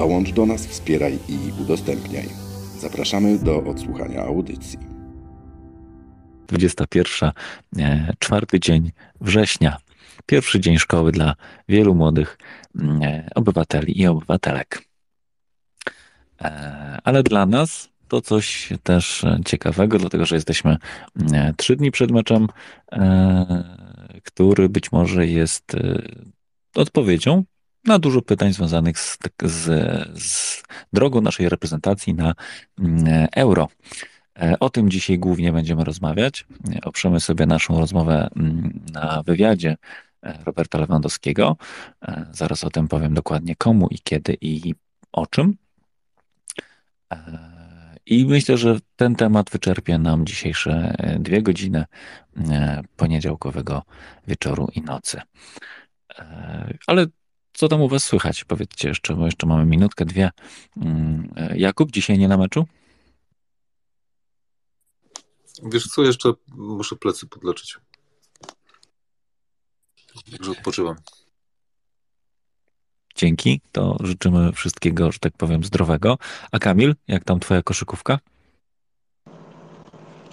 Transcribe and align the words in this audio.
Dołącz 0.00 0.32
do 0.32 0.46
nas, 0.46 0.66
wspieraj 0.66 1.18
i 1.28 1.62
udostępniaj. 1.62 2.28
Zapraszamy 2.78 3.38
do 3.38 3.64
odsłuchania 3.64 4.22
audycji. 4.22 4.78
21, 6.48 7.30
e, 7.78 8.12
czwarty 8.18 8.60
dzień 8.60 8.92
września. 9.20 9.76
Pierwszy 10.26 10.60
dzień 10.60 10.78
szkoły 10.78 11.12
dla 11.12 11.34
wielu 11.68 11.94
młodych 11.94 12.38
e, 12.80 13.30
obywateli 13.34 14.00
i 14.00 14.06
obywatelek. 14.06 14.84
E, 16.40 16.98
ale 17.04 17.22
dla 17.22 17.46
nas 17.46 17.88
to 18.08 18.20
coś 18.20 18.68
też 18.82 19.24
ciekawego, 19.46 19.98
dlatego 19.98 20.26
że 20.26 20.34
jesteśmy 20.34 20.76
trzy 21.56 21.76
dni 21.76 21.90
przed 21.90 22.10
meczem, 22.10 22.46
który 24.24 24.68
być 24.68 24.92
może 24.92 25.26
jest 25.26 25.76
odpowiedzią 26.74 27.44
na 27.84 27.98
dużo 27.98 28.22
pytań 28.22 28.52
związanych 28.52 28.98
z, 28.98 29.18
z, 29.42 29.64
z 30.22 30.62
drogą 30.92 31.20
naszej 31.20 31.48
reprezentacji 31.48 32.14
na 32.14 32.34
mm, 32.78 33.28
euro. 33.36 33.68
E, 34.38 34.58
o 34.60 34.70
tym 34.70 34.90
dzisiaj 34.90 35.18
głównie 35.18 35.52
będziemy 35.52 35.84
rozmawiać. 35.84 36.46
Oprzemy 36.82 37.20
sobie 37.20 37.46
naszą 37.46 37.78
rozmowę 37.78 38.28
mm, 38.36 38.80
na 38.92 39.22
wywiadzie 39.22 39.76
e, 40.22 40.38
Roberta 40.44 40.78
Lewandowskiego. 40.78 41.56
E, 42.02 42.26
zaraz 42.32 42.64
o 42.64 42.70
tym 42.70 42.88
powiem 42.88 43.14
dokładnie 43.14 43.56
komu 43.56 43.88
i 43.90 43.98
kiedy 43.98 44.36
i 44.40 44.74
o 45.12 45.26
czym. 45.26 45.56
I 48.06 48.26
myślę, 48.26 48.56
że 48.56 48.78
ten 48.96 49.14
temat 49.14 49.50
wyczerpie 49.50 49.98
nam 49.98 50.26
dzisiejsze 50.26 50.94
dwie 51.18 51.42
godziny 51.42 51.84
poniedziałkowego 52.96 53.82
wieczoru 54.26 54.68
i 54.74 54.82
nocy. 54.82 55.20
Ale 56.86 57.06
co 57.52 57.68
tam 57.68 57.82
u 57.82 57.88
was 57.88 58.04
słychać? 58.04 58.44
Powiedzcie 58.44 58.88
jeszcze, 58.88 59.14
bo 59.14 59.24
jeszcze 59.24 59.46
mamy 59.46 59.66
minutkę, 59.66 60.04
dwie. 60.04 60.30
Mm, 60.76 61.34
Jakub, 61.54 61.90
dzisiaj 61.90 62.18
nie 62.18 62.28
na 62.28 62.36
meczu? 62.36 62.66
Wiesz 65.62 65.86
co, 65.86 66.02
jeszcze 66.02 66.32
muszę 66.54 66.96
plecy 66.96 67.26
podleczyć. 67.26 67.78
Także 70.30 70.50
odpoczywam. 70.50 70.96
Dzięki, 73.14 73.60
to 73.72 73.96
życzymy 74.00 74.52
wszystkiego, 74.52 75.12
że 75.12 75.18
tak 75.18 75.32
powiem, 75.36 75.64
zdrowego. 75.64 76.18
A 76.52 76.58
Kamil, 76.58 76.94
jak 77.08 77.24
tam 77.24 77.40
twoja 77.40 77.62
koszykówka? 77.62 78.18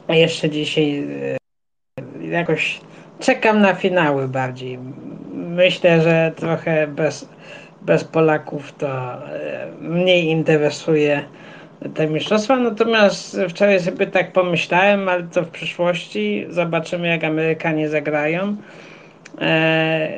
A 0.08 0.16
jeszcze 0.16 0.50
dzisiaj 0.50 1.00
e, 1.00 2.28
jakoś 2.28 2.82
czekam 3.20 3.62
na 3.62 3.76
finały 3.76 4.28
bardziej 4.28 4.80
myślę, 5.58 6.02
że 6.02 6.32
trochę 6.36 6.88
bez, 6.88 7.30
bez 7.82 8.04
Polaków 8.04 8.72
to 8.72 8.88
e, 8.88 9.68
mniej 9.82 10.26
interesuje 10.26 11.24
te 11.94 12.08
mistrzostwa. 12.08 12.58
Natomiast 12.58 13.40
wczoraj 13.50 13.80
sobie 13.80 14.08
tak 14.08 14.32
pomyślałem, 14.32 15.10
ale 15.10 15.24
to 15.24 15.44
w 15.44 15.50
przyszłości 15.50 16.46
zobaczymy, 16.50 17.08
jak 17.08 17.24
Amerykanie 17.24 17.90
zagrają. 17.90 18.56
E, 19.42 20.10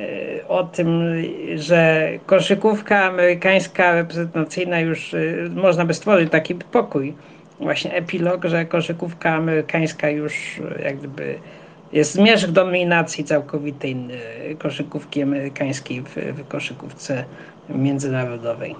o 0.47 0.63
tym, 0.63 1.15
że 1.55 2.09
koszykówka 2.25 3.03
amerykańska 3.03 3.93
reprezentacyjna 3.93 4.79
już 4.79 5.13
e, 5.13 5.19
można 5.55 5.85
by 5.85 5.93
stworzyć 5.93 6.31
taki 6.31 6.55
pokój, 6.55 7.13
właśnie 7.59 7.93
epilog, 7.93 8.45
że 8.45 8.65
koszykówka 8.65 9.33
amerykańska 9.33 10.09
już 10.09 10.61
jak 10.83 10.97
gdyby 10.97 11.39
jest 11.91 12.13
zmierzch 12.13 12.51
dominacji 12.51 13.23
całkowitej 13.23 13.91
e, 13.91 14.55
koszykówki 14.55 15.21
amerykańskiej 15.21 16.01
w, 16.01 16.15
w 16.15 16.47
koszykówce 16.47 17.25
międzynarodowej. 17.69 18.75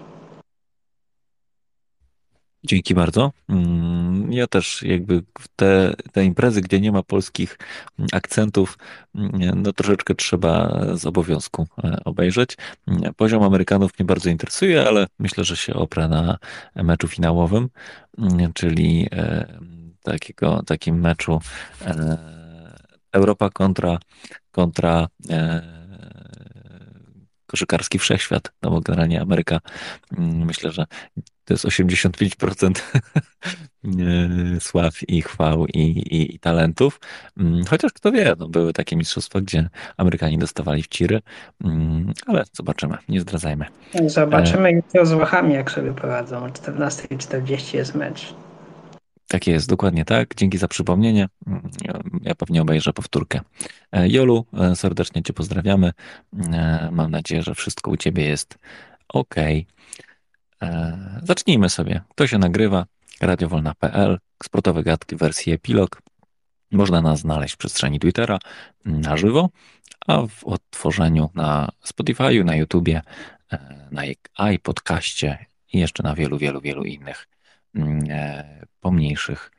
Dzięki 2.63 2.93
bardzo. 2.93 3.31
Mm, 3.49 4.33
ja 4.33 4.47
też 4.47 4.83
jakby 4.83 5.23
te, 5.55 5.93
te 6.11 6.25
imprezy, 6.25 6.61
gdzie 6.61 6.79
nie 6.81 6.91
ma 6.91 7.03
polskich 7.03 7.57
akcentów, 8.11 8.77
mm, 9.15 9.61
no 9.61 9.73
troszeczkę 9.73 10.15
trzeba 10.15 10.81
z 10.93 11.05
obowiązku 11.05 11.67
e, 11.83 12.01
obejrzeć. 12.05 12.57
Poziom 13.17 13.43
Amerykanów 13.43 13.99
mnie 13.99 14.05
bardzo 14.05 14.29
interesuje, 14.29 14.87
ale 14.87 15.07
myślę, 15.19 15.43
że 15.43 15.57
się 15.57 15.73
oprę 15.73 16.07
na 16.07 16.37
meczu 16.75 17.07
finałowym, 17.07 17.69
mm, 18.17 18.53
czyli 18.53 19.07
e, 19.11 19.47
takiego, 20.03 20.63
takim 20.65 20.99
meczu 20.99 21.39
Europa 23.11 23.49
kontra, 23.49 23.99
kontra 24.51 25.07
e, 25.29 25.79
koszykarski 27.45 27.99
wszechświat, 27.99 28.51
no 28.61 28.71
bo 28.71 28.81
generalnie 28.81 29.21
Ameryka, 29.21 29.59
mm, 30.17 30.45
myślę, 30.45 30.71
że 30.71 30.85
to 31.45 31.53
jest 31.53 31.65
85% 31.65 32.71
e, 33.85 34.59
sław 34.59 35.09
i 35.09 35.21
chwał 35.21 35.65
i, 35.65 35.79
i, 35.79 36.35
i, 36.35 36.39
talentów. 36.39 36.99
Mm, 37.37 37.65
chociaż 37.65 37.93
kto 37.93 38.11
wie, 38.11 38.35
no 38.39 38.47
były 38.47 38.73
takie 38.73 38.95
mistrzostwa, 38.95 39.41
gdzie 39.41 39.69
Amerykanie 39.97 40.37
dostawali 40.37 40.83
w 40.83 40.87
ciry, 40.87 41.21
mm, 41.63 42.13
ale 42.27 42.43
zobaczymy, 42.53 42.97
nie 43.09 43.21
zdradzajmy. 43.21 43.65
Zobaczymy 44.05 44.71
jutro 44.71 45.05
z 45.05 45.11
Włochami, 45.11 45.53
jak 45.53 45.71
sobie 45.71 45.93
poradzą. 45.93 46.37
O 46.37 46.47
14.40 46.47 47.75
jest 47.75 47.95
mecz. 47.95 48.33
Tak 49.29 49.47
jest, 49.47 49.69
dokładnie 49.69 50.05
tak. 50.05 50.35
Dzięki 50.35 50.57
za 50.57 50.67
przypomnienie. 50.67 51.29
Ja 52.21 52.35
pewnie 52.35 52.61
obejrzę 52.61 52.93
powtórkę. 52.93 53.41
E, 53.91 54.09
Jolu, 54.09 54.45
e, 54.53 54.75
serdecznie 54.75 55.23
Cię 55.23 55.33
pozdrawiamy. 55.33 55.91
E, 56.53 56.89
mam 56.91 57.11
nadzieję, 57.11 57.43
że 57.43 57.55
wszystko 57.55 57.91
u 57.91 57.97
Ciebie 57.97 58.25
jest 58.25 58.57
ok. 59.09 59.35
Zacznijmy 61.23 61.69
sobie. 61.69 62.01
To 62.15 62.27
się 62.27 62.37
nagrywa. 62.37 62.85
Radiowolna.pl, 63.21 64.19
sportowe 64.43 64.83
gadki 64.83 65.15
wersji 65.15 65.53
epilog. 65.53 66.01
Można 66.71 67.01
nas 67.01 67.19
znaleźć 67.19 67.53
w 67.53 67.57
przestrzeni 67.57 67.99
Twittera 67.99 68.39
na 68.85 69.17
żywo, 69.17 69.49
a 70.07 70.21
w 70.27 70.43
odtworzeniu 70.43 71.29
na 71.35 71.69
Spotify, 71.83 72.43
na 72.43 72.55
YouTubie, 72.55 73.01
na 73.91 74.01
iPodcaście 74.51 75.45
i 75.73 75.79
jeszcze 75.79 76.03
na 76.03 76.15
wielu, 76.15 76.37
wielu, 76.37 76.61
wielu 76.61 76.83
innych 76.83 77.27
pomniejszych 78.79 79.51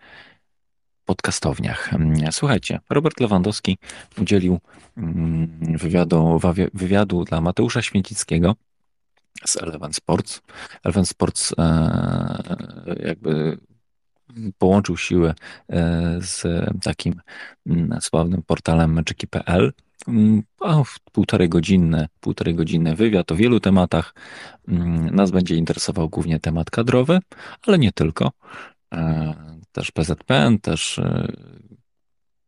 podcastowniach. 1.04 1.94
Mm, 1.94 2.32
słuchajcie, 2.32 2.80
Robert 2.90 3.20
Lewandowski 3.20 3.78
udzielił 4.18 4.58
mm, 4.96 5.76
wywiadu, 5.78 6.40
wywiadu 6.74 7.24
dla 7.24 7.40
Mateusza 7.40 7.82
Święcickiego 7.82 8.56
z 9.44 9.56
Eleven 9.56 9.92
Sports. 9.92 10.40
Eleven 10.84 11.06
Sports 11.06 11.54
e, 11.58 12.94
jakby 13.06 13.58
połączył 14.58 14.96
siły 14.96 15.34
e, 15.68 16.18
z 16.20 16.46
takim 16.82 17.20
sławnym 18.00 18.42
portalem 18.42 18.92
meczyki.pl 18.92 19.72
Mm, 20.08 20.42
półtorej 21.12 21.48
godzinny, 21.48 22.08
półtorej 22.20 22.54
godzinny 22.54 22.96
wywiad 22.96 23.32
o 23.32 23.36
wielu 23.36 23.60
tematach. 23.60 24.14
Mm, 24.68 25.14
nas 25.14 25.30
będzie 25.30 25.56
interesował 25.56 26.08
głównie 26.08 26.40
temat 26.40 26.70
kadrowy, 26.70 27.18
ale 27.66 27.78
nie 27.78 27.92
tylko. 27.92 28.32
E, 28.92 29.34
też 29.72 29.90
PZPN, 29.90 30.58
też 30.58 30.98
e, 30.98 31.32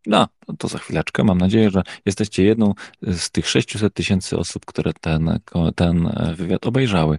no, 0.06 0.28
to 0.58 0.68
za 0.68 0.78
chwileczkę. 0.78 1.24
Mam 1.24 1.38
nadzieję, 1.38 1.70
że 1.70 1.82
jesteście 2.06 2.44
jedną 2.44 2.74
z 3.02 3.30
tych 3.30 3.48
600 3.48 3.94
tysięcy 3.94 4.38
osób, 4.38 4.66
które 4.66 4.92
ten, 5.00 5.38
ten 5.76 6.06
e, 6.06 6.34
wywiad 6.36 6.66
obejrzały. 6.66 7.18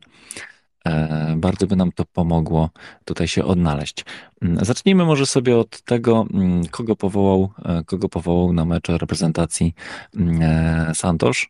E, 0.87 1.35
bardzo 1.37 1.67
by 1.67 1.75
nam 1.75 1.91
to 1.91 2.05
pomogło 2.05 2.69
tutaj 3.05 3.27
się 3.27 3.45
odnaleźć. 3.45 4.05
Mm, 4.41 4.65
zacznijmy 4.65 5.05
może 5.05 5.25
sobie 5.25 5.57
od 5.57 5.81
tego, 5.81 6.25
mm, 6.33 6.65
kogo 6.67 6.95
powołał, 6.95 7.49
e, 7.65 7.83
kogo 7.83 8.09
powołał 8.09 8.53
na 8.53 8.65
mecz 8.65 8.87
reprezentacji 8.89 9.75
mm, 10.15 10.41
e, 10.41 10.95
Santosz. 10.95 11.49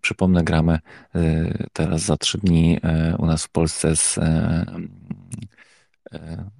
Przypomnę, 0.00 0.44
gramy 0.44 0.78
teraz 1.72 2.02
za 2.02 2.16
trzy 2.16 2.38
dni 2.38 2.80
u 3.18 3.26
nas 3.26 3.44
w 3.44 3.48
Polsce 3.48 3.96
z 3.96 4.18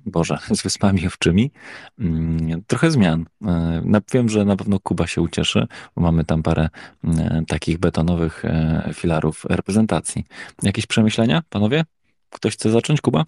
Boże, 0.06 0.38
z 0.56 0.62
Wyspami 0.62 1.06
Owczymi. 1.06 1.50
Mm, 1.98 2.62
trochę 2.66 2.90
zmian. 2.90 3.24
E, 3.46 4.00
wiem, 4.12 4.28
że 4.28 4.44
na 4.44 4.56
pewno 4.56 4.80
Kuba 4.80 5.06
się 5.06 5.20
ucieszy, 5.20 5.66
bo 5.96 6.02
mamy 6.02 6.24
tam 6.24 6.42
parę 6.42 6.68
mm, 7.04 7.46
takich 7.46 7.78
betonowych 7.78 8.44
e, 8.44 8.90
filarów 8.94 9.44
reprezentacji. 9.44 10.24
Jakieś 10.62 10.86
przemyślenia, 10.86 11.42
panowie? 11.50 11.84
Ktoś 12.30 12.54
chce 12.54 12.70
zacząć, 12.70 13.00
Kuba? 13.00 13.24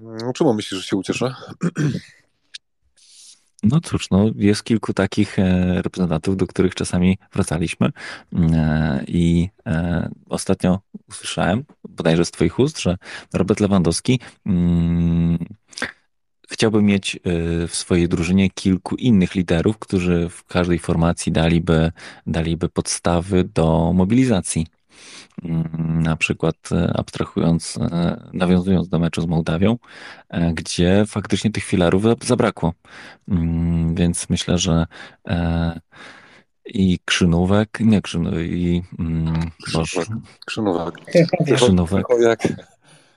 No, 0.00 0.32
czemu 0.32 0.54
myślisz, 0.54 0.80
że 0.80 0.86
się 0.86 0.96
ucieszę? 0.96 1.34
No 3.62 3.80
cóż, 3.80 4.10
no 4.10 4.30
jest 4.36 4.64
kilku 4.64 4.94
takich 4.94 5.38
e, 5.38 5.82
reprezentantów, 5.82 6.36
do 6.36 6.46
których 6.46 6.74
czasami 6.74 7.18
wracaliśmy 7.32 7.88
e, 8.32 9.04
i 9.08 9.48
e, 9.66 10.10
ostatnio 10.28 10.80
usłyszałem, 11.08 11.64
bodajże 11.88 12.24
z 12.24 12.30
twoich 12.30 12.58
ust, 12.58 12.80
że 12.80 12.96
Robert 13.32 13.60
Lewandowski 13.60 14.20
mm, 14.46 15.38
chciałby 16.48 16.82
mieć 16.82 17.20
w 17.68 17.74
swojej 17.74 18.08
drużynie 18.08 18.50
kilku 18.50 18.96
innych 18.96 19.34
liderów, 19.34 19.78
którzy 19.78 20.28
w 20.28 20.44
każdej 20.44 20.78
formacji 20.78 21.32
daliby, 21.32 21.92
daliby 22.26 22.68
podstawy 22.68 23.44
do 23.44 23.92
mobilizacji. 23.94 24.66
Mm, 25.44 26.02
na 26.02 26.16
przykład 26.16 26.56
e, 26.72 26.92
abstrahując, 26.96 27.78
e, 27.80 28.30
nawiązując 28.32 28.88
do 28.88 28.98
meczu 28.98 29.20
z 29.20 29.26
Mołdawią, 29.26 29.78
e, 30.28 30.52
gdzie 30.52 31.04
faktycznie 31.06 31.50
tych 31.50 31.64
filarów 31.64 32.02
zabrakło. 32.24 32.72
Mm, 33.28 33.94
więc 33.94 34.30
myślę, 34.30 34.58
że 34.58 34.86
i 36.66 36.98
Krzynówek, 37.04 37.78
nie 37.80 38.02
Krzynówek, 38.02 38.46
i 38.46 38.82
mm, 38.98 39.50
Krzynówek. 39.64 40.08
Krzynówek. 40.46 40.94
Krzynówek. 41.56 42.06
Krychowiak, 42.06 42.42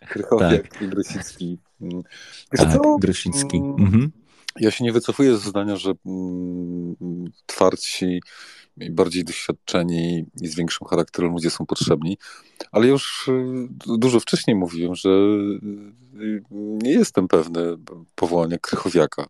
Krychowiak 0.09 0.67
tak. 0.67 0.81
i 0.81 0.87
Grysicki. 0.87 1.59
tak, 2.57 2.73
co? 2.73 2.97
Grysicki. 2.97 3.57
Mhm. 3.57 4.11
Ja 4.59 4.71
się 4.71 4.83
nie 4.83 4.91
wycofuję 4.91 5.37
z 5.37 5.43
zdania, 5.43 5.75
że 5.75 5.93
twardsi 7.45 8.21
i 8.77 8.91
bardziej 8.91 9.23
doświadczeni 9.23 10.25
i 10.41 10.47
z 10.47 10.55
większym 10.55 10.87
charakterem 10.87 11.31
ludzie 11.31 11.49
są 11.49 11.65
potrzebni. 11.65 12.17
Ale 12.71 12.87
już 12.87 13.27
y, 13.27 13.67
dużo 13.97 14.19
wcześniej 14.19 14.55
mówiłem, 14.55 14.95
że 14.95 15.09
y, 15.09 16.43
nie 16.51 16.91
jestem 16.91 17.27
pewny 17.27 17.61
powołania 18.15 18.57
Krychowiaka. 18.57 19.25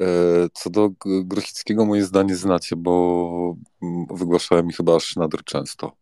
E, 0.00 0.06
co 0.52 0.70
do 0.70 0.90
Grochickiego 1.04 1.84
moje 1.84 2.04
zdanie 2.04 2.36
znacie, 2.36 2.76
bo 2.76 3.56
mm, 3.82 4.06
wygłaszałem 4.10 4.66
mi 4.66 4.72
chyba 4.72 4.96
aż 4.96 5.16
nader 5.16 5.44
często. 5.44 5.92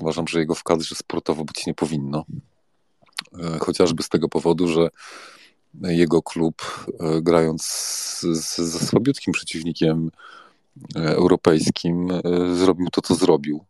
Uważam, 0.00 0.28
że 0.28 0.38
jego 0.38 0.54
w 0.54 0.62
kadrze 0.62 0.94
sportowo 0.94 1.44
być 1.44 1.66
nie 1.66 1.74
powinno. 1.74 2.24
E, 3.38 3.58
chociażby 3.58 4.02
z 4.02 4.08
tego 4.08 4.28
powodu, 4.28 4.68
że 4.68 4.88
jego 5.82 6.22
klub, 6.22 6.86
e, 7.00 7.22
grając 7.22 7.62
ze 8.58 8.86
słabiutkim 8.86 9.32
przeciwnikiem 9.32 10.10
europejskim 10.94 12.10
e, 12.10 12.20
zrobił 12.56 12.88
to, 12.92 13.00
co 13.00 13.14
zrobił. 13.14 13.64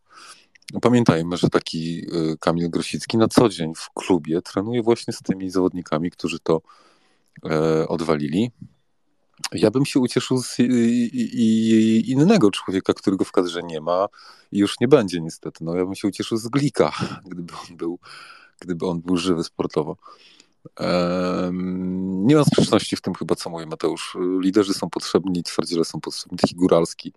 Pamiętajmy, 0.83 1.37
że 1.37 1.49
taki 1.49 1.99
e, 2.01 2.37
Kamil 2.41 2.71
Grosicki 2.71 3.17
na 3.17 3.29
co 3.29 3.49
dzień 3.49 3.75
w 3.75 3.91
klubie 3.95 4.43
trenuje 4.43 4.83
właśnie 4.83 5.13
z 5.13 5.23
tymi 5.23 5.51
zawodnikami, 5.51 6.11
którzy 6.11 6.39
to 6.41 6.63
e, 7.51 7.89
odwalili. 7.89 8.51
Ja 9.53 9.71
bym 9.71 9.87
się 9.87 10.01
ucieszył 10.01 10.43
z 10.43 10.59
innego 12.09 12.51
człowieka, 12.51 12.95
którego 12.95 13.25
w 13.25 13.33
kadrze 13.33 13.63
nie 13.63 13.81
ma 13.81 14.07
i 14.53 14.59
już 14.59 14.81
nie 14.81 14.89
będzie 14.89 15.21
niestety. 15.21 15.65
No, 15.65 15.75
ja 15.75 15.85
bym 15.85 15.95
się 15.95 16.09
ucieszył 16.09 16.39
z 16.39 16.49
Glika, 16.49 16.93
gdyby 17.31 17.55
on 17.71 17.77
był, 17.77 17.99
gdyby 18.61 18.87
on 18.87 19.01
był 19.01 19.17
żywy 19.17 19.45
sportowo. 19.45 19.97
Nie 22.03 22.37
ma 22.37 22.45
sprzeczności 22.45 22.97
w 22.97 23.01
tym 23.01 23.15
chyba, 23.15 23.35
co 23.35 23.51
mówi 23.51 23.67
Mateusz. 23.67 24.17
Liderzy 24.41 24.75
są 24.75 24.91
potrzebni, 24.91 25.43
twardziele 25.43 25.85
są 25.85 26.01
potrzebni. 26.01 26.39
Taki 26.39 26.55
Góralski, 26.55 27.13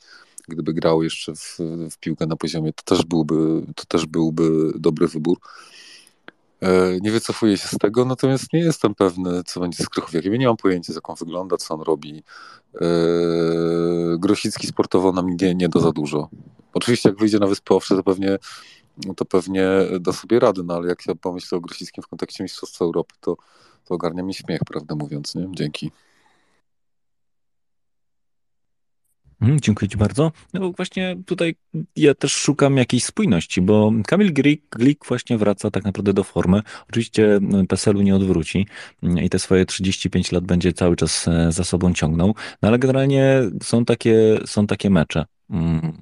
gdyby 0.47 0.73
grał 0.73 1.03
jeszcze 1.03 1.35
w, 1.35 1.57
w, 1.91 1.97
piłkę 1.97 2.27
na 2.27 2.35
poziomie, 2.35 2.73
to 2.73 2.83
też 2.83 3.05
byłby, 3.05 3.65
to 3.75 3.85
też 3.85 4.05
byłby 4.05 4.71
dobry 4.75 5.07
wybór. 5.07 5.37
E, 6.61 6.99
nie 7.01 7.11
wycofuję 7.11 7.57
się 7.57 7.67
z 7.67 7.77
tego, 7.77 8.05
natomiast 8.05 8.53
nie 8.53 8.59
jestem 8.59 8.95
pewny, 8.95 9.43
co 9.43 9.59
będzie 9.59 9.83
z 9.83 9.89
Krychowiakiem. 9.89 10.33
Ja 10.33 10.39
nie 10.39 10.47
mam 10.47 10.57
pojęcia, 10.57 10.93
jak 10.93 11.09
on 11.09 11.15
wygląda, 11.15 11.57
co 11.57 11.73
on 11.73 11.81
robi. 11.81 12.23
E, 12.81 12.85
Grosicki 14.19 14.67
sportowo 14.67 15.11
nam 15.11 15.27
nie, 15.41 15.55
nie 15.55 15.69
da 15.69 15.79
za 15.79 15.91
dużo. 15.91 16.29
Oczywiście, 16.73 17.09
jak 17.09 17.17
wyjdzie 17.17 17.39
na 17.39 17.47
Wyspy 17.47 17.73
Owcze, 17.73 17.95
to 17.95 18.03
pewnie 18.03 18.37
no 19.05 19.13
to 19.13 19.25
pewnie 19.25 19.67
da 19.99 20.11
sobie 20.11 20.39
radę, 20.39 20.61
no 20.65 20.73
ale 20.75 20.87
jak 20.87 21.07
ja 21.07 21.15
pomyślę 21.15 21.57
o 21.57 21.61
Grosickim 21.61 22.03
w 22.03 22.07
kontekście 22.07 22.43
Mistrzostwa 22.43 22.85
Europy, 22.85 23.15
to, 23.19 23.37
to 23.85 23.95
ogarnia 23.95 24.23
mi 24.23 24.33
śmiech, 24.33 24.61
prawdę 24.67 24.95
mówiąc, 24.95 25.35
nie? 25.35 25.47
Dzięki. 25.51 25.91
Mhm, 29.43 29.59
dziękuję 29.59 29.89
Ci 29.89 29.97
bardzo. 29.97 30.31
No 30.53 30.71
właśnie 30.71 31.15
tutaj 31.25 31.55
ja 31.95 32.13
też 32.13 32.33
szukam 32.33 32.77
jakiejś 32.77 33.05
spójności, 33.05 33.61
bo 33.61 33.91
Kamil 34.07 34.33
Glik, 34.33 34.63
Glik 34.71 35.05
właśnie 35.05 35.37
wraca 35.37 35.71
tak 35.71 35.83
naprawdę 35.83 36.13
do 36.13 36.23
formy. 36.23 36.61
Oczywiście 36.89 37.39
no, 37.41 37.65
PESEL-u 37.65 38.01
nie 38.01 38.15
odwróci 38.15 38.67
i 39.21 39.29
te 39.29 39.39
swoje 39.39 39.65
35 39.65 40.31
lat 40.31 40.43
będzie 40.43 40.73
cały 40.73 40.95
czas 40.95 41.27
e, 41.27 41.51
za 41.51 41.63
sobą 41.63 41.93
ciągnął, 41.93 42.35
no 42.61 42.67
ale 42.67 42.79
generalnie 42.79 43.41
są 43.63 43.85
takie, 43.85 44.39
są 44.45 44.67
takie 44.67 44.89
mecze, 44.89 45.25
mm, 45.49 45.93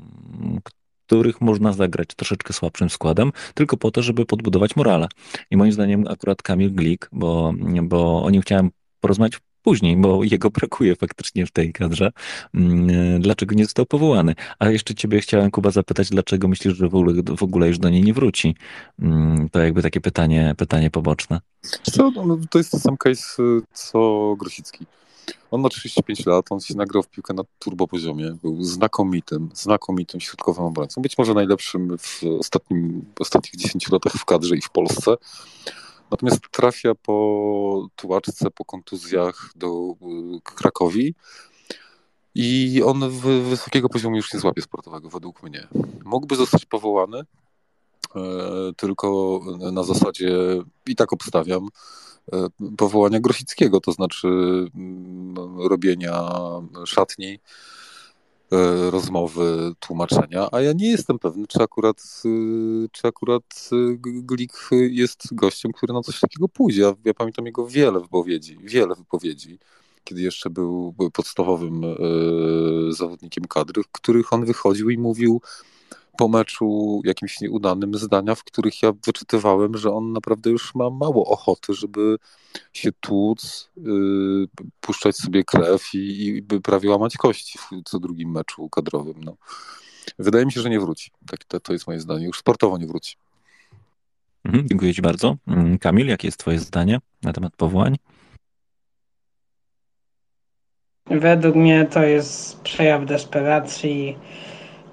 których 1.11 1.41
można 1.41 1.73
zagrać 1.73 2.07
troszeczkę 2.15 2.53
słabszym 2.53 2.89
składem, 2.89 3.31
tylko 3.53 3.77
po 3.77 3.91
to, 3.91 4.01
żeby 4.01 4.25
podbudować 4.25 4.75
morale. 4.75 5.07
I 5.51 5.57
moim 5.57 5.71
zdaniem 5.71 6.07
akurat 6.07 6.41
Kamil 6.41 6.73
Glik, 6.73 7.09
bo, 7.11 7.53
bo 7.83 8.23
o 8.23 8.29
nim 8.29 8.41
chciałem 8.41 8.71
porozmawiać 8.99 9.39
później, 9.61 9.97
bo 9.97 10.23
jego 10.23 10.49
brakuje 10.49 10.95
faktycznie 10.95 11.45
w 11.45 11.51
tej 11.51 11.73
kadrze. 11.73 12.11
Mm, 12.53 13.21
dlaczego 13.21 13.55
nie 13.55 13.63
został 13.63 13.85
powołany? 13.85 14.35
A 14.59 14.69
jeszcze 14.69 14.95
ciebie 14.95 15.21
chciałem, 15.21 15.51
Kuba, 15.51 15.71
zapytać, 15.71 16.09
dlaczego 16.09 16.47
myślisz, 16.47 16.77
że 16.77 16.89
w 16.89 16.95
ogóle, 16.95 17.23
w 17.37 17.43
ogóle 17.43 17.67
już 17.67 17.79
do 17.79 17.89
niej 17.89 18.03
nie 18.03 18.13
wróci? 18.13 18.55
Mm, 18.99 19.49
to 19.49 19.59
jakby 19.59 19.81
takie 19.81 20.01
pytanie, 20.01 20.55
pytanie 20.57 20.91
poboczne. 20.91 21.41
Co, 21.83 22.11
no, 22.11 22.37
to 22.49 22.57
jest 22.57 22.71
ten 22.71 22.79
sam 22.79 22.97
case, 22.97 23.43
co 23.73 24.35
Grosicki. 24.39 24.85
On 25.51 25.61
ma 25.61 25.69
35 25.69 26.25
lat, 26.25 26.45
on 26.49 26.59
się 26.59 26.75
nagrał 26.75 27.03
w 27.03 27.07
piłkę 27.07 27.33
na 27.33 27.43
turbo 27.59 27.87
poziomie, 27.87 28.37
był 28.41 28.63
znakomitym, 28.63 29.49
znakomitym 29.53 30.19
środkowym 30.19 30.65
obrońcą, 30.65 31.01
być 31.01 31.17
może 31.17 31.33
najlepszym 31.33 31.97
w 31.97 32.21
ostatnim, 32.39 33.05
ostatnich 33.19 33.55
10 33.55 33.89
latach 33.89 34.13
w 34.13 34.25
kadrze 34.25 34.55
i 34.55 34.61
w 34.61 34.69
Polsce. 34.69 35.15
Natomiast 36.11 36.39
trafia 36.51 36.95
po 36.95 37.87
tułaczce, 37.95 38.51
po 38.51 38.65
kontuzjach 38.65 39.51
do 39.55 39.95
y, 40.01 40.41
Krakowi 40.43 41.15
i 42.35 42.81
on 42.85 43.09
wysokiego 43.49 43.89
poziomu 43.89 44.15
już 44.15 44.33
nie 44.33 44.39
złapie 44.39 44.61
sportowego, 44.61 45.09
według 45.09 45.43
mnie. 45.43 45.67
Mógłby 46.05 46.35
zostać 46.35 46.65
powołany, 46.65 47.19
e, 48.15 48.21
tylko 48.77 49.39
na 49.71 49.83
zasadzie, 49.83 50.37
i 50.87 50.95
tak 50.95 51.13
obstawiam, 51.13 51.67
powołania 52.77 53.19
Grosickiego, 53.19 53.81
to 53.81 53.91
znaczy 53.91 54.27
mm, 54.27 55.35
robienia 55.69 56.31
szatni, 56.85 57.39
e, 58.51 58.91
rozmowy, 58.91 59.73
tłumaczenia, 59.79 60.47
a 60.51 60.61
ja 60.61 60.73
nie 60.73 60.91
jestem 60.91 61.19
pewny, 61.19 61.47
czy 61.47 61.59
akurat, 61.63 62.21
czy 62.91 63.07
akurat 63.07 63.69
Glik 64.01 64.53
jest 64.71 65.35
gościem, 65.35 65.71
który 65.71 65.93
na 65.93 66.01
coś 66.01 66.19
takiego 66.19 66.47
pójdzie. 66.47 66.81
Ja, 66.81 66.93
ja 67.05 67.13
pamiętam 67.13 67.45
jego 67.45 67.67
wiele 67.67 67.99
wypowiedzi, 67.99 68.57
wiele 68.63 68.95
wypowiedzi, 68.95 69.59
kiedy 70.03 70.21
jeszcze 70.21 70.49
był 70.49 70.95
podstawowym 71.13 71.81
zawodnikiem 72.89 73.43
kadry, 73.45 73.83
w 73.83 73.91
których 73.91 74.33
on 74.33 74.45
wychodził 74.45 74.89
i 74.89 74.97
mówił 74.97 75.41
po 76.21 76.27
meczu 76.27 77.01
jakimś 77.05 77.41
nieudanym 77.41 77.95
zdania, 77.95 78.35
w 78.35 78.43
których 78.43 78.83
ja 78.83 78.91
wyczytywałem, 79.05 79.77
że 79.77 79.93
on 79.93 80.13
naprawdę 80.13 80.49
już 80.49 80.75
ma 80.75 80.89
mało 80.89 81.25
ochoty, 81.25 81.73
żeby 81.73 82.17
się 82.73 82.91
tłuc, 82.91 83.69
yy, 83.77 84.47
puszczać 84.81 85.15
sobie 85.15 85.43
krew 85.43 85.93
i, 85.93 86.25
i 86.25 86.41
by 86.41 86.61
prawie 86.61 86.89
łamać 86.89 87.17
kości 87.17 87.59
w 87.59 87.69
co 87.85 87.99
drugim 87.99 88.31
meczu 88.31 88.69
kadrowym. 88.69 89.23
No. 89.23 89.35
Wydaje 90.19 90.45
mi 90.45 90.51
się, 90.51 90.61
że 90.61 90.69
nie 90.69 90.79
wróci. 90.79 91.11
Tak, 91.27 91.43
to, 91.43 91.59
to 91.59 91.73
jest 91.73 91.87
moje 91.87 91.99
zdanie. 91.99 92.25
Już 92.25 92.39
sportowo 92.39 92.77
nie 92.77 92.87
wróci. 92.87 93.15
Mhm, 94.45 94.67
dziękuję 94.67 94.93
Ci 94.93 95.01
bardzo. 95.01 95.37
Mm, 95.47 95.77
Kamil, 95.77 96.07
jakie 96.07 96.27
jest 96.27 96.37
Twoje 96.37 96.59
zdanie 96.59 96.99
na 97.23 97.33
temat 97.33 97.55
powołań? 97.55 97.97
Według 101.05 101.55
mnie 101.55 101.85
to 101.85 102.03
jest 102.03 102.61
przejaw 102.61 103.05
desperacji 103.05 104.17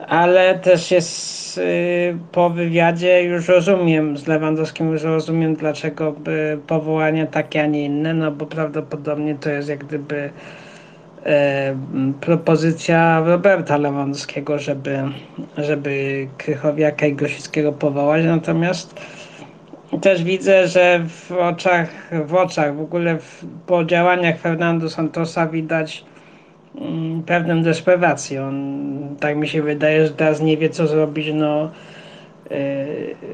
ale 0.06 0.58
też 0.58 0.90
jest 0.90 1.58
y, 1.58 2.16
po 2.32 2.50
wywiadzie 2.50 3.22
już 3.24 3.48
rozumiem, 3.48 4.16
z 4.16 4.26
Lewandowskim 4.26 4.92
już 4.92 5.02
rozumiem, 5.02 5.54
dlaczego 5.54 6.12
by 6.12 6.58
powołanie 6.66 7.26
takie, 7.26 7.62
a 7.62 7.66
nie 7.66 7.84
inne, 7.84 8.14
no 8.14 8.32
bo 8.32 8.46
prawdopodobnie 8.46 9.34
to 9.34 9.50
jest 9.50 9.68
jak 9.68 9.84
gdyby 9.84 10.30
e, 11.24 11.76
propozycja 12.20 13.20
Roberta 13.20 13.76
Lewandowskiego, 13.76 14.58
żeby, 14.58 15.02
żeby 15.56 16.26
Krychowiaka 16.38 17.06
i 17.06 17.14
Grosickiego 17.14 17.72
powołać, 17.72 18.24
natomiast 18.24 19.00
też 20.02 20.24
widzę, 20.24 20.68
że 20.68 21.04
w 21.08 21.32
oczach, 21.32 21.88
w 22.26 22.34
oczach, 22.34 22.76
w 22.76 22.80
ogóle 22.80 23.18
w, 23.18 23.44
po 23.66 23.84
działaniach 23.84 24.38
Fernando 24.38 24.90
Santosa 24.90 25.46
widać 25.46 26.04
Mm, 26.74 27.22
pewną 27.22 27.62
desperacją. 27.62 28.52
Tak 29.20 29.36
mi 29.36 29.48
się 29.48 29.62
wydaje, 29.62 30.06
że 30.06 30.12
teraz 30.12 30.40
nie 30.40 30.56
wie 30.56 30.70
co 30.70 30.86
zrobić. 30.86 31.28
No, 31.34 31.70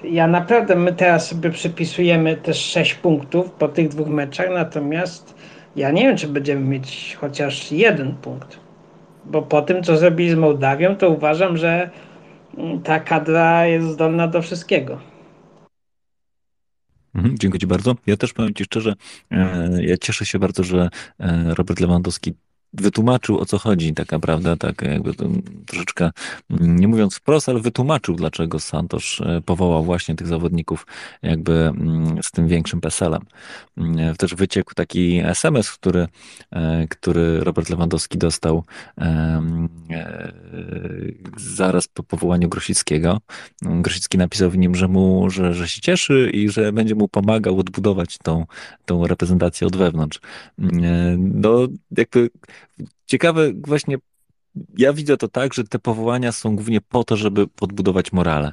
Ja 0.05 0.26
naprawdę, 0.26 0.76
my 0.76 0.93
teraz 0.93 1.29
sobie 1.29 1.50
przypisujemy 1.50 2.37
też 2.37 2.59
6 2.59 2.95
punktów 2.95 3.50
po 3.50 3.69
tych 3.69 3.88
dwóch 3.88 4.09
meczach, 4.09 4.49
natomiast 4.55 5.35
ja 5.76 5.91
nie 5.91 6.03
wiem, 6.03 6.17
czy 6.17 6.29
będziemy 6.29 6.61
mieć 6.61 7.17
chociaż 7.21 7.73
jeden 7.73 8.14
punkt. 8.14 8.61
Bo 9.25 9.43
po 9.43 9.62
tym, 9.62 9.83
co 9.83 9.97
zrobili 9.97 10.31
z 10.31 10.35
Mołdawią, 10.35 10.97
to 10.97 11.11
uważam, 11.11 11.57
że 11.57 11.91
mm, 12.59 12.83
ta 12.83 13.00
kadra 13.00 13.67
jest 13.67 13.87
zdolna 13.87 14.29
do 14.29 14.43
wszystkiego. 14.43 14.99
Mhm, 17.14 17.38
dziękuję 17.38 17.61
Ci 17.61 17.67
bardzo. 17.67 17.95
Ja 18.07 18.17
też 18.17 18.33
powiem 18.33 18.55
Ci 18.55 18.64
szczerze, 18.64 18.95
e, 19.31 19.69
ja 19.81 19.97
cieszę 19.97 20.26
się 20.26 20.38
bardzo, 20.38 20.64
że 20.64 20.88
e, 21.21 21.55
Robert 21.55 21.81
Lewandowski 21.81 22.33
wytłumaczył 22.75 23.38
o 23.38 23.47
co 23.47 23.59
chodzi 23.59 23.95
tak 23.95 24.12
naprawdę, 24.12 24.57
tak 24.57 24.83
jakby 24.83 25.12
troszeczkę, 25.66 26.11
mm, 26.50 26.78
nie 26.78 26.88
mówiąc 26.88 27.16
wprost, 27.16 27.49
ale 27.49 27.61
wytłumaczył, 27.61 28.14
dlaczego 28.14 28.61
Santosz 28.61 29.21
e, 29.21 29.40
powołał 29.45 29.85
właśnie 29.85 30.14
tych 30.14 30.26
zawodników 30.26 30.87
jakby 31.23 31.52
mm, 31.52 32.23
z 32.23 32.31
tym 32.31 32.49
większym 32.49 32.81
PESEL-em. 32.81 33.23
Mm, 33.76 34.16
też 34.16 34.35
wyciekł 34.35 34.75
taki 34.75 35.21
SMS, 35.25 35.71
który, 35.71 36.09
e, 36.50 36.87
który 36.88 37.40
Robert 37.40 37.71
Lewandowski 37.71 38.19
dostał 38.19 38.64
e, 38.99 39.43
zaraz 41.37 41.88
po 41.88 42.02
powołaniu 42.02 42.49
Grosickiego. 42.49 43.21
Grosicki 43.62 44.19
napisał 44.19 44.50
w 44.50 44.59
nim, 44.59 44.75
że, 44.75 44.88
mu, 44.88 45.31
że, 45.31 45.54
że 45.54 45.69
się 45.69 45.81
cieszy 45.81 46.31
i 46.35 46.49
że 46.49 46.73
będzie 46.73 46.95
mu 46.95 47.09
pomagał 47.09 47.59
odbudować 47.59 48.19
tą, 48.19 48.47
tą 48.85 49.07
reprezentację 49.07 49.66
od 49.66 49.76
wewnątrz. 49.76 50.21
No, 51.19 51.66
jakby 51.97 52.31
Ciekawe 53.06 53.52
właśnie, 53.66 53.97
ja 54.78 54.92
widzę 54.92 55.16
to 55.16 55.28
tak, 55.28 55.54
że 55.54 55.64
te 55.64 55.78
powołania 55.78 56.33
są 56.33 56.56
głównie 56.56 56.80
po 56.80 57.04
to, 57.04 57.16
żeby 57.16 57.47
podbudować 57.47 58.12
morale. 58.12 58.52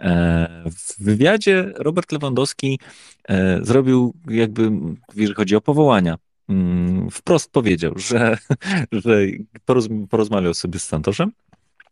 E, 0.00 0.64
w 0.70 1.04
wywiadzie 1.04 1.72
Robert 1.76 2.12
Lewandowski 2.12 2.78
e, 3.28 3.58
zrobił 3.62 4.14
jakby, 4.28 4.70
jeżeli 5.14 5.34
chodzi 5.34 5.56
o 5.56 5.60
powołania, 5.60 6.16
mm, 6.48 7.10
wprost 7.10 7.52
powiedział, 7.52 7.92
że, 7.96 8.38
że 9.04 9.18
porozmawiał 10.08 10.54
sobie 10.54 10.78
z 10.78 10.84
Santoszem, 10.84 11.32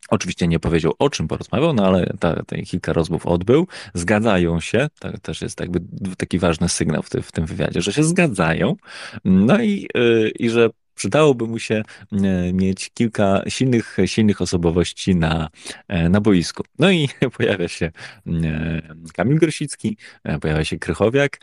Oczywiście 0.09 0.49
nie 0.49 0.61
powiedział 0.61 0.95
o 0.99 1.11
czym 1.11 1.29
porozmawiał, 1.29 1.73
no 1.73 1.87
ale 1.87 2.13
ta, 2.21 2.43
ta 2.43 2.57
kilka 2.57 2.93
rozmów 2.93 3.27
odbył. 3.27 3.67
Zgadzają 3.95 4.61
się, 4.61 4.89
to 4.99 5.19
też 5.19 5.43
jest 5.43 5.61
jakby 5.61 5.81
taki 6.17 6.39
ważny 6.39 6.69
sygnał 6.69 7.03
w, 7.03 7.11
ty, 7.11 7.23
w 7.23 7.33
tym 7.33 7.47
wywiadzie, 7.47 7.83
że 7.83 7.93
się 7.93 8.05
zgadzają. 8.05 8.77
No 9.25 9.63
i, 9.63 9.89
yy, 9.95 10.31
i 10.39 10.51
że 10.51 10.71
przydałoby 11.03 11.47
mu 11.47 11.59
się 11.59 11.83
e, 12.13 12.53
mieć 12.53 12.91
kilka 12.95 13.43
silnych, 13.49 13.97
silnych 14.07 14.43
osobowości 14.43 15.17
na, 15.17 15.49
e, 15.89 16.09
na 16.09 16.21
boisku. 16.21 16.63
No 16.79 16.91
i 16.91 17.09
pojawia 17.39 17.69
się 17.69 17.93
e, 18.27 18.83
Kamil 19.15 19.39
Grosicki, 19.39 19.97
pojawia 20.41 20.65
się 20.65 20.79
Krychowiak. 20.79 21.41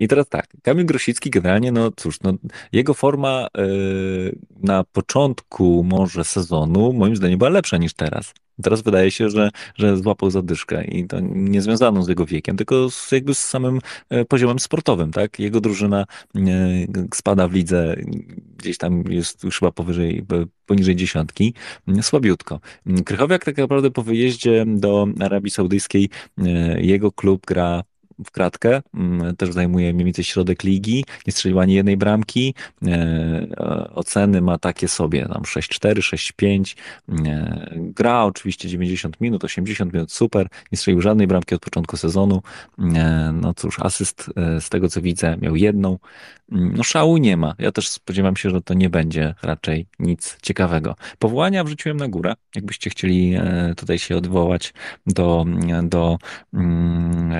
I 0.00 0.08
teraz 0.08 0.28
tak, 0.28 0.46
Kamil 0.62 0.86
Grosicki 0.86 1.30
generalnie, 1.30 1.72
no 1.72 1.90
cóż, 1.96 2.20
no, 2.20 2.32
jego 2.72 2.94
forma 2.94 3.48
na 4.62 4.84
początku 4.84 5.84
może 5.84 6.24
sezonu 6.24 6.92
moim 6.92 7.16
zdaniem 7.16 7.38
była 7.38 7.50
lepsza 7.50 7.76
niż 7.76 7.94
teraz. 7.94 8.34
Teraz 8.62 8.82
wydaje 8.82 9.10
się, 9.10 9.30
że, 9.30 9.50
że 9.74 9.96
złapał 9.96 10.30
zadyszkę 10.30 10.84
i 10.84 11.06
to 11.06 11.16
nie 11.20 11.62
związaną 11.62 12.02
z 12.02 12.08
jego 12.08 12.26
wiekiem, 12.26 12.56
tylko 12.56 12.90
z, 12.90 13.12
jakby 13.12 13.34
z 13.34 13.38
samym 13.38 13.78
e, 14.10 14.24
poziomem 14.24 14.58
sportowym, 14.58 15.12
tak? 15.12 15.38
Jego 15.38 15.60
drużyna 15.60 16.04
e, 16.36 16.40
spada 17.14 17.48
w 17.48 17.52
lidze, 17.52 17.96
gdzieś 18.58 18.78
tam 18.78 19.04
jest 19.08 19.44
już 19.44 19.58
chyba 19.58 19.72
powyżej, 19.72 20.26
poniżej 20.66 20.96
dziesiątki, 20.96 21.54
słabiutko. 22.02 22.60
Krychowiak 23.04 23.44
tak 23.44 23.56
naprawdę 23.56 23.90
po 23.90 24.02
wyjeździe 24.02 24.64
do 24.66 25.06
Arabii 25.20 25.50
Saudyjskiej 25.50 26.08
e, 26.38 26.80
jego 26.80 27.12
klub 27.12 27.46
gra 27.46 27.82
w 28.24 28.30
kratkę, 28.30 28.82
mm, 28.94 29.36
też 29.36 29.52
zajmuje 29.52 29.94
mniej 29.94 30.04
więcej 30.04 30.24
środek 30.24 30.62
ligi, 30.62 31.04
nie 31.26 31.32
strzelił 31.32 31.60
ani 31.60 31.74
jednej 31.74 31.96
bramki, 31.96 32.54
e, 32.86 33.90
oceny 33.94 34.40
ma 34.40 34.58
takie 34.58 34.88
sobie, 34.88 35.28
tam 35.28 35.42
6-4, 35.42 36.02
6-5, 36.02 36.76
e, 37.08 37.70
gra 37.76 38.24
oczywiście 38.24 38.68
90 38.68 39.20
minut, 39.20 39.44
80 39.44 39.92
minut, 39.92 40.12
super, 40.12 40.48
nie 40.72 40.78
strzelił 40.78 41.00
żadnej 41.00 41.26
bramki 41.26 41.54
od 41.54 41.60
początku 41.60 41.96
sezonu, 41.96 42.42
e, 42.78 43.32
no 43.42 43.54
cóż, 43.54 43.80
asyst 43.80 44.30
z 44.60 44.68
tego 44.68 44.88
co 44.88 45.02
widzę 45.02 45.36
miał 45.36 45.56
jedną, 45.56 45.98
no 46.48 46.82
szału 46.82 47.16
nie 47.16 47.36
ma, 47.36 47.54
ja 47.58 47.72
też 47.72 47.88
spodziewam 47.88 48.36
się, 48.36 48.50
że 48.50 48.62
to 48.62 48.74
nie 48.74 48.90
będzie 48.90 49.34
raczej 49.42 49.86
nic 49.98 50.38
ciekawego. 50.42 50.96
Powołania 51.18 51.64
wrzuciłem 51.64 51.96
na 51.96 52.08
górę, 52.08 52.34
jakbyście 52.54 52.90
chcieli 52.90 53.34
tutaj 53.76 53.98
się 53.98 54.16
odwołać 54.16 54.74
do, 55.06 55.44
do, 55.82 56.18
mm, 56.54 57.30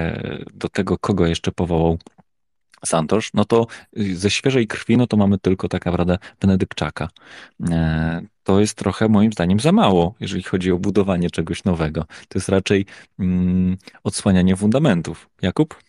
do 0.53 0.67
do 0.67 0.69
tego, 0.69 0.99
kogo 0.99 1.27
jeszcze 1.27 1.53
powołał 1.53 1.99
Santosz, 2.85 3.31
no 3.35 3.45
to 3.45 3.67
ze 3.93 4.31
świeżej 4.31 4.67
krwi, 4.67 4.97
no 4.97 5.07
to 5.07 5.17
mamy 5.17 5.39
tylko 5.39 5.69
tak 5.69 5.87
naprawdę 5.87 6.19
Benedykczaka. 6.41 7.09
E, 7.71 8.23
to 8.45 8.61
jest 8.61 8.75
trochę 8.75 9.09
moim 9.09 9.33
zdaniem 9.33 9.61
za 9.61 9.73
mało, 9.73 10.15
jeżeli 10.21 10.43
chodzi 10.43 10.73
o 10.73 10.79
budowanie 10.79 11.31
czegoś 11.31 11.65
nowego. 11.65 12.05
To 12.29 12.39
jest 12.39 12.49
raczej 12.49 12.87
mm, 13.19 13.77
odsłanianie 14.05 14.57
fundamentów. 14.57 15.29
Jakub? 15.43 15.83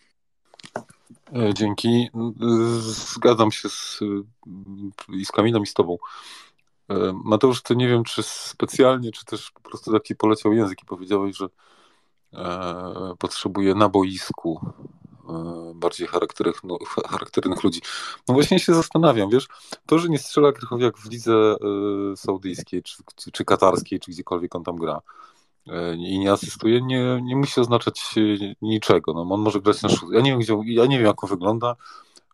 E, 1.36 1.54
dzięki. 1.54 2.10
Zgadzam 2.80 3.52
się 3.52 3.68
z, 3.68 4.00
i 5.08 5.24
z 5.24 5.32
Kamilem 5.32 5.62
i 5.62 5.66
z 5.66 5.74
tobą. 5.74 5.96
E, 6.88 7.12
Mateusz, 7.24 7.62
to 7.62 7.74
nie 7.74 7.88
wiem, 7.88 8.04
czy 8.04 8.22
specjalnie, 8.22 9.12
czy 9.12 9.24
też 9.24 9.50
po 9.50 9.60
prostu 9.60 9.92
taki 9.92 10.16
poleciał 10.16 10.52
język 10.52 10.82
i 10.82 10.86
powiedziałeś, 10.86 11.36
że 11.36 11.48
E, 12.34 13.14
potrzebuje 13.18 13.74
na 13.74 13.88
boisku 13.88 14.60
e, 15.28 15.72
bardziej 15.74 16.06
charakternych, 16.06 16.64
no, 16.64 16.78
charakternych 17.08 17.62
ludzi. 17.64 17.80
No 18.28 18.34
właśnie 18.34 18.58
się 18.58 18.74
zastanawiam, 18.74 19.30
wiesz, 19.30 19.48
to, 19.86 19.98
że 19.98 20.08
nie 20.08 20.18
strzela 20.18 20.52
Krychowiak 20.52 20.98
w 20.98 21.10
lidze 21.10 21.32
e, 21.32 22.16
saudyjskiej, 22.16 22.82
czy, 22.82 22.96
czy, 23.16 23.32
czy 23.32 23.44
katarskiej, 23.44 24.00
czy 24.00 24.10
gdziekolwiek 24.10 24.54
on 24.54 24.64
tam 24.64 24.76
gra 24.76 25.00
i 25.96 26.18
nie 26.18 26.32
asystuje, 26.32 26.82
nie, 26.82 27.20
nie 27.22 27.36
musi 27.36 27.60
oznaczać 27.60 28.14
niczego. 28.62 29.12
No, 29.12 29.34
on 29.34 29.40
może 29.40 29.60
grać 29.60 29.82
na 29.82 29.88
szóstce. 29.88 30.14
Ja 30.14 30.20
nie 30.20 30.30
wiem, 30.30 30.40
gdzie, 30.40 30.56
ja 30.64 30.86
nie 30.86 30.98
wiem, 30.98 31.06
jak 31.06 31.24
on 31.24 31.30
wygląda. 31.30 31.76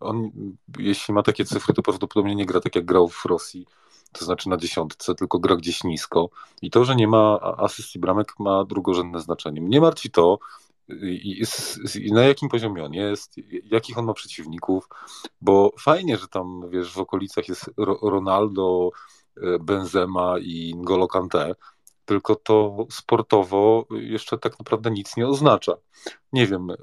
On, 0.00 0.30
jeśli 0.78 1.14
ma 1.14 1.22
takie 1.22 1.44
cyfry, 1.44 1.74
to 1.74 1.82
prawdopodobnie 1.82 2.34
nie 2.34 2.46
gra 2.46 2.60
tak, 2.60 2.74
jak 2.74 2.84
grał 2.84 3.08
w 3.08 3.24
Rosji 3.24 3.66
to 4.18 4.24
znaczy 4.24 4.48
na 4.48 4.56
dziesiątce, 4.56 5.14
tylko 5.14 5.38
gra 5.38 5.56
gdzieś 5.56 5.84
nisko. 5.84 6.30
I 6.62 6.70
to, 6.70 6.84
że 6.84 6.96
nie 6.96 7.08
ma 7.08 7.40
asystii 7.40 7.98
bramek, 7.98 8.32
ma 8.38 8.64
drugorzędne 8.64 9.20
znaczenie. 9.20 9.60
Mnie 9.60 9.80
martwi 9.80 10.10
to, 10.10 10.38
i, 10.88 11.42
i, 12.00 12.12
na 12.12 12.22
jakim 12.22 12.48
poziomie 12.48 12.84
on 12.84 12.92
jest, 12.94 13.36
jakich 13.70 13.98
on 13.98 14.04
ma 14.04 14.14
przeciwników, 14.14 14.88
bo 15.40 15.72
fajnie, 15.78 16.16
że 16.16 16.28
tam, 16.28 16.70
wiesz, 16.70 16.92
w 16.92 16.98
okolicach 16.98 17.48
jest 17.48 17.70
Ronaldo, 18.02 18.90
e, 19.36 19.58
Benzema 19.58 20.38
i 20.38 20.74
N'Golo 20.76 21.06
Kante, 21.06 21.54
tylko 22.04 22.36
to 22.36 22.86
sportowo 22.90 23.86
jeszcze 23.90 24.38
tak 24.38 24.58
naprawdę 24.58 24.90
nic 24.90 25.16
nie 25.16 25.28
oznacza. 25.28 25.76
Nie 26.32 26.46
wiem, 26.46 26.70
y, 26.70 26.76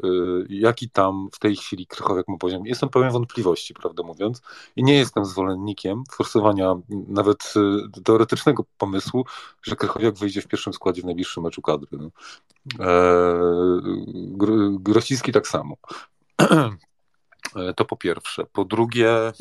jaki 0.50 0.90
tam 0.90 1.30
w 1.34 1.40
tej 1.40 1.56
chwili 1.56 1.88
Krychowiak 1.88 2.28
ma 2.28 2.38
poziom. 2.38 2.66
Jestem 2.66 2.90
pełen 2.90 3.12
wątpliwości, 3.12 3.74
prawdę 3.74 4.04
mówiąc, 4.04 4.42
i 4.75 4.84
nie 4.84 4.94
jestem 4.94 5.25
zwolennikiem 5.25 6.04
forsowania 6.12 6.75
nawet 6.90 7.54
y, 7.98 8.01
teoretycznego 8.01 8.66
pomysłu, 8.78 9.25
że 9.63 9.75
Krychowiak 9.75 10.16
wyjdzie 10.16 10.42
w 10.42 10.48
pierwszym 10.48 10.74
składzie 10.74 11.01
w 11.01 11.06
najbliższym 11.06 11.44
meczu 11.44 11.62
kadry. 11.62 11.88
No. 11.92 12.10
Eee, 12.80 13.82
Grosicki 14.80 15.32
tak 15.32 15.48
samo. 15.48 15.75
To 17.75 17.86
po 17.86 17.98
pierwsze. 17.98 18.46
Po 18.54 18.66
drugie, 18.66 19.12
e, 19.18 19.34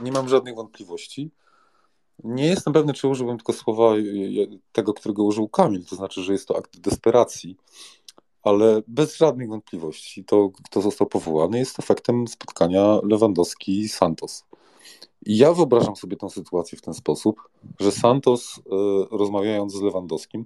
nie 0.00 0.12
mam 0.12 0.28
żadnych 0.28 0.54
wątpliwości, 0.54 1.30
nie 2.24 2.46
jestem 2.46 2.72
pewny, 2.72 2.92
czy 2.92 3.08
użyłbym 3.08 3.36
tylko 3.36 3.52
słowa 3.52 3.94
tego, 4.72 4.94
którego 4.94 5.24
użył 5.24 5.48
Kamil, 5.48 5.84
to 5.84 5.96
znaczy, 5.96 6.22
że 6.22 6.32
jest 6.32 6.48
to 6.48 6.56
akt 6.56 6.80
desperacji, 6.80 7.56
ale 8.42 8.82
bez 8.88 9.16
żadnych 9.16 9.48
wątpliwości 9.48 10.24
to, 10.24 10.50
kto 10.64 10.80
został 10.80 11.06
powołany, 11.06 11.58
jest 11.58 11.78
efektem 11.78 12.28
spotkania 12.28 12.98
Lewandowski-Santos. 13.02 14.44
I 15.26 15.36
ja 15.36 15.52
wyobrażam 15.52 15.96
sobie 15.96 16.16
tę 16.16 16.30
sytuację 16.30 16.78
w 16.78 16.82
ten 16.82 16.94
sposób, 16.94 17.48
że 17.80 17.92
Santos, 17.92 18.58
e, 18.58 18.60
rozmawiając 19.10 19.72
z 19.72 19.82
Lewandowskim, 19.82 20.44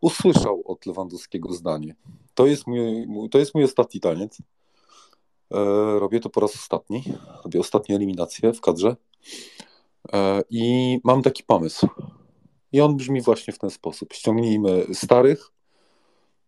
usłyszał 0.00 0.62
od 0.64 0.86
Lewandowskiego 0.86 1.52
zdanie. 1.52 1.94
To 2.34 2.46
jest 2.46 2.66
mój, 2.66 3.06
to 3.30 3.38
jest 3.38 3.54
mój 3.54 3.64
ostatni 3.64 4.00
taniec. 4.00 4.38
E, 4.38 5.58
robię 5.98 6.20
to 6.20 6.30
po 6.30 6.40
raz 6.40 6.54
ostatni. 6.54 7.04
Robię 7.44 7.60
ostatnie 7.60 7.96
eliminacje 7.96 8.52
w 8.52 8.60
kadrze. 8.60 8.96
E, 10.12 10.42
I 10.50 10.98
mam 11.04 11.22
taki 11.22 11.42
pomysł. 11.42 11.88
I 12.72 12.80
on 12.80 12.96
brzmi 12.96 13.22
właśnie 13.22 13.52
w 13.52 13.58
ten 13.58 13.70
sposób. 13.70 14.12
Ściągnijmy 14.12 14.86
starych, 14.92 15.50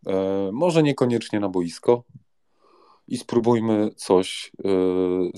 e, 0.07 0.51
może 0.53 0.83
niekoniecznie 0.83 1.41
na 1.41 1.49
boisko, 1.49 2.05
i 3.09 3.17
spróbujmy 3.17 3.91
coś 3.97 4.53
e, 4.65 4.69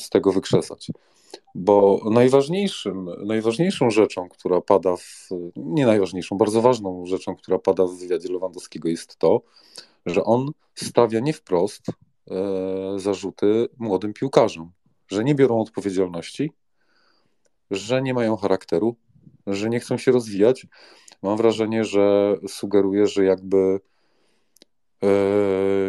z 0.00 0.10
tego 0.10 0.32
wykrzesać. 0.32 0.90
Bo 1.54 2.00
najważniejszym, 2.10 3.10
najważniejszą 3.24 3.90
rzeczą, 3.90 4.28
która 4.28 4.60
pada 4.60 4.96
w, 4.96 5.28
nie 5.56 5.86
najważniejszą, 5.86 6.38
bardzo 6.38 6.62
ważną 6.62 7.06
rzeczą, 7.06 7.36
która 7.36 7.58
pada 7.58 7.84
w 7.84 7.94
wywiadzie 7.98 8.32
Lewandowskiego 8.32 8.88
jest 8.88 9.16
to, 9.16 9.42
że 10.06 10.24
on 10.24 10.50
stawia 10.74 11.20
nie 11.20 11.32
wprost 11.32 11.86
zarzuty 12.96 13.68
młodym 13.78 14.12
piłkarzom, 14.12 14.72
że 15.08 15.24
nie 15.24 15.34
biorą 15.34 15.60
odpowiedzialności, 15.60 16.50
że 17.72 18.02
nie 18.02 18.14
mają 18.14 18.36
charakteru, 18.36 18.96
że 19.46 19.70
nie 19.70 19.80
chcą 19.80 19.98
się 19.98 20.12
rozwijać. 20.12 20.66
Mam 21.22 21.36
wrażenie, 21.36 21.84
że 21.84 22.36
sugeruje, 22.48 23.06
że 23.06 23.24
jakby 23.24 23.80
e, 25.02 25.08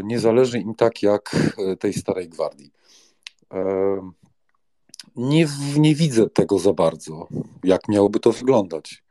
nie 0.03 0.19
zależy 0.19 0.59
im 0.59 0.75
tak 0.75 1.03
jak 1.03 1.53
tej 1.79 1.93
starej 1.93 2.29
gwardii. 2.29 2.71
E, 3.53 4.11
nie, 5.15 5.47
nie 5.77 5.95
widzę 5.95 6.29
tego 6.29 6.59
za 6.59 6.73
bardzo, 6.73 7.27
jak 7.63 7.87
miałoby 7.89 8.19
to 8.19 8.31
wyglądać. 8.31 9.03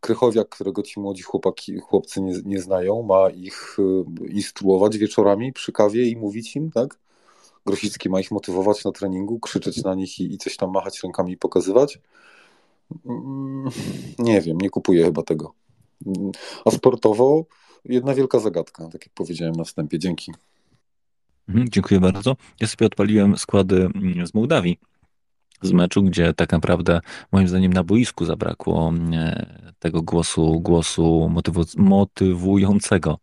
Krychowiak, 0.00 0.48
którego 0.48 0.82
ci 0.82 1.00
młodzi 1.00 1.22
chłopaki, 1.22 1.78
chłopcy 1.78 2.20
nie, 2.20 2.34
nie 2.44 2.60
znają, 2.60 3.02
ma 3.02 3.30
ich 3.30 3.76
e, 3.78 4.26
instruować 4.28 4.98
wieczorami 4.98 5.52
przy 5.52 5.72
kawie 5.72 6.08
i 6.08 6.16
mówić 6.16 6.56
im, 6.56 6.70
tak? 6.70 6.98
Grosicki 7.66 8.08
ma 8.10 8.20
ich 8.20 8.30
motywować 8.30 8.84
na 8.84 8.92
treningu, 8.92 9.40
krzyczeć 9.40 9.82
na 9.82 9.94
nich 9.94 10.20
i, 10.20 10.34
i 10.34 10.38
coś 10.38 10.56
tam 10.56 10.70
machać 10.70 11.02
rękami 11.02 11.32
i 11.32 11.36
pokazywać. 11.36 11.98
Mm, 13.06 13.70
nie 14.18 14.40
wiem, 14.40 14.58
nie 14.58 14.70
kupuję 14.70 15.04
chyba 15.04 15.22
tego. 15.22 15.54
A 16.64 16.70
sportowo 16.70 17.44
jedna 17.84 18.14
wielka 18.14 18.38
zagadka, 18.38 18.88
tak 18.88 19.06
jak 19.06 19.14
powiedziałem 19.14 19.54
na 19.54 19.64
wstępie. 19.64 19.98
Dzięki. 19.98 20.32
Mhm, 21.48 21.68
dziękuję 21.68 22.00
bardzo. 22.00 22.36
Ja 22.60 22.66
sobie 22.66 22.86
odpaliłem 22.86 23.38
składy 23.38 23.88
mm, 23.94 24.26
z 24.26 24.34
Mołdawii 24.34 24.78
z 25.62 25.72
meczu, 25.72 26.02
gdzie 26.02 26.34
tak 26.34 26.52
naprawdę 26.52 27.00
moim 27.32 27.48
zdaniem 27.48 27.72
na 27.72 27.84
boisku 27.84 28.24
zabrakło 28.24 28.92
e, 29.12 29.46
tego 29.78 30.02
głosu, 30.02 30.60
głosu 30.60 31.30
motywu- 31.32 31.78
motywującego. 31.78 33.18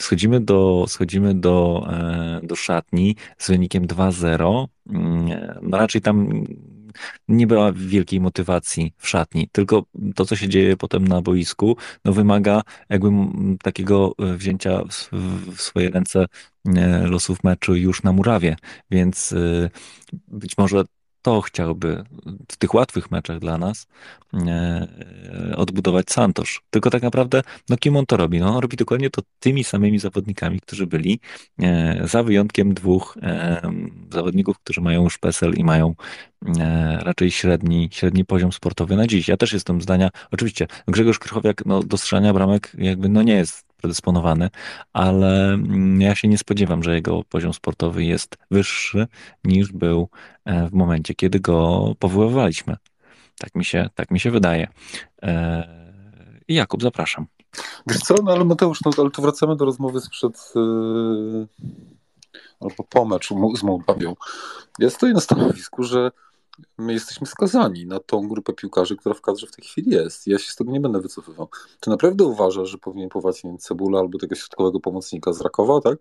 Schodzimy 0.00 0.40
do, 0.40 0.84
schodzimy 0.88 1.34
do, 1.34 1.86
e, 1.90 2.40
do 2.42 2.56
szatni 2.56 3.16
z 3.38 3.50
wynikiem 3.50 3.86
2-0. 3.86 4.66
Mm, 4.90 5.28
no 5.62 5.78
raczej 5.78 6.00
tam 6.00 6.44
nie 7.28 7.46
była 7.46 7.72
wielkiej 7.72 8.20
motywacji 8.20 8.92
w 8.96 9.08
szatni, 9.08 9.48
tylko 9.52 9.84
to, 10.14 10.24
co 10.24 10.36
się 10.36 10.48
dzieje 10.48 10.76
potem 10.76 11.08
na 11.08 11.22
boisku, 11.22 11.76
no 12.04 12.12
wymaga 12.12 12.62
jakby 12.88 13.08
takiego 13.62 14.12
e, 14.18 14.34
wzięcia 14.36 14.82
w 15.56 15.60
swoje 15.60 15.90
ręce 15.90 16.26
losów 17.04 17.44
meczu 17.44 17.74
już 17.74 18.02
na 18.02 18.12
murawie, 18.12 18.56
więc 18.90 19.34
być 20.28 20.58
może 20.58 20.84
to 21.26 21.40
chciałby 21.40 22.04
w 22.52 22.56
tych 22.56 22.74
łatwych 22.74 23.10
meczach 23.10 23.38
dla 23.38 23.58
nas 23.58 23.86
e, 24.34 24.86
odbudować 25.56 26.10
Santosz. 26.10 26.62
Tylko 26.70 26.90
tak 26.90 27.02
naprawdę, 27.02 27.42
no 27.68 27.76
kim 27.76 27.96
on 27.96 28.06
to 28.06 28.16
robi? 28.16 28.40
No 28.40 28.54
on 28.54 28.62
robi 28.62 28.76
dokładnie 28.76 29.10
to 29.10 29.22
tymi 29.40 29.64
samymi 29.64 29.98
zawodnikami, 29.98 30.60
którzy 30.60 30.86
byli, 30.86 31.20
e, 31.62 32.08
za 32.08 32.22
wyjątkiem 32.22 32.74
dwóch 32.74 33.18
e, 33.22 33.62
zawodników, 34.12 34.58
którzy 34.58 34.80
mają 34.80 35.04
już 35.04 35.18
PESEL 35.18 35.54
i 35.54 35.64
mają 35.64 35.94
raczej 36.98 37.30
średni, 37.30 37.88
średni 37.92 38.24
poziom 38.24 38.52
sportowy 38.52 38.96
na 38.96 39.06
dziś. 39.06 39.28
Ja 39.28 39.36
też 39.36 39.52
jestem 39.52 39.82
zdania, 39.82 40.10
oczywiście 40.30 40.66
Grzegorz 40.88 41.18
Krychowiak 41.18 41.66
no, 41.66 41.82
do 41.82 41.96
strzelania 41.96 42.32
bramek 42.32 42.72
jakby 42.78 43.08
no 43.08 43.22
nie 43.22 43.34
jest 43.34 43.66
predysponowany, 43.76 44.50
ale 44.92 45.52
mm, 45.52 46.00
ja 46.00 46.14
się 46.14 46.28
nie 46.28 46.38
spodziewam, 46.38 46.82
że 46.82 46.94
jego 46.94 47.24
poziom 47.24 47.52
sportowy 47.52 48.04
jest 48.04 48.36
wyższy 48.50 49.06
niż 49.44 49.72
był 49.72 50.08
w 50.46 50.72
momencie, 50.72 51.14
kiedy 51.14 51.40
go 51.40 51.92
powoływaliśmy. 51.98 52.76
Tak 53.38 53.54
mi 53.54 53.64
się, 53.64 53.90
tak 53.94 54.10
mi 54.10 54.20
się 54.20 54.30
wydaje. 54.30 54.68
E, 55.22 55.76
Jakub, 56.48 56.82
zapraszam. 56.82 57.26
Wiesz 57.86 57.98
co, 57.98 58.14
no 58.24 58.32
ale 58.32 58.44
Mateusz, 58.44 58.80
no, 58.84 58.90
ale 58.98 59.10
tu 59.10 59.22
wracamy 59.22 59.56
do 59.56 59.64
rozmowy 59.64 60.00
sprzed 60.00 60.52
yy, 60.54 61.48
albo 62.60 62.84
po 62.84 63.04
meczu 63.04 63.56
z 63.56 63.62
Mołdawią. 63.62 64.14
Ja 64.78 64.90
stoję 64.90 65.12
na 65.12 65.20
stanowisku, 65.20 65.82
że 65.82 66.10
my 66.78 66.92
jesteśmy 66.92 67.26
skazani 67.26 67.86
na 67.86 68.00
tą 68.00 68.28
grupę 68.28 68.52
piłkarzy, 68.52 68.96
która 68.96 69.14
w 69.14 69.20
kadrze 69.20 69.46
w 69.46 69.50
tej 69.50 69.64
chwili 69.64 69.90
jest. 69.90 70.26
Ja 70.26 70.38
się 70.38 70.52
z 70.52 70.56
tego 70.56 70.72
nie 70.72 70.80
będę 70.80 71.00
wycofywał. 71.00 71.48
Ty 71.80 71.90
naprawdę 71.90 72.24
uważasz, 72.24 72.68
że 72.68 72.78
powinien 72.78 73.08
powołać 73.08 73.44
nie 73.44 73.58
Cebula 73.58 74.00
albo 74.00 74.18
tego 74.18 74.34
środkowego 74.34 74.80
pomocnika 74.80 75.32
z 75.32 75.40
Rakowa, 75.40 75.80
tak? 75.80 75.98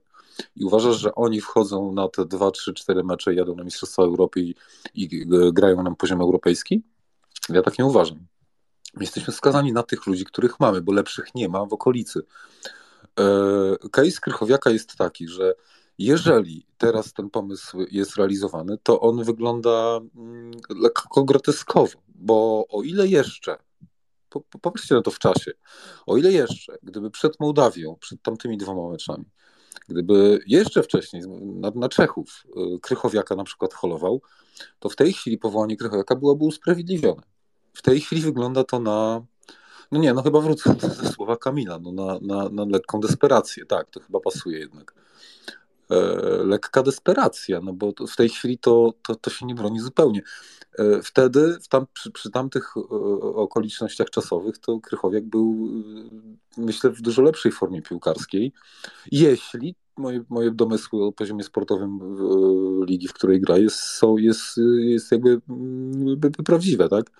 I 0.56 0.66
uważasz, 0.66 0.96
że 0.96 1.16
oni 1.16 1.42
wchodzą 1.42 1.92
na 1.92 2.08
te 2.08 2.26
2, 2.26 2.52
3, 2.52 2.74
4 2.74 3.04
mecze, 3.04 3.34
jadą 3.34 3.56
na 3.56 3.64
Mistrzostwa 3.64 4.04
Europy 4.04 4.42
i, 4.42 4.56
i 4.96 5.26
grają 5.54 5.84
nam 5.84 5.96
poziom 5.96 6.22
europejski? 6.22 6.84
Ja 7.50 7.62
tak 7.62 7.80
nie 7.80 7.86
uważam. 7.86 8.18
My 8.94 9.04
jesteśmy 9.04 9.34
skazani 9.34 9.74
na 9.74 9.84
tych 9.84 10.08
ludzi, 10.08 10.26
których 10.26 10.60
mamy, 10.60 10.82
bo 10.82 10.92
lepszych 10.94 11.36
nie 11.36 11.50
ma 11.50 11.66
w 11.66 11.74
okolicy. 11.74 12.22
E, 13.20 13.90
case 13.92 14.20
Krychowiaka 14.22 14.70
jest 14.70 14.96
taki, 14.96 15.28
że 15.28 15.54
jeżeli 15.98 16.66
teraz 16.78 17.14
ten 17.14 17.30
pomysł 17.30 17.86
jest 17.92 18.16
realizowany, 18.16 18.78
to 18.84 19.02
on 19.02 19.24
wygląda 19.24 20.00
mm, 20.16 20.52
lekko 20.70 21.24
groteskowo, 21.24 22.00
bo 22.16 22.66
o 22.70 22.84
ile 22.84 23.08
jeszcze, 23.08 23.58
popatrzcie 24.30 24.96
na 24.96 25.02
to 25.02 25.12
w 25.12 25.20
czasie, 25.20 25.52
o 26.06 26.18
ile 26.18 26.32
jeszcze, 26.32 26.78
gdyby 26.84 27.12
przed 27.12 27.40
Mołdawią, 27.40 27.96
przed 28.00 28.22
tamtymi 28.22 28.58
dwoma 28.58 28.92
meczami, 28.92 29.26
gdyby 29.90 30.40
jeszcze 30.48 30.84
wcześniej 30.84 31.24
na, 31.42 31.72
na 31.76 31.90
Czechów 31.90 32.44
y, 32.76 32.80
Krychowiaka 32.80 33.36
na 33.36 33.44
przykład 33.44 33.74
holował, 33.74 34.22
to 34.80 34.90
w 34.90 34.96
tej 34.96 35.14
chwili 35.14 35.38
powołanie 35.38 35.78
Krychowiaka 35.78 36.16
byłoby 36.16 36.46
usprawiedliwione. 36.46 37.22
W 37.74 37.82
tej 37.82 38.02
chwili 38.02 38.22
wygląda 38.22 38.64
to 38.64 38.80
na 38.80 39.26
no 39.92 40.00
nie, 40.00 40.14
no 40.14 40.24
chyba 40.24 40.42
wrócę 40.42 40.76
do 40.76 40.90
słowa 41.12 41.38
Kamila, 41.38 41.80
no 41.80 41.92
na, 41.92 42.20
na, 42.22 42.50
na 42.50 42.66
lekką 42.66 43.00
desperację, 43.00 43.66
tak, 43.66 43.90
to 43.90 44.00
chyba 44.00 44.20
pasuje 44.20 44.60
jednak. 44.60 45.05
E, 45.90 45.98
lekka 46.44 46.84
desperacja, 46.84 47.62
no 47.62 47.74
bo 47.74 47.94
w 48.08 48.16
tej 48.16 48.30
chwili 48.30 48.58
to, 48.58 48.94
to, 49.02 49.16
to 49.16 49.30
się 49.30 49.46
nie 49.46 49.56
broni 49.56 49.80
zupełnie. 49.80 50.22
E, 50.80 51.02
wtedy, 51.02 51.58
tam, 51.70 51.86
przy, 51.94 52.12
przy 52.12 52.32
tamtych 52.32 52.74
e, 52.78 52.82
okolicznościach 53.22 54.10
czasowych, 54.10 54.58
to 54.58 54.80
Krychowiak 54.80 55.26
był, 55.26 55.70
myślę, 56.58 56.90
w 56.90 57.02
dużo 57.02 57.22
lepszej 57.22 57.52
formie 57.52 57.82
piłkarskiej, 57.82 58.54
jeśli 59.12 59.76
moje, 59.98 60.24
moje 60.30 60.52
domysły 60.52 61.04
o 61.04 61.12
poziomie 61.12 61.44
sportowym 61.44 62.00
ligi, 62.86 63.08
w 63.08 63.14
której 63.14 63.42
gra, 63.42 63.58
jest, 63.58 63.80
są, 63.80 64.18
jest, 64.18 64.60
jest 64.78 65.12
jakby 65.12 65.42
mm, 65.50 66.20
prawdziwe, 66.46 66.90
tak? 66.90 67.12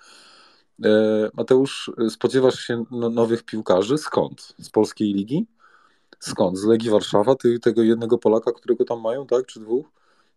Mateusz, 1.34 1.90
spodziewasz 2.08 2.60
się 2.60 2.84
no, 2.90 3.10
nowych 3.10 3.42
piłkarzy? 3.42 3.98
Skąd? 3.98 4.54
Z 4.58 4.70
polskiej 4.70 5.14
ligi? 5.14 5.46
Skąd? 6.20 6.58
Z 6.58 6.64
Legii 6.64 6.90
Warszawa, 6.90 7.34
ty, 7.34 7.58
tego 7.60 7.82
jednego 7.82 8.18
Polaka, 8.18 8.52
którego 8.52 8.84
tam 8.84 9.00
mają, 9.00 9.26
tak? 9.26 9.46
Czy 9.46 9.60
dwóch? 9.60 9.86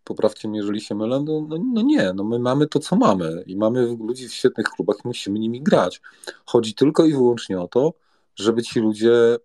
Poprawcie 0.04 0.48
mnie, 0.48 0.58
jeżeli 0.58 0.80
się 0.80 0.94
mylę. 0.94 1.20
No, 1.20 1.46
no, 1.48 1.56
no, 1.74 1.82
nie, 1.82 2.12
no 2.14 2.24
my 2.24 2.38
mamy 2.38 2.66
to, 2.66 2.78
co 2.78 2.96
mamy 2.96 3.44
i 3.46 3.56
mamy 3.56 3.96
ludzi 4.00 4.28
w 4.28 4.32
świetnych 4.32 4.66
klubach 4.66 4.96
i 5.04 5.08
musimy 5.08 5.38
nimi 5.38 5.62
grać. 5.62 6.00
Chodzi 6.46 6.74
tylko 6.74 7.04
i 7.04 7.12
wyłącznie 7.12 7.60
o 7.60 7.68
to, 7.68 7.92
żeby 8.36 8.62
ci 8.62 8.80
ludzie, 8.80 9.36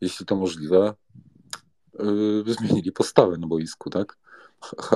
jeśli 0.00 0.26
to 0.26 0.36
możliwe, 0.36 0.94
yy, 1.98 2.54
zmienili 2.54 2.92
postawę 2.92 3.38
na 3.38 3.46
boisku, 3.46 3.90
tak? 3.90 4.18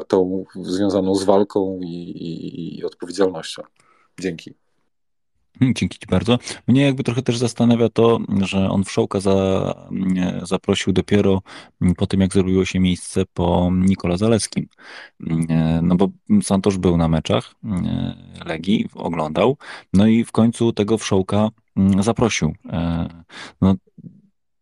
Tą 0.09 0.45
związaną 0.55 1.15
z 1.15 1.25
walką 1.25 1.81
i, 1.83 1.87
i, 1.87 2.79
i 2.79 2.85
odpowiedzialnością. 2.85 3.63
Dzięki. 4.21 4.55
Dzięki 5.61 5.99
Ci 5.99 6.07
bardzo. 6.11 6.39
Mnie 6.69 6.83
jakby 6.83 7.03
trochę 7.03 7.23
też 7.23 7.39
zastanawia 7.39 7.89
to, 7.89 8.19
że 8.43 8.71
on 8.71 8.85
Wszołka 8.85 9.21
za, 9.21 9.75
zaprosił 10.43 10.93
dopiero 10.93 11.43
po 11.97 12.07
tym, 12.07 12.21
jak 12.21 12.33
zrobiło 12.33 12.65
się 12.65 12.81
miejsce 12.81 13.25
po 13.35 13.71
Nikola 13.73 14.17
Zaleskim. 14.17 14.67
No 15.83 15.97
bo 15.97 16.09
Santosz 16.43 16.79
był 16.79 16.97
na 16.97 17.09
meczach 17.09 17.55
Legii, 18.47 18.89
oglądał, 18.95 19.57
no 19.93 20.07
i 20.07 20.25
w 20.25 20.33
końcu 20.33 20.73
tego 20.73 20.99
Wszołka 20.99 21.49
zaprosił. 22.01 22.55
No, 23.61 23.75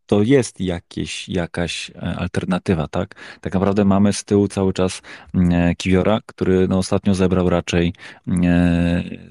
to 0.06 0.22
jest 0.22 0.60
jakieś, 0.60 1.28
jakaś 1.28 1.90
alternatywa, 2.16 2.88
tak? 2.88 3.14
Tak 3.40 3.54
naprawdę 3.54 3.84
mamy 3.84 4.12
z 4.12 4.24
tyłu 4.24 4.48
cały 4.48 4.72
czas 4.72 5.02
Kiwiora, 5.76 6.20
który 6.26 6.68
no, 6.68 6.78
ostatnio 6.78 7.14
zebrał 7.14 7.50
raczej 7.50 7.94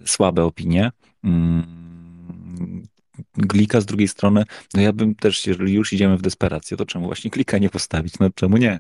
słabe 0.06 0.44
opinie. 0.44 0.92
Mm, 1.24 1.82
Glika 3.38 3.82
z 3.82 3.86
drugiej 3.86 4.08
strony, 4.08 4.44
no 4.74 4.82
ja 4.82 4.94
bym 4.94 5.16
też, 5.16 5.48
jeżeli 5.48 5.74
już 5.74 5.94
idziemy 5.94 6.18
w 6.18 6.22
desperację, 6.22 6.78
to 6.78 6.86
czemu 6.86 7.06
właśnie 7.06 7.32
klika 7.32 7.58
nie 7.58 7.70
postawić? 7.70 8.20
No 8.20 8.30
czemu 8.36 8.58
nie? 8.58 8.80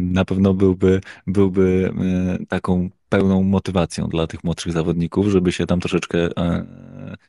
Na 0.00 0.24
pewno 0.24 0.54
byłby, 0.54 1.00
byłby 1.26 1.92
e, 2.40 2.46
taką 2.46 2.90
pełną 3.08 3.42
motywacją 3.42 4.08
dla 4.08 4.26
tych 4.26 4.44
młodszych 4.44 4.72
zawodników, 4.72 5.26
żeby 5.26 5.52
się 5.52 5.66
tam 5.66 5.80
troszeczkę 5.80 6.18
e, 6.18 6.66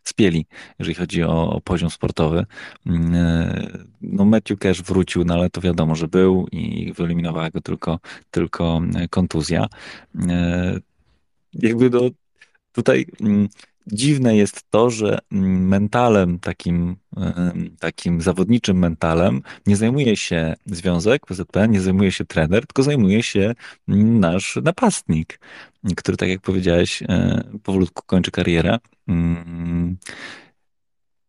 spieli, 0.04 0.46
jeżeli 0.80 0.96
chodzi 0.96 1.24
o, 1.24 1.62
poziom 1.64 1.90
sportowy. 1.90 2.46
Mm, 2.86 3.16
e, 3.16 3.68
no 4.02 4.26
Matthew 4.26 4.60
Cash 4.60 4.82
wrócił, 4.82 5.24
no 5.24 5.34
ale 5.34 5.50
to 5.50 5.62
wiadomo, 5.62 5.96
że 5.96 6.08
był 6.08 6.48
i 6.52 6.94
wyeliminowała 6.94 7.50
go 7.50 7.62
tylko, 7.62 8.00
tylko 8.32 8.82
kontuzja. 9.10 9.68
Jakby 11.54 11.90
do, 11.90 12.10
Tutaj 12.74 13.06
mm, 13.22 13.48
dziwne 13.88 14.38
jest 14.38 14.64
to, 14.70 14.90
że 14.90 15.20
mentalem 15.32 16.40
takim, 16.40 16.96
takim 17.80 18.22
zawodniczym 18.22 18.78
mentalem 18.78 19.42
nie 19.68 19.76
zajmuje 19.76 20.16
się 20.16 20.56
związek 20.66 21.26
PZP, 21.26 21.68
nie 21.68 21.82
zajmuje 21.82 22.12
się 22.12 22.26
trener, 22.26 22.68
tylko 22.68 22.84
zajmuje 22.84 23.24
się 23.24 23.56
nasz 23.88 24.60
napastnik, 24.64 25.40
który, 25.96 26.18
tak 26.18 26.30
jak 26.30 26.42
powiedziałeś, 26.42 27.04
e, 27.04 27.44
powolutku 27.64 28.04
kończy 28.06 28.32
karierę. 28.32 28.78
Mm. 29.08 29.98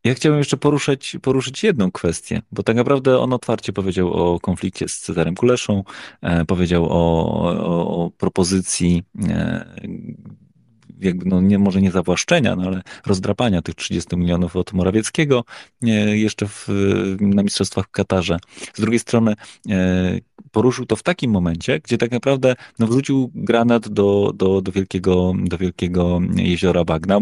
Ja 0.04 0.14
chciałbym 0.14 0.38
jeszcze 0.38 0.56
poruszyć, 0.56 1.16
poruszyć 1.22 1.64
jedną 1.64 1.92
kwestię, 1.92 2.42
bo 2.52 2.62
tak 2.62 2.76
naprawdę 2.76 3.18
on 3.18 3.32
otwarcie 3.32 3.72
powiedział 3.72 4.12
o 4.12 4.40
konflikcie 4.40 4.88
z 4.88 5.00
Cezarem 5.00 5.34
Kuleszą, 5.34 5.84
e, 6.22 6.44
powiedział 6.44 6.84
o, 6.84 7.24
o, 7.56 8.04
o 8.04 8.10
propozycji 8.10 9.02
e, 9.28 9.66
jakby, 11.04 11.24
no 11.26 11.40
nie, 11.40 11.58
może 11.58 11.82
nie 11.82 11.90
zawłaszczenia, 11.90 12.56
no 12.56 12.62
ale 12.62 12.82
rozdrapania 13.06 13.62
tych 13.62 13.74
30 13.74 14.16
milionów 14.16 14.56
od 14.56 14.72
Morawieckiego 14.72 15.44
jeszcze 16.12 16.46
w, 16.48 16.68
na 17.20 17.42
Mistrzostwach 17.42 17.86
w 17.86 17.90
Katarze. 17.90 18.38
Z 18.74 18.80
drugiej 18.80 18.98
strony 18.98 19.34
e, 19.68 20.18
poruszył 20.50 20.86
to 20.86 20.96
w 20.96 21.02
takim 21.02 21.30
momencie, 21.30 21.80
gdzie 21.80 21.98
tak 21.98 22.10
naprawdę 22.10 22.54
no, 22.78 22.86
wrzucił 22.86 23.30
granat 23.34 23.88
do, 23.88 24.32
do, 24.34 24.60
do, 24.60 24.72
wielkiego, 24.72 25.32
do 25.44 25.58
wielkiego 25.58 26.20
jeziora 26.36 26.84
Bagna 26.84 27.20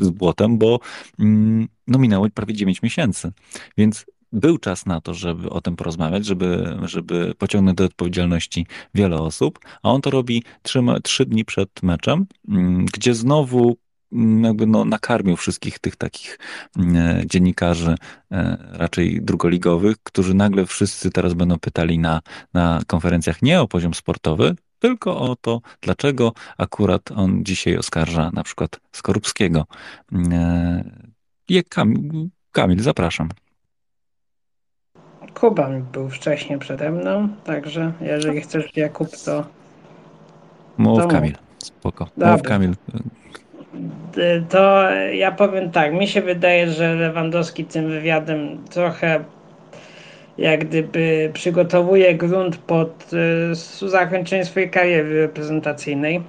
z 0.00 0.10
błotem, 0.10 0.58
bo 0.58 0.80
mm, 1.18 1.68
no, 1.86 1.98
minęło 1.98 2.28
prawie 2.34 2.54
9 2.54 2.82
miesięcy. 2.82 3.32
Więc 3.78 4.04
był 4.32 4.58
czas 4.58 4.86
na 4.86 5.00
to, 5.00 5.14
żeby 5.14 5.50
o 5.50 5.60
tym 5.60 5.76
porozmawiać, 5.76 6.26
żeby, 6.26 6.76
żeby 6.82 7.34
pociągnąć 7.38 7.76
do 7.76 7.84
odpowiedzialności 7.84 8.66
wiele 8.94 9.18
osób, 9.18 9.58
a 9.82 9.90
on 9.90 10.00
to 10.00 10.10
robi 10.10 10.42
trzy, 10.62 10.80
trzy 11.02 11.26
dni 11.26 11.44
przed 11.44 11.82
meczem, 11.82 12.26
mm, 12.48 12.86
gdzie 12.86 13.14
znowu 13.14 13.76
mm, 14.12 14.44
jakby 14.44 14.66
no, 14.66 14.84
nakarmił 14.84 15.36
wszystkich 15.36 15.78
tych 15.78 15.96
takich 15.96 16.38
mm, 16.78 17.28
dziennikarzy 17.28 17.94
e, 18.30 18.58
raczej 18.72 19.22
drugoligowych, 19.22 19.96
którzy 20.02 20.34
nagle 20.34 20.66
wszyscy 20.66 21.10
teraz 21.10 21.34
będą 21.34 21.58
pytali 21.58 21.98
na, 21.98 22.20
na 22.54 22.80
konferencjach 22.86 23.42
nie 23.42 23.60
o 23.60 23.68
poziom 23.68 23.94
sportowy, 23.94 24.56
tylko 24.78 25.20
o 25.20 25.36
to, 25.36 25.60
dlaczego 25.80 26.32
akurat 26.58 27.10
on 27.12 27.44
dzisiaj 27.44 27.76
oskarża 27.76 28.30
na 28.34 28.42
przykład 28.42 28.80
Skorupskiego. 28.92 29.66
Kamil, 31.68 32.28
Kamil, 32.52 32.82
zapraszam. 32.82 33.28
Kuban 35.34 35.82
był 35.92 36.08
wcześniej 36.08 36.58
przede 36.58 36.90
mną, 36.90 37.28
także 37.44 37.92
jeżeli 38.00 38.40
chcesz 38.40 38.76
Jakub, 38.76 39.08
to... 39.24 39.44
Mów 40.78 40.98
to 40.98 41.08
Kamil, 41.08 41.34
spoko. 41.58 42.08
Dobrze. 42.16 42.32
Mów 42.32 42.42
Kamil. 42.42 42.74
To 44.48 44.90
ja 45.12 45.32
powiem 45.32 45.70
tak, 45.70 45.94
mi 45.94 46.08
się 46.08 46.22
wydaje, 46.22 46.70
że 46.70 46.94
Lewandowski 46.94 47.64
tym 47.64 47.88
wywiadem 47.88 48.58
trochę 48.70 49.24
jak 50.38 50.64
gdyby 50.64 51.30
przygotowuje 51.32 52.14
grunt 52.14 52.56
pod 52.56 53.10
y, 53.82 53.88
zakończenie 53.88 54.44
swojej 54.44 54.70
kariery 54.70 55.20
reprezentacyjnej 55.20 56.22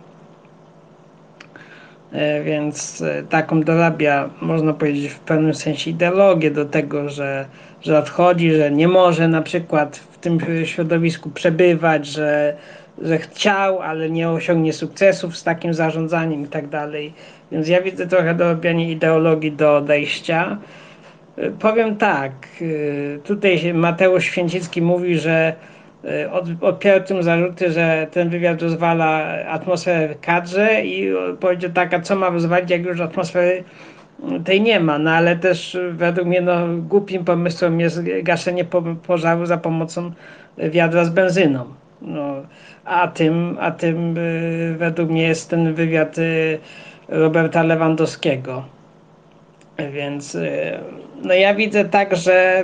E, 2.13 2.43
więc 2.43 3.01
e, 3.01 3.23
taką 3.23 3.61
dorabia, 3.61 4.29
można 4.41 4.73
powiedzieć, 4.73 5.11
w 5.11 5.19
pewnym 5.19 5.53
sensie 5.53 5.91
ideologię 5.91 6.51
do 6.51 6.65
tego, 6.65 7.09
że, 7.09 7.45
że 7.83 7.99
odchodzi, 7.99 8.51
że 8.51 8.71
nie 8.71 8.87
może 8.87 9.27
na 9.27 9.41
przykład 9.41 9.97
w 9.97 10.17
tym 10.17 10.39
środowisku 10.65 11.29
przebywać, 11.29 12.07
że, 12.07 12.55
że 13.01 13.17
chciał, 13.17 13.81
ale 13.81 14.09
nie 14.09 14.29
osiągnie 14.29 14.73
sukcesów 14.73 15.37
z 15.37 15.43
takim 15.43 15.73
zarządzaniem 15.73 16.43
i 16.43 16.47
tak 16.47 16.67
dalej. 16.67 17.13
Więc 17.51 17.67
ja 17.67 17.81
widzę 17.81 18.07
trochę 18.07 18.35
dorabianie 18.35 18.91
ideologii 18.91 19.51
do 19.51 19.77
odejścia. 19.77 20.57
Powiem 21.59 21.95
tak, 21.95 22.31
tutaj 23.23 23.73
Mateusz 23.73 24.23
Święcicki 24.23 24.81
mówi, 24.81 25.19
że 25.19 25.53
od, 26.31 26.45
odpierał 26.61 27.03
tym 27.03 27.23
zarzuty, 27.23 27.71
że 27.71 28.07
ten 28.11 28.29
wywiad 28.29 28.61
rozwala 28.61 29.23
atmosferę 29.47 30.15
w 30.15 30.19
kadrze 30.19 30.81
i 30.85 31.13
powiedział 31.39 31.71
tak, 31.71 31.93
a 31.93 31.99
co 31.99 32.15
ma 32.15 32.29
rozwalić, 32.29 32.69
jak 32.69 32.85
już 32.85 32.99
atmosfery 32.99 33.63
tej 34.45 34.61
nie 34.61 34.79
ma, 34.79 34.99
no 34.99 35.11
ale 35.11 35.35
też 35.35 35.77
według 35.91 36.27
mnie 36.27 36.41
no, 36.41 36.67
głupim 36.77 37.25
pomysłem 37.25 37.79
jest 37.79 38.01
gaszenie 38.23 38.65
pożaru 39.07 39.45
za 39.45 39.57
pomocą 39.57 40.11
wiadra 40.57 41.05
z 41.05 41.09
benzyną. 41.09 41.65
No, 42.01 42.35
a 42.85 43.07
tym, 43.07 43.57
a 43.59 43.71
tym 43.71 44.17
y, 44.17 44.75
według 44.77 45.09
mnie 45.09 45.23
jest 45.23 45.49
ten 45.49 45.73
wywiad 45.73 46.17
y, 46.17 46.59
Roberta 47.07 47.63
Lewandowskiego. 47.63 48.63
Więc 49.91 50.37
no 51.23 51.33
ja 51.33 51.55
widzę 51.55 51.85
tak, 51.85 52.15
że 52.15 52.63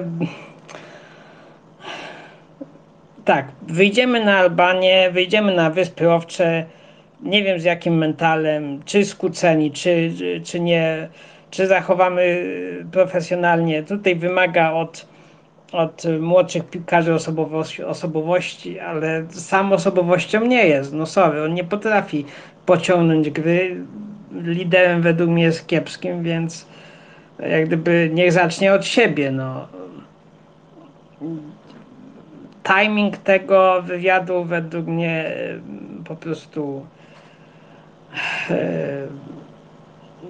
tak, 3.26 3.48
wyjdziemy 3.62 4.26
na 4.26 4.38
Albanię, 4.38 5.12
wyjdziemy 5.12 5.56
na 5.56 5.70
Wyspy 5.70 6.12
Owcze, 6.12 6.66
nie 7.24 7.44
wiem 7.44 7.60
z 7.60 7.64
jakim 7.64 7.98
mentalem, 7.98 8.84
czy 8.86 9.06
skłóceni, 9.06 9.72
czy, 9.72 10.14
czy 10.44 10.60
nie, 10.60 11.10
czy 11.52 11.68
zachowamy 11.68 12.44
profesjonalnie. 12.92 13.84
Tutaj 13.84 14.16
wymaga 14.16 14.72
od, 14.72 15.06
od 15.72 16.04
młodszych 16.20 16.70
piłkarzy 16.70 17.14
osobowości, 17.14 17.84
osobowości, 17.84 18.80
ale 18.80 19.26
sam 19.30 19.74
osobowością 19.74 20.46
nie 20.46 20.68
jest. 20.68 20.94
No 20.94 21.06
sorry, 21.06 21.44
on 21.44 21.54
nie 21.54 21.64
potrafi 21.64 22.26
pociągnąć 22.66 23.30
gry. 23.30 23.76
Liderem 24.32 25.02
według 25.02 25.30
mnie 25.30 25.44
jest 25.44 25.68
kiepskim, 25.68 26.24
więc 26.24 26.68
jak 27.40 27.66
gdyby 27.66 28.10
niech 28.14 28.32
zacznie 28.32 28.74
od 28.74 28.86
siebie. 28.86 29.32
No 29.32 29.68
timing 32.64 33.18
tego 33.18 33.82
wywiadu 33.82 34.44
według 34.44 34.88
mnie 34.88 35.26
e, 35.26 35.60
po 36.06 36.16
prostu 36.16 36.86
e, 38.50 39.08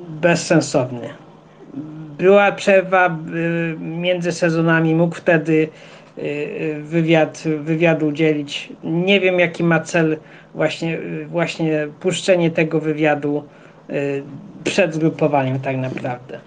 bezsensowny. 0.09 1.09
Była 2.17 2.51
przerwa 2.51 3.07
e, 3.07 3.11
między 3.79 4.31
sezonami, 4.31 4.95
mógł 4.95 5.15
wtedy 5.15 5.67
wywiad, 6.83 7.43
wywiadu 7.63 8.07
udzielić. 8.07 8.69
Nie 8.83 9.19
wiem, 9.19 9.39
jaki 9.39 9.63
ma 9.63 9.79
cel 9.79 10.17
właśnie, 10.55 10.97
właśnie 11.27 11.87
puszczenie 11.99 12.51
tego 12.51 12.79
wywiadu 12.79 13.43
przed 14.63 14.93
zgrupowaniem 14.93 15.59
tak 15.59 15.77
naprawdę. 15.77 16.39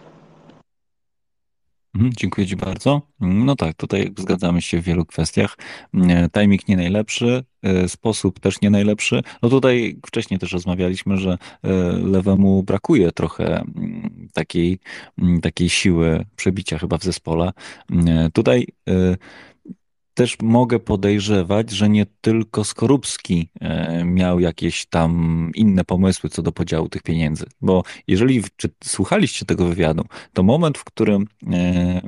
Mhm, 1.95 2.13
dziękuję 2.17 2.47
Ci 2.47 2.57
bardzo. 2.57 3.03
No 3.21 3.57
tak, 3.57 3.77
tutaj 3.77 4.13
zgadzamy 4.19 4.63
się 4.63 4.81
w 4.81 4.85
wielu 4.85 5.07
kwestiach. 5.07 5.59
Mm, 5.95 6.31
timing 6.31 6.69
nie 6.69 6.77
najlepszy, 6.77 7.45
e, 7.63 7.89
sposób 7.89 8.41
też 8.41 8.61
nie 8.61 8.71
najlepszy. 8.71 9.23
No 9.43 9.49
tutaj 9.49 9.99
wcześniej 10.07 10.41
też 10.41 10.53
rozmawialiśmy, 10.53 11.17
że 11.17 11.39
e, 11.63 11.69
lewemu 11.93 12.63
brakuje 12.63 13.13
trochę 13.13 13.61
mm, 13.61 14.29
takiej, 14.33 14.79
mm, 15.19 15.41
takiej 15.41 15.69
siły 15.69 16.25
przebicia 16.37 16.79
chyba 16.79 16.99
w 16.99 17.05
zespole. 17.05 17.53
Tutaj 18.33 18.67
e, 18.89 19.17
też 20.15 20.37
mogę 20.43 20.79
podejrzewać, 20.79 21.71
że 21.71 21.89
nie 21.89 22.07
tylko 22.21 22.65
Skorupski 22.65 23.49
e, 23.61 24.05
miał 24.05 24.41
jakieś 24.41 24.87
tam 24.87 25.51
inne 25.55 25.85
pomysły 25.85 26.31
co 26.31 26.43
do 26.43 26.53
podziału 26.53 26.89
tych 26.89 27.03
pieniędzy. 27.03 27.47
Bo 27.61 27.83
jeżeli 28.09 28.43
czy 28.57 28.69
słuchaliście 28.85 29.47
tego 29.47 29.67
wywiadu, 29.67 30.05
to 30.33 30.43
moment, 30.43 30.79
w 30.79 30.85
którym 30.85 31.27
e, 31.53 32.03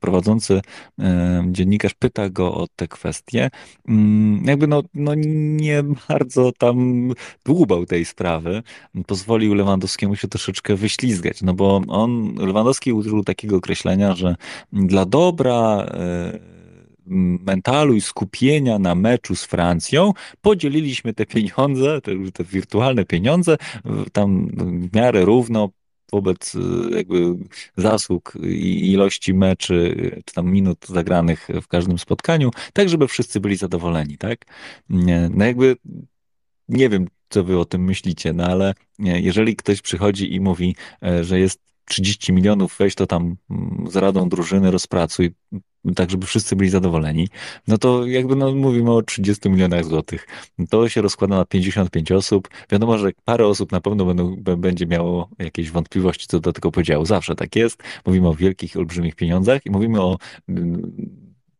prowadzący 0.00 0.60
e, 0.98 1.44
dziennikarz 1.50 1.94
pyta 1.94 2.28
go 2.28 2.54
o 2.54 2.66
te 2.76 2.88
kwestie, 2.88 3.50
mm, 3.88 4.44
jakby 4.44 4.66
no, 4.66 4.82
no 4.94 5.12
nie 5.14 5.82
bardzo 6.08 6.52
tam 6.58 7.08
dłubał 7.44 7.86
tej 7.86 8.04
sprawy, 8.04 8.62
pozwolił 9.06 9.54
Lewandowskiemu 9.54 10.16
się 10.16 10.28
troszeczkę 10.28 10.76
wyślizgać, 10.76 11.42
no 11.42 11.54
bo 11.54 11.82
on, 11.88 12.34
Lewandowski 12.34 12.92
użył 12.92 13.24
takiego 13.24 13.56
określenia, 13.56 14.14
że 14.14 14.36
dla 14.72 15.06
dobra 15.06 15.86
mentalu 17.06 17.94
i 17.94 18.00
skupienia 18.00 18.78
na 18.78 18.94
meczu 18.94 19.36
z 19.36 19.44
Francją, 19.44 20.12
podzieliliśmy 20.40 21.14
te 21.14 21.26
pieniądze, 21.26 22.00
te, 22.00 22.12
te 22.32 22.44
wirtualne 22.44 23.04
pieniądze, 23.04 23.56
tam 24.12 24.48
w 24.88 24.96
miarę 24.96 25.24
równo 25.24 25.68
wobec 26.12 26.54
y, 26.54 26.58
jakby 26.96 27.34
zasług 27.76 28.38
i 28.42 28.92
ilości 28.92 29.34
meczy, 29.34 29.94
czy 30.24 30.34
tam 30.34 30.50
minut 30.50 30.86
zagranych 30.88 31.48
w 31.62 31.68
każdym 31.68 31.98
spotkaniu, 31.98 32.50
tak 32.72 32.88
żeby 32.88 33.08
wszyscy 33.08 33.40
byli 33.40 33.56
zadowoleni, 33.56 34.18
tak? 34.18 34.44
No 35.30 35.44
jakby 35.44 35.76
nie 36.68 36.88
wiem, 36.88 37.06
co 37.28 37.44
wy 37.44 37.58
o 37.58 37.64
tym 37.64 37.84
myślicie, 37.84 38.32
no 38.32 38.44
ale 38.44 38.74
jeżeli 38.98 39.56
ktoś 39.56 39.82
przychodzi 39.82 40.34
i 40.34 40.40
mówi, 40.40 40.76
e, 41.02 41.24
że 41.24 41.40
jest 41.40 41.60
30 41.84 42.32
milionów, 42.32 42.76
weź 42.78 42.94
to 42.94 43.06
tam 43.06 43.36
mm, 43.50 43.86
z 43.90 43.96
radą 43.96 44.28
drużyny 44.28 44.70
rozpracuj, 44.70 45.34
tak 45.96 46.10
żeby 46.10 46.26
wszyscy 46.26 46.56
byli 46.56 46.70
zadowoleni, 46.70 47.28
no 47.68 47.78
to 47.78 48.06
jakby 48.06 48.36
no, 48.36 48.54
mówimy 48.54 48.92
o 48.92 49.02
30 49.02 49.50
milionach 49.50 49.84
złotych. 49.84 50.26
To 50.70 50.88
się 50.88 51.02
rozkłada 51.02 51.36
na 51.36 51.44
55 51.44 52.12
osób. 52.12 52.48
Wiadomo, 52.70 52.98
że 52.98 53.10
parę 53.24 53.46
osób 53.46 53.72
na 53.72 53.80
pewno 53.80 54.04
będą, 54.04 54.36
będzie 54.56 54.86
miało 54.86 55.28
jakieś 55.38 55.70
wątpliwości 55.70 56.26
co 56.26 56.40
do 56.40 56.52
tego 56.52 56.70
podziału. 56.70 57.04
Zawsze 57.04 57.34
tak 57.34 57.56
jest. 57.56 57.82
Mówimy 58.06 58.28
o 58.28 58.34
wielkich, 58.34 58.76
olbrzymich 58.76 59.14
pieniądzach 59.14 59.66
i 59.66 59.70
mówimy 59.70 60.00
o 60.00 60.18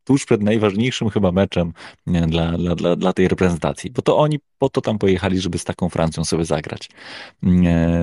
tuż 0.05 0.25
przed 0.25 0.43
najważniejszym 0.43 1.11
chyba 1.11 1.33
meczem 1.33 1.73
dla, 2.07 2.53
dla, 2.53 2.75
dla, 2.75 2.97
dla 2.97 3.13
tej 3.13 3.29
reprezentacji, 3.29 3.91
bo 3.91 4.03
to 4.03 4.19
oni 4.19 4.39
po 4.59 4.69
to 4.69 4.81
tam 4.81 4.99
pojechali, 4.99 5.41
żeby 5.41 5.59
z 5.59 5.65
taką 5.65 5.89
Francją 5.89 6.25
sobie 6.25 6.45
zagrać. 6.45 6.91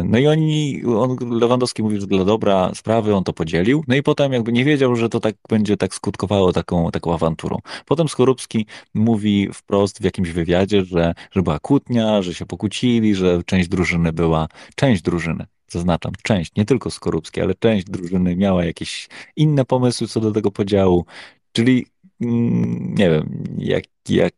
No 0.04 0.18
i 0.18 0.28
oni, 0.28 0.84
on, 0.86 1.18
Lewandowski 1.40 1.84
mówił, 1.84 2.02
że 2.02 2.08
dla 2.08 2.26
dobra 2.26 2.72
sprawy 2.76 3.16
on 3.16 3.24
to 3.24 3.34
podzielił, 3.34 3.84
no 3.88 3.96
i 3.96 4.04
potem 4.04 4.34
jakby 4.34 4.52
nie 4.52 4.66
wiedział, 4.66 4.96
że 4.96 5.10
to 5.10 5.20
tak 5.20 5.36
będzie 5.50 5.78
tak 5.78 5.96
skutkowało 5.96 6.54
taką, 6.54 6.92
taką 6.92 7.14
awanturą. 7.14 7.58
Potem 7.86 8.10
Skorupski 8.10 8.66
mówi 8.94 9.50
wprost 9.54 10.02
w 10.02 10.04
jakimś 10.04 10.30
wywiadzie, 10.30 10.86
że, 10.86 11.14
że 11.32 11.42
była 11.42 11.60
kłótnia, 11.60 12.22
że 12.22 12.34
się 12.34 12.46
pokłócili, 12.46 13.16
że 13.16 13.44
część 13.46 13.70
drużyny 13.70 14.14
była, 14.14 14.48
część 14.76 15.02
drużyny, 15.02 15.46
zaznaczam, 15.68 16.12
część, 16.24 16.52
nie 16.58 16.66
tylko 16.66 16.92
Skorupski, 16.92 17.42
ale 17.42 17.56
część 17.56 17.86
drużyny 17.86 18.36
miała 18.36 18.66
jakieś 18.66 19.10
inne 19.36 19.66
pomysły 19.66 20.08
co 20.08 20.20
do 20.20 20.32
tego 20.32 20.52
podziału, 20.52 21.06
Czyli 21.52 21.86
mm, 22.22 22.96
nie 22.96 23.10
wiem, 23.10 23.44
jak, 23.58 23.84
jak 24.10 24.34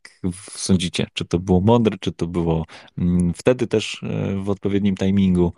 sądzicie, 0.49 1.07
czy 1.13 1.25
to 1.25 1.39
było 1.39 1.61
mądre, 1.61 1.97
czy 1.99 2.11
to 2.11 2.27
było 2.27 2.65
mm, 2.97 3.33
wtedy 3.33 3.67
też 3.67 4.03
e, 4.03 4.35
w 4.43 4.49
odpowiednim 4.49 4.95
timingu. 4.95 5.53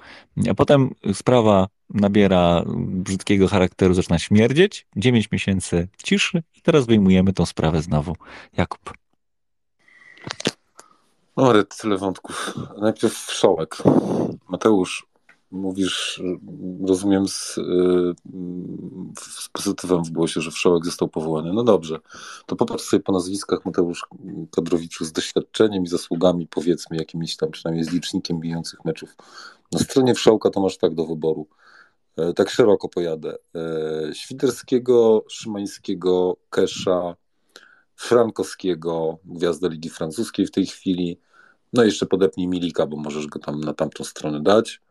A 0.50 0.54
potem 0.54 0.89
sprawa 1.13 1.68
nabiera 1.89 2.63
brzydkiego 2.78 3.48
charakteru, 3.48 3.94
zaczyna 3.94 4.20
śmierdzieć. 4.20 4.88
9 4.96 5.32
miesięcy 5.32 5.88
ciszy 6.04 6.44
i 6.56 6.62
teraz 6.62 6.86
wyjmujemy 6.86 7.34
tą 7.34 7.46
sprawę 7.46 7.82
znowu. 7.82 8.16
Jakub. 8.58 8.94
O, 11.36 11.54
tyle 11.63 11.98
wątków. 11.98 12.54
Najpierw 12.82 13.18
Szołek. 13.18 13.78
Mateusz, 14.50 15.06
mówisz, 15.54 16.22
rozumiem, 16.88 17.28
z, 17.28 17.58
y, 17.58 17.62
z 19.20 19.50
pozytywem 19.50 20.04
w 20.04 20.10
głosie, 20.10 20.42
że 20.42 20.52
Wszołek 20.52 20.86
został 20.86 21.08
powołany. 21.08 21.54
No 21.54 21.63
dobrze, 21.63 22.00
to 22.46 22.56
popatrz 22.56 22.84
sobie 22.84 23.04
po 23.04 23.12
nazwiskach 23.12 23.66
Mateusz 23.66 24.06
Kadrowiczu 24.52 25.06
z 25.06 25.12
doświadczeniem 25.12 25.84
i 25.84 25.88
zasługami, 25.88 26.48
powiedzmy, 26.48 26.98
jakimiś 26.98 27.36
tam, 27.38 27.52
przynajmniej 27.52 27.86
z 27.86 27.92
licznikiem 27.92 28.39
bijących 28.39 28.86
meczów. 28.86 29.16
Na 29.72 29.80
stronie 29.80 30.13
Wszołka 30.13 30.50
to 30.50 30.62
masz 30.62 30.78
tak 30.78 30.96
do 30.96 31.06
wyboru. 31.06 31.48
E, 32.18 32.34
tak 32.34 32.50
szeroko 32.50 32.89
pojadę. 32.89 33.36
E, 33.56 34.16
Świderskiego, 34.16 35.26
Szymańskiego, 35.30 36.38
Kesza, 36.50 37.16
Frankowskiego, 37.96 39.18
gwiazda 39.26 39.68
Ligi 39.68 39.89
Francuskiej 39.89 40.48
w 40.48 40.52
tej 40.52 40.66
chwili. 40.66 41.20
No 41.74 41.84
jeszcze 41.84 42.06
podepnij 42.06 42.48
Milika, 42.48 42.88
bo 42.88 42.98
możesz 42.98 43.28
go 43.28 43.39
tam 43.39 43.62
na 43.62 43.74
tamtą 43.74 44.04
stronę 44.04 44.42
dać 44.42 44.82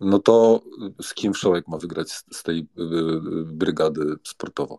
no 0.00 0.18
to 0.18 0.60
z 1.02 1.14
kim 1.14 1.32
Wszołek 1.32 1.68
ma 1.68 1.78
wygrać 1.78 2.12
z 2.32 2.42
tej 2.42 2.58
y, 2.58 2.82
y, 2.82 3.44
brygady 3.44 4.16
sportowo? 4.24 4.78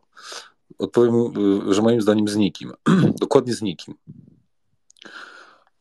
Odpowiem, 0.80 1.16
y, 1.70 1.74
że 1.74 1.82
moim 1.82 2.02
zdaniem 2.02 2.28
z 2.28 2.36
nikim. 2.36 2.72
Dokładnie 3.22 3.54
z 3.54 3.62
nikim. 3.62 3.96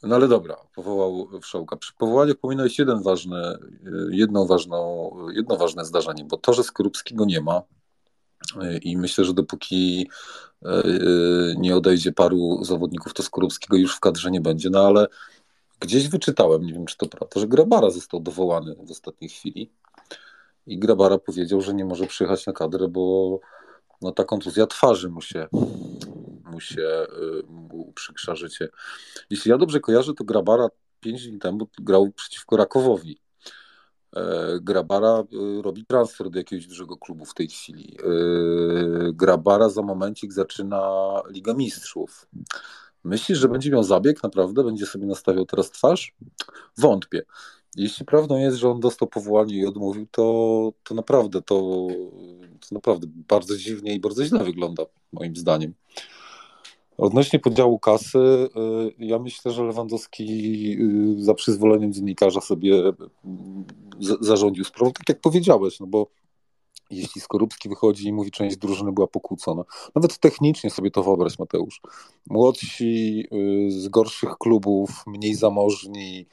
No 0.03 0.17
ale 0.17 0.29
dobra, 0.29 0.57
powołał 0.75 1.29
Wszołka. 1.43 1.77
Przy 1.77 1.93
powołaniu 1.99 2.35
pominąłeś 2.35 2.79
jeden 2.79 3.03
ważny, 3.03 3.59
jedno, 4.11 4.47
ważną, 4.47 5.11
jedno 5.33 5.57
ważne 5.57 5.85
zdarzenie, 5.85 6.25
bo 6.25 6.37
to, 6.37 6.53
że 6.53 6.65
Skorupskiego 6.65 7.25
nie 7.25 7.41
ma 7.41 7.63
i 8.83 8.97
myślę, 8.97 9.25
że 9.25 9.35
dopóki 9.35 10.11
nie 11.57 11.77
odejdzie 11.77 12.13
paru 12.13 12.65
zawodników, 12.65 13.15
to 13.15 13.23
Skorupskiego 13.23 13.77
już 13.77 13.97
w 13.97 14.01
kadrze 14.01 14.31
nie 14.31 14.41
będzie, 14.41 14.71
no 14.71 14.87
ale 14.87 15.07
Gdzieś 15.81 16.09
wyczytałem, 16.09 16.63
nie 16.63 16.73
wiem 16.73 16.87
czy 16.87 16.97
to 16.97 17.07
prawda, 17.07 17.41
że 17.41 17.49
Grabara 17.49 17.91
został 17.91 18.21
dowołany 18.21 18.75
w 18.75 18.91
ostatniej 18.91 19.31
chwili 19.31 19.73
i 20.67 20.79
Grabara 20.79 21.19
powiedział, 21.19 21.61
że 21.61 21.75
nie 21.75 21.85
może 21.85 22.07
przyjechać 22.07 22.47
na 22.47 22.53
kadrę, 22.53 22.89
bo 22.89 23.41
no, 24.03 24.13
ta 24.13 24.25
kontuzja 24.25 24.67
twarzy 24.67 25.09
mu 25.09 25.21
się, 25.21 25.47
mu 26.45 26.61
się 26.61 27.07
mu 27.49 27.81
uprzykrza 27.81 28.35
życie. 28.35 28.69
Jeśli 29.31 29.51
ja 29.51 29.59
dobrze 29.59 29.81
kojarzę, 29.81 30.15
to 30.15 30.25
Grabara 30.25 30.69
pięć 31.01 31.29
dni 31.29 31.39
temu 31.39 31.69
grał 31.79 32.11
przeciwko 32.11 32.57
Rakowowi. 32.57 33.21
E, 34.17 34.59
Grabara 34.61 35.19
e, 35.19 35.63
robi 35.63 35.87
transfer 35.87 36.31
do 36.31 36.39
jakiegoś 36.39 36.67
dużego 36.67 36.97
klubu 36.97 37.25
w 37.25 37.35
tej 37.35 37.49
chwili. 37.49 37.97
E, 37.99 38.07
Grabara 39.13 39.69
za 39.69 39.83
momencik 39.83 40.33
zaczyna 40.33 40.83
Liga 41.31 41.55
Mistrzów. 41.55 42.29
Myślisz, 43.05 43.39
że 43.39 43.49
będzie 43.49 43.71
miał 43.71 43.83
zabieg, 43.83 44.23
naprawdę? 44.23 44.65
Będzie 44.65 44.87
sobie 44.87 45.07
nastawiał 45.07 45.47
teraz 45.47 45.71
twarz? 45.71 46.15
Wątpię. 46.79 47.23
Jeśli 47.77 48.05
prawdą 48.05 48.39
jest, 48.39 48.57
że 48.57 48.71
on 48.71 48.81
dostał 48.81 49.09
powołanie 49.09 49.55
i 49.55 49.67
odmówił, 49.67 50.07
to, 50.11 50.73
to 50.85 50.95
naprawdę 50.95 51.43
to, 51.43 51.87
to 52.61 52.75
naprawdę 52.75 53.07
bardzo 53.29 53.57
dziwnie 53.57 53.95
i 53.95 54.01
bardzo 54.01 54.25
źle 54.25 54.45
wygląda, 54.45 54.83
moim 55.13 55.37
zdaniem. 55.37 55.75
Odnośnie 56.99 57.39
podziału 57.39 57.79
kasy, 57.79 58.19
y, 58.19 58.49
ja 58.99 59.19
myślę, 59.19 59.53
że 59.53 59.65
Lewandowski 59.65 60.77
y, 61.19 61.25
za 61.25 61.35
przyzwoleniem 61.35 61.93
dziennikarza 61.93 62.41
sobie 62.41 62.89
y, 62.89 62.93
zarządził 64.21 64.65
sprawą, 64.65 64.93
tak 64.93 65.09
jak 65.09 65.21
powiedziałeś, 65.21 65.81
no 65.81 65.87
bo 65.87 66.07
jeśli 66.91 67.21
Skorupski 67.21 67.69
wychodzi 67.69 68.09
i 68.09 68.13
mówi, 68.13 68.31
część 68.31 68.57
drużyny 68.57 68.93
była 68.93 69.07
pokłócona. 69.07 69.63
Nawet 69.95 70.19
technicznie 70.19 70.71
sobie 70.71 70.91
to 70.91 71.03
wyobraź, 71.03 71.39
Mateusz. 71.39 71.81
Młodsi 72.31 73.25
y, 73.33 73.71
z 73.71 73.89
gorszych 73.89 74.31
klubów, 74.39 74.91
mniej 75.07 75.35
zamożni, 75.35 76.27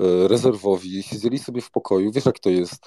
y, 0.00 0.28
rezerwowi, 0.28 1.02
siedzieli 1.02 1.38
sobie 1.38 1.60
w 1.60 1.70
pokoju. 1.70 2.12
Wiesz, 2.12 2.26
jak 2.26 2.38
to 2.38 2.50
jest? 2.50 2.86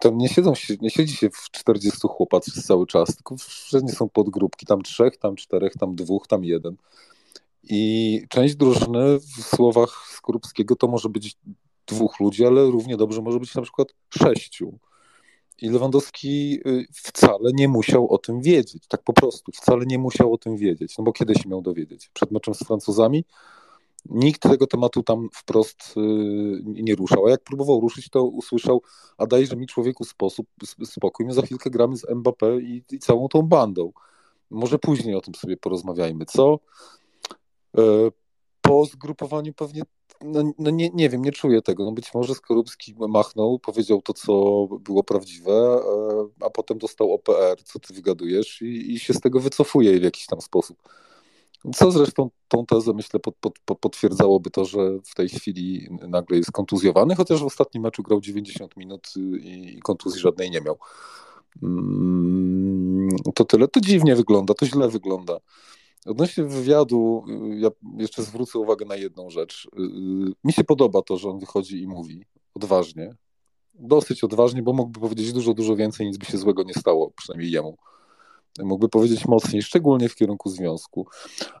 Tam 0.00 0.18
nie, 0.18 0.28
siedzą, 0.28 0.52
nie 0.80 0.90
siedzi 0.90 1.16
się 1.16 1.30
w 1.30 1.50
40 1.50 2.00
chłopacy 2.08 2.62
cały 2.62 2.86
czas, 2.86 3.16
tylko 3.16 3.36
wszędzie 3.36 3.92
są 3.92 4.08
podgrupki. 4.08 4.66
Tam 4.66 4.82
trzech, 4.82 5.16
tam 5.16 5.36
czterech, 5.36 5.72
tam 5.72 5.94
dwóch, 5.94 6.26
tam 6.26 6.44
jeden. 6.44 6.76
I 7.62 8.22
część 8.28 8.56
drużyny 8.56 9.18
w 9.18 9.42
słowach 9.42 10.06
Skorupskiego 10.10 10.76
to 10.76 10.88
może 10.88 11.08
być 11.08 11.36
dwóch 11.86 12.20
ludzi, 12.20 12.46
ale 12.46 12.64
równie 12.70 12.96
dobrze 12.96 13.22
może 13.22 13.40
być 13.40 13.54
na 13.54 13.62
przykład 13.62 13.88
sześciu. 14.18 14.78
I 15.62 15.68
Lewandowski 15.68 16.60
y, 16.66 16.86
wcale 16.92 17.50
nie 17.52 17.68
musiał 17.68 18.12
o 18.12 18.18
tym 18.18 18.40
wiedzieć. 18.42 18.86
Tak 18.88 19.02
po 19.02 19.12
prostu, 19.12 19.52
wcale 19.52 19.86
nie 19.86 19.98
musiał 19.98 20.32
o 20.32 20.38
tym 20.38 20.56
wiedzieć. 20.56 20.98
No 20.98 21.04
bo 21.04 21.12
kiedy 21.12 21.34
się 21.34 21.48
miał 21.48 21.62
dowiedzieć? 21.62 22.10
Przed 22.12 22.30
meczem 22.30 22.54
z 22.54 22.58
Francuzami? 22.58 23.24
Nikt 24.06 24.42
tego 24.42 24.66
tematu 24.66 25.02
tam 25.02 25.28
wprost 25.34 25.94
y, 25.96 26.00
nie 26.64 26.94
ruszał. 26.94 27.26
A 27.26 27.30
jak 27.30 27.42
próbował 27.44 27.80
ruszyć, 27.80 28.08
to 28.08 28.24
usłyszał, 28.24 28.82
a 29.18 29.26
dajże 29.26 29.56
mi 29.56 29.66
człowieku 29.66 30.04
sposób, 30.04 30.46
spokój, 30.84 31.26
my 31.26 31.34
za 31.34 31.42
chwilkę 31.42 31.70
gramy 31.70 31.96
z 31.96 32.04
Mbappé 32.04 32.62
i, 32.62 32.84
i 32.92 32.98
całą 32.98 33.28
tą 33.28 33.42
bandą. 33.42 33.92
Może 34.50 34.78
później 34.78 35.14
o 35.14 35.20
tym 35.20 35.34
sobie 35.34 35.56
porozmawiajmy, 35.56 36.24
co? 36.24 36.58
E, 37.78 37.82
po 38.60 38.84
zgrupowaniu 38.84 39.52
pewnie 39.52 39.82
no, 40.24 40.52
no 40.58 40.70
nie, 40.70 40.90
nie 40.90 41.08
wiem, 41.08 41.22
nie 41.22 41.32
czuję 41.32 41.62
tego. 41.62 41.84
No 41.84 41.92
być 41.92 42.14
może 42.14 42.34
Skorupski 42.34 42.94
machnął, 43.08 43.58
powiedział 43.58 44.02
to, 44.02 44.12
co 44.12 44.32
było 44.80 45.04
prawdziwe, 45.04 45.52
e, 45.52 46.46
a 46.46 46.50
potem 46.50 46.78
dostał 46.78 47.12
OPR, 47.12 47.62
co 47.64 47.78
ty 47.78 47.94
wygadujesz 47.94 48.62
i, 48.62 48.92
i 48.92 48.98
się 48.98 49.14
z 49.14 49.20
tego 49.20 49.40
wycofuje 49.40 50.00
w 50.00 50.02
jakiś 50.02 50.26
tam 50.26 50.40
sposób. 50.40 50.78
Co 51.74 51.90
zresztą 51.90 52.30
tą 52.48 52.66
tezę, 52.66 52.92
myślę, 52.92 53.20
pod, 53.20 53.34
pod, 53.36 53.78
potwierdzałoby 53.80 54.50
to, 54.50 54.64
że 54.64 54.78
w 55.04 55.14
tej 55.14 55.28
chwili 55.28 55.88
nagle 56.08 56.36
jest 56.36 56.52
kontuzjowany, 56.52 57.14
chociaż 57.14 57.40
w 57.40 57.46
ostatnim 57.46 57.82
meczu 57.82 58.02
grał 58.02 58.20
90 58.20 58.76
minut 58.76 59.14
i, 59.16 59.74
i 59.76 59.80
kontuzji 59.80 60.20
żadnej 60.20 60.50
nie 60.50 60.60
miał. 60.60 60.78
Mm, 61.62 63.08
to 63.34 63.44
tyle. 63.44 63.68
To 63.68 63.80
dziwnie 63.80 64.16
wygląda, 64.16 64.54
to 64.54 64.66
źle 64.66 64.88
wygląda. 64.88 65.38
Odnośnie 66.04 66.44
wywiadu, 66.44 67.24
y, 67.52 67.58
ja 67.58 67.68
jeszcze 67.96 68.22
zwrócę 68.22 68.58
uwagę 68.58 68.86
na 68.86 68.96
jedną 68.96 69.30
rzecz. 69.30 69.68
Y, 69.78 69.82
y, 69.82 70.32
mi 70.44 70.52
się 70.52 70.64
podoba 70.64 71.02
to, 71.02 71.16
że 71.16 71.28
on 71.28 71.38
wychodzi 71.38 71.82
i 71.82 71.86
mówi 71.86 72.24
odważnie. 72.54 73.14
Dosyć 73.74 74.24
odważnie, 74.24 74.62
bo 74.62 74.72
mógłby 74.72 75.00
powiedzieć 75.00 75.32
dużo, 75.32 75.54
dużo 75.54 75.76
więcej, 75.76 76.06
nic 76.06 76.16
by 76.16 76.26
się 76.26 76.38
złego 76.38 76.62
nie 76.62 76.74
stało, 76.74 77.10
przynajmniej 77.16 77.50
jemu. 77.50 77.76
Mógłby 78.58 78.88
powiedzieć 78.88 79.26
mocniej, 79.26 79.62
szczególnie 79.62 80.08
w 80.08 80.14
kierunku 80.14 80.50
związku. 80.50 81.06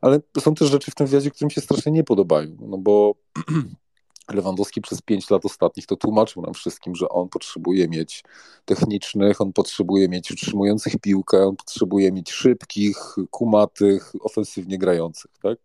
Ale 0.02 0.20
są 0.40 0.54
też 0.54 0.70
rzeczy 0.70 0.90
w 0.90 0.94
tym 0.94 1.06
wywiadzie, 1.06 1.30
które 1.30 1.46
mi 1.46 1.52
się 1.52 1.60
strasznie 1.60 1.92
nie 1.92 2.04
podobają. 2.04 2.56
No 2.60 2.78
bo 2.78 3.14
Lewandowski 4.32 4.80
przez 4.80 5.02
pięć 5.02 5.30
lat 5.30 5.44
ostatnich 5.44 5.86
to 5.86 5.96
tłumaczył 5.96 6.42
nam 6.42 6.54
wszystkim, 6.54 6.94
że 6.94 7.08
on 7.08 7.28
potrzebuje 7.28 7.88
mieć 7.88 8.24
technicznych, 8.64 9.40
on 9.40 9.52
potrzebuje 9.52 10.08
mieć 10.08 10.30
utrzymujących 10.30 10.98
piłkę, 11.00 11.46
on 11.46 11.56
potrzebuje 11.56 12.12
mieć 12.12 12.32
szybkich, 12.32 12.96
kumatych, 13.30 14.12
ofensywnie 14.20 14.78
grających, 14.78 15.30
tak? 15.42 15.58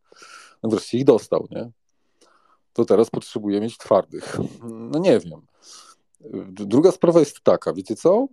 No 0.63 0.69
wreszcie 0.69 0.97
ich 0.97 1.05
dostał, 1.05 1.47
nie? 1.51 1.71
To 2.73 2.85
teraz 2.85 3.09
potrzebuje 3.09 3.61
mieć 3.61 3.77
twardych. 3.77 4.37
No 4.63 4.99
nie 4.99 5.19
wiem. 5.19 5.41
Druga 6.51 6.91
sprawa 6.91 7.19
jest 7.19 7.41
taka, 7.43 7.73
wiecie 7.73 7.95
co? 7.95 8.27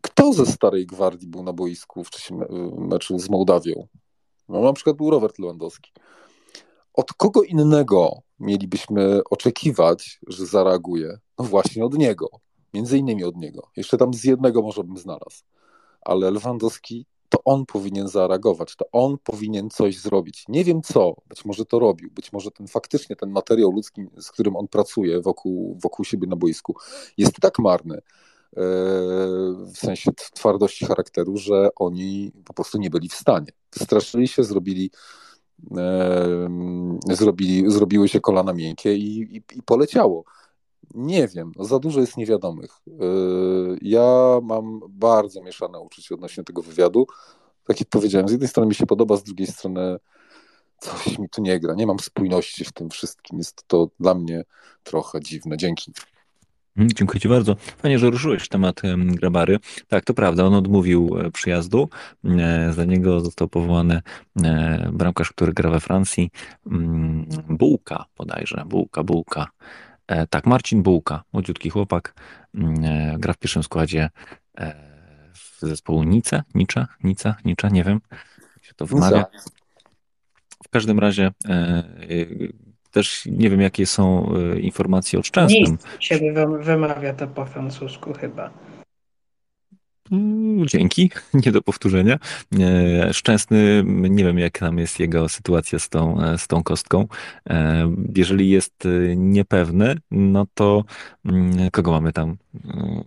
Kto 0.00 0.22
kto 0.22 0.32
ze 0.32 0.46
starej 0.46 0.86
gwardii 0.86 1.28
był 1.28 1.42
na 1.42 1.52
boisku 1.52 2.04
w 2.04 2.10
czasie 2.10 2.38
meczu 2.78 3.18
z 3.18 3.30
Mołdawią? 3.30 3.86
No, 4.48 4.60
na 4.60 4.72
przykład 4.72 4.96
był 4.96 5.10
Robert 5.10 5.38
Lewandowski. 5.38 5.92
Od 6.94 7.12
kogo 7.12 7.42
innego 7.42 8.22
mielibyśmy 8.40 9.20
oczekiwać, 9.30 10.20
że 10.26 10.46
zareaguje? 10.46 11.18
No 11.38 11.44
właśnie 11.44 11.84
od 11.84 11.98
niego. 11.98 12.28
Między 12.74 12.98
innymi 12.98 13.24
od 13.24 13.36
niego. 13.36 13.68
Jeszcze 13.76 13.98
tam 13.98 14.14
z 14.14 14.24
jednego 14.24 14.62
może 14.62 14.84
bym 14.84 14.96
znalazł. 14.96 15.42
Ale 16.00 16.30
Lewandowski 16.30 17.06
to 17.32 17.38
on 17.44 17.66
powinien 17.66 18.08
zareagować, 18.08 18.76
to 18.76 18.84
on 18.92 19.16
powinien 19.24 19.70
coś 19.70 19.98
zrobić. 19.98 20.44
Nie 20.48 20.64
wiem 20.64 20.82
co, 20.82 21.14
być 21.26 21.44
może 21.44 21.64
to 21.64 21.78
robił, 21.78 22.10
być 22.10 22.32
może 22.32 22.50
ten 22.50 22.66
faktycznie 22.66 23.16
ten 23.16 23.30
materiał 23.30 23.72
ludzki, 23.72 24.06
z 24.18 24.30
którym 24.30 24.56
on 24.56 24.68
pracuje 24.68 25.20
wokół, 25.20 25.78
wokół 25.82 26.04
siebie 26.04 26.26
na 26.26 26.36
boisku, 26.36 26.76
jest 27.16 27.32
tak 27.40 27.58
marny, 27.58 27.94
e, 27.96 28.00
w 29.74 29.76
sensie 29.76 30.10
twardości 30.34 30.86
charakteru, 30.86 31.36
że 31.36 31.68
oni 31.76 32.32
po 32.44 32.54
prostu 32.54 32.78
nie 32.78 32.90
byli 32.90 33.08
w 33.08 33.14
stanie. 33.14 33.48
Straszyli 33.74 34.28
się, 34.28 34.44
zrobili, 34.44 34.90
zrobili 37.10 37.70
zrobiły 37.70 38.08
się 38.08 38.20
kolana 38.20 38.52
miękkie 38.52 38.94
i, 38.94 39.36
i, 39.36 39.36
i 39.36 39.62
poleciało. 39.62 40.24
Nie 40.94 41.28
wiem, 41.28 41.52
za 41.60 41.78
dużo 41.78 42.00
jest 42.00 42.16
niewiadomych. 42.16 42.70
Yy, 42.86 43.78
ja 43.82 44.38
mam 44.42 44.80
bardzo 44.88 45.42
mieszane 45.42 45.80
uczucie 45.80 46.14
odnośnie 46.14 46.44
tego 46.44 46.62
wywiadu. 46.62 47.06
Tak 47.64 47.80
jak 47.80 47.88
powiedziałem, 47.88 48.28
z 48.28 48.32
jednej 48.32 48.48
strony 48.48 48.68
mi 48.68 48.74
się 48.74 48.86
podoba, 48.86 49.16
z 49.16 49.22
drugiej 49.22 49.46
strony 49.46 49.96
coś 50.78 51.18
mi 51.18 51.28
tu 51.28 51.42
nie 51.42 51.60
gra. 51.60 51.74
Nie 51.74 51.86
mam 51.86 51.98
spójności 51.98 52.64
w 52.64 52.72
tym 52.72 52.90
wszystkim. 52.90 53.38
Jest 53.38 53.64
to 53.66 53.88
dla 54.00 54.14
mnie 54.14 54.44
trochę 54.82 55.20
dziwne. 55.20 55.56
Dzięki. 55.56 55.92
Mm, 56.76 56.88
dziękuję 56.94 57.20
Ci 57.20 57.28
bardzo. 57.28 57.56
Fajnie, 57.56 57.98
że 57.98 58.10
ruszyłeś 58.10 58.48
temat 58.48 58.82
Grabary. 58.96 59.58
Tak, 59.88 60.04
to 60.04 60.14
prawda, 60.14 60.44
on 60.44 60.54
odmówił 60.54 61.18
e, 61.18 61.30
przyjazdu. 61.30 61.88
E, 62.24 62.72
za 62.72 62.84
niego 62.84 63.20
został 63.20 63.48
powołany 63.48 64.00
e, 64.42 64.90
bramkarz, 64.92 65.30
który 65.30 65.52
gra 65.52 65.70
we 65.70 65.80
Francji. 65.80 66.30
Mm, 66.66 67.26
Bułka 67.48 68.04
bodajże, 68.16 68.64
Bułka, 68.66 69.02
Bułka. 69.02 69.46
Tak, 70.30 70.46
Marcin 70.46 70.82
Bułka, 70.82 71.22
młodziutki 71.32 71.70
chłopak, 71.70 72.14
mm, 72.54 73.20
gra 73.20 73.32
w 73.32 73.38
pierwszym 73.38 73.62
składzie 73.62 74.10
w 75.34 75.60
zespołu 75.60 76.02
Nice, 76.02 76.42
Nicze, 76.54 76.86
Nice, 77.04 77.34
Nicze, 77.44 77.70
nie 77.70 77.84
wiem, 77.84 78.00
jak 78.56 78.64
się 78.64 78.74
to 78.74 78.86
wymawia. 78.86 79.26
W 80.64 80.68
każdym 80.68 80.98
razie 80.98 81.30
też 82.92 83.26
nie 83.26 83.50
wiem, 83.50 83.60
jakie 83.60 83.86
są 83.86 84.34
informacje 84.60 85.18
o 85.18 85.22
Szczęsnym. 85.22 85.70
Nic 85.70 85.80
się 85.98 86.18
wymawia 86.60 87.14
to 87.14 87.26
po 87.26 87.44
francusku 87.44 88.12
chyba. 88.12 88.50
Mm, 90.12 90.68
dzięki, 90.68 91.10
nie 91.46 91.52
do 91.52 91.62
powtórzenia. 91.62 92.18
E, 92.60 93.14
szczęsny, 93.14 93.84
nie 93.86 94.24
wiem 94.24 94.38
jak 94.38 94.58
tam 94.58 94.78
jest 94.78 95.00
jego 95.00 95.28
sytuacja 95.28 95.78
z 95.78 95.88
tą, 95.88 96.20
e, 96.20 96.38
z 96.38 96.46
tą 96.46 96.62
kostką. 96.62 97.06
E, 97.50 97.94
jeżeli 98.16 98.50
jest 98.50 98.88
niepewny, 99.16 99.96
no 100.10 100.46
to 100.54 100.84
mm, 101.24 101.70
kogo 101.70 101.90
mamy 101.90 102.12
tam? 102.12 102.36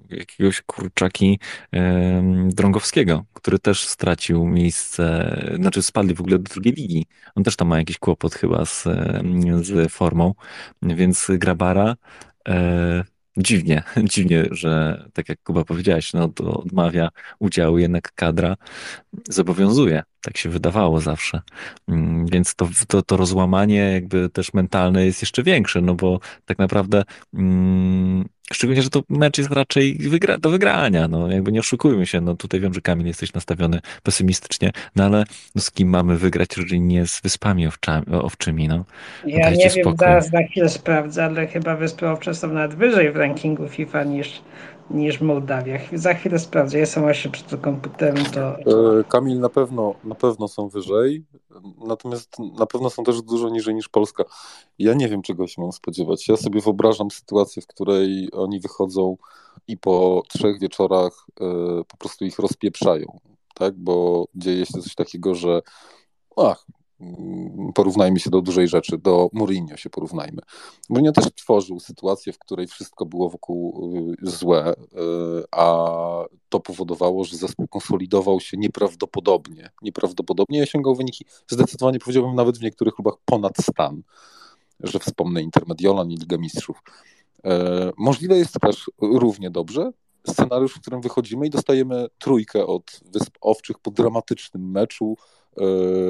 Jakiegoś 0.10 0.62
kurczaki 0.62 1.40
Drągowskiego, 2.46 3.26
który 3.34 3.60
też 3.60 3.88
stracił 3.88 4.46
miejsce, 4.46 5.36
znaczy 5.56 5.84
spadli 5.84 6.16
w 6.16 6.22
ogóle 6.22 6.40
do 6.40 6.54
drugiej 6.54 6.74
ligi. 6.74 7.06
On 7.36 7.44
też 7.44 7.56
tam 7.56 7.68
ma 7.68 7.78
jakiś 7.78 7.98
kłopot 7.98 8.36
chyba 8.36 8.66
z, 8.66 8.84
z 9.62 9.92
formą, 9.92 10.34
więc 10.82 11.28
Grabara 11.30 11.96
Dziwnie, 13.38 13.84
dziwnie, 14.14 14.46
że 14.52 15.04
tak 15.14 15.30
jak 15.30 15.44
Kuba 15.44 15.64
powiedziałeś, 15.64 16.14
no 16.14 16.28
to 16.30 16.60
odmawia 16.62 17.10
udziału, 17.40 17.78
jednak 17.78 18.12
kadra 18.16 18.56
zobowiązuje. 19.30 20.04
Tak 20.22 20.38
się 20.38 20.50
wydawało 20.50 21.02
zawsze. 21.02 21.42
Mm, 21.88 22.26
więc 22.26 22.56
to, 22.56 22.70
to, 22.88 23.02
to 23.02 23.18
rozłamanie 23.18 23.92
jakby 23.94 24.30
też 24.30 24.54
mentalne 24.54 25.06
jest 25.06 25.22
jeszcze 25.22 25.44
większe, 25.44 25.82
no 25.82 25.96
bo 25.96 26.20
tak 26.46 26.58
naprawdę 26.58 27.04
mm, 27.34 28.26
Szczególnie, 28.54 28.82
że 28.82 28.90
to 28.90 29.04
mecz 29.10 29.38
jest 29.38 29.52
raczej 29.52 29.98
wygra 29.98 30.38
do 30.38 30.50
wygrania. 30.50 31.08
No, 31.08 31.32
jakby 31.32 31.52
nie 31.52 31.60
oszukujmy 31.60 32.06
się. 32.06 32.22
No, 32.22 32.36
tutaj 32.36 32.60
wiem, 32.60 32.74
że 32.74 32.82
Kamil 32.82 33.08
jesteś 33.08 33.34
nastawiony 33.34 33.80
pesymistycznie, 34.04 34.72
no 34.96 35.04
ale 35.04 35.26
no, 35.56 35.62
z 35.62 35.72
kim 35.72 35.90
mamy 35.90 36.18
wygrać, 36.18 36.50
jeżeli 36.58 36.82
nie 36.82 37.08
z 37.08 37.22
wyspami 37.22 37.68
owczami, 37.68 38.06
owczymi. 38.12 38.68
No. 38.68 38.86
Ja 39.26 39.50
nie 39.50 39.70
wiem, 39.70 39.96
zaraz 40.00 40.30
za 40.30 40.44
chwilę 40.44 40.70
sprawdzę, 40.70 41.26
ale 41.26 41.48
chyba 41.48 41.76
wyspy 41.76 42.10
owcze 42.10 42.36
są 42.36 42.54
nawet 42.54 42.76
wyżej 42.76 43.12
w 43.12 43.16
rankingu 43.16 43.68
FIFA 43.68 44.04
niż, 44.04 44.42
niż 44.90 45.22
Mołdawia. 45.22 45.80
Za 45.94 46.14
chwilę 46.14 46.40
sprawdzę. 46.40 46.80
Jestem 46.80 47.04
właśnie 47.04 47.32
przed 47.32 47.62
komputerem. 47.62 48.26
To... 48.26 48.60
E, 49.00 49.04
Kamil, 49.04 49.40
na 49.40 49.50
pewno, 49.50 49.96
na 50.04 50.16
pewno 50.16 50.48
są 50.48 50.70
wyżej, 50.70 51.26
natomiast 51.88 52.40
na 52.60 52.66
pewno 52.66 52.90
są 52.90 53.04
też 53.04 53.22
dużo 53.22 53.50
niżej 53.50 53.76
niż 53.76 53.90
Polska. 53.90 54.24
Ja 54.80 54.94
nie 54.94 55.10
wiem, 55.10 55.22
czego 55.22 55.48
się 55.48 55.62
mam 55.62 55.72
spodziewać. 55.72 56.28
Ja 56.28 56.38
sobie 56.38 56.62
wyobrażam 56.62 57.12
sytuację, 57.12 57.62
w 57.62 57.68
której 57.68 58.30
oni 58.34 58.60
wychodzą 58.60 59.18
i 59.68 59.78
po 59.78 60.24
trzech 60.28 60.60
wieczorach 60.60 61.26
e, 61.42 61.44
po 61.88 61.98
prostu 61.98 62.26
ich 62.26 62.40
rozpieprzają, 62.40 63.20
tak? 63.54 63.76
Bo 63.76 64.26
dzieje 64.36 64.66
się 64.66 64.74
coś 64.74 64.96
takiego, 64.96 65.36
że 65.36 65.62
ach, 66.38 66.66
porównajmy 67.76 68.20
się 68.20 68.30
do 68.30 68.42
dużej 68.42 68.68
rzeczy, 68.68 68.98
do 68.98 69.30
Mourinho 69.34 69.78
się 69.78 69.90
porównajmy. 69.90 70.42
Mourinho 70.90 71.12
też 71.12 71.26
tworzył 71.36 71.80
sytuację, 71.80 72.34
w 72.34 72.40
której 72.40 72.68
wszystko 72.68 73.06
było 73.06 73.30
wokół 73.30 73.92
y, 74.24 74.30
złe, 74.30 74.74
y, 74.74 74.76
a 75.52 75.86
to 76.50 76.60
powodowało, 76.60 77.24
że 77.24 77.38
zespół 77.38 77.68
konsolidował 77.68 78.40
się 78.40 78.58
nieprawdopodobnie. 78.58 79.70
Nieprawdopodobnie 79.82 80.64
osiągał 80.64 80.96
wyniki 80.96 81.26
zdecydowanie, 81.48 82.00
powiedziałbym, 82.00 82.36
nawet 82.36 82.58
w 82.58 82.62
niektórych 82.62 82.94
klubach 82.94 83.16
ponad 83.26 83.58
stan, 83.58 84.02
że 84.80 85.00
wspomnę 85.00 85.42
Intermediolan 85.42 86.12
i 86.12 86.18
Liga 86.18 86.38
Mistrzów. 86.38 86.84
E, 87.46 87.92
możliwe 87.98 88.38
jest 88.38 88.60
też 88.62 88.92
równie 89.02 89.52
dobrze 89.52 89.92
scenariusz, 90.28 90.74
w 90.74 90.82
którym 90.82 91.02
wychodzimy 91.02 91.48
i 91.48 91.50
dostajemy 91.50 92.08
trójkę 92.18 92.66
od 92.66 93.00
Wysp 93.06 93.38
Owczych 93.42 93.80
po 93.80 93.92
dramatycznym 93.92 94.72
meczu, 94.72 95.18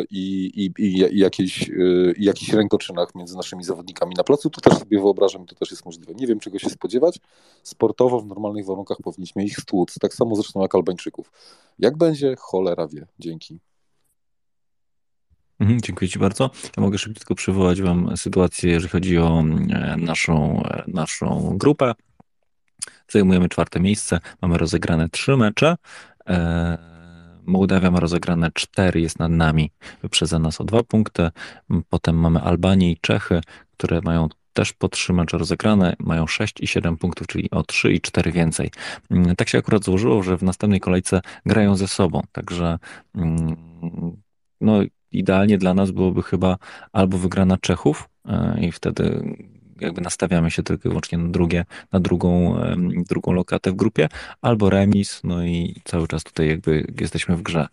i, 0.10 0.52
i, 0.56 0.84
i 0.84 1.20
jakiejś, 1.20 1.70
y, 1.70 2.14
jakichś 2.20 2.54
rękoczynach 2.54 3.16
między 3.16 3.36
naszymi 3.36 3.64
zawodnikami 3.64 4.16
na 4.18 4.24
placu. 4.24 4.50
To 4.50 4.62
też 4.62 4.80
sobie 4.80 5.00
wyobrażam, 5.00 5.46
to 5.46 5.56
też 5.56 5.72
jest 5.72 5.86
możliwe. 5.86 6.14
Nie 6.14 6.28
wiem, 6.28 6.40
czego 6.40 6.60
się 6.60 6.70
spodziewać. 6.70 7.20
Sportowo 7.64 8.22
w 8.22 8.26
normalnych 8.26 8.66
warunkach 8.66 8.98
powinniśmy 9.04 9.44
ich 9.44 9.58
stłuc, 9.58 10.00
tak 10.00 10.14
samo 10.14 10.36
zresztą 10.36 10.62
jak 10.62 10.76
Albańczyków. 10.76 11.32
Jak 11.80 11.98
będzie, 11.98 12.36
cholera 12.40 12.88
wie. 12.88 13.08
Dzięki. 13.20 13.60
Mhm, 15.60 15.82
dziękuję 15.82 16.10
Ci 16.10 16.20
bardzo. 16.20 16.50
Ja 16.78 16.84
mogę 16.84 16.98
szybko 16.98 17.36
przywołać 17.36 17.82
Wam 17.82 18.18
sytuację, 18.18 18.72
jeżeli 18.72 18.90
chodzi 18.90 19.18
o 19.18 19.40
e, 19.40 19.98
naszą, 19.98 20.64
e, 20.64 20.84
naszą 20.88 21.58
grupę. 21.58 21.94
Zajmujemy 23.10 23.50
czwarte 23.50 23.80
miejsce, 23.80 24.20
mamy 24.42 24.58
rozegrane 24.58 25.10
trzy 25.10 25.38
mecze. 25.38 25.76
Mołdawia 27.46 27.92
ma 27.92 28.00
rozegrane 28.00 28.52
cztery, 28.54 29.02
jest 29.02 29.20
nad 29.20 29.32
nami, 29.32 29.72
wyprzedza 30.02 30.40
nas 30.40 30.62
o 30.62 30.64
dwa 30.64 30.84
punkty. 30.84 31.30
Potem 31.90 32.20
mamy 32.20 32.42
Albanię 32.42 32.92
i 32.92 32.98
Czechy, 33.02 33.42
które 33.78 34.02
mają 34.04 34.28
też 34.54 34.74
po 34.74 34.90
trzy 34.90 35.14
mecze 35.14 35.38
rozegrane, 35.38 35.96
mają 36.00 36.28
6 36.28 36.62
i 36.62 36.68
7 36.68 36.98
punktów, 36.98 37.28
czyli 37.28 37.52
o 37.52 37.64
3 37.64 37.94
i 37.94 38.02
4 38.02 38.32
więcej. 38.32 38.72
Mm, 39.12 39.36
tak 39.36 39.50
się 39.50 39.58
akurat 39.58 39.84
złożyło, 39.84 40.24
że 40.24 40.38
w 40.38 40.44
następnej 40.44 40.80
kolejce 40.80 41.22
grają 41.46 41.76
ze 41.76 41.88
sobą, 41.88 42.22
także 42.32 42.80
mm, 43.16 43.56
no, 44.62 44.80
idealnie 45.12 45.58
dla 45.58 45.74
nas 45.74 45.92
byłoby 45.92 46.24
chyba 46.24 46.58
albo 46.94 47.18
wygrana 47.18 47.58
Czechów 47.58 48.10
e, 48.26 48.58
i 48.62 48.72
wtedy 48.72 49.24
jakby 49.82 50.02
nastawiamy 50.02 50.52
się 50.52 50.64
tylko 50.64 50.90
i 50.90 50.90
wyłącznie 50.90 51.18
na, 51.18 51.28
drugie, 51.28 51.66
na 51.92 52.00
drugą, 52.00 52.56
drugą 53.10 53.32
lokatę 53.32 53.72
w 53.72 53.76
grupie, 53.76 54.10
albo 54.42 54.70
remis, 54.70 55.22
no 55.24 55.46
i 55.46 55.82
cały 55.84 56.08
czas 56.08 56.24
tutaj 56.24 56.48
jakby 56.48 56.94
jesteśmy 57.02 57.38
w 57.38 57.42
grze. 57.42 57.68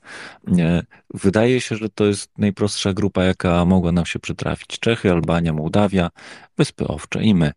Wydaje 1.15 1.61
się, 1.61 1.77
że 1.77 1.89
to 1.89 2.05
jest 2.05 2.39
najprostsza 2.39 2.93
grupa, 2.93 3.25
jaka 3.25 3.65
mogła 3.65 3.93
nam 3.93 4.07
się 4.07 4.19
przytrafić. 4.19 4.79
Czechy, 4.81 5.11
Albania, 5.11 5.53
Mołdawia, 5.53 6.11
Wyspy 6.57 6.89
Owcze 6.89 7.23
i 7.23 7.35
my. 7.35 7.53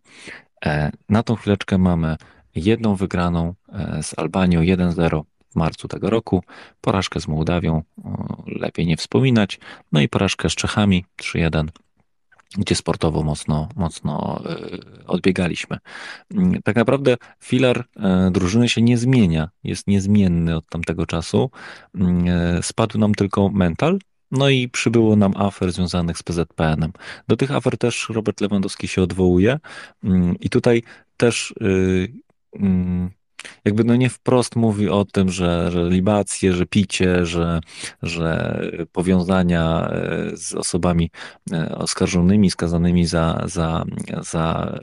E, 0.66 0.92
na 1.10 1.24
tą 1.24 1.36
chwileczkę 1.36 1.78
mamy 1.78 2.18
jedną 2.56 2.96
wygraną 2.96 3.54
e, 3.70 4.04
z 4.04 4.20
Albanią 4.20 4.62
1-0 4.62 5.22
w 5.50 5.56
marcu 5.56 5.88
tego 5.88 6.10
roku, 6.10 6.44
porażkę 6.82 7.20
z 7.20 7.28
Mołdawią, 7.28 7.84
lepiej 8.48 8.88
nie 8.88 8.98
wspominać, 8.98 9.60
no 9.92 10.02
i 10.02 10.10
porażkę 10.10 10.50
z 10.50 10.56
Czechami 10.56 11.06
3-1 11.22 11.68
gdzie 12.58 12.76
sportowo 12.76 13.24
mocno, 13.24 13.70
mocno 13.76 14.42
e, 14.46 15.06
odbiegaliśmy. 15.08 15.78
Mm, 16.32 16.62
tak 16.62 16.76
naprawdę 16.76 17.18
filar 17.44 17.86
e, 17.96 18.32
drużyny 18.32 18.70
się 18.70 18.82
nie 18.82 18.98
zmienia, 18.98 19.50
jest 19.64 19.88
niezmienny 19.88 20.56
od 20.56 20.68
tamtego 20.70 21.06
czasu. 21.06 21.50
Mm, 21.96 22.28
e, 22.28 22.64
spadł 22.64 22.98
nam 22.98 23.16
tylko 23.16 23.50
mental, 23.50 24.00
no 24.32 24.50
i 24.50 24.70
przybyło 24.70 25.16
nam 25.16 25.34
afer 25.38 25.72
związanych 25.72 26.18
z 26.18 26.24
PZPN-em. 26.24 26.92
Do 27.28 27.38
tych 27.38 27.52
afer 27.52 27.78
też 27.78 28.10
Robert 28.10 28.42
Lewandowski 28.42 28.88
się 28.88 29.02
odwołuje 29.02 29.60
mm, 30.04 30.36
i 30.40 30.50
tutaj 30.50 30.84
też 31.18 31.54
y, 31.62 32.14
jakby 33.66 33.84
no 33.84 33.96
nie 33.96 34.10
wprost 34.10 34.56
mówi 34.56 34.90
o 34.90 35.06
tym, 35.06 35.30
że, 35.30 35.72
że 35.72 35.90
libacje, 35.90 36.54
że 36.54 36.66
picie, 36.66 37.26
że, 37.26 37.60
że 38.02 38.62
powiązania 38.92 39.90
e, 39.90 40.38
z 40.38 40.54
osobami 40.54 41.12
e, 41.52 41.76
oskarżonymi, 41.76 42.52
skazanymi 42.52 43.06
za, 43.06 43.44
za, 43.46 43.86
za 44.22 44.76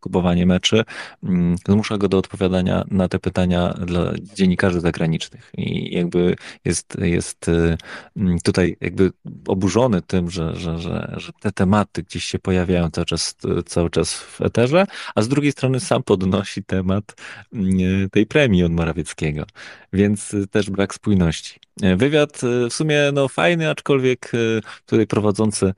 kupowanie 0.00 0.46
meczy, 0.46 0.84
mm, 1.22 1.56
zmusza 1.68 1.98
go 1.98 2.08
do 2.08 2.18
odpowiadania 2.18 2.84
na 2.90 3.08
te 3.08 3.18
pytania 3.18 3.74
dla 3.86 4.12
dziennikarzy 4.34 4.80
zagranicznych. 4.80 5.50
I 5.58 5.94
jakby 5.94 6.36
jest, 6.64 6.96
jest 7.00 7.48
y, 7.48 7.76
mm, 8.16 8.38
tutaj 8.38 8.76
jakby 8.80 9.12
oburzony 9.46 10.02
tym, 10.02 10.30
że, 10.30 10.56
że, 10.56 10.78
że, 10.78 11.14
że 11.16 11.32
te 11.40 11.52
tematy 11.52 12.02
gdzieś 12.02 12.24
się 12.24 12.38
pojawiają 12.38 12.90
cały 12.90 13.04
czas, 13.04 13.36
cały 13.66 13.90
czas 13.90 14.14
w 14.14 14.40
eterze, 14.40 14.86
a 15.14 15.22
z 15.22 15.28
drugiej 15.28 15.52
strony 15.52 15.80
sam 15.80 16.02
podnosi 16.02 16.64
temat 16.64 17.16
mm, 17.52 18.09
tej 18.10 18.26
premii 18.26 18.64
od 18.64 18.72
Morawieckiego. 18.72 19.44
Więc 19.92 20.36
też 20.50 20.70
brak 20.70 20.94
spójności. 20.94 21.60
Wywiad 21.96 22.44
y, 22.44 22.68
w 22.70 22.74
sumie 22.74 23.10
no, 23.12 23.28
fajny, 23.28 23.70
aczkolwiek 23.70 24.34
y, 24.34 24.60
tutaj 24.86 25.06
prowadzący 25.06 25.74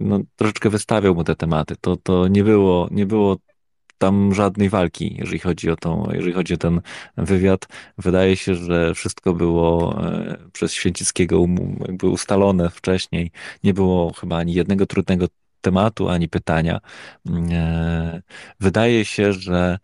no, 0.00 0.20
troszeczkę 0.36 0.70
wystawiał 0.70 1.14
mu 1.14 1.24
te 1.24 1.36
tematy. 1.36 1.74
To, 1.80 1.96
to 1.96 2.28
nie 2.28 2.44
było, 2.44 2.88
nie 2.90 3.06
było 3.06 3.36
tam 3.98 4.34
żadnej 4.34 4.68
walki, 4.68 5.16
jeżeli 5.18 5.38
chodzi 5.38 5.70
o 5.70 5.76
tą, 5.76 6.08
jeżeli 6.12 6.32
chodzi 6.32 6.54
o 6.54 6.56
ten 6.56 6.80
wywiad. 7.16 7.66
Wydaje 7.98 8.36
się, 8.36 8.54
że 8.54 8.94
wszystko 8.94 9.34
było 9.34 10.04
e, 10.06 10.36
przez 10.52 10.72
Święcickiego 10.72 11.46
jakby 11.88 12.08
ustalone 12.08 12.70
wcześniej. 12.70 13.30
Nie 13.64 13.74
było 13.74 14.12
chyba 14.12 14.36
ani 14.36 14.54
jednego 14.54 14.86
trudnego 14.86 15.26
tematu, 15.66 16.08
ani 16.08 16.28
pytania. 16.28 16.80
E, 17.50 18.22
wydaje 18.60 19.04
się, 19.04 19.32
że 19.32 19.78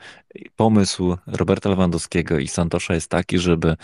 pomysł 0.56 1.16
Roberta 1.26 1.70
Lewandowskiego 1.70 2.38
i 2.38 2.48
Santosza 2.48 2.94
jest 2.94 3.10
taki, 3.10 3.38
żeby, 3.38 3.76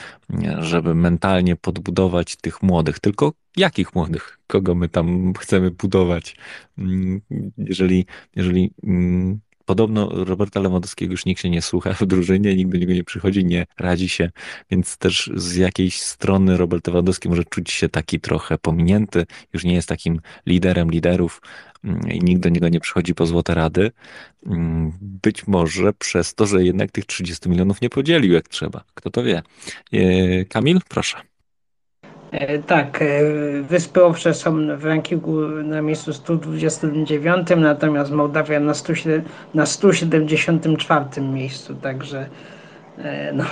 żeby 0.59 0.95
mentalnie 0.95 1.57
podbudować 1.57 2.37
tych 2.37 2.63
młodych. 2.63 3.01
Tylko 3.01 3.33
jakich 3.57 3.95
młodych? 3.95 4.39
Kogo 4.47 4.75
my 4.75 4.89
tam 4.89 5.33
chcemy 5.39 5.71
budować? 5.71 6.37
Mm, 6.79 7.21
jeżeli, 7.59 8.07
jeżeli 8.37 8.71
mm, 8.85 9.41
podobno 9.69 10.09
Roberta 10.25 10.61
Lewandowskiego 10.61 11.13
już 11.13 11.25
nikt 11.27 11.43
się 11.43 11.51
nie 11.51 11.63
słucha 11.63 11.93
w 11.95 12.07
drużynie, 12.07 12.57
nikt 12.57 12.71
do 12.71 12.79
niego 12.79 12.93
nie 12.93 13.05
przychodzi, 13.05 13.45
nie 13.45 13.67
radzi 13.79 14.09
się, 14.09 14.31
więc 14.71 14.97
też 14.97 15.31
z 15.35 15.57
jakiejś 15.57 16.01
strony 16.01 16.57
Robert 16.57 16.87
Lewandowski 16.87 17.29
może 17.29 17.45
czuć 17.45 17.71
się 17.71 17.89
taki 17.89 18.21
trochę 18.21 18.59
pominięty, 18.59 19.27
już 19.53 19.65
nie 19.65 19.75
jest 19.75 19.89
takim 19.89 20.21
liderem 20.47 20.91
liderów 20.91 21.43
mm, 21.85 22.13
i 22.13 22.21
nikt 22.21 22.43
do 22.43 22.49
niego 22.49 22.69
nie 22.69 22.81
przychodzi 22.81 23.15
po 23.15 23.27
złote 23.27 23.55
rady. 23.55 23.91
Mm, 24.47 24.93
być 25.01 25.47
może 25.47 25.93
przez 25.93 26.35
to, 26.35 26.47
że 26.47 26.65
jednak 26.65 26.91
tych 26.91 27.07
30 27.07 27.49
milionów 27.49 27.81
nie 27.81 27.91
podzielił 27.91 28.33
jak 28.33 28.49
trzeba. 28.49 28.85
Kto 28.95 29.11
to 29.11 29.23
wie? 29.23 29.43
E, 29.93 30.45
Kamil, 30.45 30.79
proszę. 30.89 31.17
E, 32.31 32.59
tak, 32.59 33.03
e, 33.03 33.07
Wyspy 33.63 34.05
Owcze 34.05 34.35
są 34.35 34.77
w 34.77 34.85
rankingu 34.85 35.41
na 35.49 35.83
miejscu 35.83 36.13
129, 36.13 37.49
natomiast 37.57 38.11
Mołdawia 38.11 38.61
na, 38.61 38.75
100, 38.75 38.93
na 39.55 39.67
174 39.67 41.21
miejscu, 41.21 41.75
także 41.75 42.27
e, 42.99 43.33
no. 43.33 43.45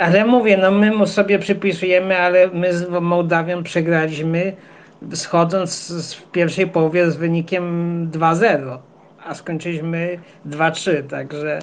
Ale 0.00 0.24
mówię, 0.24 0.56
no 0.56 0.70
my 0.70 0.92
mu 0.92 1.06
sobie 1.06 1.38
przypisujemy, 1.38 2.18
ale 2.18 2.48
my 2.48 2.74
z 2.74 2.90
Mołdawią 3.00 3.62
przegraliśmy 3.62 4.52
schodząc 5.14 5.92
w 6.16 6.30
pierwszej 6.30 6.66
połowie 6.66 7.10
z 7.10 7.16
wynikiem 7.16 8.10
2-0, 8.10 8.78
a 9.26 9.34
skończyliśmy 9.34 10.18
2-3, 10.46 11.02
także 11.02 11.58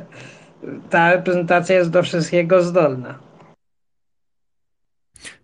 ta 0.89 1.11
reprezentacja 1.11 1.75
jest 1.75 1.89
do 1.89 2.03
wszystkiego 2.03 2.61
zdolna. 2.61 3.26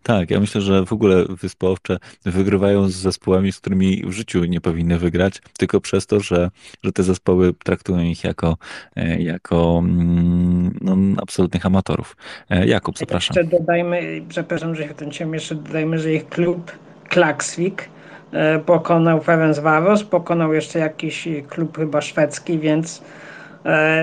Tak, 0.03 0.32
ja 0.32 0.39
myślę, 0.39 0.61
że 0.61 0.86
w 0.86 0.93
ogóle 0.93 1.26
Wyspy 1.30 1.67
Owcze 1.67 1.97
wygrywają 2.26 2.89
z 2.89 2.93
zespołami, 2.93 3.51
z 3.51 3.59
którymi 3.59 4.03
w 4.05 4.11
życiu 4.11 4.45
nie 4.45 4.61
powinny 4.61 4.99
wygrać, 4.99 5.41
tylko 5.57 5.82
przez 5.82 6.07
to, 6.07 6.19
że, 6.19 6.51
że 6.84 6.91
te 6.91 7.03
zespoły 7.03 7.53
traktują 7.63 7.99
ich 7.99 8.24
jako, 8.24 8.57
e, 8.95 9.21
jako 9.21 9.82
mm, 9.84 10.78
no, 10.82 10.97
absolutnych 11.21 11.65
amatorów. 11.65 12.17
E, 12.49 12.67
Jakub, 12.67 12.97
zapraszam. 12.97 13.38
Jeszcze 13.38 13.57
dodajmy, 13.57 14.21
przepraszam, 14.30 14.76
że 14.76 14.84
się 14.84 14.89
wtrąciłem, 14.89 15.34
jeszcze 15.34 15.55
dodajmy, 15.55 15.99
że 15.99 16.13
ich 16.13 16.30
klub 16.30 16.71
Klaksvik 17.09 17.89
e, 18.32 18.59
pokonał 18.59 19.21
Ferencvaros, 19.21 20.03
pokonał 20.03 20.53
jeszcze 20.53 20.80
jakiś 20.80 21.28
klub 21.49 21.78
chyba 21.78 22.01
szwedzki, 22.01 22.59
więc 22.59 23.01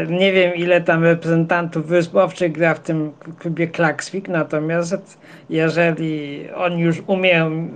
nie 0.09 0.33
wiem, 0.33 0.55
ile 0.55 0.81
tam 0.81 1.05
reprezentantów 1.05 1.87
Wysp 1.87 2.17
Owczych 2.17 2.53
gra 2.53 2.75
w 2.75 2.81
tym 2.81 3.13
klubie 3.39 3.69
Klaksvik, 3.69 4.29
natomiast 4.29 5.19
jeżeli 5.51 6.45
oni 6.55 6.83
już 6.83 7.03
umieją 7.07 7.69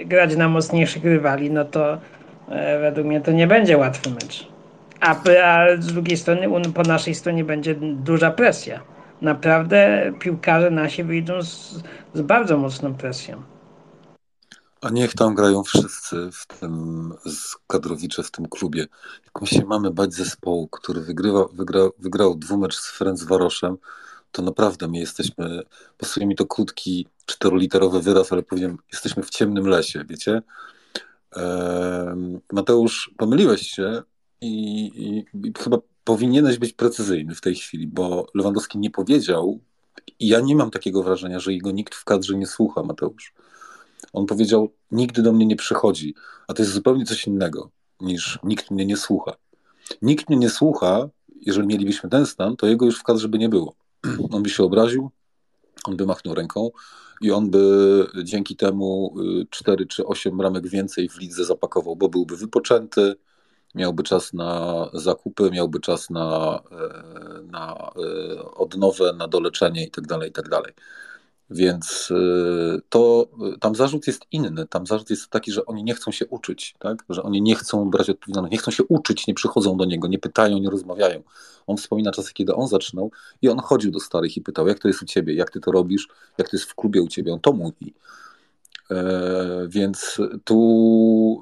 e, 0.00 0.04
grać 0.04 0.36
na 0.36 0.48
mocniejszych 0.48 1.04
rywali, 1.04 1.50
no 1.50 1.64
to 1.64 1.98
e, 2.48 2.78
według 2.78 3.06
mnie 3.06 3.20
to 3.20 3.32
nie 3.32 3.46
będzie 3.46 3.78
łatwy 3.78 4.10
mecz. 4.10 4.48
A, 5.00 5.16
a 5.44 5.66
z 5.78 5.86
drugiej 5.86 6.16
strony 6.16 6.46
po 6.74 6.82
naszej 6.82 7.14
stronie 7.14 7.44
będzie 7.44 7.74
duża 7.80 8.30
presja. 8.30 8.80
Naprawdę 9.22 10.12
piłkarze 10.20 10.70
nasi 10.70 11.04
wyjdą 11.04 11.42
z, 11.42 11.82
z 12.14 12.22
bardzo 12.22 12.58
mocną 12.58 12.94
presją. 12.94 13.51
A 14.82 14.90
niech 14.90 15.14
tam 15.14 15.34
grają 15.34 15.62
wszyscy 15.62 16.30
w 16.32 16.46
tym 16.46 17.12
kadrowicze 17.66 18.22
w 18.22 18.30
tym 18.30 18.48
klubie. 18.48 18.86
Jak 19.24 19.40
my 19.40 19.46
się 19.46 19.64
mamy 19.64 19.90
bać 19.90 20.14
zespołu, 20.14 20.68
który 20.68 21.00
wygrywa, 21.00 21.44
wygra, 21.52 21.80
wygrał 21.98 22.34
dwumecz 22.34 22.76
z 22.76 22.90
Ferencvaroszem, 22.90 23.76
to 24.32 24.42
naprawdę 24.42 24.88
my 24.88 24.98
jesteśmy, 24.98 25.62
pasuje 25.98 26.26
mi 26.26 26.36
to 26.36 26.46
krótki, 26.46 27.06
czteroliterowy 27.26 28.00
wyraz, 28.00 28.32
ale 28.32 28.42
powiem, 28.42 28.78
jesteśmy 28.92 29.22
w 29.22 29.30
ciemnym 29.30 29.66
lesie, 29.66 30.04
wiecie? 30.08 30.42
Eee, 31.36 32.40
Mateusz, 32.52 33.14
pomyliłeś 33.16 33.60
się 33.70 34.02
i, 34.40 34.84
i, 34.86 35.24
i 35.48 35.52
chyba 35.58 35.78
powinieneś 36.04 36.58
być 36.58 36.72
precyzyjny 36.72 37.34
w 37.34 37.40
tej 37.40 37.54
chwili, 37.54 37.86
bo 37.86 38.26
Lewandowski 38.34 38.78
nie 38.78 38.90
powiedział, 38.90 39.60
i 40.18 40.28
ja 40.28 40.40
nie 40.40 40.56
mam 40.56 40.70
takiego 40.70 41.02
wrażenia, 41.02 41.40
że 41.40 41.52
jego 41.52 41.70
nikt 41.70 41.94
w 41.94 42.04
kadrze 42.04 42.36
nie 42.36 42.46
słucha, 42.46 42.82
Mateusz. 42.82 43.32
On 44.12 44.26
powiedział: 44.26 44.72
Nigdy 44.90 45.22
do 45.22 45.32
mnie 45.32 45.46
nie 45.46 45.56
przychodzi, 45.56 46.14
a 46.48 46.54
to 46.54 46.62
jest 46.62 46.72
zupełnie 46.72 47.04
coś 47.04 47.26
innego 47.26 47.70
niż 48.00 48.38
nikt 48.42 48.70
mnie 48.70 48.86
nie 48.86 48.96
słucha. 48.96 49.32
Nikt 50.02 50.28
mnie 50.28 50.38
nie 50.38 50.50
słucha, 50.50 51.08
jeżeli 51.40 51.66
mielibyśmy 51.66 52.10
ten 52.10 52.26
stan, 52.26 52.56
to 52.56 52.66
jego 52.66 52.86
już 52.86 52.98
w 52.98 53.02
kadrze 53.02 53.28
by 53.28 53.38
nie 53.38 53.48
było. 53.48 53.74
On 54.32 54.42
by 54.42 54.50
się 54.50 54.64
obraził, 54.64 55.10
on 55.84 55.96
by 55.96 56.06
machnął 56.06 56.34
ręką 56.34 56.70
i 57.20 57.30
on 57.30 57.50
by 57.50 58.06
dzięki 58.24 58.56
temu 58.56 59.14
4 59.50 59.84
y, 59.84 59.86
czy 59.86 60.06
8 60.06 60.40
ramek 60.40 60.68
więcej 60.68 61.08
w 61.08 61.18
lidze 61.18 61.44
zapakował, 61.44 61.96
bo 61.96 62.08
byłby 62.08 62.36
wypoczęty, 62.36 63.14
miałby 63.74 64.02
czas 64.02 64.32
na 64.32 64.90
zakupy, 64.92 65.50
miałby 65.50 65.80
czas 65.80 66.10
na, 66.10 66.60
e, 66.70 67.42
na 67.42 67.92
e, 67.96 68.42
odnowę, 68.54 69.12
na 69.12 69.28
doleczenie 69.28 69.84
itd. 69.84 70.08
Tak 70.08 70.24
itd. 70.24 70.62
Więc 71.52 72.10
y, 72.10 72.80
to 72.88 73.26
y, 73.54 73.58
tam 73.58 73.74
zarzut 73.74 74.06
jest 74.06 74.26
inny. 74.32 74.66
Tam 74.66 74.86
zarzut 74.86 75.10
jest 75.10 75.28
taki, 75.28 75.52
że 75.52 75.66
oni 75.66 75.84
nie 75.84 75.94
chcą 75.94 76.10
się 76.10 76.26
uczyć, 76.26 76.74
tak? 76.78 77.04
że 77.08 77.22
oni 77.22 77.42
nie 77.42 77.54
chcą 77.54 77.90
brać 77.90 78.10
odpowiedzialności, 78.10 78.52
nie 78.52 78.58
chcą 78.58 78.70
się 78.70 78.84
uczyć, 78.84 79.26
nie 79.26 79.34
przychodzą 79.34 79.76
do 79.76 79.84
niego, 79.84 80.08
nie 80.08 80.18
pytają, 80.18 80.58
nie 80.58 80.70
rozmawiają. 80.70 81.22
On 81.66 81.76
wspomina 81.76 82.12
czasy, 82.12 82.32
kiedy 82.32 82.54
on 82.54 82.68
zaczynał 82.68 83.10
i 83.42 83.48
on 83.48 83.58
chodził 83.58 83.90
do 83.90 84.00
starych 84.00 84.36
i 84.36 84.40
pytał, 84.40 84.68
jak 84.68 84.78
to 84.78 84.88
jest 84.88 85.02
u 85.02 85.06
ciebie, 85.06 85.34
jak 85.34 85.50
ty 85.50 85.60
to 85.60 85.72
robisz, 85.72 86.08
jak 86.38 86.48
to 86.48 86.56
jest 86.56 86.70
w 86.70 86.74
klubie 86.74 87.02
u 87.02 87.08
ciebie. 87.08 87.32
On 87.32 87.40
to 87.40 87.52
mówi. 87.52 87.94
E, 88.90 89.66
więc 89.68 90.18
tu 90.44 91.40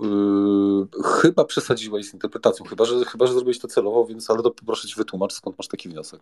y, 0.99 1.03
chyba 1.03 1.45
przesadziłeś 1.45 2.07
z 2.11 2.15
interpretacją, 2.15 2.67
chyba 2.67 2.85
że, 2.85 3.05
chyba, 3.05 3.27
że 3.27 3.33
zrobiłeś 3.33 3.59
to 3.59 3.69
celowo, 3.69 4.07
więc 4.07 4.31
ale 4.31 4.43
to 4.43 4.51
proszę 4.67 4.89
ci 4.89 4.95
wytłumacz, 4.95 5.33
skąd 5.33 5.59
masz 5.59 5.69
taki 5.69 5.89
wniosek. 5.89 6.21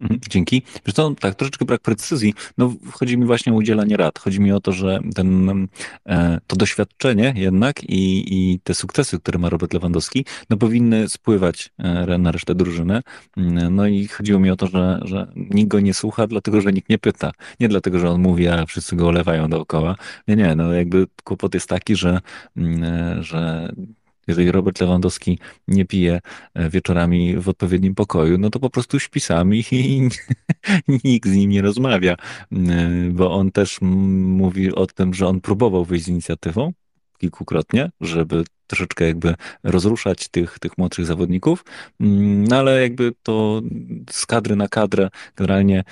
Dzięki. 0.30 0.62
Co, 0.94 1.14
tak, 1.14 1.34
troszeczkę 1.34 1.64
brak 1.64 1.80
precyzji. 1.80 2.34
No, 2.58 2.74
chodzi 2.92 3.18
mi 3.18 3.26
właśnie 3.26 3.52
o 3.52 3.56
udzielanie 3.56 3.96
rad. 3.96 4.18
Chodzi 4.18 4.40
mi 4.40 4.52
o 4.52 4.60
to, 4.60 4.72
że 4.72 5.00
ten, 5.14 5.50
e, 6.06 6.40
to 6.46 6.56
doświadczenie 6.56 7.34
jednak 7.36 7.84
i, 7.84 8.24
i 8.34 8.60
te 8.60 8.74
sukcesy, 8.74 9.18
które 9.18 9.38
ma 9.38 9.48
Robert 9.48 9.72
Lewandowski, 9.72 10.24
no 10.50 10.56
powinny 10.56 11.08
spływać 11.08 11.70
e, 11.78 12.18
na 12.18 12.32
resztę 12.32 12.54
drużyny. 12.54 13.00
Mm, 13.36 13.74
no 13.74 13.86
i 13.86 14.08
chodziło 14.08 14.40
mi 14.40 14.50
o 14.50 14.56
to, 14.56 14.66
że, 14.66 15.00
że 15.04 15.32
nikt 15.36 15.68
go 15.68 15.80
nie 15.80 15.94
słucha, 15.94 16.26
dlatego 16.26 16.60
że 16.60 16.72
nikt 16.72 16.88
nie 16.88 16.98
pyta. 16.98 17.32
Nie 17.60 17.68
dlatego, 17.68 17.98
że 17.98 18.10
on 18.10 18.20
mówi, 18.20 18.48
a 18.48 18.66
wszyscy 18.66 18.96
go 18.96 19.08
olewają 19.08 19.48
dookoła. 19.48 19.96
Nie, 20.28 20.36
nie, 20.36 20.54
no 20.54 20.72
jakby 20.72 21.06
kłopot 21.24 21.54
jest 21.54 21.68
taki, 21.68 21.96
że, 21.96 22.20
mm, 22.56 22.84
e, 22.84 23.22
że 23.22 23.72
jeżeli 24.26 24.50
Robert 24.50 24.80
Lewandowski 24.80 25.38
nie 25.68 25.84
pije 25.84 26.20
e, 26.54 26.70
wieczorami 26.70 27.36
w 27.36 27.48
odpowiednim 27.48 27.94
pokoju, 27.94 28.38
no 28.38 28.50
to 28.50 28.60
po 28.60 28.70
prostu 28.70 29.00
śpi 29.00 29.20
i, 29.52 29.64
i 29.72 30.08
nikt 31.04 31.28
z 31.28 31.32
nim 31.32 31.50
nie 31.50 31.62
rozmawia, 31.62 32.16
e, 32.52 32.56
bo 33.10 33.32
on 33.34 33.52
też 33.52 33.78
mówi 33.80 34.74
o 34.74 34.86
tym, 34.86 35.14
że 35.14 35.26
on 35.26 35.40
próbował 35.40 35.84
wyjść 35.84 36.04
z 36.04 36.08
inicjatywą 36.08 36.72
kilkukrotnie, 37.18 37.90
żeby 38.00 38.44
troszeczkę 38.70 39.06
jakby 39.06 39.34
rozruszać 39.62 40.28
tych, 40.28 40.58
tych 40.58 40.78
młodszych 40.78 41.06
zawodników, 41.06 41.64
mm, 42.00 42.44
no 42.44 42.56
ale 42.56 42.82
jakby 42.82 43.12
to 43.22 43.62
z 44.10 44.26
kadry 44.26 44.56
na 44.56 44.68
kadrę 44.68 45.10
generalnie 45.36 45.84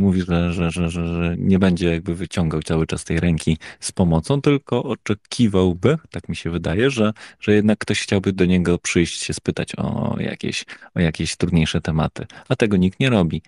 mówi, 0.00 0.22
że, 0.22 0.52
że, 0.52 0.70
że, 0.70 0.90
że 0.90 1.34
nie 1.38 1.58
będzie 1.58 1.92
jakby 1.92 2.14
wyciągał 2.14 2.62
cały 2.62 2.86
czas 2.86 3.04
tej 3.04 3.20
ręki 3.20 3.58
z 3.80 3.92
pomocą, 3.92 4.42
tylko 4.42 4.82
oczekiwałby, 4.82 5.98
tak 6.10 6.28
mi 6.28 6.36
się 6.36 6.50
wydaje, 6.50 6.90
że, 6.90 7.12
że 7.40 7.52
jednak 7.52 7.78
ktoś 7.78 8.02
chciałby 8.02 8.32
do 8.32 8.46
niego 8.46 8.78
przyjść 8.78 9.22
się 9.22 9.34
spytać 9.34 9.74
o 9.76 10.16
jakieś, 10.18 10.64
o 10.94 11.00
jakieś 11.00 11.36
trudniejsze 11.36 11.80
tematy, 11.80 12.26
a 12.48 12.56
tego 12.56 12.76
nikt 12.76 13.00
nie 13.00 13.10
robi. 13.10 13.42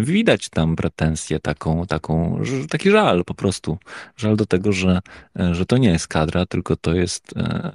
Widać 0.00 0.48
tam 0.48 0.76
pretensję 0.76 1.40
taką, 1.40 1.86
taką, 1.86 2.40
taki 2.68 2.90
żal 2.90 3.24
po 3.24 3.34
prostu, 3.34 3.78
żal 4.16 4.36
do 4.36 4.46
tego, 4.46 4.72
że, 4.72 5.00
że 5.52 5.66
to 5.66 5.76
nie 5.76 5.88
jest 5.88 6.08
kadra, 6.08 6.46
tylko 6.46 6.76
to 6.76 6.94
jest 6.94 7.36
e, 7.36 7.72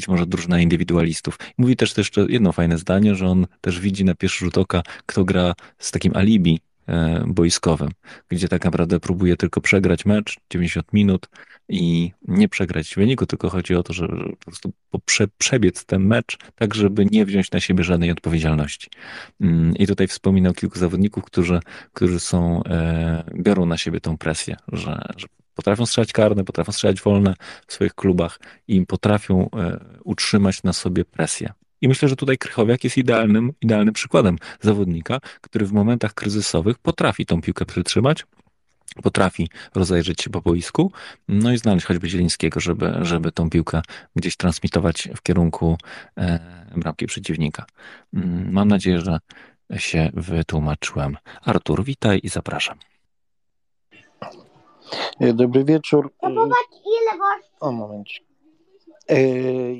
być 0.00 0.08
może 0.08 0.26
drużyna 0.26 0.60
indywidualistów. 0.60 1.38
Mówi 1.58 1.76
też 1.76 1.98
jeszcze 1.98 2.26
jedno 2.28 2.52
fajne 2.52 2.78
zdanie, 2.78 3.14
że 3.14 3.26
on 3.26 3.46
też 3.60 3.80
widzi 3.80 4.04
na 4.04 4.14
pierwszy 4.14 4.44
rzut 4.44 4.58
oka, 4.58 4.82
kto 5.06 5.24
gra 5.24 5.54
z 5.78 5.90
takim 5.90 6.16
alibi 6.16 6.60
e, 6.86 7.24
boiskowym, 7.26 7.88
gdzie 8.28 8.48
tak 8.48 8.64
naprawdę 8.64 9.00
próbuje 9.00 9.36
tylko 9.36 9.60
przegrać 9.60 10.06
mecz 10.06 10.36
90 10.50 10.92
minut 10.92 11.28
i 11.68 12.12
nie 12.28 12.48
przegrać 12.48 12.94
wyniku, 12.94 13.26
tylko 13.26 13.50
chodzi 13.50 13.74
o 13.74 13.82
to, 13.82 13.92
że 13.92 14.08
po 14.08 14.44
prostu 14.44 14.72
prze, 15.04 15.28
przebiec 15.38 15.84
ten 15.84 16.06
mecz 16.06 16.38
tak, 16.54 16.74
żeby 16.74 17.06
nie 17.10 17.26
wziąć 17.26 17.50
na 17.50 17.60
siebie 17.60 17.84
żadnej 17.84 18.10
odpowiedzialności. 18.10 18.88
Mm, 19.40 19.76
I 19.76 19.86
tutaj 19.86 20.06
wspominał 20.06 20.52
kilku 20.52 20.78
zawodników, 20.78 21.24
którzy, 21.24 21.60
którzy 21.92 22.20
są, 22.20 22.64
e, 22.64 23.24
biorą 23.34 23.66
na 23.66 23.78
siebie 23.78 24.00
tą 24.00 24.18
presję, 24.18 24.56
że, 24.72 25.02
że 25.16 25.26
potrafią 25.60 25.86
strzelać 25.86 26.12
karne, 26.12 26.44
potrafią 26.44 26.72
strzelać 26.72 27.00
wolne 27.00 27.34
w 27.66 27.72
swoich 27.72 27.94
klubach 27.94 28.40
i 28.68 28.86
potrafią 28.86 29.50
e, 29.50 29.80
utrzymać 30.04 30.62
na 30.62 30.72
sobie 30.72 31.04
presję. 31.04 31.52
I 31.80 31.88
myślę, 31.88 32.08
że 32.08 32.16
tutaj 32.16 32.38
Krychowiak 32.38 32.84
jest 32.84 32.98
idealnym, 32.98 33.52
idealnym 33.60 33.94
przykładem 33.94 34.38
zawodnika, 34.60 35.20
który 35.40 35.66
w 35.66 35.72
momentach 35.72 36.14
kryzysowych 36.14 36.78
potrafi 36.78 37.26
tą 37.26 37.40
piłkę 37.40 37.64
przytrzymać, 37.64 38.24
potrafi 39.02 39.48
rozejrzeć 39.74 40.22
się 40.22 40.30
po 40.30 40.40
boisku, 40.40 40.92
no 41.28 41.52
i 41.52 41.58
znaleźć 41.58 41.86
choćby 41.86 42.08
Zielińskiego, 42.08 42.60
żeby, 42.60 42.92
żeby 43.02 43.32
tą 43.32 43.50
piłkę 43.50 43.82
gdzieś 44.16 44.36
transmitować 44.36 45.08
w 45.16 45.22
kierunku 45.22 45.78
e, 46.16 46.38
bramki 46.76 47.06
przeciwnika. 47.06 47.64
Mm, 48.14 48.52
mam 48.52 48.68
nadzieję, 48.68 49.00
że 49.00 49.18
się 49.76 50.10
wytłumaczyłem. 50.14 51.16
Artur, 51.42 51.84
witaj 51.84 52.20
i 52.22 52.28
zapraszam. 52.28 52.89
E, 55.20 55.32
dobry 55.32 55.64
wieczór. 55.64 56.12
No 56.22 56.28
ile 56.86 57.18
O 57.60 57.72
moment. 57.72 58.08
E, 59.08 59.16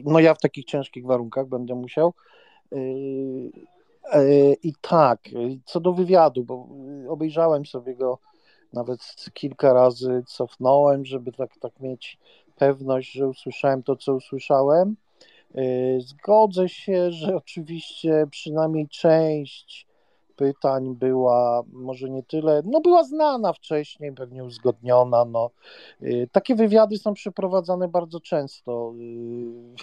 no 0.05 0.21
ja 0.21 0.35
w 0.35 0.41
takich 0.41 0.65
ciężkich 0.65 1.07
warunkach 1.07 1.47
będę 1.47 1.75
musiał. 1.75 2.15
I 4.63 4.73
tak, 4.81 5.21
co 5.65 5.81
do 5.81 5.93
wywiadu, 5.93 6.45
bo 6.45 6.69
obejrzałem 7.09 7.67
sobie 7.67 7.95
go 7.95 8.19
nawet 8.73 9.01
kilka 9.35 9.73
razy, 9.73 10.23
cofnąłem, 10.27 11.05
żeby 11.05 11.33
tak, 11.33 11.51
tak 11.61 11.81
mieć 11.81 12.19
pewność, 12.57 13.13
że 13.13 13.29
usłyszałem 13.29 13.83
to, 13.83 13.97
co 13.97 14.15
usłyszałem. 14.15 14.97
Zgodzę 15.99 16.69
się, 16.69 17.13
że 17.13 17.37
oczywiście 17.37 18.27
przynajmniej 18.31 18.89
część 18.89 19.87
pytań 20.41 20.95
była 20.95 21.63
może 21.73 22.11
nie 22.11 22.23
tyle, 22.23 22.63
no 22.65 22.81
była 22.81 23.05
znana 23.05 23.53
wcześniej, 23.53 24.13
pewnie 24.13 24.45
uzgodniona. 24.45 25.25
No. 25.25 25.51
Y, 26.03 26.29
takie 26.33 26.55
wywiady 26.55 26.99
są 26.99 27.15
przeprowadzane 27.15 27.89
bardzo 27.89 28.21
często. 28.21 28.93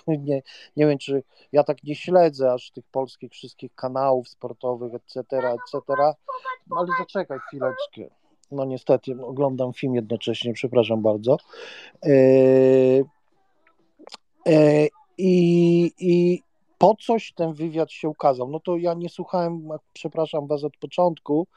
Y, 0.08 0.18
nie, 0.28 0.42
nie 0.76 0.88
wiem, 0.88 0.98
czy 0.98 1.24
ja 1.52 1.64
tak 1.64 1.84
nie 1.84 1.96
śledzę 1.96 2.54
aż 2.54 2.72
tych 2.72 2.86
polskich 2.92 3.32
wszystkich 3.32 3.76
kanałów 3.76 4.30
sportowych, 4.30 4.94
etc., 4.94 5.20
etc., 5.38 5.82
ale 6.78 6.88
zaczekaj 7.00 7.40
chwileczkę. 7.48 8.16
No 8.52 8.66
niestety 8.66 9.16
oglądam 9.26 9.74
film 9.74 9.96
jednocześnie, 9.96 10.54
przepraszam 10.54 11.02
bardzo. 11.02 11.38
Y, 12.06 13.06
I, 15.18 15.92
i 16.00 16.42
po 16.78 16.96
coś 16.96 17.34
ten 17.34 17.54
wywiad 17.54 17.92
się 17.92 18.10
ukazał. 18.10 18.50
No 18.50 18.60
to 18.60 18.78
ja 18.78 18.94
nie 18.94 19.10
słuchałem, 19.10 19.70
przepraszam 19.94 20.48
Was 20.48 20.64
od 20.64 20.78
początku, 20.78 21.48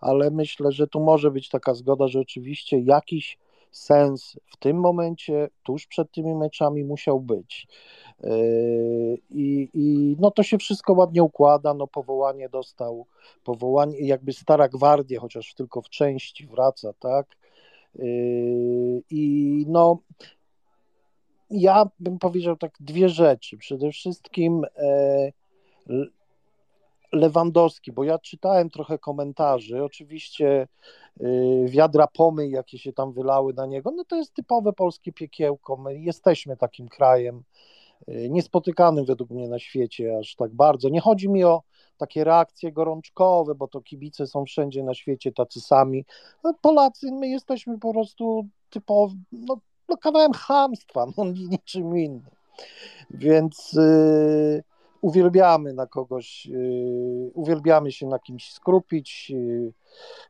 ale 0.00 0.30
myślę, 0.30 0.72
że 0.72 0.86
tu 0.86 1.00
może 1.00 1.30
być 1.30 1.48
taka 1.48 1.74
zgoda, 1.74 2.08
że 2.08 2.20
oczywiście 2.20 2.80
jakiś 2.80 3.38
sens 3.70 4.36
w 4.46 4.56
tym 4.56 4.80
momencie, 4.80 5.48
tuż 5.62 5.86
przed 5.86 6.12
tymi 6.12 6.34
meczami 6.34 6.84
musiał 6.84 7.20
być. 7.20 7.66
Yy, 8.20 9.18
I, 9.30 9.68
I, 9.74 10.16
no 10.20 10.30
to 10.30 10.42
się 10.42 10.58
wszystko 10.58 10.92
ładnie 10.92 11.22
układa, 11.22 11.74
no 11.74 11.86
powołanie 11.86 12.48
dostał, 12.48 13.06
powołanie, 13.44 14.06
jakby 14.06 14.32
stara 14.32 14.68
gwardia, 14.68 15.20
chociaż 15.20 15.54
tylko 15.54 15.82
w 15.82 15.88
części 15.88 16.46
wraca, 16.46 16.92
tak? 17.00 17.26
Yy, 17.94 19.02
I 19.10 19.64
no 19.68 19.98
ja 21.50 21.90
bym 22.00 22.18
powiedział 22.18 22.56
tak 22.56 22.74
dwie 22.80 23.08
rzeczy. 23.08 23.56
Przede 23.56 23.90
wszystkim 23.90 24.62
e, 24.76 25.32
Lewandowski, 27.12 27.92
bo 27.92 28.04
ja 28.04 28.18
czytałem 28.18 28.70
trochę 28.70 28.98
komentarzy, 28.98 29.84
oczywiście 29.84 30.68
e, 31.20 31.26
wiadra 31.66 32.06
pomy, 32.06 32.48
jakie 32.48 32.78
się 32.78 32.92
tam 32.92 33.12
wylały 33.12 33.54
na 33.54 33.66
niego, 33.66 33.90
no 33.90 34.04
to 34.04 34.16
jest 34.16 34.34
typowe 34.34 34.72
polskie 34.72 35.12
piekiełko. 35.12 35.76
My 35.76 35.98
jesteśmy 36.00 36.56
takim 36.56 36.88
krajem 36.88 37.42
e, 38.08 38.28
niespotykanym 38.28 39.04
według 39.04 39.30
mnie 39.30 39.48
na 39.48 39.58
świecie 39.58 40.18
aż 40.18 40.34
tak 40.34 40.54
bardzo. 40.54 40.88
Nie 40.88 41.00
chodzi 41.00 41.28
mi 41.28 41.44
o 41.44 41.62
takie 41.96 42.24
reakcje 42.24 42.72
gorączkowe, 42.72 43.54
bo 43.54 43.68
to 43.68 43.80
kibice 43.80 44.26
są 44.26 44.44
wszędzie 44.44 44.82
na 44.82 44.94
świecie 44.94 45.32
tacy 45.32 45.60
sami. 45.60 46.04
No, 46.44 46.54
Polacy, 46.60 47.12
my 47.12 47.28
jesteśmy 47.28 47.78
po 47.78 47.92
prostu 47.92 48.46
typowo, 48.70 49.14
no, 49.32 49.56
no 49.88 49.96
kawałem 49.96 50.32
chamstwa, 50.32 51.06
no 51.16 51.24
niczym 51.50 51.98
innym. 51.98 52.30
Więc 53.10 53.72
yy, 53.72 54.62
uwielbiamy 55.00 55.72
na 55.72 55.86
kogoś, 55.86 56.46
yy, 56.46 57.30
uwielbiamy 57.34 57.92
się 57.92 58.06
na 58.06 58.18
kimś 58.18 58.52
skrupić, 58.52 59.30
yy, 59.30 59.72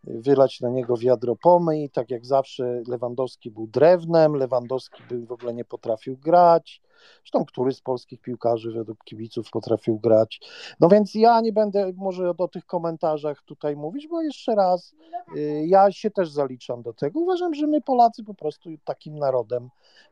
wylać 0.05 0.61
na 0.61 0.69
niego 0.69 0.97
wiadro 0.97 1.37
pomyj, 1.37 1.91
tak 1.91 2.11
jak 2.11 2.27
zawsze 2.27 2.83
Lewandowski 2.89 3.51
był 3.51 3.67
drewnem, 3.67 4.35
Lewandowski 4.35 5.03
był, 5.09 5.27
w 5.27 5.33
ogóle 5.33 5.55
nie 5.55 5.65
potrafił 5.65 6.17
grać, 6.17 6.81
Zresztą 7.23 7.45
który 7.45 7.73
z 7.73 7.81
polskich 7.81 8.21
piłkarzy 8.21 8.73
według 8.73 9.05
kibiców 9.05 9.51
potrafił 9.51 9.99
grać. 9.99 10.41
No 10.81 10.89
więc 10.89 11.15
ja 11.15 11.41
nie 11.41 11.53
będę 11.53 11.93
może 11.97 12.31
o 12.39 12.49
tych 12.49 12.67
komentarzach 12.67 13.43
tutaj 13.43 13.77
mówić, 13.77 14.09
bo 14.09 14.23
jeszcze 14.23 14.55
raz, 14.55 14.95
y, 15.37 15.65
ja 15.67 15.93
się 15.93 16.11
też 16.11 16.31
zaliczam 16.31 16.83
do 16.83 16.93
tego. 16.93 17.21
Uważam, 17.21 17.55
że 17.55 17.67
my 17.67 17.81
Polacy 17.81 18.25
po 18.25 18.35
prostu 18.35 18.71
takim 18.85 19.19
narodem 19.19 19.69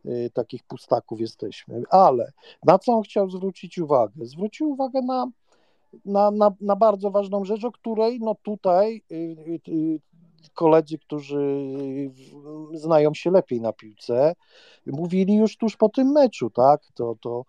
y, 0.06 0.30
takich 0.34 0.62
pustaków 0.62 1.20
jesteśmy. 1.20 1.82
Ale 1.90 2.32
na 2.64 2.78
co 2.78 2.92
on 2.92 3.02
chciał 3.02 3.30
zwrócić 3.30 3.78
uwagę? 3.78 4.26
Zwrócił 4.26 4.70
uwagę 4.70 5.02
na 5.02 5.26
na, 6.04 6.30
na, 6.30 6.52
na, 6.60 6.76
bardzo 6.76 7.10
ważną 7.10 7.44
rzecz, 7.44 7.64
o 7.64 7.72
której 7.72 8.20
no 8.20 8.34
tutaj 8.42 9.02
y, 9.12 10.00
koledzy, 10.54 10.98
którzy 10.98 11.64
znają 12.72 13.14
się 13.14 13.30
lepiej 13.30 13.60
na 13.60 13.72
piłce, 13.72 14.34
mówili 14.86 15.34
już 15.34 15.56
tuż 15.56 15.76
po 15.76 15.88
tym 15.88 16.12
meczu, 16.12 16.50
tak? 16.50 16.82
To, 16.94 17.16
to 17.20 17.44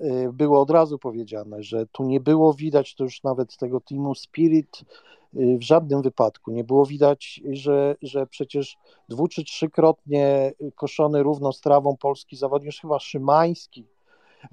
y, 0.00 0.32
było 0.32 0.60
od 0.60 0.70
razu 0.70 0.98
powiedziane, 0.98 1.62
że 1.62 1.86
tu 1.86 2.04
nie 2.04 2.20
było 2.20 2.54
widać 2.54 2.94
to 2.94 3.04
już 3.04 3.22
nawet 3.22 3.56
tego 3.56 3.80
teamu 3.80 4.14
Spirit 4.14 4.80
y, 5.34 5.58
w 5.58 5.62
żadnym 5.62 6.02
wypadku. 6.02 6.50
Nie 6.50 6.64
było 6.64 6.86
widać, 6.86 7.40
że, 7.50 7.96
że 8.02 8.26
przecież 8.26 8.76
dwu 9.08 9.28
czy 9.28 9.44
trzykrotnie 9.44 10.52
koszony 10.74 11.22
równo 11.22 11.52
z 11.52 11.60
trawą 11.60 11.96
polski 11.96 12.36
zawodnik, 12.36 12.72
chyba 12.80 12.98
Szymański, 12.98 13.86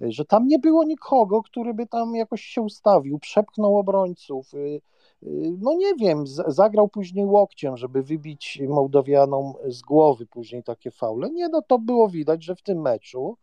że 0.01 0.25
tam 0.25 0.47
nie 0.47 0.59
było 0.59 0.83
nikogo, 0.83 1.41
który 1.41 1.73
by 1.73 1.87
tam 1.87 2.15
jakoś 2.15 2.41
się 2.41 2.61
ustawił, 2.61 3.19
przepchnął 3.19 3.77
obrońców, 3.77 4.53
y, 4.53 4.81
Y, 5.23 5.57
no 5.61 5.73
nie 5.73 5.95
wiem, 5.95 6.27
zagrał 6.47 6.87
później 6.87 7.25
łokciem, 7.25 7.77
żeby 7.77 8.03
wybić 8.03 8.61
Mołdowianom 8.67 9.53
z 9.67 9.81
głowy 9.81 10.25
później 10.25 10.63
takie 10.63 10.91
faule. 10.91 11.29
Nie, 11.29 11.49
no 11.49 11.61
to 11.61 11.79
było 11.79 12.09
widać, 12.09 12.43
że 12.43 12.55
w 12.55 12.61
tym 12.61 12.81
meczu 12.81 13.37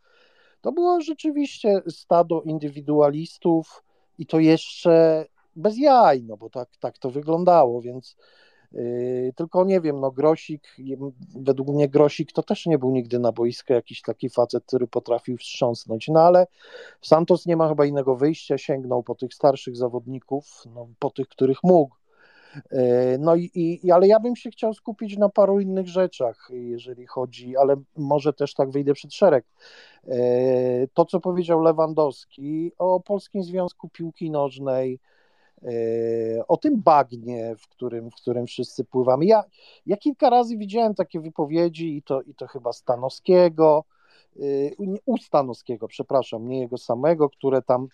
to 0.60 0.72
było 0.72 1.00
rzeczywiście 1.00 1.82
stado 1.88 2.42
indywidualistów 2.42 3.84
i 4.18 4.26
to 4.26 4.38
jeszcze 4.40 5.26
bez 5.56 5.78
jaj, 5.78 6.22
no 6.22 6.36
bo 6.36 6.50
tak, 6.50 6.68
tak 6.80 6.98
to 6.98 7.10
wyglądało, 7.10 7.80
więc 7.80 8.16
tylko 9.36 9.64
nie 9.64 9.80
wiem, 9.80 10.00
no 10.00 10.10
Grosik, 10.10 10.76
według 11.36 11.68
mnie 11.68 11.88
Grosik 11.88 12.32
to 12.32 12.42
też 12.42 12.66
nie 12.66 12.78
był 12.78 12.90
nigdy 12.90 13.18
na 13.18 13.32
boisku 13.32 13.72
jakiś 13.72 14.02
taki 14.02 14.30
facet, 14.30 14.64
który 14.66 14.86
potrafił 14.86 15.36
wstrząsnąć, 15.36 16.08
no 16.08 16.20
ale 16.20 16.46
Santos 17.00 17.46
nie 17.46 17.56
ma 17.56 17.68
chyba 17.68 17.86
innego 17.86 18.16
wyjścia, 18.16 18.58
sięgnął 18.58 19.02
po 19.02 19.14
tych 19.14 19.34
starszych 19.34 19.76
zawodników, 19.76 20.64
no, 20.74 20.88
po 20.98 21.10
tych, 21.10 21.28
których 21.28 21.58
mógł. 21.64 21.94
E, 22.70 23.18
no 23.18 23.36
i, 23.36 23.50
i, 23.54 23.90
ale 23.90 24.08
ja 24.08 24.20
bym 24.20 24.36
się 24.36 24.50
chciał 24.50 24.74
skupić 24.74 25.16
na 25.16 25.28
paru 25.28 25.60
innych 25.60 25.88
rzeczach, 25.88 26.48
jeżeli 26.50 27.06
chodzi, 27.06 27.56
ale 27.56 27.76
może 27.96 28.32
też 28.32 28.54
tak 28.54 28.70
wyjdę 28.70 28.94
przed 28.94 29.14
szereg. 29.14 29.44
E, 30.08 30.16
to, 30.94 31.04
co 31.04 31.20
powiedział 31.20 31.60
Lewandowski 31.60 32.72
o 32.78 33.00
Polskim 33.00 33.42
Związku 33.42 33.88
Piłki 33.88 34.30
Nożnej, 34.30 34.98
o 36.48 36.56
tym 36.56 36.82
bagnie, 36.82 37.56
w 37.58 37.68
którym, 37.68 38.10
w 38.10 38.14
którym 38.14 38.46
wszyscy 38.46 38.84
pływamy. 38.84 39.24
Ja, 39.24 39.44
ja 39.86 39.96
kilka 39.96 40.30
razy 40.30 40.56
widziałem 40.56 40.94
takie 40.94 41.20
wypowiedzi 41.20 41.96
i 41.96 42.02
to, 42.02 42.22
i 42.22 42.34
to 42.34 42.46
chyba 42.46 42.72
Stanowskiego, 42.72 43.84
u 45.06 45.16
Stanowskiego, 45.18 45.88
przepraszam, 45.88 46.48
nie 46.48 46.60
jego 46.60 46.78
samego, 46.78 47.30
które 47.30 47.62
tam 47.62 47.88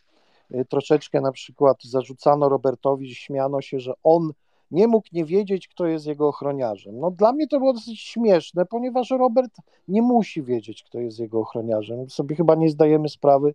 troszeczkę 0.69 1.21
na 1.21 1.33
przykład 1.33 1.85
zarzucano 1.85 2.49
Robertowi, 2.49 3.15
śmiano 3.15 3.61
się, 3.61 3.81
że 3.81 3.93
on 4.05 4.33
nie 4.71 4.89
mógł 4.89 5.09
nie 5.13 5.25
wiedzieć, 5.25 5.69
kto 5.69 5.87
jest 5.87 6.07
jego 6.07 6.29
ochroniarzem. 6.29 7.01
No 7.01 7.11
dla 7.11 7.33
mnie 7.33 7.49
to 7.49 7.59
było 7.59 7.73
dosyć 7.73 8.01
śmieszne, 8.01 8.67
ponieważ 8.67 9.11
Robert 9.11 9.57
nie 9.89 10.03
musi 10.03 10.43
wiedzieć, 10.43 10.83
kto 10.83 10.99
jest 10.99 11.19
jego 11.19 11.41
ochroniarzem. 11.41 12.11
Sobie 12.11 12.37
chyba 12.37 12.55
nie 12.55 12.71
zdajemy 12.71 13.09
sprawy, 13.09 13.55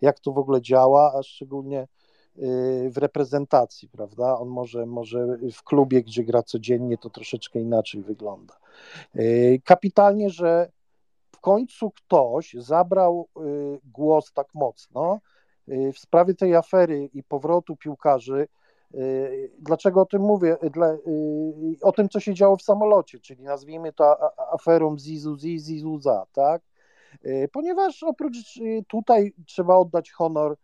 jak 0.00 0.20
to 0.20 0.32
w 0.32 0.38
ogóle 0.38 0.62
działa, 0.62 1.12
a 1.18 1.22
szczególnie 1.22 1.88
w 2.90 2.96
reprezentacji, 2.96 3.88
prawda? 3.88 4.38
On 4.38 4.48
może, 4.48 4.86
może 4.86 5.38
w 5.52 5.62
klubie, 5.62 6.02
gdzie 6.02 6.24
gra 6.24 6.42
codziennie, 6.42 6.98
to 6.98 7.10
troszeczkę 7.10 7.60
inaczej 7.60 8.02
wygląda. 8.02 8.54
Y, 9.16 9.60
kapitalnie, 9.64 10.30
że 10.30 10.70
w 11.32 11.40
końcu 11.40 11.90
ktoś 11.90 12.54
zabrał 12.58 13.28
y, 13.36 13.80
głos 13.84 14.32
tak 14.32 14.46
mocno 14.54 15.20
w 15.66 15.98
sprawie 15.98 16.34
tej 16.34 16.54
afery 16.54 17.10
i 17.14 17.22
powrotu 17.22 17.76
piłkarzy 17.76 18.46
Y, 18.94 19.52
dlaczego 19.58 20.00
o 20.00 20.06
tym 20.06 20.22
mówię? 20.22 20.56
Dla, 20.72 20.92
y, 20.92 20.98
o 21.82 21.92
tym, 21.92 22.08
co 22.08 22.20
się 22.20 22.34
działo 22.34 22.56
w 22.56 22.62
samolocie, 22.62 23.20
czyli 23.20 23.42
nazwijmy 23.42 23.92
to 23.92 24.16
aferą 24.52 24.98
Zizuzi, 24.98 25.58
Zizuza, 25.58 26.26
tak? 26.32 26.62
Y, 27.24 27.48
ponieważ 27.52 28.02
oprócz 28.02 28.36
tutaj 28.88 29.32
trzeba 29.46 29.76
oddać 29.76 30.10
honor 30.10 30.56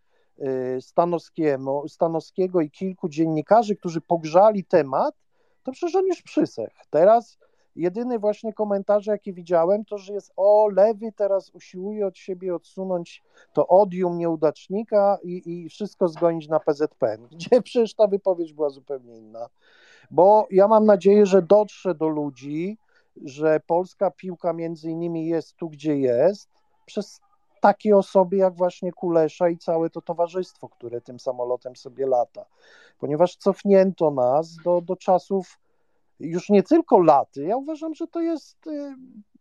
Stanowskiemu, 0.80 1.88
Stanowskiego 1.88 2.60
i 2.60 2.70
kilku 2.70 3.08
dziennikarzy, 3.08 3.76
którzy 3.76 4.00
pogrzali 4.00 4.64
temat, 4.64 5.14
to 5.62 5.72
przecież 5.72 5.94
on 5.94 6.06
już 6.06 6.22
przysech. 6.22 6.72
Teraz 6.90 7.38
jedyny 7.76 8.18
właśnie 8.18 8.52
komentarze, 8.52 9.12
jakie 9.12 9.32
widziałem, 9.32 9.84
to, 9.84 9.98
że 9.98 10.12
jest 10.12 10.32
o, 10.36 10.68
lewy 10.68 11.12
teraz 11.12 11.50
usiłuje 11.50 12.06
od 12.06 12.18
siebie 12.18 12.54
odsunąć 12.54 13.22
to 13.52 13.66
odium 13.66 14.18
nieudacznika 14.18 15.18
i, 15.22 15.42
i 15.46 15.68
wszystko 15.68 16.08
zgonić 16.08 16.48
na 16.48 16.60
PZPN, 16.60 17.26
gdzie 17.32 17.62
przecież 17.62 17.94
ta 17.94 18.06
wypowiedź 18.06 18.52
była 18.52 18.70
zupełnie 18.70 19.18
inna. 19.18 19.48
Bo 20.10 20.46
ja 20.50 20.68
mam 20.68 20.86
nadzieję, 20.86 21.26
że 21.26 21.42
dotrze 21.42 21.94
do 21.94 22.08
ludzi, 22.08 22.78
że 23.24 23.60
polska 23.66 24.10
piłka 24.10 24.52
między 24.52 24.90
innymi 24.90 25.26
jest 25.26 25.56
tu, 25.56 25.68
gdzie 25.68 25.96
jest, 25.98 26.48
przez 26.86 27.20
takie 27.66 27.96
osoby 27.96 28.36
jak 28.36 28.54
właśnie 28.54 28.92
Kulesza 28.92 29.48
i 29.48 29.58
całe 29.58 29.90
to 29.90 30.00
towarzystwo, 30.02 30.68
które 30.68 31.00
tym 31.00 31.20
samolotem 31.20 31.76
sobie 31.76 32.06
lata. 32.06 32.44
Ponieważ 32.98 33.36
cofnięto 33.36 34.10
nas 34.10 34.56
do, 34.64 34.80
do 34.80 34.96
czasów 34.96 35.58
już 36.20 36.48
nie 36.48 36.62
tylko 36.62 36.98
laty. 36.98 37.42
Ja 37.42 37.56
uważam, 37.56 37.94
że 37.94 38.06
to 38.06 38.20
jest 38.20 38.66
y, 38.66 38.94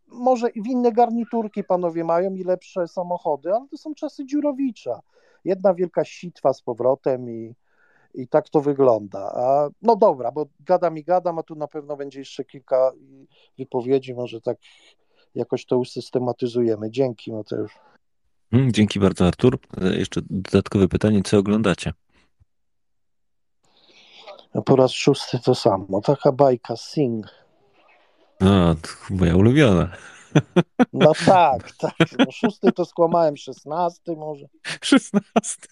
może 0.07 0.47
w 0.47 0.67
inne 0.67 0.91
garniturki 0.91 1.63
panowie 1.63 2.03
mają 2.03 2.33
i 2.33 2.43
lepsze 2.43 2.87
samochody, 2.87 3.53
ale 3.53 3.67
to 3.67 3.77
są 3.77 3.95
czasy 3.95 4.25
Dziurowicza. 4.25 5.01
Jedna 5.43 5.73
wielka 5.73 6.05
sitwa 6.05 6.53
z 6.53 6.61
powrotem 6.61 7.29
i, 7.29 7.55
i 8.13 8.27
tak 8.27 8.49
to 8.49 8.61
wygląda. 8.61 9.19
A, 9.19 9.69
no 9.81 9.95
dobra, 9.95 10.31
bo 10.31 10.45
gadam 10.59 10.97
i 10.97 11.03
gadam, 11.03 11.39
a 11.39 11.43
tu 11.43 11.55
na 11.55 11.67
pewno 11.67 11.95
będzie 11.97 12.19
jeszcze 12.19 12.45
kilka 12.45 12.91
wypowiedzi, 13.57 14.13
może 14.13 14.41
tak 14.41 14.57
jakoś 15.35 15.65
to 15.65 15.77
usystematyzujemy. 15.77 16.91
Dzięki 16.91 17.33
Mateusz. 17.33 17.94
Hmm, 18.51 18.71
dzięki 18.71 18.99
bardzo 18.99 19.27
Artur. 19.27 19.57
E, 19.81 19.97
jeszcze 19.97 20.21
dodatkowe 20.29 20.87
pytanie, 20.87 21.21
co 21.23 21.37
oglądacie? 21.37 21.93
po 24.65 24.75
raz 24.75 24.91
szósty 24.91 25.39
to 25.39 25.55
samo. 25.55 26.01
Taka 26.01 26.31
bajka 26.31 26.75
Sing. 26.75 27.25
No, 28.41 28.75
moja 29.09 29.35
ulubiona. 29.35 29.89
No 30.93 31.11
tak, 31.25 31.71
tak. 31.71 31.93
No, 32.19 32.31
szósty 32.31 32.71
to 32.71 32.85
skłamałem, 32.85 33.37
szesnasty 33.37 34.15
może. 34.15 34.45
Szesnasty. 34.81 35.67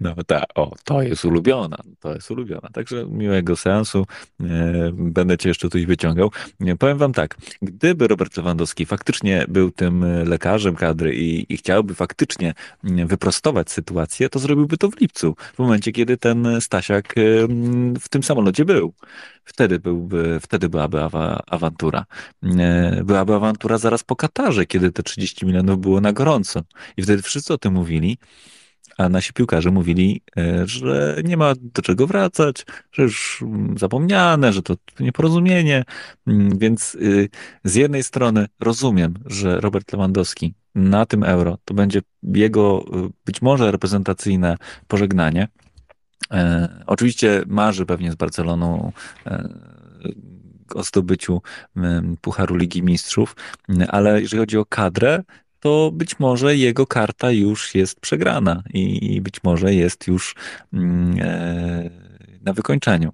No 0.00 0.14
tak, 0.26 0.44
o, 0.54 0.74
to 0.84 1.02
jest 1.02 1.24
ulubiona, 1.24 1.76
to 2.00 2.14
jest 2.14 2.30
ulubiona. 2.30 2.68
Także 2.72 3.06
miłego 3.06 3.56
seansu, 3.56 4.06
e, 4.40 4.44
będę 4.92 5.38
cię 5.38 5.48
jeszcze 5.48 5.68
tutaj 5.68 5.86
wyciągał. 5.86 6.30
E, 6.60 6.76
powiem 6.76 6.98
wam 6.98 7.12
tak, 7.12 7.36
gdyby 7.62 8.08
Robert 8.08 8.36
Lewandowski 8.36 8.86
faktycznie 8.86 9.44
był 9.48 9.70
tym 9.70 10.04
lekarzem 10.28 10.76
kadry 10.76 11.14
i, 11.14 11.52
i 11.52 11.56
chciałby 11.56 11.94
faktycznie 11.94 12.54
wyprostować 12.82 13.70
sytuację, 13.70 14.28
to 14.28 14.38
zrobiłby 14.38 14.76
to 14.76 14.90
w 14.90 15.00
lipcu, 15.00 15.36
w 15.54 15.58
momencie, 15.58 15.92
kiedy 15.92 16.16
ten 16.16 16.60
Stasiak 16.60 17.18
e, 17.18 17.22
w 18.00 18.08
tym 18.08 18.22
samolocie 18.22 18.64
był. 18.64 18.92
Wtedy, 19.44 19.78
byłby, 19.78 20.40
wtedy 20.40 20.68
byłaby 20.68 21.02
awa, 21.02 21.42
awantura. 21.46 22.04
E, 22.42 23.04
byłaby 23.04 23.34
awantura 23.34 23.78
zaraz 23.78 24.04
po 24.04 24.16
Katarze, 24.16 24.66
kiedy 24.66 24.92
te 24.92 25.02
30 25.02 25.46
milionów 25.46 25.80
było 25.80 26.00
na 26.00 26.12
gorąco. 26.12 26.62
I 26.96 27.02
wtedy 27.02 27.22
wszyscy 27.22 27.54
o 27.54 27.58
tym 27.58 27.72
mówili 27.72 28.18
a 28.98 29.08
nasi 29.08 29.32
piłkarze 29.32 29.70
mówili, 29.70 30.22
e, 30.36 30.66
że 30.66 31.16
nie 31.24 31.36
ma 31.36 31.52
do 31.60 31.82
czego 31.82 32.06
wracać, 32.06 32.66
że 32.92 33.02
już 33.02 33.44
zapomniane, 33.76 34.52
że 34.52 34.62
to 34.62 34.74
nieporozumienie. 35.00 35.84
Mm, 36.26 36.58
więc 36.58 36.94
y, 36.94 37.28
z 37.64 37.74
jednej 37.74 38.02
strony 38.02 38.46
rozumiem, 38.60 39.14
że 39.26 39.60
Robert 39.60 39.92
Lewandowski 39.92 40.54
na 40.74 41.06
tym 41.06 41.24
euro 41.24 41.58
to 41.64 41.74
będzie 41.74 42.00
jego 42.22 42.84
y, 43.06 43.10
być 43.24 43.42
może 43.42 43.70
reprezentacyjne 43.70 44.56
pożegnanie. 44.88 45.48
E, 46.30 46.68
oczywiście 46.86 47.42
marzy 47.46 47.86
pewnie 47.86 48.12
z 48.12 48.14
Barceloną 48.14 48.92
e, 49.26 49.48
o 50.74 50.82
zdobyciu 50.84 51.42
Pucharu 52.20 52.56
Ligi 52.56 52.82
Mistrzów, 52.82 53.36
ale 53.88 54.20
jeżeli 54.20 54.40
chodzi 54.40 54.58
o 54.58 54.64
kadrę, 54.64 55.22
to 55.62 55.90
być 55.94 56.18
może 56.18 56.56
jego 56.56 56.86
karta 56.86 57.30
już 57.30 57.74
jest 57.74 58.00
przegrana 58.00 58.62
i 58.74 59.20
być 59.20 59.44
może 59.44 59.74
jest 59.74 60.06
już 60.06 60.34
mm, 60.72 61.18
e, 61.20 61.90
na 62.40 62.52
wykończeniu. 62.52 63.12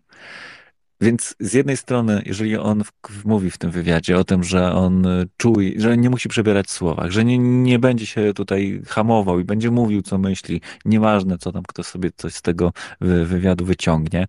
Więc 1.01 1.37
z 1.41 1.55
jednej 1.55 1.77
strony, 1.77 2.23
jeżeli 2.27 2.57
on 2.57 2.83
mówi 3.25 3.51
w 3.51 3.59
tym 3.59 3.71
wywiadzie 3.71 4.19
o 4.19 4.25
tym, 4.25 4.45
że 4.45 4.73
on 4.73 5.07
czuje, 5.37 5.81
że 5.81 5.97
nie 5.97 6.11
musi 6.11 6.29
przebierać 6.29 6.71
słowa, 6.71 7.11
że 7.11 7.25
nie, 7.25 7.39
nie 7.39 7.79
będzie 7.79 8.07
się 8.07 8.35
tutaj 8.35 8.83
hamował 8.87 9.41
i 9.41 9.45
będzie 9.45 9.71
mówił, 9.71 10.03
co 10.03 10.19
myśli, 10.19 10.61
nieważne, 10.85 11.39
co 11.39 11.53
tam 11.53 11.63
kto 11.69 11.83
sobie 11.83 12.11
coś 12.17 12.35
z 12.35 12.43
tego 12.43 12.73
wywiadu 13.01 13.65
wyciągnie, 13.65 14.27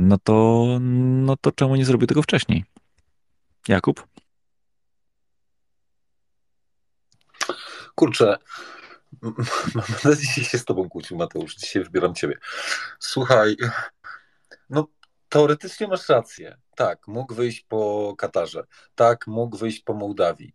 no 0.00 0.18
to, 0.18 0.66
no 0.80 1.36
to 1.36 1.52
czemu 1.52 1.76
nie 1.76 1.84
zrobił 1.84 2.06
tego 2.06 2.22
wcześniej? 2.22 2.64
Jakub? 3.68 4.13
Kurczę, 7.94 8.36
będę 10.04 10.20
dzisiaj 10.20 10.44
się 10.44 10.58
z 10.58 10.64
tobą 10.64 10.88
kłócił, 10.88 11.16
Mateusz. 11.16 11.56
Dzisiaj 11.56 11.84
wybieram 11.84 12.14
ciebie. 12.14 12.38
Słuchaj, 12.98 13.56
no 14.70 14.86
teoretycznie 15.28 15.88
masz 15.88 16.08
rację. 16.08 16.56
Tak, 16.76 17.08
mógł 17.08 17.34
wyjść 17.34 17.60
po 17.68 18.14
Katarze. 18.18 18.64
Tak, 18.94 19.26
mógł 19.26 19.56
wyjść 19.56 19.80
po 19.80 19.94
Mołdawii. 19.94 20.54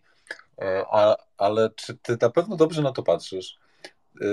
E, 0.62 0.86
a, 0.92 1.16
ale 1.38 1.70
czy 1.76 1.98
ty 1.98 2.18
na 2.22 2.30
pewno 2.30 2.56
dobrze 2.56 2.82
na 2.82 2.92
to 2.92 3.04
patrzysz? 3.04 3.58
E, 4.22 4.26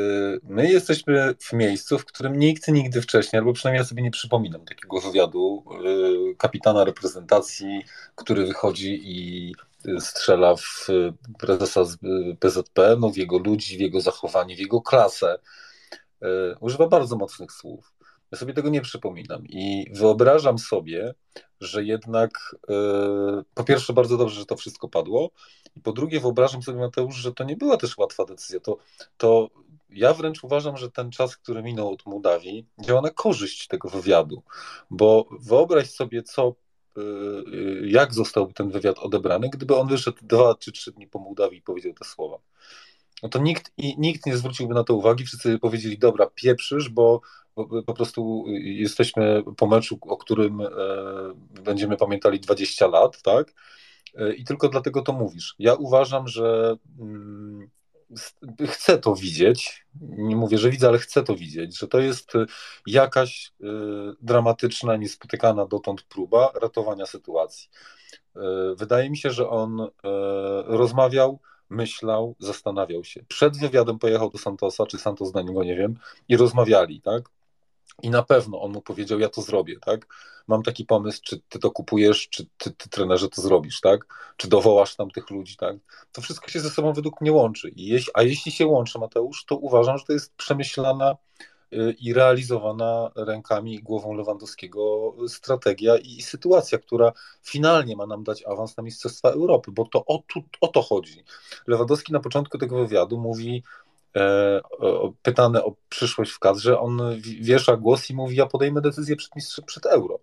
my 0.42 0.70
jesteśmy 0.72 1.34
w 1.40 1.52
miejscu, 1.52 1.98
w 1.98 2.04
którym 2.04 2.38
nikt 2.38 2.68
nigdy 2.68 3.02
wcześniej, 3.02 3.38
albo 3.38 3.52
przynajmniej 3.52 3.80
ja 3.80 3.86
sobie 3.86 4.02
nie 4.02 4.10
przypominam 4.10 4.64
takiego 4.64 5.00
wywiadu 5.00 5.64
e, 5.70 6.34
kapitana 6.34 6.84
reprezentacji, 6.84 7.82
który 8.14 8.46
wychodzi 8.46 9.00
i 9.04 9.54
strzela 9.98 10.56
w 10.56 10.86
prezesa 11.38 11.82
PZP, 12.40 12.96
no 13.00 13.10
w 13.10 13.16
jego 13.16 13.38
ludzi, 13.38 13.76
w 13.76 13.80
jego 13.80 14.00
zachowanie, 14.00 14.56
w 14.56 14.58
jego 14.58 14.80
klasę. 14.80 15.38
E, 16.22 16.28
używa 16.60 16.88
bardzo 16.88 17.16
mocnych 17.16 17.52
słów. 17.52 17.92
Ja 18.32 18.38
sobie 18.38 18.54
tego 18.54 18.68
nie 18.68 18.80
przypominam 18.80 19.46
i 19.46 19.86
wyobrażam 19.92 20.58
sobie, 20.58 21.14
że 21.60 21.84
jednak 21.84 22.56
po 23.54 23.64
pierwsze 23.64 23.92
bardzo 23.92 24.16
dobrze, 24.16 24.40
że 24.40 24.46
to 24.46 24.56
wszystko 24.56 24.88
padło 24.88 25.30
i 25.76 25.80
po 25.80 25.92
drugie 25.92 26.20
wyobrażam 26.20 26.62
sobie 26.62 26.78
Mateusz, 26.78 27.16
że 27.16 27.32
to 27.32 27.44
nie 27.44 27.56
była 27.56 27.76
też 27.76 27.98
łatwa 27.98 28.24
decyzja. 28.24 28.60
To, 28.60 28.76
to 29.16 29.50
ja 29.90 30.14
wręcz 30.14 30.44
uważam, 30.44 30.76
że 30.76 30.90
ten 30.90 31.10
czas, 31.10 31.36
który 31.36 31.62
minął 31.62 31.92
od 31.92 32.06
Mołdawii 32.06 32.66
działa 32.80 33.00
na 33.00 33.10
korzyść 33.10 33.68
tego 33.68 33.88
wywiadu, 33.88 34.42
bo 34.90 35.28
wyobraź 35.40 35.90
sobie, 35.90 36.22
co 36.22 36.52
Y, 36.52 36.65
jak 37.84 38.14
został 38.14 38.52
ten 38.52 38.70
wywiad 38.70 38.98
odebrany, 38.98 39.50
gdyby 39.52 39.76
on 39.76 39.88
wyszedł 39.88 40.18
dwa 40.22 40.54
czy 40.54 40.72
trzy 40.72 40.92
dni 40.92 41.06
po 41.06 41.18
Mołdawii 41.18 41.58
i 41.58 41.62
powiedział 41.62 41.92
te 41.92 42.04
słowa. 42.04 42.38
no 43.22 43.28
to 43.28 43.38
nikt, 43.38 43.72
nikt 43.98 44.26
nie 44.26 44.36
zwróciłby 44.36 44.74
na 44.74 44.84
to 44.84 44.94
uwagi, 44.94 45.24
wszyscy 45.24 45.58
powiedzieli, 45.58 45.98
dobra, 45.98 46.26
pieprzysz, 46.34 46.88
bo, 46.88 47.20
bo 47.56 47.82
po 47.82 47.94
prostu 47.94 48.44
jesteśmy 48.62 49.42
po 49.56 49.66
meczu, 49.66 49.98
o 50.02 50.16
którym 50.16 50.60
e, 50.60 50.66
będziemy 51.64 51.96
pamiętali 51.96 52.40
20 52.40 52.86
lat, 52.86 53.22
tak? 53.22 53.52
E, 54.14 54.34
I 54.34 54.44
tylko 54.44 54.68
dlatego 54.68 55.02
to 55.02 55.12
mówisz. 55.12 55.54
Ja 55.58 55.74
uważam, 55.74 56.28
że 56.28 56.76
mm, 57.00 57.70
chcę 58.68 58.98
to 58.98 59.14
widzieć. 59.14 59.86
Nie 60.00 60.36
mówię, 60.36 60.58
że 60.58 60.70
widzę, 60.70 60.88
ale 60.88 60.98
chcę 60.98 61.22
to 61.22 61.34
widzieć, 61.34 61.78
że 61.78 61.88
to 61.88 61.98
jest 61.98 62.32
jakaś 62.86 63.52
y, 63.60 63.64
dramatyczna, 64.22 64.96
niespotykana 64.96 65.66
dotąd 65.66 66.02
próba 66.02 66.52
ratowania 66.62 67.06
sytuacji. 67.06 67.68
Y, 68.36 68.40
wydaje 68.76 69.10
mi 69.10 69.16
się, 69.16 69.30
że 69.30 69.48
on 69.48 69.80
y, 69.80 69.88
rozmawiał, 70.64 71.38
myślał, 71.70 72.34
zastanawiał 72.38 73.04
się. 73.04 73.24
Przed 73.28 73.58
wywiadem 73.58 73.98
pojechał 73.98 74.30
do 74.30 74.38
Santosa, 74.38 74.86
czy 74.86 74.98
Santos 74.98 75.34
na 75.34 75.42
niego, 75.42 75.64
nie 75.64 75.76
wiem, 75.76 75.94
i 76.28 76.36
rozmawiali, 76.36 77.00
tak? 77.00 77.30
I 78.02 78.10
na 78.10 78.22
pewno 78.22 78.62
on 78.62 78.72
mu 78.72 78.82
powiedział, 78.82 79.18
ja 79.18 79.28
to 79.28 79.42
zrobię, 79.42 79.76
tak? 79.80 80.06
Mam 80.48 80.62
taki 80.62 80.84
pomysł, 80.84 81.20
czy 81.24 81.40
ty 81.48 81.58
to 81.58 81.70
kupujesz, 81.70 82.28
czy 82.28 82.46
ty, 82.58 82.70
ty 82.70 82.88
trenerze 82.88 83.28
to 83.28 83.42
zrobisz, 83.42 83.80
tak? 83.80 84.06
Czy 84.36 84.48
dowołasz 84.48 84.96
tam 84.96 85.10
tych 85.10 85.30
ludzi, 85.30 85.56
tak? 85.56 85.76
To 86.12 86.22
wszystko 86.22 86.48
się 86.48 86.60
ze 86.60 86.70
sobą 86.70 86.92
według 86.92 87.20
mnie 87.20 87.32
łączy. 87.32 87.68
I 87.68 87.86
jeśli, 87.86 88.12
a 88.14 88.22
jeśli 88.22 88.52
się 88.52 88.66
łączy, 88.66 88.98
Mateusz, 88.98 89.44
to 89.44 89.56
uważam, 89.56 89.98
że 89.98 90.04
to 90.04 90.12
jest 90.12 90.34
przemyślana 90.34 91.16
y, 91.72 91.94
i 92.00 92.12
realizowana 92.12 93.10
rękami 93.16 93.74
i 93.74 93.82
głową 93.82 94.14
Lewandowskiego 94.14 95.14
strategia 95.28 95.96
i 95.96 96.22
sytuacja, 96.22 96.78
która 96.78 97.12
finalnie 97.42 97.96
ma 97.96 98.06
nam 98.06 98.24
dać 98.24 98.42
awans 98.42 98.76
na 98.76 98.82
Mistrzostwa 98.82 99.30
Europy, 99.30 99.72
bo 99.72 99.84
to 99.84 100.04
o, 100.04 100.22
tu, 100.26 100.42
o 100.60 100.68
to 100.68 100.82
chodzi. 100.82 101.24
Lewandowski 101.66 102.12
na 102.12 102.20
początku 102.20 102.58
tego 102.58 102.78
wywiadu 102.78 103.18
mówi, 103.18 103.62
pytany 105.22 105.64
o 105.64 105.74
przyszłość 105.88 106.32
w 106.32 106.38
kadrze, 106.38 106.80
on 106.80 107.00
wiesza 107.40 107.76
głos 107.76 108.10
i 108.10 108.14
mówi, 108.14 108.36
ja 108.36 108.46
podejmę 108.46 108.80
decyzję 108.80 109.16
przed, 109.16 109.30
przed 109.66 109.86
euro. 109.86 110.18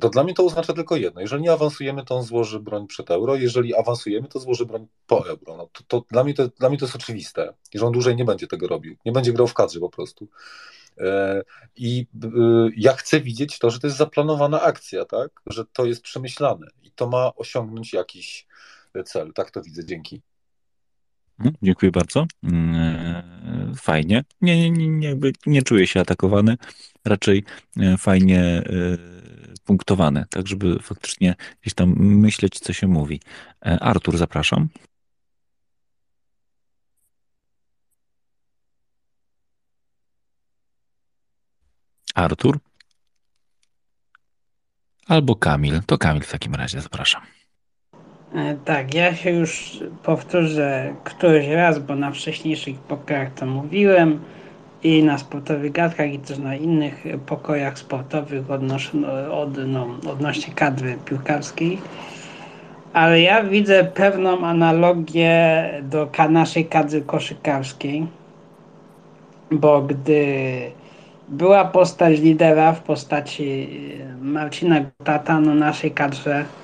To 0.00 0.08
dla 0.08 0.24
mnie 0.24 0.34
to 0.34 0.44
oznacza 0.44 0.72
tylko 0.72 0.96
jedno. 0.96 1.20
Jeżeli 1.20 1.42
nie 1.42 1.52
awansujemy, 1.52 2.04
to 2.04 2.16
on 2.16 2.22
złoży 2.22 2.60
broń 2.60 2.86
przed 2.86 3.10
euro. 3.10 3.36
Jeżeli 3.36 3.74
awansujemy, 3.74 4.28
to 4.28 4.38
złoży 4.38 4.66
broń 4.66 4.86
po 5.06 5.28
euro. 5.28 5.56
No 5.56 5.68
to, 5.72 5.82
to, 5.88 6.04
dla, 6.10 6.24
mnie 6.24 6.34
to 6.34 6.48
dla 6.48 6.68
mnie 6.68 6.78
to 6.78 6.84
jest 6.84 6.96
oczywiste, 6.96 7.54
że 7.74 7.86
on 7.86 7.92
dłużej 7.92 8.16
nie 8.16 8.24
będzie 8.24 8.46
tego 8.46 8.68
robił. 8.68 8.96
Nie 9.04 9.12
będzie 9.12 9.32
grał 9.32 9.46
w 9.46 9.54
kadrze 9.54 9.80
po 9.80 9.90
prostu. 9.90 10.28
E, 10.98 11.42
I 11.76 12.06
y, 12.24 12.28
ja 12.76 12.92
chcę 12.92 13.20
widzieć 13.20 13.58
to, 13.58 13.70
że 13.70 13.80
to 13.80 13.86
jest 13.86 13.96
zaplanowana 13.96 14.62
akcja, 14.62 15.04
tak? 15.04 15.30
Że 15.46 15.64
to 15.72 15.84
jest 15.84 16.02
przemyślane 16.02 16.66
i 16.82 16.90
to 16.90 17.08
ma 17.08 17.32
osiągnąć 17.36 17.92
jakiś 17.92 18.46
cel. 19.04 19.32
Tak 19.32 19.50
to 19.50 19.62
widzę. 19.62 19.84
Dzięki. 19.84 20.22
Mhm, 21.38 21.54
dziękuję 21.62 21.92
bardzo. 21.92 22.26
Mm, 22.42 22.74
e, 22.74 23.72
fajnie. 23.76 24.24
Nie, 24.40 24.70
nie, 24.70 24.88
nie, 24.88 25.08
jakby 25.08 25.32
nie 25.46 25.62
czuję 25.62 25.86
się 25.86 26.00
atakowany. 26.00 26.56
Raczej 27.04 27.44
e, 27.76 27.96
fajnie 27.96 28.40
e, 28.40 28.62
punktowane, 29.64 30.26
tak 30.30 30.46
żeby 30.48 30.78
faktycznie 30.82 31.34
gdzieś 31.62 31.74
tam 31.74 31.94
myśleć, 31.98 32.60
co 32.60 32.72
się 32.72 32.86
mówi. 32.86 33.20
Artur, 33.60 34.18
zapraszam. 34.18 34.68
Artur? 42.14 42.58
Albo 45.06 45.36
Kamil. 45.36 45.82
To 45.86 45.98
Kamil 45.98 46.22
w 46.22 46.30
takim 46.30 46.54
razie, 46.54 46.80
zapraszam. 46.80 47.22
E, 48.34 48.56
tak, 48.64 48.94
ja 48.94 49.14
się 49.14 49.30
już 49.30 49.78
powtórzę 50.02 50.94
któryś 51.04 51.48
raz, 51.48 51.78
bo 51.78 51.96
na 51.96 52.10
wcześniejszych 52.10 52.78
pokojach 52.78 53.34
to 53.34 53.46
mówiłem 53.46 54.20
i 54.82 55.02
na 55.02 55.18
sportowych 55.18 55.72
gadkach 55.72 56.12
i 56.12 56.18
też 56.18 56.38
na 56.38 56.56
innych 56.56 57.04
pokojach 57.26 57.78
sportowych 57.78 58.50
odnośnie, 58.50 59.08
od, 59.30 59.56
no, 59.66 59.86
odnośnie 60.10 60.54
kadry 60.54 60.98
piłkarskiej. 61.04 61.78
Ale 62.92 63.20
ja 63.20 63.42
widzę 63.42 63.84
pewną 63.84 64.46
analogię 64.46 65.64
do 65.82 66.08
naszej 66.28 66.66
kadry 66.66 67.02
koszykarskiej, 67.02 68.06
bo 69.50 69.82
gdy 69.82 70.26
była 71.28 71.64
postać 71.64 72.20
lidera 72.20 72.72
w 72.72 72.82
postaci 72.82 73.68
Marcina 74.20 74.80
Gutata, 74.80 75.40
no 75.40 75.54
naszej 75.54 75.90
kadrze 75.90 76.44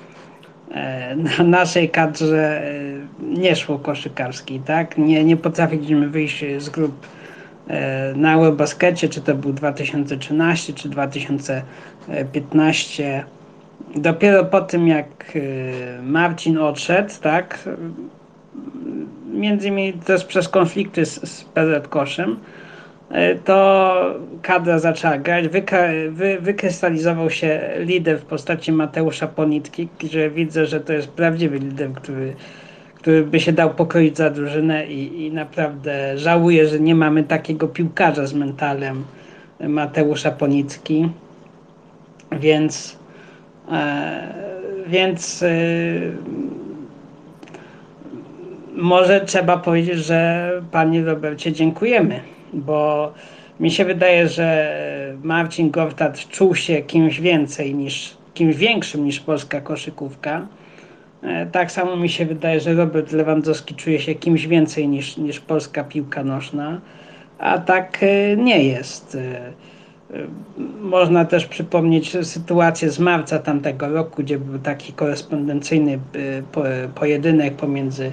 na 1.15 1.43
naszej 1.43 1.89
kadrze 1.89 2.61
e, 2.61 2.71
nie 3.21 3.55
szło 3.55 3.79
koszykarskiej, 3.79 4.59
tak? 4.59 4.97
Nie, 4.97 5.23
nie 5.23 5.37
potrafiliśmy 5.37 6.09
wyjść 6.09 6.45
z 6.57 6.69
grup 6.69 7.07
e, 7.67 8.13
na 8.15 8.33
Eurobaskecie, 8.33 9.09
czy 9.09 9.21
to 9.21 9.35
był 9.35 9.53
2013, 9.53 10.73
czy 10.73 10.89
2015. 10.89 13.23
Dopiero 13.95 14.45
po 14.45 14.61
tym, 14.61 14.87
jak 14.87 15.37
Marcin 16.03 16.57
odszedł, 16.57 17.13
tak? 17.21 17.69
Między 19.33 19.67
innymi 19.67 19.93
też 19.93 20.25
przez 20.25 20.49
konflikty 20.49 21.05
z, 21.05 21.29
z 21.29 21.43
PZ 21.43 21.87
Koszem, 21.87 22.35
E, 22.35 22.60
to 23.45 24.15
kadra 24.41 24.79
zaczęła 24.79 25.17
grać. 25.17 25.45
wy, 26.09 26.37
wykrystalizował 26.41 27.29
się 27.29 27.69
lider 27.79 28.19
w 28.19 28.25
postaci 28.25 28.71
Mateusza 28.71 29.27
Ponitki, 29.27 29.87
gdzie 29.99 30.29
widzę, 30.29 30.65
że 30.65 30.79
to 30.79 30.93
jest 30.93 31.07
prawdziwy 31.07 31.59
lider, 31.59 31.93
który, 31.93 32.33
który 32.95 33.23
by 33.23 33.39
się 33.39 33.51
dał 33.51 33.73
pokroić 33.73 34.17
za 34.17 34.29
drużynę 34.29 34.87
i, 34.87 35.25
i 35.25 35.31
naprawdę 35.31 36.17
żałuję, 36.17 36.67
że 36.67 36.79
nie 36.79 36.95
mamy 36.95 37.23
takiego 37.23 37.67
piłkarza 37.67 38.25
z 38.25 38.33
mentalem 38.33 39.03
Mateusza 39.59 40.31
Ponicki. 40.31 41.09
Więc 42.31 42.97
e, 43.71 44.33
więc 44.87 45.43
e, 45.43 45.49
może 48.73 49.21
trzeba 49.21 49.57
powiedzieć, 49.57 49.97
że 49.97 50.51
panie 50.71 51.05
Robercie 51.05 51.51
dziękujemy 51.51 52.19
bo 52.53 53.11
mi 53.59 53.71
się 53.71 53.85
wydaje, 53.85 54.27
że 54.27 54.75
Marcin 55.23 55.71
Gortat 55.71 56.27
czuł 56.27 56.55
się 56.55 56.81
kimś 56.81 57.19
więcej 57.19 57.75
niż, 57.75 58.17
kimś 58.33 58.55
większym 58.55 59.05
niż 59.05 59.19
polska 59.19 59.61
koszykówka. 59.61 60.47
E, 61.23 61.45
tak 61.45 61.71
samo 61.71 61.95
mi 61.95 62.09
się 62.09 62.25
wydaje, 62.25 62.59
że 62.59 62.73
Robert 62.73 63.11
Lewandowski 63.11 63.75
czuje 63.75 63.99
się 63.99 64.15
kimś 64.15 64.47
więcej 64.47 64.87
niż, 64.87 65.17
niż 65.17 65.39
polska 65.39 65.83
piłka 65.83 66.23
nożna, 66.23 66.81
a 67.39 67.57
tak 67.57 67.97
e, 68.01 68.37
nie 68.37 68.63
jest. 68.63 69.15
E, 69.15 69.51
można 70.81 71.25
też 71.25 71.45
przypomnieć 71.45 72.27
sytuację 72.27 72.89
z 72.89 72.99
marca 72.99 73.39
tamtego 73.39 73.89
roku, 73.89 74.23
gdzie 74.23 74.39
był 74.39 74.59
taki 74.59 74.93
korespondencyjny 74.93 75.99
pojedynek 76.95 77.55
pomiędzy 77.55 78.11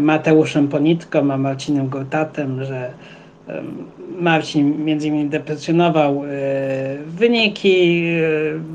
Mateuszem 0.00 0.68
Ponitką 0.68 1.32
a 1.32 1.36
Marcinem 1.36 1.88
Gortatem, 1.88 2.64
że 2.64 2.90
Marcin 4.18 4.84
między 4.84 5.08
innymi 5.08 5.28
deprecjonował 5.28 6.24
e, 6.24 6.28
wyniki 7.06 8.04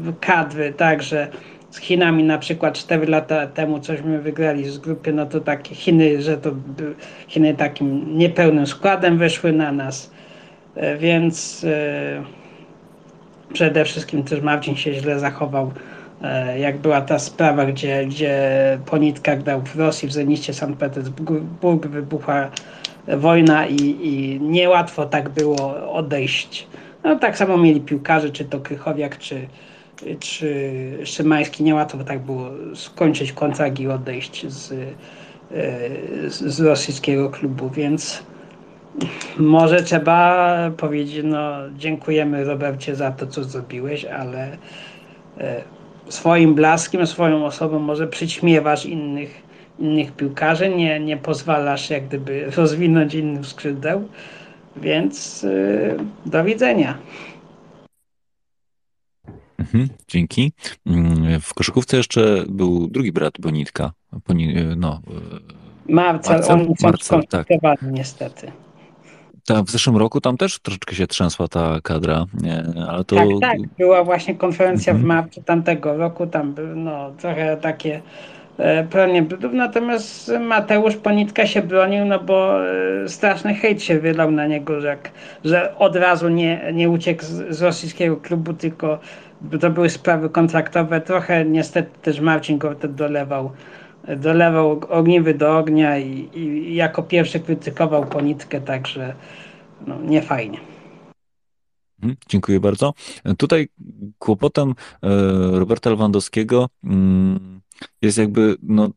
e, 0.09 0.13
kadry, 0.19 0.73
także 0.73 1.27
z 1.69 1.77
Chinami 1.77 2.23
na 2.23 2.37
przykład 2.37 2.73
4 2.73 3.07
lata 3.07 3.47
temu 3.47 3.79
cośmy 3.79 4.21
wygrali 4.21 4.69
z 4.69 4.77
grupy, 4.77 5.13
no 5.13 5.25
to 5.25 5.39
takie 5.39 5.75
Chiny, 5.75 6.21
że 6.21 6.37
to 6.37 6.51
Chiny 7.27 7.53
takim 7.53 8.17
niepełnym 8.17 8.67
składem 8.67 9.17
wyszły 9.17 9.51
na 9.51 9.71
nas, 9.71 10.11
e, 10.75 10.97
więc 10.97 11.65
przede 13.53 13.85
wszystkim 13.85 14.23
też 14.23 14.41
Marcin 14.41 14.75
się 14.75 14.93
źle 14.93 15.19
zachował. 15.19 15.71
Jak 16.57 16.77
była 16.77 17.01
ta 17.01 17.19
sprawa, 17.19 17.65
gdzie, 17.65 18.05
gdzie 18.05 18.39
po 18.85 18.97
nitkach 18.97 19.39
w 19.63 19.79
Rosji, 19.79 20.07
w 20.07 20.11
Zeniście 20.11 20.53
Sankt 20.53 20.79
Petersburg 20.79 21.87
wybuchła 21.87 22.49
wojna 23.07 23.67
i, 23.67 23.97
i 24.01 24.39
niełatwo 24.41 25.05
tak 25.05 25.29
było 25.29 25.91
odejść. 25.93 26.67
No 27.03 27.19
tak 27.19 27.37
samo 27.37 27.57
mieli 27.57 27.81
piłkarze, 27.81 28.29
czy 28.29 28.45
to 28.45 28.59
Krychowiak, 28.59 29.17
czy, 29.17 29.47
czy 30.19 30.73
Szymański. 31.03 31.63
Niełatwo 31.63 31.97
tak 32.03 32.19
było 32.19 32.49
skończyć 32.75 33.33
kontrakt 33.33 33.79
i 33.79 33.87
odejść 33.87 34.47
z, 34.47 34.73
z, 36.27 36.55
z 36.55 36.59
rosyjskiego 36.59 37.29
klubu, 37.29 37.69
więc 37.69 38.23
może 39.37 39.83
trzeba 39.83 40.47
powiedzieć, 40.77 41.21
no 41.23 41.53
dziękujemy 41.77 42.43
Robercie 42.43 42.95
za 42.95 43.11
to, 43.11 43.27
co 43.27 43.43
zrobiłeś, 43.43 44.05
ale 44.05 44.57
e, 45.37 45.61
swoim 46.09 46.55
blaskiem, 46.55 47.07
swoją 47.07 47.45
osobą 47.45 47.79
może 47.79 48.07
przyćmiewasz 48.07 48.85
innych 48.85 49.50
innych 49.79 50.11
piłkarzy, 50.11 50.69
nie, 50.69 50.99
nie 50.99 51.17
pozwalasz 51.17 51.89
jak 51.89 52.07
gdyby 52.07 52.51
rozwinąć 52.55 53.13
innych 53.13 53.45
skrzydeł, 53.45 54.07
więc 54.75 55.43
yy, 55.43 55.97
do 56.25 56.43
widzenia. 56.43 56.97
Mhm, 59.57 59.89
dzięki. 60.07 60.51
Mm, 60.85 61.41
w 61.41 61.53
koszykówce 61.53 61.97
jeszcze 61.97 62.43
był 62.49 62.87
drugi 62.87 63.11
brat 63.11 63.33
Bonitka. 63.39 63.91
Boni, 64.27 64.55
no, 64.77 65.01
Marcel, 65.89 66.35
Marcel? 66.35 66.55
oni 66.55 66.65
są 66.65 66.87
Marcel, 66.87 67.23
tak. 67.27 67.47
niestety. 67.81 68.51
Tam 69.45 69.65
w 69.65 69.71
zeszłym 69.71 69.97
roku 69.97 70.21
tam 70.21 70.37
też 70.37 70.59
troszeczkę 70.59 70.95
się 70.95 71.07
trzęsła 71.07 71.47
ta 71.47 71.79
kadra, 71.83 72.25
ale 72.87 73.03
to... 73.03 73.15
Tak, 73.15 73.27
tak. 73.41 73.59
Była 73.77 74.03
właśnie 74.03 74.35
konferencja 74.35 74.93
w 74.93 74.95
Mhm. 74.95 75.17
marcu 75.17 75.43
tamtego 75.43 75.97
roku, 75.97 76.27
tam 76.27 76.53
był 76.53 76.75
no, 76.75 77.11
trochę 77.11 77.57
takie 77.57 78.01
pranie 78.89 79.21
brudów, 79.21 79.53
natomiast 79.53 80.31
Mateusz 80.39 80.95
Ponitka 80.95 81.47
się 81.47 81.61
bronił, 81.61 82.05
no 82.05 82.19
bo 82.19 82.67
e, 82.67 83.09
straszny 83.09 83.55
hejt 83.55 83.83
się 83.83 83.99
wylał 83.99 84.31
na 84.31 84.47
niego, 84.47 84.81
że, 84.81 84.97
że 85.45 85.77
od 85.77 85.95
razu 85.95 86.29
nie, 86.29 86.71
nie 86.73 86.89
uciekł 86.89 87.23
z, 87.23 87.55
z 87.57 87.61
rosyjskiego 87.61 88.17
klubu, 88.17 88.53
tylko 88.53 88.99
to 89.59 89.69
były 89.69 89.89
sprawy 89.89 90.29
kontraktowe. 90.29 91.01
Trochę 91.01 91.45
niestety 91.45 91.89
też 92.01 92.19
Marcin 92.19 92.57
Gortet 92.57 92.95
dolewał, 92.95 93.51
dolewał 94.17 94.81
ogniwy 94.89 95.33
do 95.33 95.57
ognia 95.57 95.97
i, 95.97 96.29
i 96.33 96.75
jako 96.75 97.03
pierwszy 97.03 97.39
krytykował 97.39 98.05
Ponitkę, 98.05 98.61
także 98.61 99.13
no, 99.87 99.97
nie 100.01 100.21
fajnie. 100.21 100.57
Mhm, 101.99 102.17
Dziękuję 102.29 102.59
bardzo. 102.59 102.93
Tutaj 103.37 103.67
kłopotem 104.19 104.69
e, 104.69 105.09
Roberta 105.51 105.89
Lewandowskiego 105.89 106.69
mm, 106.83 107.60
jest 108.01 108.17
jakby, 108.17 108.55
no, 108.63 108.89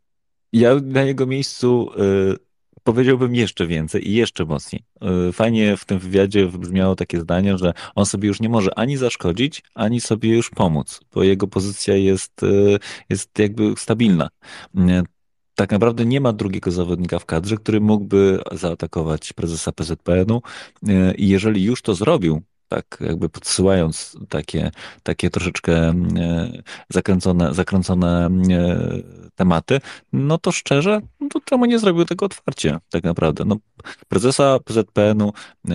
ja 0.53 0.75
na 0.83 1.03
jego 1.03 1.27
miejscu 1.27 1.91
e, 1.97 2.37
powiedziałbym 2.83 3.35
jeszcze 3.35 3.67
więcej 3.67 4.09
i 4.11 4.15
jeszcze 4.15 4.45
mocniej. 4.45 4.85
E, 5.01 5.33
Fajnie 5.33 5.77
w 5.77 5.85
tym 5.85 5.99
wywiadzie 5.99 6.47
wybrzmiało 6.47 6.97
takie 6.97 7.21
zdanie, 7.21 7.59
że 7.59 7.73
on 7.95 8.07
sobie 8.07 8.29
już 8.29 8.41
nie 8.41 8.49
może 8.49 8.79
ani 8.79 8.97
zaszkodzić, 8.97 9.63
ani 9.75 10.01
sobie 10.01 10.37
już 10.37 10.51
pomóc, 10.51 11.01
bo 11.15 11.23
jego 11.23 11.47
pozycja 11.47 11.97
jest, 11.97 12.43
e, 12.43 12.47
jest 13.11 13.39
jakby 13.39 13.75
stabilna. 13.77 14.29
E, 14.77 15.03
Tak 15.55 15.71
naprawdę 15.71 16.05
nie 16.05 16.21
ma 16.21 16.33
drugiego 16.33 16.71
zawodnika 16.71 17.19
w 17.19 17.27
kadrze, 17.27 17.57
który 17.57 17.81
mógłby 17.81 18.41
zaatakować 18.53 19.33
prezesa 19.33 19.73
PZPN-u 19.73 20.43
e, 20.89 21.15
i 21.15 21.29
jeżeli 21.29 21.65
już 21.65 21.83
to 21.83 21.95
zrobił, 21.95 22.43
tak 22.69 22.99
jakby 23.01 23.29
podsyłając 23.29 24.17
takie, 24.29 24.71
takie 25.03 25.31
troszeczkę 25.31 25.73
e, 25.73 25.95
zakręcone, 26.91 27.55
zakręcone 27.55 28.27
e, 28.51 28.79
tematy, 29.35 29.81
no 30.13 30.39
to 30.39 30.53
szczerze, 30.53 31.01
no 31.21 31.29
to 31.29 31.41
czemu 31.41 31.65
nie 31.65 31.79
zrobił 31.79 32.05
tego 32.05 32.27
otwarcie, 32.27 32.79
tak 32.91 33.05
naprawdę? 33.05 33.45
No, 33.45 33.57
prezesa 34.09 34.59
PZPN-u 34.65 35.33
e, 35.69 35.73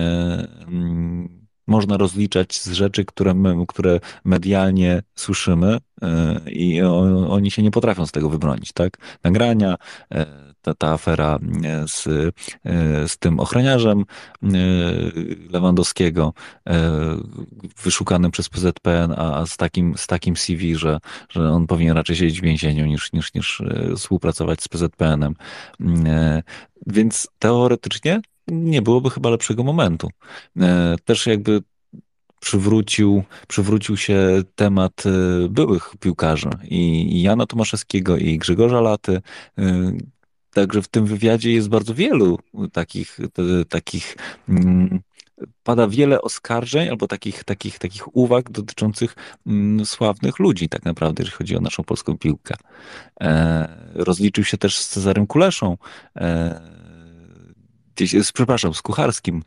mm, 0.68 1.40
można 1.66 1.96
rozliczać 1.96 2.60
z 2.60 2.72
rzeczy, 2.72 3.04
które, 3.04 3.34
my, 3.34 3.66
które 3.68 4.00
medialnie 4.24 5.02
słyszymy 5.14 5.78
i 6.46 6.82
o, 6.82 7.26
oni 7.30 7.50
się 7.50 7.62
nie 7.62 7.70
potrafią 7.70 8.06
z 8.06 8.12
tego 8.12 8.30
wybronić, 8.30 8.72
tak? 8.72 8.98
Nagrania, 9.24 9.76
ta, 10.62 10.74
ta 10.74 10.92
afera 10.92 11.38
e, 11.64 11.88
z, 11.88 12.06
e, 12.06 13.08
z 13.08 13.18
tym 13.18 13.40
ochroniarzem 13.40 14.00
e, 14.00 14.46
Lewandowskiego, 15.52 16.32
wyszukanym 17.82 18.30
przez 18.30 18.48
PZPN, 18.48 19.12
a 19.16 19.46
z 19.46 19.56
takim, 19.56 19.94
z 19.98 20.06
takim 20.06 20.36
CV, 20.36 20.76
że, 20.76 20.98
że 21.28 21.50
on 21.50 21.66
powinien 21.66 21.96
raczej 21.96 22.16
siedzieć 22.16 22.40
w 22.40 22.44
więzieniu 22.44 22.86
niż, 22.86 23.12
niż, 23.12 23.34
niż 23.34 23.62
współpracować 23.96 24.62
z 24.62 24.68
PZPN-em. 24.68 25.34
Więc 26.86 27.28
teoretycznie 27.38 28.20
nie 28.48 28.82
byłoby 28.82 29.10
chyba 29.10 29.30
lepszego 29.30 29.62
momentu. 29.62 30.10
Też 31.04 31.26
jakby 31.26 31.62
przywrócił, 32.40 33.22
przywrócił 33.48 33.96
się 33.96 34.42
temat 34.54 35.04
byłych 35.48 35.94
piłkarzy 36.00 36.50
i 36.64 37.22
Jana 37.22 37.46
Tomaszewskiego 37.46 38.16
i 38.16 38.38
Grzegorza 38.38 38.80
Laty. 38.80 39.20
Także 40.52 40.82
w 40.82 40.88
tym 40.88 41.06
wywiadzie 41.06 41.52
jest 41.52 41.68
bardzo 41.68 41.94
wielu 41.94 42.38
takich, 42.72 43.18
takich 43.68 44.16
mm, 44.48 45.00
pada 45.62 45.88
wiele 45.88 46.22
oskarżeń 46.22 46.88
albo 46.88 47.06
takich, 47.06 47.44
takich, 47.44 47.78
takich 47.78 48.16
uwag 48.16 48.50
dotyczących 48.50 49.16
mm, 49.46 49.86
sławnych 49.86 50.38
ludzi, 50.38 50.68
tak 50.68 50.84
naprawdę, 50.84 51.22
jeżeli 51.22 51.36
chodzi 51.36 51.56
o 51.56 51.60
naszą 51.60 51.84
polską 51.84 52.18
piłkę. 52.18 52.54
E, 53.20 53.68
rozliczył 53.94 54.44
się 54.44 54.58
też 54.58 54.78
z 54.78 54.88
Cezarym 54.88 55.26
Kuleszą, 55.26 55.76
e, 56.16 56.60
gdzieś, 57.96 58.24
z, 58.26 58.32
przepraszam, 58.32 58.74
z 58.74 58.82
Kucharskim, 58.82 59.42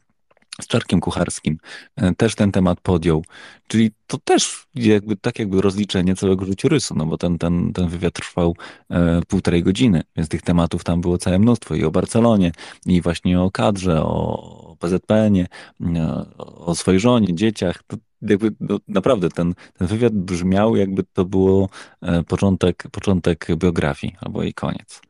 z 0.62 0.68
Czarkiem 0.68 1.00
Kucharskim, 1.00 1.58
e, 1.96 2.16
też 2.16 2.36
ten 2.36 2.52
temat 2.52 2.82
podjął. 2.82 3.26
Czyli 3.68 3.92
to 4.08 4.18
też 4.18 4.66
jakby, 4.76 5.18
tak 5.18 5.40
jakby 5.40 5.62
rozliczenie 5.62 6.16
całego 6.16 6.46
życiorysu, 6.46 6.96
no 6.96 7.06
bo 7.06 7.18
ten, 7.18 7.38
ten, 7.38 7.74
ten 7.74 7.88
wywiad 7.88 8.14
trwał 8.14 8.56
e, 8.90 9.22
półtorej 9.28 9.64
godziny, 9.64 10.04
więc 10.16 10.30
tych 10.30 10.42
tematów 10.42 10.84
tam 10.84 11.02
było 11.02 11.18
całe 11.18 11.40
mnóstwo 11.40 11.76
i 11.76 11.84
o 11.84 11.92
Barcelonie, 11.92 12.52
i 12.86 13.02
właśnie 13.02 13.42
o 13.42 13.52
kadrze, 13.52 14.04
o 14.04 14.76
PZPN-ie, 14.80 15.48
e, 15.82 16.26
o 16.38 16.76
swojej 16.76 17.00
żonie, 17.00 17.36
dzieciach. 17.36 17.84
To 17.88 17.98
jakby 18.22 18.52
no, 18.60 18.80
naprawdę 18.88 19.30
ten, 19.30 19.54
ten 19.78 19.88
wywiad 19.88 20.14
brzmiał, 20.14 20.76
jakby 20.76 21.04
to 21.14 21.26
było 21.26 21.70
e, 22.02 22.24
początek, 22.24 22.84
początek 22.92 23.48
biografii 23.58 24.16
albo 24.22 24.44
jej 24.44 24.54
koniec. 24.54 25.02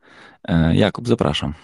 E, 0.48 0.76
Jakub, 0.76 1.08
zapraszam. 1.08 1.54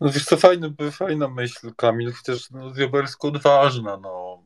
No 0.00 0.10
wiesz 0.10 0.24
co, 0.24 0.36
fajny, 0.36 0.74
fajna 0.92 1.28
myśl, 1.28 1.74
Kamil, 1.76 2.12
chociaż 2.12 2.50
no, 2.50 2.70
diabelsko 2.70 3.28
odważna, 3.28 3.96
no. 3.96 4.42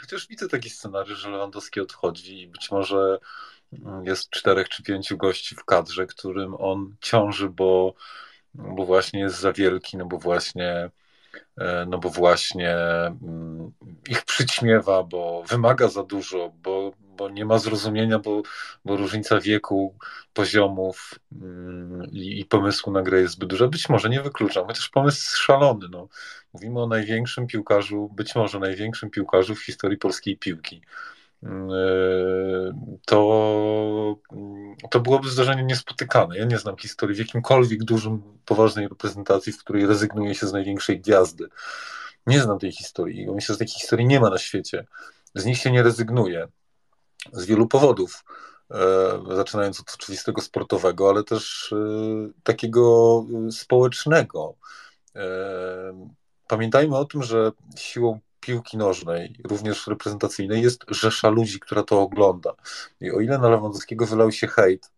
Chociaż 0.00 0.28
widzę 0.28 0.48
taki 0.48 0.70
scenariusz, 0.70 1.18
że 1.18 1.30
Lewandowski 1.30 1.80
odchodzi 1.80 2.40
i 2.40 2.48
być 2.48 2.70
może 2.70 3.18
mm, 3.72 4.04
jest 4.04 4.30
czterech 4.30 4.68
czy 4.68 4.82
pięciu 4.82 5.16
gości 5.16 5.54
w 5.54 5.64
kadrze, 5.64 6.06
którym 6.06 6.54
on 6.54 6.96
ciąży, 7.00 7.48
bo, 7.48 7.94
bo 8.54 8.86
właśnie 8.86 9.20
jest 9.20 9.40
za 9.40 9.52
wielki, 9.52 9.96
no 9.96 10.06
bo 10.06 10.18
właśnie 10.18 10.90
e, 11.58 11.86
no 11.88 11.98
bo 11.98 12.10
właśnie 12.10 12.76
mm, 12.76 13.72
ich 14.08 14.24
przyćmiewa, 14.24 15.02
bo 15.02 15.42
wymaga 15.42 15.88
za 15.88 16.02
dużo, 16.02 16.52
bo, 16.62 16.92
bo 17.20 17.30
nie 17.30 17.44
ma 17.44 17.58
zrozumienia, 17.58 18.18
bo, 18.18 18.42
bo 18.84 18.96
różnica 18.96 19.40
wieku, 19.40 19.94
poziomów 20.32 21.14
mm, 21.32 22.04
i, 22.12 22.40
i 22.40 22.44
pomysłu 22.44 22.92
na 22.92 23.02
grę 23.02 23.20
jest 23.20 23.34
zbyt 23.34 23.48
duża. 23.48 23.68
Być 23.68 23.88
może 23.88 24.08
nie 24.08 24.22
wykluczam, 24.22 24.66
chociaż 24.66 24.88
pomysł 24.88 25.16
jest 25.16 25.36
szalony. 25.36 25.86
No. 25.90 26.08
Mówimy 26.52 26.82
o 26.82 26.86
największym 26.86 27.46
piłkarzu, 27.46 28.10
być 28.16 28.34
może 28.34 28.58
największym 28.58 29.10
piłkarzu 29.10 29.54
w 29.54 29.64
historii 29.64 29.98
polskiej 29.98 30.36
piłki. 30.36 30.82
Mm, 31.42 31.70
e, 31.70 32.98
To, 33.06 34.16
to 34.90 35.00
byłoby 35.00 35.28
zdarzenie 35.28 35.62
niespotykane. 35.62 36.38
Ja 36.38 36.44
nie 36.44 36.58
znam 36.58 36.76
historii 36.76 37.16
w 37.16 37.18
jakimkolwiek 37.18 37.84
dużym, 37.84 38.22
poważnej 38.44 38.88
reprezentacji, 38.88 39.52
w 39.52 39.58
której 39.58 39.86
rezygnuje 39.86 40.34
się 40.34 40.46
z 40.46 40.52
największej 40.52 41.00
gwiazdy. 41.00 41.48
Nie 42.26 42.40
znam 42.40 42.58
tej 42.58 42.72
historii. 42.72 43.26
Myślę, 43.34 43.54
że 43.54 43.58
takiej 43.58 43.74
historii 43.74 44.06
nie 44.06 44.20
ma 44.20 44.30
na 44.30 44.38
świecie. 44.38 44.86
Z 45.34 45.44
nich 45.44 45.58
się 45.58 45.70
nie 45.70 45.82
rezygnuje. 45.82 46.48
Z 47.32 47.44
wielu 47.44 47.66
powodów. 47.66 48.24
E, 48.70 49.36
Zaczynając 49.36 49.80
od 49.80 49.94
oczywistego 49.94 50.40
sportowego, 50.40 51.10
ale 51.10 51.24
też 51.24 51.72
e, 51.72 51.76
takiego 52.42 53.24
społecznego. 53.50 54.54
E, 55.16 56.10
Pamiętajmy 56.48 56.96
o 56.96 57.04
tym, 57.04 57.22
że 57.22 57.52
siłą 57.76 58.20
piłki 58.40 58.76
nożnej, 58.76 59.40
również 59.44 59.86
reprezentacyjnej, 59.86 60.62
jest 60.62 60.84
rzesza 60.88 61.28
ludzi, 61.28 61.60
która 61.60 61.82
to 61.82 62.00
ogląda. 62.00 62.54
I 63.00 63.10
o 63.10 63.20
ile 63.20 63.38
na 63.38 63.48
Lewandowskiego 63.48 64.06
wylał 64.06 64.32
się 64.32 64.46
hejt, 64.46 64.90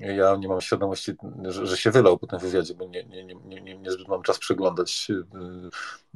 ja 0.00 0.36
nie 0.36 0.48
mam 0.48 0.60
świadomości, 0.60 1.12
że, 1.48 1.76
się 1.76 1.90
wylał 1.90 2.18
po 2.18 2.26
tym 2.26 2.38
wywiadzie, 2.38 2.74
bo 2.74 2.86
nie, 2.86 3.04
nie, 3.04 3.24
nie, 3.24 3.60
nie, 3.60 3.78
niezbyt 3.78 4.08
mam 4.08 4.22
czas 4.22 4.38
przeglądać 4.38 5.08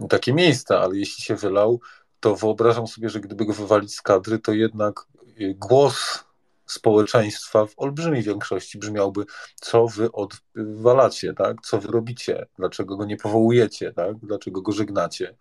takie 0.08 0.32
miejsca, 0.32 0.80
ale 0.80 0.96
jeśli 0.96 1.24
się 1.24 1.36
wylał, 1.36 1.80
to 2.20 2.36
wyobrażam 2.36 2.86
sobie, 2.86 3.08
że 3.08 3.20
gdyby 3.20 3.44
go 3.44 3.52
wywalić 3.52 3.94
z 3.94 4.02
kadry, 4.02 4.38
to 4.38 4.52
jednak 4.52 5.06
głos 5.54 6.24
społeczeństwa 6.66 7.66
w 7.66 7.74
olbrzymiej 7.76 8.22
większości 8.22 8.78
brzmiałby, 8.78 9.24
co 9.60 9.86
wy 9.86 10.08
odwalacie, 10.12 11.34
tak? 11.34 11.56
co 11.62 11.80
wy 11.80 11.88
robicie, 11.88 12.46
dlaczego 12.58 12.96
go 12.96 13.04
nie 13.04 13.16
powołujecie, 13.16 13.92
tak? 13.92 14.16
dlaczego 14.16 14.62
go 14.62 14.72
żegnacie. 14.72 15.36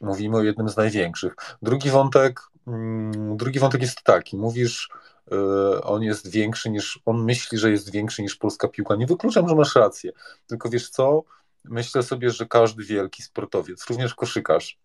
Mówimy 0.00 0.36
o 0.36 0.42
jednym 0.42 0.68
z 0.68 0.76
największych. 0.76 1.34
Drugi 1.62 1.90
wątek, 1.90 2.40
mm, 2.66 3.36
drugi 3.36 3.58
wątek 3.58 3.82
jest 3.82 4.02
taki, 4.02 4.36
mówisz, 4.36 4.88
y, 5.32 5.82
on 5.82 6.02
jest 6.02 6.30
większy 6.30 6.70
niż, 6.70 7.00
on 7.04 7.24
myśli, 7.24 7.58
że 7.58 7.70
jest 7.70 7.92
większy 7.92 8.22
niż 8.22 8.36
polska 8.36 8.68
piłka. 8.68 8.96
Nie 8.96 9.06
wykluczam, 9.06 9.48
że 9.48 9.54
masz 9.54 9.74
rację, 9.74 10.12
tylko 10.46 10.68
wiesz 10.68 10.90
co, 10.90 11.22
myślę 11.64 12.02
sobie, 12.02 12.30
że 12.30 12.46
każdy 12.46 12.84
wielki 12.84 13.22
sportowiec, 13.22 13.86
również 13.90 14.14
koszykarz, 14.14 14.78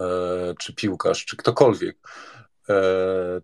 e, 0.00 0.54
czy 0.58 0.74
piłkarz, 0.74 1.24
czy 1.24 1.36
ktokolwiek, 1.36 1.98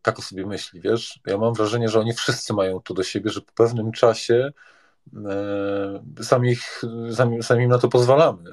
tak 0.03 0.19
o 0.19 0.23
sobie 0.23 0.47
myśli, 0.47 0.81
wiesz. 0.81 1.21
Ja 1.27 1.39
mam 1.39 1.55
wrażenie, 1.55 1.89
że 1.89 2.01
oni 2.01 2.13
wszyscy 2.13 2.53
mają 2.53 2.81
to 2.81 2.95
do 2.95 3.03
siebie, 3.03 3.31
że 3.31 3.41
po 3.41 3.53
pewnym 3.53 3.93
czasie 3.93 4.53
e, 6.19 6.23
sami, 6.23 6.51
ich, 6.51 6.83
sami, 7.15 7.43
sami 7.43 7.65
im 7.65 7.71
na 7.71 7.79
to 7.79 7.89
pozwalamy. 7.89 8.51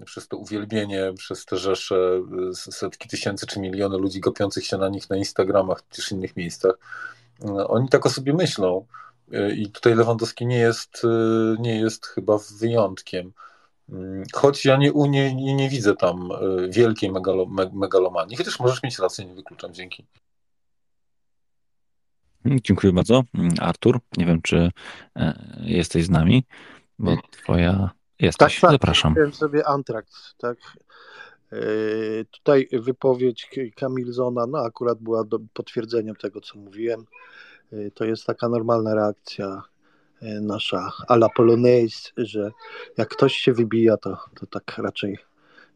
E, 0.00 0.04
Przez 0.04 0.28
to 0.28 0.36
uwielbienie, 0.36 1.12
przez 1.18 1.44
te 1.44 1.56
rzesze, 1.56 2.20
e, 2.50 2.54
setki 2.54 3.08
tysięcy 3.08 3.46
czy 3.46 3.60
miliony 3.60 3.98
ludzi 3.98 4.20
gopiących 4.20 4.66
się 4.66 4.78
na 4.78 4.88
nich 4.88 5.10
na 5.10 5.16
Instagramach 5.16 5.82
czy 5.88 6.14
innych 6.14 6.36
miejscach. 6.36 6.74
E, 7.44 7.68
Oni 7.68 7.88
tak 7.88 8.06
o 8.06 8.10
sobie 8.10 8.32
myślą. 8.32 8.86
I 9.56 9.70
tutaj 9.70 9.94
Lewandowski 9.94 10.46
nie 10.46 10.58
jest, 10.58 11.02
nie 11.58 11.80
jest 11.80 12.06
chyba 12.06 12.38
wyjątkiem. 12.60 13.32
Mm, 13.88 14.24
choć 14.32 14.64
ja 14.64 14.76
nie, 14.76 14.92
nie, 15.08 15.54
nie 15.54 15.68
widzę 15.68 15.96
tam 15.96 16.28
wielkiej 16.68 17.12
megalo, 17.12 17.46
megalomanii. 17.72 18.36
Chociaż 18.36 18.60
możesz 18.60 18.82
mieć 18.82 18.98
rację, 18.98 19.24
nie 19.24 19.34
wykluczam. 19.34 19.74
Dzięki. 19.74 20.06
Dziękuję 22.46 22.92
bardzo. 22.92 23.24
Artur, 23.60 24.00
nie 24.16 24.26
wiem, 24.26 24.42
czy 24.42 24.70
jesteś 25.60 26.04
z 26.04 26.10
nami, 26.10 26.44
bo 26.98 27.16
twoja 27.30 27.90
jesteś. 28.18 28.54
Tak, 28.54 28.60
tak. 28.60 28.70
Zapraszam. 28.70 29.12
Kupiłem 29.12 29.32
sobie 29.32 29.68
antrakt, 29.68 30.12
tak. 30.38 30.58
Yy, 31.52 32.26
tutaj 32.30 32.68
wypowiedź 32.72 33.50
Kamilzona, 33.76 34.46
no 34.46 34.58
akurat 34.58 34.98
była 34.98 35.24
do, 35.24 35.38
potwierdzeniem 35.52 36.16
tego, 36.16 36.40
co 36.40 36.58
mówiłem. 36.58 37.04
Yy, 37.72 37.90
to 37.90 38.04
jest 38.04 38.26
taka 38.26 38.48
normalna 38.48 38.94
reakcja 38.94 39.62
nasza 40.22 40.92
a 41.08 41.14
la 41.14 41.28
polonaise, 41.28 42.10
że 42.16 42.50
jak 42.96 43.08
ktoś 43.08 43.34
się 43.34 43.52
wybija, 43.52 43.96
to, 43.96 44.18
to 44.40 44.46
tak 44.46 44.78
raczej 44.78 45.18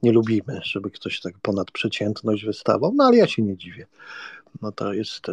nie 0.03 0.13
lubimy, 0.13 0.61
żeby 0.63 0.91
ktoś 0.91 1.21
tak 1.21 1.35
ponad 1.43 1.71
przeciętność 1.71 2.45
wystawał, 2.45 2.93
no 2.95 3.05
ale 3.05 3.17
ja 3.17 3.27
się 3.27 3.43
nie 3.43 3.57
dziwię. 3.57 3.87
No 4.63 4.73
to 4.73 4.93
jest 4.93 5.27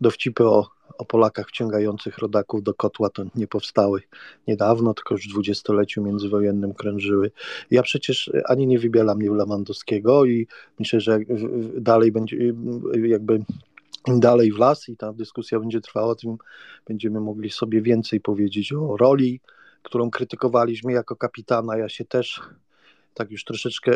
dowcipy 0.00 0.44
o, 0.44 0.68
o 0.98 1.04
Polakach 1.04 1.48
wciągających 1.48 2.18
rodaków 2.18 2.62
do 2.62 2.74
kotła 2.74 3.10
to 3.10 3.24
nie 3.34 3.46
powstały 3.46 4.02
niedawno, 4.48 4.94
tylko 4.94 5.14
już 5.14 5.26
w 5.26 5.30
dwudziestoleciu 5.30 6.02
międzywojennym 6.02 6.74
krążyły. 6.74 7.30
Ja 7.70 7.82
przecież 7.82 8.30
ani 8.44 8.66
nie 8.66 8.78
wybielam 8.78 9.20
Lewandowskiego 9.20 10.24
i 10.24 10.46
myślę, 10.78 11.00
że 11.00 11.18
dalej 11.76 12.12
będzie 12.12 12.36
jakby 13.02 13.44
dalej 14.06 14.52
w 14.52 14.58
las 14.58 14.88
i 14.88 14.96
ta 14.96 15.12
dyskusja 15.12 15.60
będzie 15.60 15.80
trwała, 15.80 16.14
tym 16.14 16.36
będziemy 16.86 17.20
mogli 17.20 17.50
sobie 17.50 17.82
więcej 17.82 18.20
powiedzieć 18.20 18.72
o 18.72 18.96
roli, 18.96 19.40
którą 19.82 20.10
krytykowaliśmy 20.10 20.92
jako 20.92 21.16
kapitana. 21.16 21.76
Ja 21.76 21.88
się 21.88 22.04
też 22.04 22.40
tak 23.14 23.30
już 23.30 23.44
troszeczkę 23.44 23.94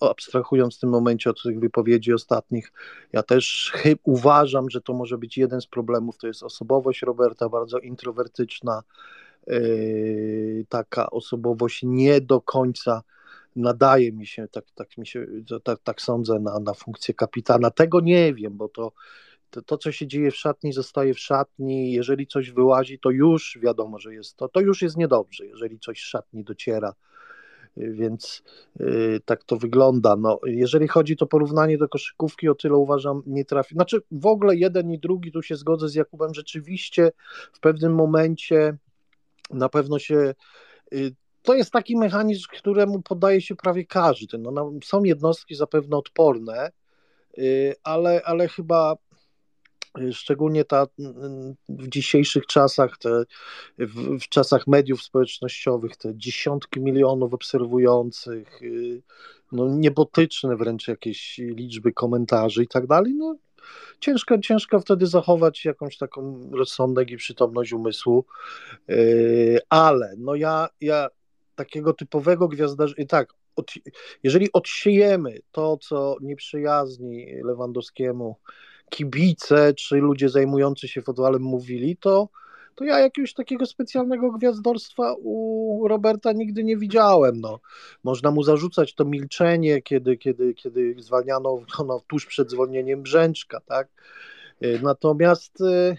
abstrahując 0.00 0.76
w 0.76 0.80
tym 0.80 0.90
momencie 0.90 1.30
od 1.30 1.42
tych 1.42 1.60
wypowiedzi 1.60 2.12
ostatnich, 2.12 2.72
ja 3.12 3.22
też 3.22 3.72
uważam, 4.02 4.70
że 4.70 4.80
to 4.80 4.92
może 4.92 5.18
być 5.18 5.38
jeden 5.38 5.60
z 5.60 5.66
problemów, 5.66 6.18
to 6.18 6.26
jest 6.26 6.42
osobowość 6.42 7.02
Roberta, 7.02 7.48
bardzo 7.48 7.78
introwertyczna, 7.78 8.82
yy, 9.46 10.64
taka 10.68 11.10
osobowość 11.10 11.80
nie 11.82 12.20
do 12.20 12.40
końca 12.40 13.02
nadaje 13.56 14.12
mi 14.12 14.26
się, 14.26 14.48
tak, 14.48 14.64
tak 14.74 14.98
mi 14.98 15.06
się, 15.06 15.26
tak, 15.64 15.78
tak 15.84 16.02
sądzę, 16.02 16.38
na, 16.38 16.58
na 16.58 16.74
funkcję 16.74 17.14
kapitana. 17.14 17.70
Tego 17.70 18.00
nie 18.00 18.34
wiem, 18.34 18.56
bo 18.56 18.68
to, 18.68 18.92
to, 19.50 19.62
to, 19.62 19.78
co 19.78 19.92
się 19.92 20.06
dzieje 20.06 20.30
w 20.30 20.36
szatni, 20.36 20.72
zostaje 20.72 21.14
w 21.14 21.18
szatni. 21.18 21.92
Jeżeli 21.92 22.26
coś 22.26 22.50
wyłazi, 22.50 22.98
to 22.98 23.10
już 23.10 23.58
wiadomo, 23.62 23.98
że 23.98 24.14
jest 24.14 24.36
to, 24.36 24.48
to 24.48 24.60
już 24.60 24.82
jest 24.82 24.96
niedobrze. 24.96 25.46
Jeżeli 25.46 25.78
coś 25.78 25.98
z 25.98 26.04
szatni 26.04 26.44
dociera, 26.44 26.94
więc 27.76 28.42
y, 28.80 29.20
tak 29.24 29.44
to 29.44 29.56
wygląda. 29.56 30.16
No, 30.16 30.40
jeżeli 30.44 30.88
chodzi 30.88 31.16
to 31.16 31.26
porównanie 31.26 31.78
do 31.78 31.88
koszykówki, 31.88 32.48
o 32.48 32.54
tyle 32.54 32.76
uważam 32.76 33.22
nie 33.26 33.44
trafi. 33.44 33.74
Znaczy 33.74 34.02
w 34.10 34.26
ogóle 34.26 34.56
jeden 34.56 34.92
i 34.92 34.98
drugi, 34.98 35.32
tu 35.32 35.42
się 35.42 35.56
zgodzę 35.56 35.88
z 35.88 35.94
Jakubem, 35.94 36.34
rzeczywiście 36.34 37.12
w 37.52 37.60
pewnym 37.60 37.94
momencie 37.94 38.76
na 39.50 39.68
pewno 39.68 39.98
się 39.98 40.34
y, 40.92 41.14
to 41.42 41.54
jest 41.54 41.72
taki 41.72 41.96
mechanizm, 41.96 42.44
któremu 42.52 43.02
podaje 43.02 43.40
się 43.40 43.56
prawie 43.56 43.86
każdy. 43.86 44.38
No, 44.38 44.72
są 44.84 45.04
jednostki 45.04 45.54
zapewne 45.54 45.96
odporne, 45.96 46.70
y, 47.38 47.74
ale, 47.82 48.22
ale 48.24 48.48
chyba 48.48 48.96
szczególnie 50.12 50.64
ta, 50.64 50.86
w 51.68 51.88
dzisiejszych 51.88 52.46
czasach, 52.46 52.98
te, 52.98 53.24
w, 53.78 54.18
w, 54.18 54.28
czasach 54.28 54.66
mediów 54.66 55.02
społecznościowych, 55.02 55.96
te 55.96 56.12
dziesiątki 56.14 56.80
milionów 56.80 57.34
obserwujących, 57.34 58.62
y, 58.62 59.02
no 59.52 59.68
niebotyczne 59.68 60.56
wręcz 60.56 60.88
jakieś 60.88 61.38
liczby 61.38 61.92
komentarzy 61.92 62.62
i 62.62 62.68
tak 62.68 62.86
dalej, 62.86 63.14
no 63.14 63.36
ciężko, 64.00 64.38
ciężko 64.38 64.80
wtedy 64.80 65.06
zachować 65.06 65.64
jakąś 65.64 65.96
taką 65.96 66.50
rozsądek 66.52 67.10
i 67.10 67.16
przytomność 67.16 67.72
umysłu, 67.72 68.24
y, 68.90 69.58
ale 69.68 70.14
no 70.18 70.34
ja, 70.34 70.68
ja 70.80 71.08
takiego 71.54 71.92
typowego 71.92 72.48
gwiazdarza, 72.48 72.94
i 72.98 73.06
tak, 73.06 73.34
od, 73.56 73.70
jeżeli 74.22 74.52
odsiejemy 74.52 75.38
to, 75.52 75.76
co 75.76 76.16
nie 76.20 76.36
przyjazni 76.36 77.26
Lewandowskiemu, 77.44 78.36
kibice 78.90 79.74
czy 79.74 79.96
ludzie 79.96 80.28
zajmujący 80.28 80.88
się 80.88 81.02
futbolem 81.02 81.42
mówili, 81.42 81.96
to, 81.96 82.28
to 82.74 82.84
ja 82.84 82.98
jakiegoś 82.98 83.34
takiego 83.34 83.66
specjalnego 83.66 84.30
gwiazdorstwa 84.30 85.14
u 85.22 85.88
Roberta 85.88 86.32
nigdy 86.32 86.64
nie 86.64 86.76
widziałem. 86.76 87.40
No. 87.40 87.60
Można 88.04 88.30
mu 88.30 88.42
zarzucać 88.42 88.94
to 88.94 89.04
milczenie, 89.04 89.82
kiedy, 89.82 90.16
kiedy, 90.16 90.54
kiedy 90.54 90.94
zwalniano 90.98 91.58
no, 91.86 92.00
tuż 92.08 92.26
przed 92.26 92.50
zwolnieniem 92.50 93.02
Brzęczka, 93.02 93.60
tak? 93.60 93.88
Natomiast 94.82 95.60
y, 95.60 95.96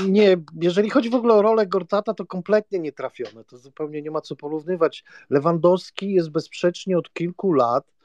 y, 0.00 0.08
nie, 0.08 0.36
jeżeli 0.60 0.90
chodzi 0.90 1.10
w 1.10 1.14
ogóle 1.14 1.34
o 1.34 1.42
rolę 1.42 1.66
Gortata, 1.66 2.14
to 2.14 2.26
kompletnie 2.26 2.78
nie 2.78 2.92
trafione. 2.92 3.44
To 3.44 3.58
zupełnie 3.58 4.02
nie 4.02 4.10
ma 4.10 4.20
co 4.20 4.36
porównywać. 4.36 5.04
Lewandowski 5.30 6.12
jest 6.12 6.30
bezsprzecznie 6.30 6.98
od 6.98 7.12
kilku 7.12 7.52
lat 7.52 7.95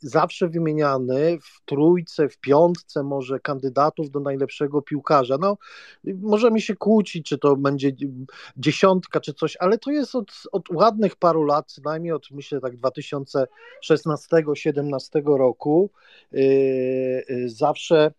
zawsze 0.00 0.48
wymieniany 0.48 1.38
w 1.42 1.60
trójce, 1.64 2.28
w 2.28 2.38
piątce 2.38 3.02
może 3.02 3.40
kandydatów 3.40 4.10
do 4.10 4.20
najlepszego 4.20 4.82
piłkarza. 4.82 5.36
No, 5.40 5.56
możemy 6.04 6.60
się 6.60 6.76
kłócić, 6.76 7.28
czy 7.28 7.38
to 7.38 7.56
będzie 7.56 7.92
dziesiątka, 8.56 9.20
czy 9.20 9.34
coś, 9.34 9.56
ale 9.60 9.78
to 9.78 9.90
jest 9.90 10.14
od, 10.14 10.32
od 10.52 10.70
ładnych 10.70 11.16
paru 11.16 11.44
lat, 11.44 11.66
przynajmniej 11.66 12.12
od 12.12 12.30
myślę 12.30 12.60
tak 12.60 12.76
2016-17 12.76 15.36
roku, 15.36 15.90
yy, 16.32 17.24
zawsze 17.46 18.12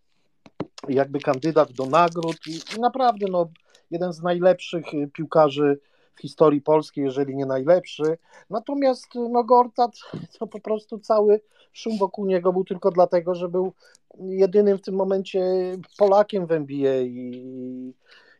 jakby 0.88 1.18
kandydat 1.18 1.72
do 1.72 1.86
nagród 1.86 2.36
i 2.46 2.60
naprawdę 2.80 3.26
no, 3.30 3.50
jeden 3.90 4.12
z 4.12 4.22
najlepszych 4.22 4.84
piłkarzy 5.12 5.78
w 6.14 6.20
historii 6.20 6.60
polskiej, 6.60 7.04
jeżeli 7.04 7.36
nie 7.36 7.46
najlepszy. 7.46 8.18
Natomiast 8.50 9.06
no, 9.14 9.44
Gortat 9.44 9.92
to 10.38 10.46
po 10.46 10.60
prostu 10.60 10.98
cały 10.98 11.40
szum 11.72 11.98
wokół 11.98 12.26
niego 12.26 12.52
był 12.52 12.64
tylko 12.64 12.90
dlatego, 12.90 13.34
że 13.34 13.48
był 13.48 13.72
jedynym 14.18 14.78
w 14.78 14.82
tym 14.82 14.94
momencie 14.94 15.42
Polakiem 15.98 16.46
w 16.46 16.52
NBA 16.52 17.00
i, 17.00 17.94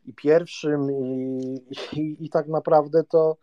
i 0.07 0.13
pierwszym 0.13 0.91
i, 0.91 1.61
i, 1.93 2.17
i, 2.21 2.31
tak 2.31 2.49
naprawdę 2.49 3.05
to, 3.05 3.37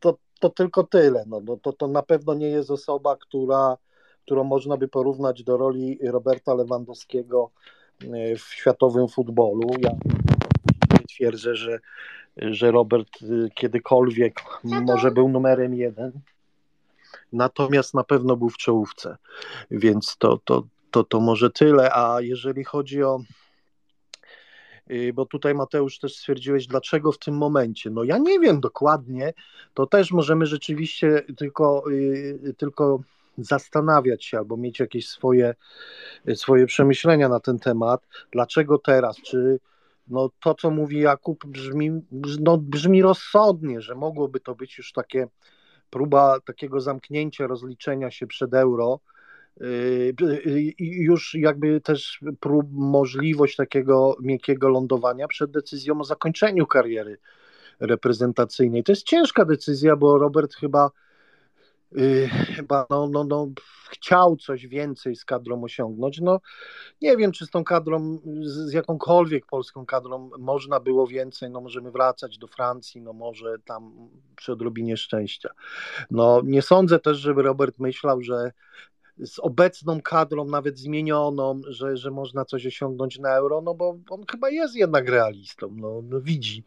to, 0.00 0.18
to 0.40 0.50
tylko 0.50 0.84
tyle. 0.84 1.24
No, 1.26 1.40
no, 1.40 1.56
to, 1.56 1.72
to 1.72 1.88
na 1.88 2.02
pewno 2.02 2.34
nie 2.34 2.48
jest 2.48 2.70
osoba, 2.70 3.16
która, 3.16 3.76
którą 4.24 4.44
można 4.44 4.76
by 4.76 4.88
porównać 4.88 5.42
do 5.42 5.56
roli 5.56 5.98
Roberta 6.02 6.54
Lewandowskiego 6.54 7.50
e, 8.02 8.36
w 8.36 8.42
światowym 8.42 9.08
futbolu. 9.08 9.70
Ja 9.78 9.90
twierdzę, 11.20 11.54
że 11.54 11.80
że 12.36 12.70
Robert 12.70 13.22
y, 13.22 13.50
kiedykolwiek 13.54 14.40
może 14.64 15.10
był 15.10 15.28
numerem 15.28 15.74
jeden, 15.74 16.12
natomiast 17.32 17.94
na 17.94 18.04
pewno 18.04 18.36
był 18.36 18.50
w 18.50 18.56
czołówce, 18.56 19.16
więc 19.70 20.16
to, 20.18 20.38
to, 20.44 20.62
to, 20.90 21.04
to 21.04 21.20
może 21.20 21.50
tyle, 21.50 21.94
a 21.94 22.20
jeżeli 22.20 22.64
chodzi 22.64 23.02
o 23.02 23.20
y, 24.90 25.12
bo 25.14 25.26
tutaj 25.26 25.54
Mateusz 25.54 25.98
też 25.98 26.16
stwierdziłeś, 26.16 26.66
dlaczego 26.66 27.12
w 27.12 27.18
tym 27.18 27.36
momencie. 27.36 27.90
No 27.90 28.04
ja 28.04 28.18
nie 28.18 28.40
wiem 28.40 28.60
dokładnie, 28.60 29.32
to 29.74 29.86
też 29.86 30.12
możemy 30.12 30.46
rzeczywiście 30.46 31.22
tylko, 31.36 31.84
y, 31.90 32.54
tylko 32.58 33.00
zastanawiać 33.38 34.24
się 34.24 34.38
albo 34.38 34.56
mieć 34.56 34.80
jakieś 34.80 35.08
swoje, 35.08 35.54
swoje 36.34 36.66
przemyślenia 36.66 37.28
na 37.28 37.40
ten 37.40 37.58
temat. 37.58 38.06
Dlaczego 38.32 38.78
teraz? 38.78 39.16
Czy 39.16 39.60
no 40.10 40.30
to, 40.40 40.54
co 40.54 40.70
mówi 40.70 40.98
Jakub, 40.98 41.46
brzmi, 41.46 41.90
no, 42.40 42.58
brzmi 42.58 43.02
rozsądnie, 43.02 43.80
że 43.80 43.94
mogłoby 43.94 44.40
to 44.40 44.54
być 44.54 44.78
już 44.78 44.92
takie 44.92 45.28
próba 45.90 46.40
takiego 46.40 46.80
zamknięcia, 46.80 47.46
rozliczenia 47.46 48.10
się 48.10 48.26
przed 48.26 48.54
euro. 48.54 49.00
Yy, 49.60 50.14
już 50.78 51.34
jakby 51.34 51.80
też 51.80 52.20
prób, 52.40 52.66
możliwość 52.72 53.56
takiego 53.56 54.16
miękkiego 54.20 54.68
lądowania 54.68 55.28
przed 55.28 55.50
decyzją 55.50 56.00
o 56.00 56.04
zakończeniu 56.04 56.66
kariery 56.66 57.18
reprezentacyjnej. 57.80 58.84
To 58.84 58.92
jest 58.92 59.02
ciężka 59.02 59.44
decyzja, 59.44 59.96
bo 59.96 60.18
Robert 60.18 60.54
chyba 60.54 60.90
chyba 62.56 62.86
no, 62.90 63.08
no, 63.08 63.24
no, 63.24 63.48
chciał 63.90 64.36
coś 64.36 64.66
więcej 64.66 65.16
z 65.16 65.24
kadrą 65.24 65.64
osiągnąć. 65.64 66.20
No, 66.20 66.40
nie 67.02 67.16
wiem, 67.16 67.32
czy 67.32 67.46
z 67.46 67.50
tą 67.50 67.64
kadrą, 67.64 68.18
z, 68.42 68.70
z 68.70 68.72
jakąkolwiek 68.72 69.46
polską 69.46 69.86
kadrą 69.86 70.30
można 70.38 70.80
było 70.80 71.06
więcej. 71.06 71.50
No, 71.50 71.60
możemy 71.60 71.90
wracać 71.90 72.38
do 72.38 72.46
Francji, 72.46 73.00
no 73.00 73.12
może 73.12 73.58
tam 73.64 74.08
przy 74.36 74.52
odrobinie 74.52 74.96
szczęścia. 74.96 75.50
No, 76.10 76.40
nie 76.44 76.62
sądzę 76.62 76.98
też, 76.98 77.18
żeby 77.18 77.42
Robert 77.42 77.78
myślał, 77.78 78.22
że 78.22 78.52
z 79.18 79.38
obecną 79.38 80.00
kadrą, 80.00 80.44
nawet 80.44 80.78
zmienioną, 80.78 81.60
że, 81.68 81.96
że 81.96 82.10
można 82.10 82.44
coś 82.44 82.66
osiągnąć 82.66 83.18
na 83.18 83.34
euro, 83.36 83.60
no 83.60 83.74
bo 83.74 83.98
on 84.10 84.24
chyba 84.30 84.50
jest 84.50 84.74
jednak 84.74 85.08
realistą, 85.08 85.74
no, 85.76 86.02
no 86.04 86.20
widzi 86.20 86.64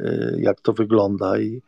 y, 0.00 0.36
jak 0.38 0.60
to 0.60 0.72
wygląda. 0.72 1.38
I, 1.38 1.62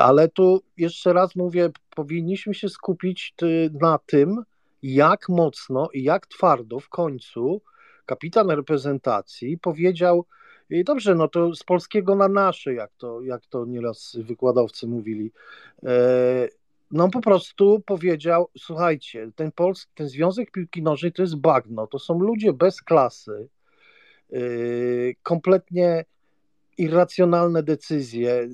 ale 0.00 0.28
tu 0.28 0.62
jeszcze 0.76 1.12
raz 1.12 1.36
mówię, 1.36 1.70
powinniśmy 1.96 2.54
się 2.54 2.68
skupić 2.68 3.32
ty, 3.36 3.70
na 3.80 3.98
tym, 4.06 4.42
jak 4.82 5.28
mocno 5.28 5.88
i 5.94 6.02
jak 6.02 6.26
twardo 6.26 6.80
w 6.80 6.88
końcu 6.88 7.60
kapitan 8.06 8.50
reprezentacji 8.50 9.58
powiedział, 9.58 10.24
dobrze, 10.84 11.14
no 11.14 11.28
to 11.28 11.54
z 11.54 11.62
polskiego 11.62 12.14
na 12.14 12.28
nasze, 12.28 12.74
jak 12.74 12.90
to, 12.98 13.22
jak 13.22 13.46
to 13.46 13.64
nieraz 13.64 14.16
wykładowcy 14.20 14.86
mówili. 14.86 15.32
E, 15.86 16.48
no 16.90 17.08
po 17.08 17.20
prostu 17.20 17.82
powiedział, 17.86 18.48
słuchajcie, 18.58 19.30
ten, 19.36 19.52
polski, 19.52 19.92
ten 19.94 20.08
Związek 20.08 20.50
Piłki 20.50 20.82
Nożnej 20.82 21.12
to 21.12 21.22
jest 21.22 21.36
bagno, 21.36 21.86
to 21.86 21.98
są 21.98 22.18
ludzie 22.18 22.52
bez 22.52 22.82
klasy, 22.82 23.48
e, 24.32 24.38
kompletnie 25.22 26.04
irracjonalne 26.78 27.62
decyzje, 27.62 28.32
e, 28.32 28.48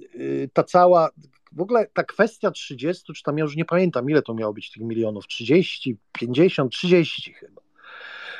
ta 0.52 0.62
cała, 0.62 1.10
w 1.52 1.60
ogóle 1.60 1.86
ta 1.92 2.04
kwestia 2.04 2.50
30, 2.50 3.12
czy 3.12 3.22
tam 3.22 3.38
ja 3.38 3.44
już 3.44 3.56
nie 3.56 3.64
pamiętam, 3.64 4.10
ile 4.10 4.22
to 4.22 4.34
miało 4.34 4.52
być 4.52 4.70
tych 4.72 4.82
milionów, 4.82 5.26
30, 5.26 5.96
50, 6.12 6.72
30 6.72 7.32
chyba. 7.32 7.62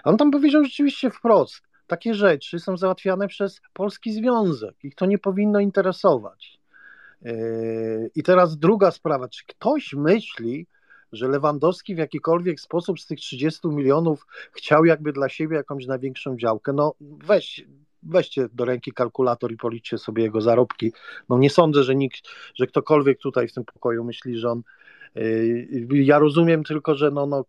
On 0.05 0.17
tam 0.17 0.31
powiedział 0.31 0.65
rzeczywiście 0.65 1.11
wprost, 1.11 1.63
takie 1.87 2.15
rzeczy 2.15 2.59
są 2.61 2.77
załatwiane 2.77 3.29
przez 3.29 3.61
Polski 3.73 4.13
Związek, 4.13 4.77
ich 4.83 4.95
to 4.95 5.07
nie 5.07 5.19
powinno 5.19 5.61
interesować. 5.61 6.59
Yy, 7.23 8.11
I 8.15 8.23
teraz 8.23 8.59
druga 8.59 8.91
sprawa, 8.91 9.29
czy 9.29 9.47
ktoś 9.47 9.95
myśli, 9.95 10.67
że 11.13 11.29
Lewandowski 11.29 11.95
w 11.95 11.99
jakikolwiek 11.99 12.61
sposób 12.61 13.01
z 13.01 13.07
tych 13.07 13.19
30 13.19 13.69
milionów 13.69 14.27
chciał 14.53 14.85
jakby 14.85 15.13
dla 15.13 15.29
siebie 15.29 15.57
jakąś 15.57 15.87
największą 15.87 16.37
działkę? 16.37 16.73
No 16.73 16.95
weź, 17.01 17.65
weźcie 18.07 18.49
do 18.53 18.65
ręki 18.65 18.93
kalkulator 18.93 19.53
i 19.53 19.57
policzcie 19.57 19.99
sobie 19.99 20.23
jego 20.23 20.41
zarobki. 20.41 20.93
No 21.29 21.39
nie 21.39 21.51
sądzę, 21.51 21.83
że 21.83 21.95
nikt, 21.95 22.29
że 22.55 22.67
ktokolwiek 22.67 23.19
tutaj 23.19 23.49
w 23.49 23.53
tym 23.53 23.65
pokoju 23.65 24.05
myśli, 24.05 24.39
że 24.39 24.51
on 24.51 24.63
ja 25.91 26.19
rozumiem 26.19 26.65
tylko, 26.65 26.95
że 26.95 27.11
no, 27.11 27.27
no, 27.27 27.45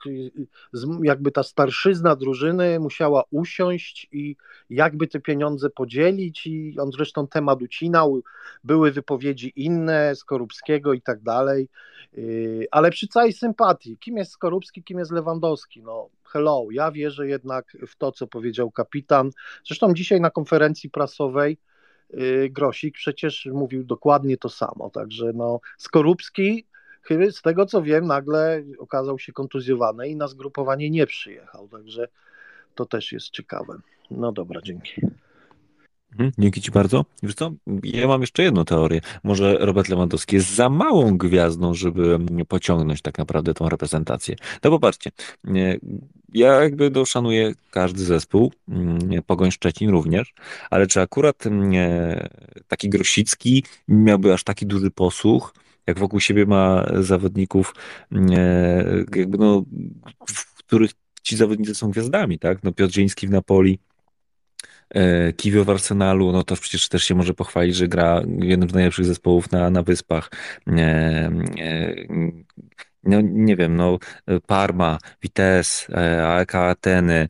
jakby 1.04 1.32
ta 1.32 1.44
starszyzna 1.44 2.16
drużyny 2.16 2.80
musiała 2.80 3.24
usiąść 3.32 4.08
i 4.12 4.36
jakby 4.70 5.08
te 5.08 5.20
pieniądze 5.20 5.70
podzielić 5.70 6.48
i 6.48 6.76
on 6.80 6.92
zresztą 6.92 7.28
temat 7.28 7.62
ucinał, 7.62 8.22
były 8.64 8.92
wypowiedzi 8.92 9.54
inne 9.56 10.16
Skorupskiego 10.16 10.94
i 10.94 11.02
tak 11.02 11.22
dalej, 11.22 11.68
yy, 12.14 12.68
ale 12.72 12.92
przy 12.92 13.08
całej 13.08 13.34
sympatii, 13.34 13.98
kim 13.98 14.18
jest 14.18 14.32
Skorupski, 14.32 14.84
kim 14.84 15.00
jest 15.00 15.12
Lewandowski, 15.12 15.84
no 15.84 16.10
hello, 16.24 16.68
ja 16.72 16.92
wierzę 16.92 17.28
jednak 17.28 17.78
w 17.88 17.96
to, 17.96 18.12
co 18.12 18.28
powiedział 18.28 18.72
kapitan, 18.72 19.30
zresztą 19.68 19.94
dzisiaj 19.94 20.22
na 20.22 20.30
konferencji 20.30 20.90
prasowej 20.90 21.58
yy, 22.10 22.50
Grosik 22.50 22.96
przecież 22.96 23.50
mówił 23.54 23.84
dokładnie 23.84 24.38
to 24.38 24.50
samo, 24.50 24.90
także 24.90 25.32
no 25.34 25.60
Skorupski 25.78 26.66
z 27.32 27.42
tego 27.42 27.66
co 27.66 27.82
wiem, 27.82 28.06
nagle 28.06 28.64
okazał 28.80 29.20
się 29.20 29.34
kontuzjowany 29.34 30.10
i 30.10 30.16
na 30.16 30.28
zgrupowanie 30.28 30.90
nie 30.90 31.08
przyjechał, 31.08 31.68
także 31.68 32.08
to 32.76 32.86
też 32.86 33.12
jest 33.12 33.30
ciekawe. 33.30 33.78
No 34.12 34.32
dobra, 34.32 34.62
dzięki. 34.62 35.02
Mhm, 36.12 36.32
dzięki 36.38 36.62
Ci 36.62 36.72
bardzo. 36.72 37.06
Wiesz 37.24 37.36
co, 37.36 37.52
ja 37.84 38.08
mam 38.08 38.22
jeszcze 38.22 38.44
jedną 38.44 38.66
teorię. 38.66 39.02
Może 39.24 39.58
Robert 39.60 39.90
Lewandowski 39.90 40.36
jest 40.36 40.56
za 40.56 40.70
małą 40.70 41.18
gwiazdą, 41.18 41.74
żeby 41.74 42.20
pociągnąć 42.48 43.02
tak 43.02 43.18
naprawdę 43.18 43.54
tą 43.54 43.70
reprezentację. 43.70 44.36
No 44.64 44.70
popatrzcie, 44.70 45.12
ja 46.34 46.64
jakby 46.64 46.90
doszanuję 46.90 47.52
każdy 47.72 48.04
zespół, 48.04 48.52
Pogoń 49.28 49.52
Szczecin 49.52 49.90
również, 49.90 50.34
ale 50.70 50.88
czy 50.88 51.02
akurat 51.02 51.44
taki 52.68 52.90
Grosicki 52.90 53.64
miałby 53.88 54.34
aż 54.34 54.44
taki 54.44 54.66
duży 54.66 54.92
posłuch, 54.92 55.54
jak 55.88 56.00
wokół 56.00 56.20
siebie 56.20 56.46
ma 56.46 56.86
zawodników, 57.00 57.76
e, 58.12 59.06
jakby 59.16 59.38
no, 59.38 59.64
w 60.28 60.58
których 60.58 60.92
ci 61.24 61.38
zawodnicy 61.38 61.76
są 61.76 61.92
gwiazdami, 61.92 62.40
tak? 62.40 62.64
No 62.64 62.72
Piotr 62.72 62.94
Dzieński 62.94 63.28
w 63.28 63.32
Napoli, 63.32 63.80
e, 64.90 65.34
Kiwio 65.34 65.66
w 65.66 65.70
Arsenalu, 65.70 66.32
no 66.32 66.44
to 66.44 66.56
przecież 66.56 66.90
też 66.90 67.04
się 67.04 67.16
może 67.16 67.34
pochwalić, 67.34 67.76
że 67.76 67.88
gra 67.88 68.22
w 68.22 68.44
jednym 68.44 68.70
z 68.70 68.74
najlepszych 68.74 69.06
zespołów 69.06 69.52
na, 69.52 69.70
na 69.70 69.84
Wyspach. 69.84 70.32
E, 70.68 71.32
no 73.04 73.22
nie 73.22 73.56
wiem, 73.56 73.76
no 73.76 74.00
Parma, 74.48 74.98
Vitesse, 75.22 75.98
AEK 76.28 76.56
Ateny, 76.56 77.28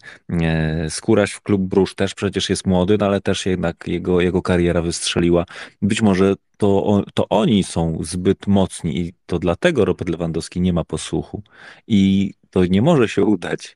Skóraś 0.89 1.31
w 1.31 1.41
klub 1.41 1.61
Brusz 1.61 1.95
też 1.95 2.13
przecież 2.13 2.49
jest 2.49 2.67
młody, 2.67 2.97
no 2.99 3.05
ale 3.05 3.21
też 3.21 3.45
jednak 3.45 3.87
jego, 3.87 4.21
jego 4.21 4.41
kariera 4.41 4.81
wystrzeliła. 4.81 5.45
Być 5.81 6.01
może 6.01 6.35
to, 6.57 7.03
to 7.13 7.29
oni 7.29 7.63
są 7.63 7.97
zbyt 8.01 8.47
mocni 8.47 8.99
i 8.99 9.13
to 9.25 9.39
dlatego 9.39 9.85
Robert 9.85 10.09
Lewandowski 10.09 10.61
nie 10.61 10.73
ma 10.73 10.83
posłuchu 10.83 11.43
i 11.87 12.33
to 12.49 12.65
nie 12.65 12.81
może 12.81 13.07
się 13.07 13.23
udać. 13.23 13.75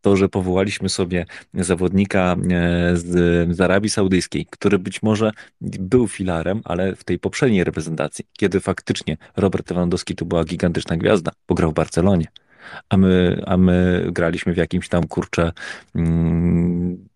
To, 0.00 0.16
że 0.16 0.28
powołaliśmy 0.28 0.88
sobie 0.88 1.26
zawodnika 1.54 2.36
e, 2.50 2.96
z, 2.96 3.06
z 3.56 3.60
Arabii 3.60 3.90
Saudyjskiej, 3.90 4.46
który 4.50 4.78
być 4.78 5.02
może 5.02 5.30
był 5.60 6.08
filarem, 6.08 6.60
ale 6.64 6.96
w 6.96 7.04
tej 7.04 7.18
poprzedniej 7.18 7.64
reprezentacji, 7.64 8.24
kiedy 8.32 8.60
faktycznie 8.60 9.16
Robert 9.36 9.70
Lewandowski 9.70 10.14
to 10.14 10.24
była 10.24 10.44
gigantyczna 10.44 10.96
gwiazda, 10.96 11.32
pograł 11.46 11.70
w 11.70 11.74
Barcelonie, 11.74 12.26
a 12.88 12.96
my, 12.96 13.42
a 13.46 13.56
my 13.56 14.06
graliśmy 14.12 14.54
w 14.54 14.56
jakimś 14.56 14.88
tam 14.88 15.06
kurcze 15.06 15.52
mm, 15.94 17.08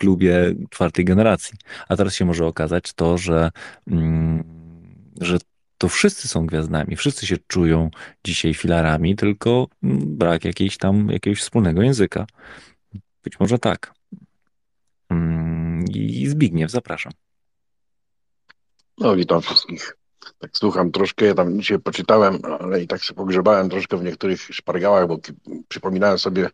klubie 0.00 0.54
czwartej 0.70 1.04
generacji. 1.04 1.58
A 1.88 1.96
teraz 1.96 2.14
się 2.14 2.24
może 2.24 2.46
okazać 2.46 2.92
to, 2.92 3.18
że, 3.18 3.50
mm, 3.86 4.44
że 5.20 5.38
to 5.78 5.88
wszyscy 5.88 6.28
są 6.28 6.46
gwiazdami, 6.46 6.96
wszyscy 6.96 7.26
się 7.26 7.36
czują 7.46 7.90
dzisiaj 8.24 8.54
filarami, 8.54 9.16
tylko 9.16 9.68
mm, 9.82 10.16
brak 10.16 10.44
jakiejś 10.44 10.76
tam, 10.76 11.08
jakiegoś 11.10 11.40
wspólnego 11.40 11.82
języka. 11.82 12.26
Być 13.24 13.40
może 13.40 13.58
tak. 13.58 13.94
Mm, 15.10 15.84
I 15.88 16.26
Zbigniew, 16.26 16.70
zapraszam. 16.70 17.12
No, 18.98 19.16
witam 19.16 19.40
wszystkich. 19.40 19.99
Tak 20.38 20.50
słucham 20.58 20.90
troszkę, 20.90 21.26
ja 21.26 21.34
tam 21.34 21.60
dzisiaj 21.60 21.78
poczytałem, 21.78 22.38
ale 22.60 22.82
i 22.82 22.86
tak 22.86 23.02
się 23.02 23.14
pogrzebałem 23.14 23.70
troszkę 23.70 23.96
w 23.96 24.04
niektórych 24.04 24.40
szpargałach, 24.40 25.06
bo 25.08 25.18
przypominałem 25.68 26.18
sobie 26.18 26.50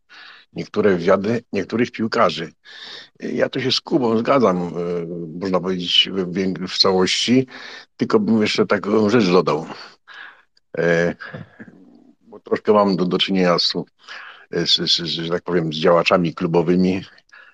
niektóre 0.53 0.91
wywiady 0.91 1.43
niektórych 1.53 1.91
piłkarzy. 1.91 2.53
Ja 3.21 3.49
tu 3.49 3.61
się 3.61 3.73
z 3.73 3.81
Kubą 3.81 4.19
zgadzam, 4.19 4.57
e, 4.57 4.71
można 5.41 5.61
powiedzieć, 5.61 6.11
w, 6.13 6.69
w 6.69 6.79
całości, 6.79 7.47
tylko 7.97 8.21
bym 8.21 8.43
jeszcze 8.43 8.67
taką 8.67 9.11
rzecz 9.11 9.27
dodał. 9.27 9.67
E, 10.79 11.15
bo 12.21 12.41
troszkę 12.41 12.73
mam 12.73 12.97
do, 12.97 13.05
do 13.05 13.19
czynienia 13.19 13.59
z, 13.59 13.73
z, 14.51 14.91
z, 14.91 15.05
że 15.05 15.31
tak 15.31 15.43
powiem, 15.43 15.73
z 15.73 15.77
działaczami 15.77 16.35
klubowymi 16.35 17.05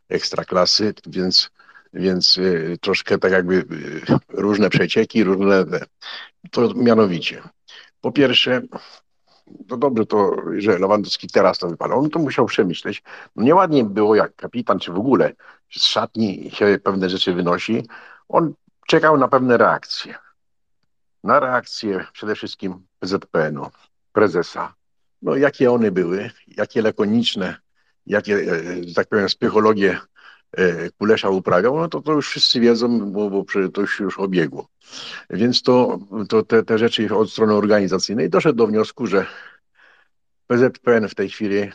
ekstraklasy, 0.09 0.95
więc 1.07 1.51
więc 1.93 2.39
e, 2.39 2.77
troszkę 2.79 3.19
tak 3.19 3.33
jakby 3.33 3.65
różne 4.29 4.71
przecieki, 4.71 5.25
różne. 5.25 5.65
To 6.51 6.75
mianowicie. 6.75 7.43
Po 8.01 8.13
pierwsze, 8.13 8.63
to 9.69 9.77
dobrze 9.77 10.07
to, 10.07 10.37
że 10.59 10.79
Lewandowski 10.79 11.29
teraz 11.29 11.59
to 11.59 11.69
wypadał, 11.69 11.99
on 11.99 12.11
to 12.11 12.19
musiał 12.19 12.47
przemyśleć. 12.47 13.03
No 13.37 13.45
nieładnie 13.45 13.85
było, 13.85 14.15
jak 14.15 14.37
kapitan, 14.37 14.79
czy 14.79 14.93
w 14.93 14.99
ogóle 14.99 15.33
z 15.71 15.85
szatni 15.85 16.51
się 16.51 16.79
pewne 16.85 17.11
rzeczy 17.11 17.35
wynosi. 17.35 17.89
On 18.29 18.55
czekał 18.87 19.19
na 19.19 19.29
pewne 19.29 19.57
reakcje. 19.57 20.15
Na 21.25 21.41
reakcje 21.41 22.07
przede 22.13 22.35
wszystkim 22.35 22.87
PZPN-u, 22.99 23.71
prezesa. 24.13 24.75
No 25.23 25.37
jakie 25.37 25.73
one 25.73 25.91
były, 25.91 26.31
jakie 26.47 26.83
lakoniczne, 26.83 27.57
jakie, 28.07 28.37
e, 28.37 28.95
tak 28.95 29.09
powiem, 29.09 29.27
psychologię 29.27 30.01
Kulesza 30.99 31.31
uprawiał, 31.31 31.77
no 31.77 31.89
to, 31.89 32.01
to 32.01 32.13
już 32.13 32.29
wszyscy 32.29 32.61
wiedzą, 32.61 33.13
bo, 33.13 33.31
bo 33.31 33.45
to 33.73 33.81
już 33.81 34.19
obiegło. 34.19 34.69
Więc 35.31 35.63
to, 35.63 35.99
to 36.29 36.43
te, 36.43 36.63
te 36.63 36.79
rzeczy 36.79 37.15
od 37.17 37.31
strony 37.31 37.55
organizacyjnej 37.55 38.31
doszedł 38.31 38.57
do 38.59 38.67
wniosku, 38.67 39.07
że 39.07 39.27
PZPN 40.47 41.09
w 41.09 41.15
tej 41.15 41.31
chwili 41.31 41.71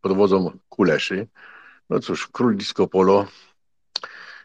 pod 0.00 0.16
wodzą 0.16 0.58
Kuleszy, 0.68 1.26
no 1.90 2.00
cóż, 2.00 2.28
król 2.28 2.56
disco 2.56 2.86
polo, 2.86 3.26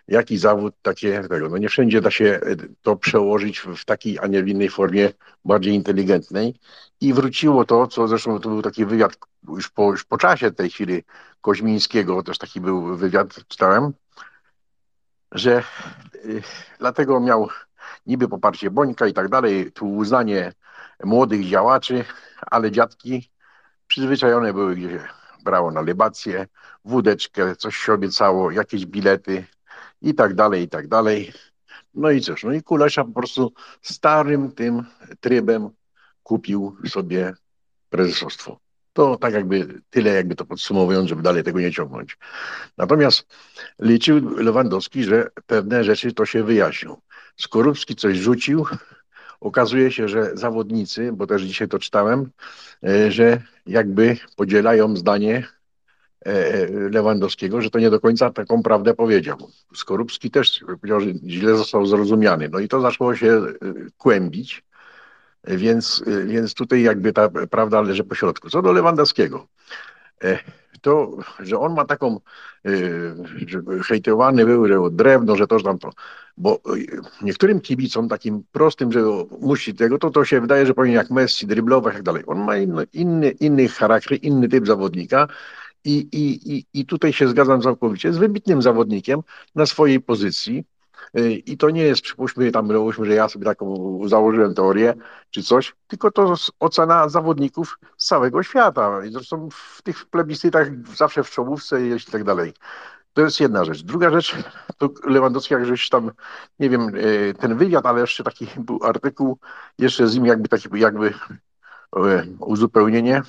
jaki 0.07 0.37
zawód 0.37 0.75
takie, 0.81 1.21
tego, 1.29 1.49
no 1.49 1.57
nie 1.57 1.69
wszędzie 1.69 2.01
da 2.01 2.11
się 2.11 2.39
to 2.81 2.95
przełożyć 2.95 3.59
w 3.59 3.85
takiej, 3.85 4.19
a 4.19 4.27
nie 4.27 4.43
w 4.43 4.47
innej 4.47 4.69
formie 4.69 5.09
bardziej 5.45 5.73
inteligentnej. 5.73 6.59
I 7.01 7.13
wróciło 7.13 7.65
to, 7.65 7.87
co 7.87 8.07
zresztą 8.07 8.39
to 8.39 8.49
był 8.49 8.61
taki 8.61 8.85
wywiad 8.85 9.17
już 9.47 9.69
po, 9.69 9.91
już 9.91 10.03
po 10.03 10.17
czasie 10.17 10.51
tej 10.51 10.69
chwili 10.69 11.03
Koźmińskiego, 11.41 12.23
też 12.23 12.37
taki 12.37 12.61
był 12.61 12.97
wywiad, 12.97 13.35
czytałem, 13.47 13.93
że 15.31 15.63
y, 16.15 16.41
dlatego 16.79 17.19
miał 17.19 17.49
niby 18.05 18.27
poparcie 18.27 18.71
Bońka 18.71 19.07
i 19.07 19.13
tak 19.13 19.29
dalej, 19.29 19.71
tu 19.71 19.95
uznanie 19.95 20.53
młodych 21.03 21.47
działaczy, 21.49 22.05
ale 22.41 22.71
dziadki 22.71 23.31
przyzwyczajone 23.87 24.53
były, 24.53 24.75
gdzie 24.75 25.07
brało 25.43 25.71
na 25.71 25.81
libację, 25.81 26.47
wódeczkę, 26.85 27.55
coś 27.55 27.77
się 27.77 27.93
obiecało, 27.93 28.51
jakieś 28.51 28.85
bilety 28.85 29.45
i 30.01 30.13
tak 30.13 30.33
dalej, 30.33 30.63
i 30.63 30.69
tak 30.69 30.87
dalej. 30.87 31.33
No 31.93 32.11
i 32.11 32.21
cóż, 32.21 32.43
no 32.43 32.53
i 32.53 32.63
Kulesza 32.63 33.03
po 33.03 33.11
prostu 33.11 33.53
starym 33.81 34.51
tym 34.51 34.83
trybem 35.19 35.69
kupił 36.23 36.77
sobie 36.87 37.33
prezesostwo. 37.89 38.59
To 38.93 39.17
tak 39.17 39.33
jakby 39.33 39.81
tyle, 39.89 40.13
jakby 40.13 40.35
to 40.35 40.45
podsumowując, 40.45 41.09
żeby 41.09 41.21
dalej 41.21 41.43
tego 41.43 41.59
nie 41.59 41.71
ciągnąć. 41.71 42.17
Natomiast 42.77 43.27
liczył 43.79 44.37
Lewandowski, 44.37 45.03
że 45.03 45.27
pewne 45.45 45.83
rzeczy 45.83 46.13
to 46.13 46.25
się 46.25 46.43
wyjaśnią. 46.43 47.01
Skorupski 47.37 47.95
coś 47.95 48.17
rzucił, 48.17 48.65
okazuje 49.39 49.91
się, 49.91 50.07
że 50.07 50.31
zawodnicy, 50.33 51.11
bo 51.13 51.27
też 51.27 51.41
dzisiaj 51.41 51.67
to 51.67 51.79
czytałem, 51.79 52.31
e, 52.83 53.11
że 53.11 53.41
jakby 53.65 54.17
podzielają 54.35 54.95
zdanie 54.95 55.47
Lewandowskiego, 56.91 57.61
że 57.61 57.69
to 57.69 57.79
nie 57.79 57.89
do 57.89 57.99
końca 57.99 58.29
taką 58.29 58.63
prawdę 58.63 58.93
powiedział. 58.93 59.37
Skorupski 59.75 60.31
też 60.31 60.63
powiedział, 60.65 61.01
że 61.01 61.07
źle 61.27 61.57
został 61.57 61.85
zrozumiany. 61.85 62.49
No 62.49 62.59
i 62.59 62.67
to 62.67 62.81
zaczęło 62.81 63.15
się 63.15 63.27
e, 63.27 63.53
kłębić, 63.97 64.63
więc, 65.43 66.03
więc 66.25 66.53
tutaj 66.53 66.81
jakby 66.81 67.13
ta 67.13 67.29
prawda 67.29 67.81
leży 67.81 68.03
po 68.03 68.15
środku. 68.15 68.49
Co 68.49 68.61
do 68.61 68.71
Lewandowskiego, 68.71 69.47
to, 70.81 71.17
że 71.39 71.59
on 71.59 71.73
ma 71.73 71.85
taką, 71.85 72.19
że 73.47 73.61
hejtowany 73.83 74.45
był, 74.45 74.67
że 74.67 74.77
drewno, 74.91 75.35
że 75.35 75.47
to, 75.47 75.59
że 75.59 75.65
tam 75.65 75.79
to, 75.79 75.89
bo 76.37 76.59
niektórym 77.21 77.61
kibicom 77.61 78.09
takim 78.09 78.43
prostym, 78.51 78.91
że 78.91 78.99
musi 79.41 79.73
tego, 79.75 79.97
to 79.97 80.09
to 80.09 80.25
się 80.25 80.41
wydaje, 80.41 80.65
że 80.65 80.73
powinien 80.73 80.97
jak 80.97 81.09
Messi 81.09 81.47
dryblować 81.47 81.93
i 81.93 81.95
tak 81.95 82.03
dalej. 82.03 82.23
On 82.27 82.39
ma 82.39 82.57
inny, 82.93 83.31
inny 83.31 83.67
charakter, 83.67 84.17
inny 84.21 84.49
typ 84.49 84.67
zawodnika 84.67 85.27
i, 85.87 86.07
i, 86.11 86.65
i, 86.73 86.85
tutaj 86.85 87.13
się 87.13 87.27
zgadzam 87.27 87.61
całkowicie. 87.61 88.07
Jest 88.07 88.19
wybitnym 88.19 88.61
zawodnikiem 88.61 89.19
na 89.55 89.65
swojej 89.65 90.01
pozycji. 90.01 90.65
I 91.45 91.57
to 91.57 91.69
nie 91.69 91.81
jest, 91.81 92.01
przypuśćmy 92.01 92.51
tam, 92.51 92.67
załóżmy, 92.67 93.05
że 93.05 93.13
ja 93.13 93.29
sobie 93.29 93.45
taką 93.45 93.99
założyłem 94.05 94.53
teorię 94.53 94.93
czy 95.31 95.43
coś, 95.43 95.75
tylko 95.87 96.11
to 96.11 96.35
ocena 96.59 97.09
zawodników 97.09 97.79
z 97.97 98.07
całego 98.07 98.43
świata. 98.43 99.05
I 99.05 99.11
zresztą 99.11 99.49
w 99.51 99.81
tych 99.81 100.05
plebiscytach 100.05 100.67
zawsze 100.95 101.23
w 101.23 101.29
czołówce 101.29 101.87
i 101.87 101.99
tak 102.11 102.23
dalej. 102.23 102.53
To 103.13 103.21
jest 103.21 103.39
jedna 103.39 103.65
rzecz. 103.65 103.83
Druga 103.83 104.09
rzecz, 104.09 104.35
to 104.77 104.89
Lewandowski, 105.03 105.53
jak 105.53 105.65
żeś 105.65 105.89
tam, 105.89 106.11
nie 106.59 106.69
wiem, 106.69 106.81
e, 106.81 107.33
ten 107.33 107.57
wywiad, 107.57 107.85
ale 107.85 108.01
jeszcze 108.01 108.23
taki 108.23 108.47
był 108.57 108.79
artykuł, 108.83 109.37
jeszcze 109.79 110.07
z 110.07 110.15
nim 110.15 110.25
jakby 110.25 110.49
taki 110.49 110.69
jakby 110.79 111.13
e, 111.95 112.23
uzupełnienie, 112.39 113.21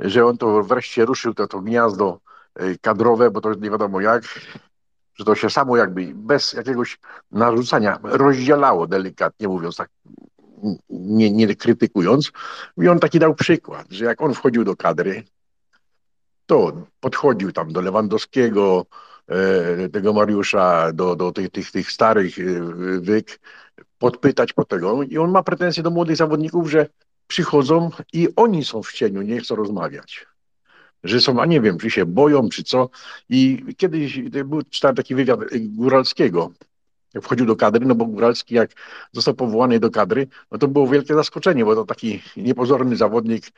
że 0.00 0.26
on 0.26 0.38
to 0.38 0.62
wreszcie 0.62 1.04
ruszył 1.04 1.34
to, 1.34 1.46
to 1.46 1.60
gniazdo 1.60 2.20
e, 2.54 2.78
kadrowe, 2.78 3.30
bo 3.30 3.40
to 3.40 3.54
nie 3.54 3.70
wiadomo 3.70 4.00
jak, 4.00 4.24
że 5.14 5.24
to 5.24 5.34
się 5.34 5.50
samo 5.50 5.76
jakby 5.76 6.12
bez 6.14 6.52
jakiegoś 6.52 6.98
narzucania 7.30 7.98
rozdzielało, 8.02 8.86
delikatnie 8.86 9.48
mówiąc, 9.48 9.76
tak 9.76 9.90
nie, 10.90 11.30
nie 11.30 11.56
krytykując. 11.56 12.32
I 12.76 12.88
on 12.88 12.98
taki 12.98 13.18
dał 13.18 13.34
przykład, 13.34 13.86
że 13.90 14.04
jak 14.04 14.22
on 14.22 14.34
wchodził 14.34 14.64
do 14.64 14.76
kadry, 14.76 15.24
to 16.46 16.72
podchodził 17.00 17.52
tam 17.52 17.72
do 17.72 17.80
Lewandowskiego, 17.80 18.86
e, 19.28 19.88
tego 19.88 20.12
Mariusza, 20.12 20.92
do, 20.92 21.16
do 21.16 21.32
tych, 21.32 21.50
tych, 21.50 21.70
tych 21.70 21.90
starych 21.90 22.38
e, 22.38 22.42
wyk, 23.00 23.40
podpytać 23.98 24.52
po 24.52 24.64
tego. 24.64 25.02
I 25.02 25.18
on 25.18 25.30
ma 25.30 25.42
pretensje 25.42 25.82
do 25.82 25.90
młodych 25.90 26.16
zawodników, 26.16 26.70
że 26.70 26.86
przychodzą 27.34 27.90
i 28.12 28.28
oni 28.36 28.64
są 28.64 28.82
w 28.82 28.92
cieniu, 28.92 29.22
nie 29.22 29.40
chcą 29.40 29.56
rozmawiać. 29.56 30.26
Że 31.04 31.20
są, 31.20 31.40
a 31.40 31.46
nie 31.46 31.60
wiem, 31.60 31.78
czy 31.78 31.90
się 31.90 32.06
boją, 32.06 32.48
czy 32.48 32.64
co. 32.64 32.90
I 33.28 33.64
kiedyś 33.76 34.20
był, 34.20 34.62
czytałem 34.62 34.96
taki 34.96 35.14
wywiad 35.14 35.40
Góralskiego, 35.60 36.52
jak 37.14 37.24
wchodził 37.24 37.46
do 37.46 37.56
kadry, 37.56 37.86
no 37.86 37.94
bo 37.94 38.06
Góralski 38.06 38.54
jak 38.54 38.70
został 39.12 39.34
powołany 39.34 39.80
do 39.80 39.90
kadry, 39.90 40.26
no 40.50 40.58
to 40.58 40.68
było 40.68 40.86
wielkie 40.86 41.14
zaskoczenie, 41.14 41.64
bo 41.64 41.74
to 41.74 41.84
taki 41.84 42.22
niepozorny 42.36 42.96
zawodnik, 42.96 43.50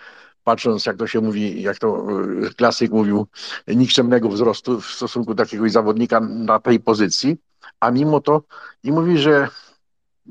patrząc 0.45 0.87
jak 0.87 0.97
to 0.97 1.07
się 1.07 1.21
mówi, 1.21 1.63
jak 1.63 1.79
to 1.79 2.07
e, 2.47 2.55
klasyk 2.55 2.93
mówił, 2.93 3.27
nikczemnego 3.69 4.29
wzrostu 4.29 4.81
w 4.81 4.87
stosunku 4.87 5.35
do 5.35 5.43
jakiegoś 5.43 5.73
zawodnika 5.73 6.21
na 6.21 6.59
tej 6.59 6.81
pozycji, 6.81 7.37
a 7.81 7.91
mimo 7.91 8.21
to 8.21 8.43
i 8.83 8.93
mówi, 8.93 9.19
że 9.19 9.49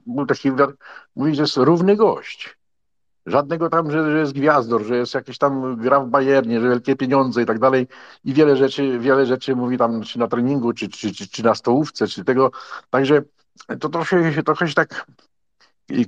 był 0.06 0.26
taki 0.26 0.52
mówi, 1.16 1.36
że 1.36 1.42
jest 1.42 1.58
równy 1.58 1.96
gość. 1.96 2.58
Żadnego 3.26 3.70
tam, 3.70 3.92
że, 3.92 4.12
że 4.12 4.20
jest 4.20 4.34
gwiazdor, 4.34 4.84
że 4.84 4.98
jest 4.98 5.14
jakiś 5.14 5.38
tam 5.38 5.78
gra 5.78 6.00
w 6.00 6.10
Bayernie, 6.10 6.62
że 6.62 6.70
wielkie 6.70 6.96
pieniądze 6.96 7.42
i 7.42 7.46
tak 7.46 7.60
dalej. 7.60 7.88
I 8.24 8.34
wiele 8.34 8.58
rzeczy, 8.58 9.00
wiele 9.00 9.26
rzeczy 9.26 9.56
mówi 9.56 9.78
tam, 9.78 10.04
czy 10.04 10.20
na 10.20 10.28
treningu, 10.28 10.74
czy, 10.74 10.90
czy, 10.90 11.14
czy, 11.14 11.28
czy 11.28 11.44
na 11.44 11.56
stołówce, 11.56 12.08
czy 12.08 12.24
tego. 12.24 12.52
Także 12.90 13.22
to 13.80 13.90
trochę, 13.90 14.44
trochę 14.44 14.68
się 14.68 14.74
tak 14.74 15.06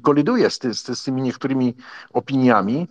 koliduje 0.02 0.50
z, 0.50 0.60
ty, 0.60 0.74
z, 0.74 1.00
z 1.00 1.04
tymi 1.04 1.22
niektórymi 1.22 1.76
opiniami. 2.14 2.88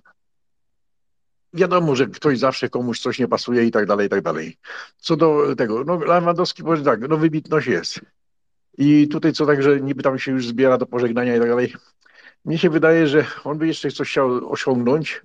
Wiadomo, 1.52 1.96
że 1.96 2.06
ktoś 2.06 2.38
zawsze 2.38 2.68
komuś 2.68 3.00
coś 3.00 3.18
nie 3.18 3.28
pasuje 3.28 3.64
i 3.64 3.70
tak 3.70 3.86
dalej, 3.86 4.06
i 4.06 4.10
tak 4.10 4.22
dalej. 4.22 4.58
Co 4.96 5.16
do 5.16 5.56
tego, 5.56 5.84
no 5.84 5.98
Lewandowski 5.98 6.62
powie 6.62 6.82
tak, 6.82 7.08
no 7.08 7.16
wybitność 7.16 7.66
jest. 7.66 8.00
I 8.78 9.08
tutaj 9.08 9.32
co 9.32 9.46
tak, 9.46 9.62
że 9.62 9.80
niby 9.80 10.02
tam 10.02 10.18
się 10.18 10.32
już 10.32 10.48
zbiera 10.48 10.78
do 10.78 10.86
pożegnania 10.86 11.36
i 11.36 11.38
tak 11.38 11.48
dalej. 11.48 11.74
Mnie 12.46 12.58
się 12.58 12.70
wydaje, 12.70 13.06
że 13.06 13.24
on 13.44 13.58
by 13.58 13.66
jeszcze 13.66 13.90
coś 13.90 14.10
chciał 14.10 14.52
osiągnąć, 14.52 15.22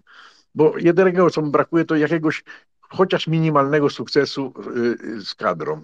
bo 0.56 0.77
jedynego, 0.77 1.30
co 1.30 1.41
mu 1.41 1.52
brakuje, 1.52 1.85
to 1.85 1.95
jakiegoś 1.95 2.43
chociaż 2.81 3.27
minimalnego 3.27 3.89
sukcesu 3.89 4.53
y, 4.76 5.06
y, 5.06 5.26
z 5.26 5.35
kadrą. 5.35 5.81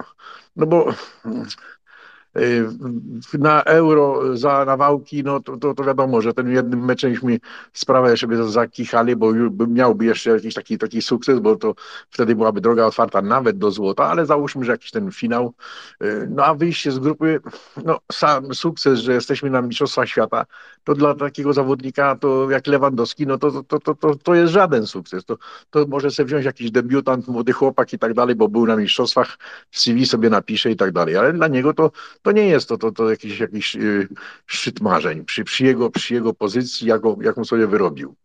No 0.56 0.66
bo 0.66 0.94
Y, 1.26 1.46
na 3.40 3.64
euro 3.64 4.38
za 4.38 4.66
nawałki, 4.66 5.24
no 5.24 5.40
to, 5.40 5.58
to, 5.58 5.74
to 5.74 5.84
wiadomo, 5.84 6.22
że 6.22 6.34
ten 6.34 6.52
jednym 6.52 6.86
meczemśmy 6.86 7.40
sprawę 7.74 8.18
sobie 8.18 8.44
zakichali, 8.44 9.16
bo 9.16 9.32
miałby 9.68 10.06
jeszcze 10.06 10.30
jakiś 10.30 10.54
taki, 10.54 10.78
taki 10.78 11.02
sukces, 11.02 11.40
bo 11.40 11.56
to 11.56 11.76
wtedy 12.10 12.36
byłaby 12.36 12.62
droga 12.62 12.86
otwarta 12.86 13.22
nawet 13.22 13.58
do 13.58 13.72
złota, 13.72 14.06
ale 14.06 14.26
załóżmy, 14.26 14.66
że 14.66 14.72
jakiś 14.72 14.91
ten 14.91 15.12
finał, 15.12 15.54
y, 16.04 16.28
no 16.30 16.45
a 16.45 16.56
wyjście 16.56 16.91
z 16.91 16.99
grupy, 16.99 17.40
no 17.86 17.99
sam 18.12 18.54
sukces, 18.54 18.99
że 18.99 19.14
jesteśmy 19.14 19.49
na 19.49 19.62
Mistrzostwach 19.62 20.10
Świata, 20.10 20.45
to 20.84 20.95
dla 20.95 21.16
takiego 21.16 21.54
zawodnika, 21.54 22.16
to 22.16 22.52
jak 22.52 22.68
Lewandowski, 22.68 23.28
no 23.28 23.38
to, 23.38 23.64
to, 23.64 23.80
to, 23.80 23.95
to, 23.95 24.16
to 24.16 24.36
jest 24.36 24.54
żaden 24.54 24.88
sukces. 24.88 25.26
To, 25.26 25.38
to 25.70 25.86
może 25.88 26.12
sobie 26.12 26.28
wziąć 26.28 26.45
jakiś 26.45 26.72
debiutant, 26.72 27.28
młody 27.28 27.54
chłopak 27.54 27.94
i 27.94 27.99
tak 27.99 28.14
dalej, 28.14 28.36
bo 28.36 28.48
był 28.48 28.66
na 28.66 28.76
Mistrzostwach, 28.76 29.38
w 29.70 29.80
CV 29.80 30.06
sobie 30.06 30.30
napisze 30.30 30.72
i 30.72 30.76
tak 30.76 30.91
dalej, 30.91 31.18
ale 31.18 31.34
dla 31.34 31.48
niego 31.48 31.74
to 31.74 31.91
to 32.22 32.31
nie 32.31 32.48
jest 32.48 32.69
to, 32.69 32.77
to, 32.77 32.91
to 32.91 33.10
jakiś, 33.10 33.39
jakiś 33.39 33.76
yy, 33.76 34.07
szczyt 34.45 34.81
marzeń 34.81 35.26
przy, 35.26 35.44
przy, 35.44 35.65
jego, 35.65 35.89
przy 35.89 36.14
jego 36.14 36.34
pozycji, 36.34 36.88
jaką, 36.88 37.22
jaką 37.22 37.45
sobie 37.45 37.68
wyrobił. 37.68 38.15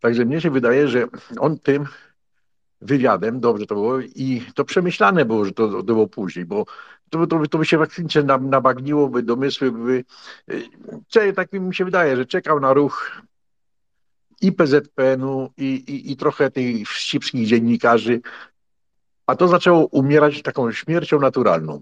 Także 0.00 0.24
mnie 0.24 0.40
się 0.40 0.50
wydaje, 0.50 0.88
że 0.88 1.06
on 1.38 1.58
tym 1.58 1.86
wywiadem, 2.80 3.40
dobrze 3.40 3.66
to 3.66 3.74
było 3.74 4.00
i 4.00 4.42
to 4.54 4.64
przemyślane 4.64 5.24
było, 5.24 5.44
że 5.44 5.52
to, 5.52 5.68
to 5.68 5.82
było 5.82 6.06
później, 6.06 6.44
bo 6.44 6.64
to, 7.10 7.26
to, 7.26 7.46
to 7.46 7.58
by 7.58 7.64
się 7.64 7.78
faktycznie 7.78 8.22
nabagniło, 8.40 9.08
by 9.08 9.22
domysły 9.22 9.72
by... 9.72 10.04
Yy, 11.14 11.32
tak 11.32 11.52
mi 11.52 11.74
się 11.74 11.84
wydaje, 11.84 12.16
że 12.16 12.26
czekał 12.26 12.60
na 12.60 12.72
ruch 12.72 13.22
i 14.40 14.52
PZPN-u, 14.52 15.50
i, 15.56 15.64
i, 15.64 16.12
i 16.12 16.16
trochę 16.16 16.50
tych 16.50 16.88
wścibskich 16.88 17.46
dziennikarzy, 17.46 18.20
a 19.26 19.36
to 19.36 19.48
zaczęło 19.48 19.86
umierać 19.86 20.42
taką 20.42 20.72
śmiercią 20.72 21.20
naturalną. 21.20 21.80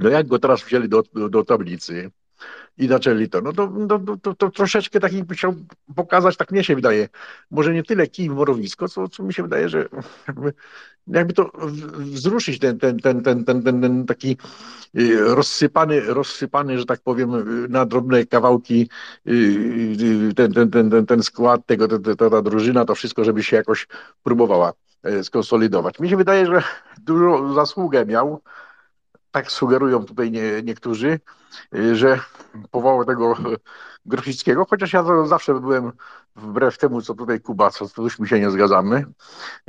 No 0.00 0.08
jak 0.08 0.26
go 0.26 0.38
teraz 0.38 0.62
wzięli 0.62 0.88
do, 0.88 1.02
do, 1.14 1.28
do 1.28 1.44
tablicy 1.44 2.10
i 2.78 2.88
zaczęli 2.88 3.28
to, 3.28 3.40
no 3.40 3.52
to, 3.52 3.72
to, 3.88 4.16
to, 4.22 4.34
to 4.34 4.50
troszeczkę 4.50 5.00
taki 5.00 5.24
chciał 5.32 5.54
pokazać, 5.96 6.36
tak 6.36 6.50
mnie 6.50 6.64
się 6.64 6.74
wydaje, 6.74 7.08
może 7.50 7.74
nie 7.74 7.82
tyle 7.82 8.06
kij 8.06 8.30
morowisko, 8.30 8.88
co, 8.88 9.08
co 9.08 9.22
mi 9.22 9.34
się 9.34 9.42
wydaje, 9.42 9.68
że 9.68 9.88
jakby 11.06 11.32
to 11.32 11.50
wzruszyć 11.98 12.58
ten, 12.58 12.78
ten, 12.78 12.98
ten, 12.98 13.22
ten, 13.22 13.44
ten, 13.44 13.62
ten, 13.62 13.80
ten 13.80 14.06
taki 14.06 14.36
y, 14.98 15.34
rozsypany, 15.34 16.00
rozsypany, 16.00 16.78
że 16.78 16.86
tak 16.86 17.00
powiem, 17.00 17.30
na 17.68 17.86
drobne 17.86 18.26
kawałki 18.26 18.88
y, 19.28 19.32
y, 20.30 20.34
ten, 20.34 20.52
ten, 20.52 20.70
ten, 20.70 20.90
ten, 20.90 21.06
ten 21.06 21.22
skład, 21.22 21.66
tego, 21.66 21.88
ta, 21.88 22.14
ta, 22.16 22.30
ta 22.30 22.42
drużyna, 22.42 22.84
to 22.84 22.94
wszystko, 22.94 23.24
żeby 23.24 23.42
się 23.42 23.56
jakoś 23.56 23.86
próbowała 24.22 24.72
e, 25.02 25.24
skonsolidować. 25.24 25.98
Mi 26.00 26.08
się 26.08 26.16
wydaje, 26.16 26.46
że 26.46 26.62
dużo 26.98 27.54
zasługę 27.54 28.06
miał, 28.06 28.40
tak 29.38 29.52
sugerują 29.52 30.04
tutaj 30.04 30.30
nie, 30.30 30.62
niektórzy, 30.62 31.20
y, 31.74 31.96
że 31.96 32.20
powołał 32.70 33.04
tego 33.04 33.36
Grosickiego, 34.06 34.64
chociaż 34.64 34.92
ja 34.92 35.04
zawsze 35.26 35.54
byłem 35.54 35.92
wbrew 36.36 36.78
temu, 36.78 37.02
co 37.02 37.14
tutaj 37.14 37.40
Kuba, 37.40 37.70
co 37.70 37.88
tuśmy 37.88 38.26
się 38.26 38.40
nie 38.40 38.50
zgadzamy, 38.50 39.04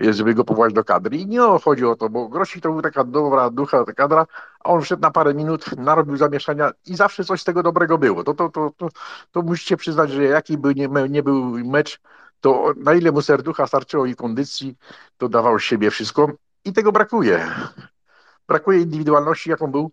y, 0.01 0.13
żeby 0.13 0.33
go 0.33 0.43
powołać 0.43 0.73
do 0.73 0.83
kadry. 0.83 1.17
I 1.17 1.27
nie 1.27 1.39
chodzi 1.63 1.85
o 1.85 1.95
to, 1.95 2.09
bo 2.09 2.29
Grosik 2.29 2.63
to 2.63 2.71
był 2.71 2.81
taka 2.81 3.03
dobra 3.03 3.49
ducha, 3.49 3.85
ta 3.85 3.93
kadra, 3.93 4.25
a 4.59 4.69
on 4.69 4.81
wszedł 4.81 5.01
na 5.01 5.11
parę 5.11 5.33
minut, 5.33 5.77
narobił 5.77 6.17
zamieszania 6.17 6.71
i 6.85 6.95
zawsze 6.95 7.23
coś 7.23 7.41
z 7.41 7.43
tego 7.43 7.63
dobrego 7.63 7.97
było. 7.97 8.23
To, 8.23 8.33
to, 8.33 8.49
to, 8.49 8.71
to, 8.77 8.89
to 9.31 9.41
musicie 9.41 9.77
przyznać, 9.77 10.11
że 10.11 10.23
jaki 10.23 10.57
by 10.57 10.75
nie, 10.75 10.89
nie 11.09 11.23
był 11.23 11.65
mecz, 11.65 12.01
to 12.41 12.73
na 12.77 12.93
ile 12.93 13.11
mu 13.11 13.21
serducha 13.21 13.67
starczyło 13.67 14.05
i 14.05 14.15
kondycji, 14.15 14.75
to 15.17 15.29
dawał 15.29 15.59
z 15.59 15.63
siebie 15.63 15.91
wszystko 15.91 16.31
i 16.65 16.73
tego 16.73 16.91
brakuje. 16.91 17.47
Brakuje 18.49 18.81
indywidualności, 18.81 19.49
jaką 19.49 19.71
był 19.71 19.91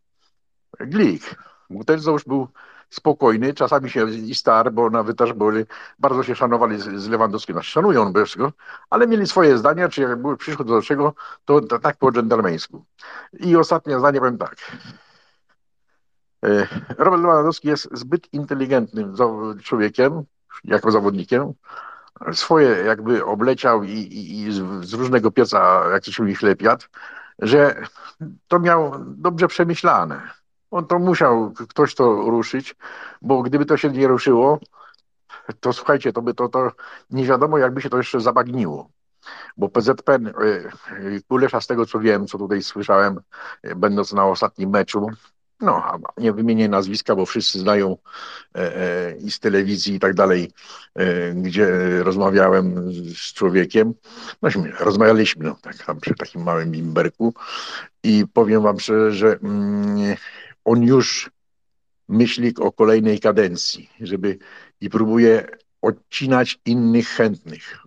Glik. 0.81 1.35
Guterzo 1.71 2.11
już 2.11 2.25
był 2.25 2.49
spokojny, 2.91 3.55
czasami 3.55 3.91
się 3.91 4.11
i 4.11 4.35
star, 4.35 4.73
bo 4.73 4.91
nawet 4.91 5.19
też 5.19 5.33
byli, 5.33 5.65
bardzo 5.99 6.23
się 6.23 6.35
szanowali 6.35 6.81
z, 6.81 6.85
z 6.85 7.09
Lewandowskim, 7.09 7.55
znaczy 7.55 7.71
szanują 7.71 8.13
go, 8.13 8.53
ale 8.91 9.07
mieli 9.07 9.27
swoje 9.27 9.59
zdania, 9.59 9.89
czy 9.89 10.03
jak 10.03 10.19
przyszło 10.39 10.65
do 10.65 10.83
czego, 10.83 11.15
to, 11.45 11.61
to 11.61 11.79
tak 11.79 11.97
po 11.97 12.13
dżentelmeńsku. 12.13 12.85
I 13.33 13.57
ostatnie 13.57 13.99
zdanie 13.99 14.19
powiem 14.19 14.39
tak. 14.39 14.57
E, 16.45 16.67
Robert 16.99 17.23
Lewandowski 17.23 17.69
jest 17.69 17.89
zbyt 17.93 18.33
inteligentnym 18.33 19.15
człowiekiem, 19.63 20.25
jako 20.65 20.91
zawodnikiem. 20.91 21.53
Swoje 22.33 22.69
jakby 22.69 23.25
obleciał 23.25 23.85
i, 23.85 23.91
i, 23.91 24.41
i 24.41 24.53
z 24.83 24.93
różnego 24.93 25.31
pieca, 25.31 25.91
jak 25.93 26.05
to 26.05 26.13
się 26.13 26.23
mówi, 26.23 26.35
chleb 26.35 26.63
jadł, 26.63 26.85
że 27.39 27.83
to 28.49 28.59
miał 28.59 28.93
dobrze 29.07 29.49
przemyślane 29.49 30.31
on 30.71 30.87
to 30.87 30.99
musiał 30.99 31.53
ktoś 31.69 31.95
to 31.95 32.05
ruszyć, 32.15 32.75
bo 33.23 33.43
gdyby 33.43 33.67
to 33.67 33.77
się 33.77 33.91
nie 33.91 34.09
ruszyło, 34.09 34.59
to 35.61 35.73
słuchajcie, 35.73 36.13
to 36.13 36.23
by 36.23 36.35
to, 36.35 36.49
to 36.49 36.73
nie 37.11 37.25
wiadomo, 37.25 37.59
jakby 37.59 37.83
się 37.83 37.91
to 37.91 37.97
jeszcze 37.97 38.21
zabagniło. 38.21 38.91
Bo 39.57 39.69
PZPN, 39.69 40.27
y, 40.27 40.33
y, 40.93 41.23
Kulesza 41.29 41.61
z 41.61 41.67
tego 41.67 41.87
co 41.87 42.01
wiem, 42.01 42.27
co 42.27 42.39
tutaj 42.39 42.63
słyszałem, 42.63 43.21
y, 43.65 43.77
będąc 43.77 44.13
na 44.13 44.25
ostatnim 44.25 44.71
meczu, 44.71 45.07
no, 45.61 45.99
nie 46.17 46.33
wymienię 46.33 46.69
nazwiska, 46.69 47.17
bo 47.17 47.27
wszyscy 47.27 47.59
znają 47.59 47.97
e, 48.55 48.77
e, 48.77 49.17
i 49.17 49.31
z 49.31 49.41
telewizji 49.41 49.95
i 49.95 50.01
tak 50.01 50.15
dalej, 50.15 50.53
e, 50.95 51.33
gdzie 51.33 51.69
rozmawiałem 52.03 52.93
z 52.93 53.33
człowiekiem. 53.33 53.95
No, 54.43 54.49
rozmawialiśmy 54.81 55.45
no, 55.45 55.57
tak, 55.63 55.77
tam 55.85 56.01
przy 56.01 56.15
takim 56.15 56.43
małym 56.43 56.71
bimberku 56.71 57.35
i 58.03 58.25
powiem 58.33 58.63
wam 58.63 58.81
szczerze, 58.81 59.13
że 59.13 59.39
mm, 59.43 60.17
on 60.65 60.83
już 60.83 61.31
myśli 62.09 62.55
o 62.61 62.73
kolejnej 62.73 63.21
kadencji, 63.21 63.91
żeby 64.01 64.39
i 64.81 64.91
próbuje 64.91 65.47
odcinać 65.83 66.59
innych 66.65 67.09
chętnych. 67.09 67.86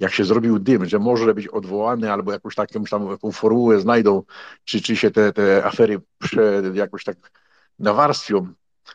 Jak 0.00 0.12
się 0.12 0.24
zrobił 0.24 0.58
dym, 0.58 0.86
że 0.86 0.98
może 0.98 1.34
być 1.34 1.48
odwołany 1.48 2.12
albo 2.12 2.32
jakąś 2.32 2.54
taką 2.54 2.86
samą 2.86 3.10
jaką 3.10 3.32
formułę 3.32 3.80
znajdą, 3.80 4.22
czy, 4.64 4.82
czy 4.82 4.96
się 4.96 5.10
te, 5.10 5.32
te 5.32 5.64
afery 5.64 6.00
prze, 6.18 6.62
jakoś 6.74 7.04
tak 7.04 7.16
nawarstwią, 7.78 8.54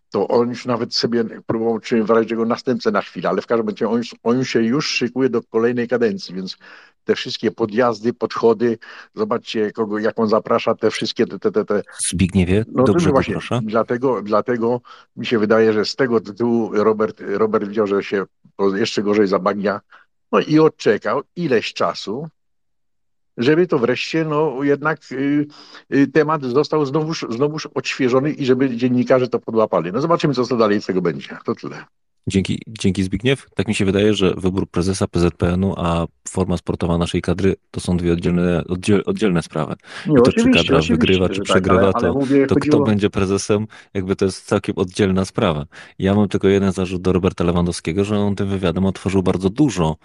to 0.09 0.27
on 0.27 0.49
już 0.49 0.65
nawet 0.65 0.95
sobie 0.95 1.23
próbował 1.45 1.79
czy 1.79 2.03
w 2.03 2.09
razie 2.09 2.29
jego 2.29 2.45
następcę 2.45 2.91
na 2.91 3.01
chwilę, 3.01 3.29
ale 3.29 3.41
w 3.41 3.47
każdym 3.47 3.69
razie 3.69 3.89
on, 3.89 4.01
on 4.23 4.43
się 4.43 4.61
już 4.63 4.89
szykuje 4.89 5.29
do 5.29 5.41
kolejnej 5.43 5.87
kadencji, 5.87 6.35
więc 6.35 6.57
te 7.03 7.15
wszystkie 7.15 7.51
podjazdy, 7.51 8.13
podchody, 8.13 8.77
zobaczcie, 9.15 9.71
kogo, 9.71 9.99
jak 9.99 10.19
on 10.19 10.27
zaprasza, 10.27 10.75
te 10.75 10.91
wszystkie 10.91 11.27
te... 11.27 11.39
te, 11.39 11.51
te, 11.51 11.65
te 11.65 11.81
Zbigniewie, 12.09 12.65
no, 12.71 12.83
dobrze 12.83 13.09
właśnie, 13.09 13.33
proszę. 13.33 13.59
Dlatego, 13.63 14.21
dlatego 14.21 14.81
mi 15.15 15.25
się 15.25 15.39
wydaje, 15.39 15.73
że 15.73 15.85
z 15.85 15.95
tego 15.95 16.21
tytułu 16.21 16.71
Robert, 16.73 17.21
Robert 17.27 17.67
widział, 17.67 17.87
że 17.87 18.03
się 18.03 18.25
jeszcze 18.75 19.03
gorzej 19.03 19.27
zabagnia, 19.27 19.81
no 20.31 20.39
i 20.39 20.59
odczekał 20.59 21.21
ileś 21.35 21.73
czasu, 21.73 22.29
żeby 23.37 23.67
to 23.67 23.79
wreszcie 23.79 24.25
no, 24.25 24.63
jednak 24.63 24.99
y, 25.11 25.47
y, 25.93 26.07
temat 26.07 26.43
został 26.43 26.85
znowuż, 26.85 27.25
znowuż 27.29 27.65
odświeżony 27.65 28.31
i 28.31 28.45
żeby 28.45 28.77
dziennikarze 28.77 29.27
to 29.27 29.39
podłapali. 29.39 29.91
No 29.91 30.01
zobaczymy, 30.01 30.33
co 30.33 30.57
dalej 30.57 30.81
z 30.81 30.85
tego 30.85 31.01
będzie. 31.01 31.37
To 31.45 31.55
tyle. 31.55 31.85
Dzięki, 32.29 32.61
dzięki 32.67 33.03
Zbigniew. 33.03 33.47
Tak 33.55 33.67
mi 33.67 33.75
się 33.75 33.85
wydaje, 33.85 34.13
że 34.13 34.33
wybór 34.37 34.69
prezesa 34.69 35.07
PZPN-u, 35.07 35.73
a 35.77 36.07
forma 36.27 36.57
sportowa 36.57 36.97
naszej 36.97 37.21
kadry 37.21 37.55
to 37.71 37.79
są 37.79 37.97
dwie 37.97 38.13
oddzielne, 38.13 38.63
oddziel, 38.67 39.03
oddzielne 39.05 39.43
sprawy. 39.43 39.75
Nie, 40.07 40.19
I 40.19 40.21
to 40.23 40.31
czy 40.31 40.49
kadra 40.49 40.79
wygrywa, 40.89 41.29
czy 41.29 41.35
tak, 41.35 41.43
przegrywa, 41.43 41.79
ale, 41.79 41.91
ale 41.93 42.07
to, 42.07 42.13
mówię, 42.13 42.47
to 42.47 42.55
chodziło... 42.55 42.77
kto 42.77 42.85
będzie 42.85 43.09
prezesem, 43.09 43.67
jakby 43.93 44.15
to 44.15 44.25
jest 44.25 44.45
całkiem 44.45 44.75
oddzielna 44.77 45.25
sprawa. 45.25 45.65
Ja 45.99 46.15
mam 46.15 46.27
tylko 46.27 46.47
jeden 46.47 46.71
zarzut 46.71 47.01
do 47.01 47.13
Roberta 47.13 47.43
Lewandowskiego, 47.43 48.03
że 48.03 48.19
on 48.19 48.35
tym 48.35 48.47
wywiadem 48.47 48.85
otworzył 48.85 49.23
bardzo 49.23 49.49
dużo 49.49 49.97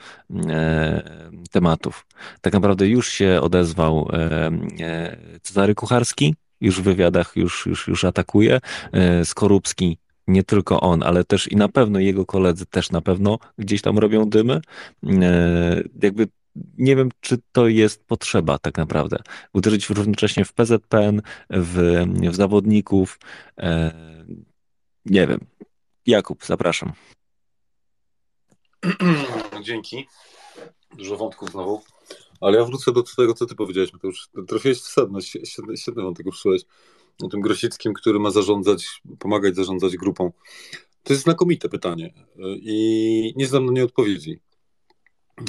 e, 0.47 1.31
tematów. 1.51 2.07
Tak 2.41 2.53
naprawdę 2.53 2.89
już 2.89 3.09
się 3.09 3.41
odezwał 3.43 4.09
e, 4.13 4.51
e, 4.81 5.17
Cezary 5.43 5.75
Kucharski, 5.75 6.35
już 6.61 6.81
w 6.81 6.83
wywiadach 6.83 7.33
już, 7.37 7.67
już, 7.67 7.89
już 7.89 8.05
atakuje. 8.05 8.61
E, 8.93 9.25
Skorupski 9.25 9.99
nie 10.27 10.43
tylko 10.43 10.81
on, 10.81 11.03
ale 11.03 11.25
też 11.25 11.53
i 11.53 11.57
na 11.57 11.69
pewno 11.69 11.99
jego 11.99 12.27
koledzy 12.27 12.67
też 12.67 12.91
na 12.91 13.01
pewno 13.01 13.39
gdzieś 13.59 13.83
tam 13.83 13.99
robią 13.99 14.29
dymy. 14.31 14.61
E, 15.23 15.83
jakby 16.03 16.29
nie 16.79 16.97
wiem, 16.97 17.09
czy 17.21 17.39
to 17.53 17.69
jest 17.69 18.05
potrzeba 18.07 18.59
tak 18.59 18.79
naprawdę. 18.79 19.17
Uderzyć 19.53 19.91
równocześnie 19.91 20.45
w 20.45 20.53
PZPN, 20.53 21.23
w, 21.51 22.05
w 22.31 22.35
zawodników. 22.35 23.19
E, 23.59 23.95
nie 25.05 25.27
wiem. 25.27 25.41
Jakub, 26.07 26.45
zapraszam. 26.45 26.93
Dzięki. 29.63 30.07
Dużo 30.99 31.17
wątków 31.17 31.51
znowu. 31.51 31.83
Ale 32.41 32.59
ja 32.59 32.65
wrócę 32.65 32.93
do 32.93 33.03
tego, 33.03 33.35
co 33.35 33.47
ty 33.47 33.55
powiedziałeś, 33.55 33.93
Mateusz. 33.93 34.29
Trafiłeś 34.49 34.79
w 34.79 34.87
sedno, 34.87 35.21
świetny, 35.21 36.03
wątek 36.03 36.27
ruszyłeś 36.27 36.63
o 37.23 37.29
tym 37.29 37.41
Grosickim, 37.41 37.95
który 37.95 38.19
ma 38.19 38.31
zarządzać, 38.31 39.03
pomagać 39.19 39.57
zarządzać 39.57 39.97
grupą. 39.97 40.33
To 41.03 41.13
jest 41.13 41.23
znakomite 41.23 41.69
pytanie 41.69 42.15
i 42.57 43.33
nie 43.37 43.47
znam 43.47 43.67
na 43.67 43.73
nie 43.73 43.85
odpowiedzi. 43.85 44.41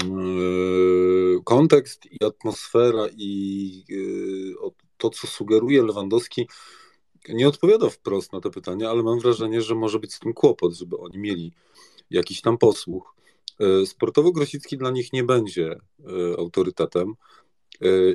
Yy, 0.03 1.41
kontekst 1.43 2.05
i 2.05 2.25
atmosfera 2.25 3.07
i 3.17 3.83
yy, 3.89 4.53
to, 4.97 5.09
co 5.09 5.27
sugeruje 5.27 5.83
Lewandowski, 5.83 6.47
nie 7.29 7.47
odpowiada 7.47 7.89
wprost 7.89 8.33
na 8.33 8.41
to 8.41 8.49
pytanie, 8.49 8.89
ale 8.89 9.03
mam 9.03 9.19
wrażenie, 9.19 9.61
że 9.61 9.75
może 9.75 9.99
być 9.99 10.13
z 10.13 10.19
tym 10.19 10.33
kłopot, 10.33 10.73
żeby 10.73 10.97
oni 10.97 11.17
mieli 11.17 11.53
jakiś 12.09 12.41
tam 12.41 12.57
posłuch. 12.57 13.15
Sportowo 13.85 14.31
Grosicki 14.31 14.77
dla 14.77 14.91
nich 14.91 15.13
nie 15.13 15.23
będzie 15.23 15.79
autorytetem. 16.37 17.13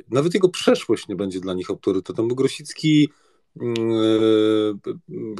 Nawet 0.09 0.33
jego 0.33 0.49
przeszłość 0.49 1.07
nie 1.07 1.15
będzie 1.15 1.39
dla 1.39 1.53
nich 1.53 1.69
autorytetem, 1.69 2.27
bo 2.27 2.35
Grosicki 2.35 3.09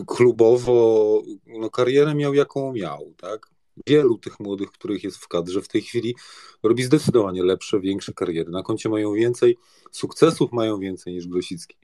klubowo 0.08 1.22
no, 1.48 1.70
karierę 1.70 2.16
miał 2.16 2.34
jaką 2.34 2.74
miał, 2.74 3.14
tak? 3.18 3.48
Wielu 3.88 4.18
tych 4.18 4.40
młodych, 4.40 4.72
których 4.72 5.04
jest 5.04 5.18
w 5.18 5.28
kadrze 5.28 5.62
w 5.62 5.68
tej 5.68 5.82
chwili 5.82 6.16
robi 6.64 6.84
zdecydowanie 6.84 7.44
lepsze, 7.44 7.80
większe 7.80 8.14
kariery. 8.14 8.52
Na 8.52 8.64
koncie 8.64 8.90
mają 8.90 9.14
więcej 9.14 9.58
sukcesów, 9.92 10.52
mają 10.52 10.80
więcej 10.80 11.14
niż 11.14 11.28
Grosicki. 11.28 11.78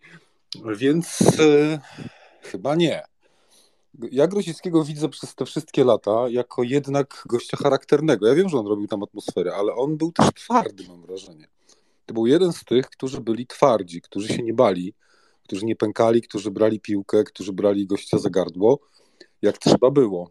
Więc 0.77 1.21
e, 1.39 1.79
chyba 2.41 2.75
nie. 2.75 3.03
Ja 4.11 4.27
Grosickiego 4.27 4.83
widzę 4.83 5.09
przez 5.09 5.35
te 5.35 5.45
wszystkie 5.45 5.83
lata 5.83 6.25
jako 6.29 6.63
jednak 6.63 7.23
gościa 7.25 7.57
charakternego. 7.57 8.27
Ja 8.27 8.35
wiem, 8.35 8.49
że 8.49 8.57
on 8.57 8.67
robił 8.67 8.87
tam 8.87 9.03
atmosferę, 9.03 9.55
ale 9.55 9.73
on 9.73 9.97
był 9.97 10.11
też 10.11 10.27
twardy, 10.35 10.83
mam 10.87 11.01
wrażenie. 11.01 11.47
To 12.05 12.13
był 12.13 12.27
jeden 12.27 12.53
z 12.53 12.63
tych, 12.63 12.89
którzy 12.89 13.21
byli 13.21 13.47
twardzi, 13.47 14.01
którzy 14.01 14.27
się 14.27 14.43
nie 14.43 14.53
bali, 14.53 14.93
którzy 15.47 15.65
nie 15.65 15.75
pękali, 15.75 16.21
którzy 16.21 16.51
brali 16.51 16.79
piłkę, 16.79 17.23
którzy 17.23 17.53
brali 17.53 17.87
gościa 17.87 18.17
za 18.17 18.29
gardło, 18.29 18.79
jak 19.41 19.57
trzeba 19.57 19.91
było. 19.91 20.29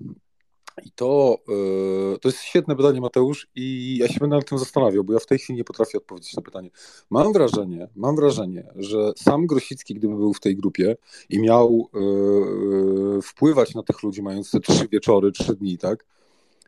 I 0.85 0.91
to, 0.91 1.39
yy, 1.49 2.19
to 2.19 2.29
jest 2.29 2.41
świetne 2.41 2.77
pytanie, 2.77 3.01
Mateusz, 3.01 3.49
i 3.55 3.97
ja 4.01 4.09
się 4.09 4.21
będę 4.21 4.37
nad 4.37 4.49
tym 4.49 4.59
zastanawiał, 4.59 5.05
bo 5.05 5.13
ja 5.13 5.19
w 5.19 5.27
tej 5.27 5.39
chwili 5.39 5.57
nie 5.57 5.65
potrafię 5.65 5.99
odpowiedzieć 5.99 6.35
na 6.35 6.43
pytanie. 6.43 6.71
Mam 7.11 7.33
wrażenie, 7.33 7.89
mam 7.97 8.17
wrażenie, 8.17 8.69
że 8.77 9.13
sam 9.17 9.47
Grosicki, 9.47 9.95
gdyby 9.95 10.17
był 10.17 10.35
w 10.35 10.41
tej 10.41 10.57
grupie 10.57 10.97
i 11.29 11.39
miał 11.39 11.91
yy, 11.95 13.23
wpływać 13.23 13.75
na 13.75 13.83
tych 13.83 14.03
ludzi, 14.03 14.23
mając 14.23 14.51
te 14.51 14.61
trzy 14.61 14.89
wieczory, 14.89 15.33
trzy 15.33 15.55
dni, 15.55 15.79
tak, 15.79 16.05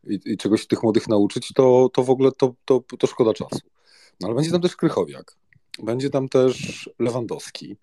i, 0.06 0.20
i 0.24 0.36
czegoś 0.36 0.66
tych 0.66 0.82
młodych 0.82 1.08
nauczyć, 1.08 1.52
to, 1.52 1.90
to 1.92 2.02
w 2.02 2.10
ogóle 2.10 2.32
to, 2.32 2.54
to, 2.64 2.82
to 2.98 3.06
szkoda 3.06 3.34
czasu. 3.34 3.60
No, 4.20 4.26
ale 4.26 4.34
będzie 4.34 4.50
tam 4.50 4.60
też 4.60 4.76
Krychowiak, 4.76 5.36
będzie 5.82 6.10
tam 6.10 6.28
też 6.28 6.90
Lewandowski, 6.98 7.76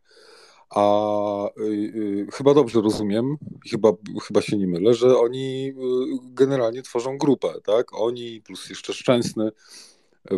a 0.75 1.49
y, 1.59 1.63
y, 1.63 2.27
chyba 2.33 2.53
dobrze 2.53 2.81
rozumiem, 2.81 3.37
chyba, 3.71 3.91
chyba 4.27 4.41
się 4.41 4.57
nie 4.57 4.67
mylę, 4.67 4.93
że 4.93 5.17
oni 5.17 5.67
y, 5.67 5.73
generalnie 6.33 6.81
tworzą 6.81 7.17
grupę, 7.17 7.53
tak? 7.63 7.93
Oni 7.93 8.41
plus 8.41 8.69
jeszcze 8.69 8.93
Szczęsny, 8.93 9.51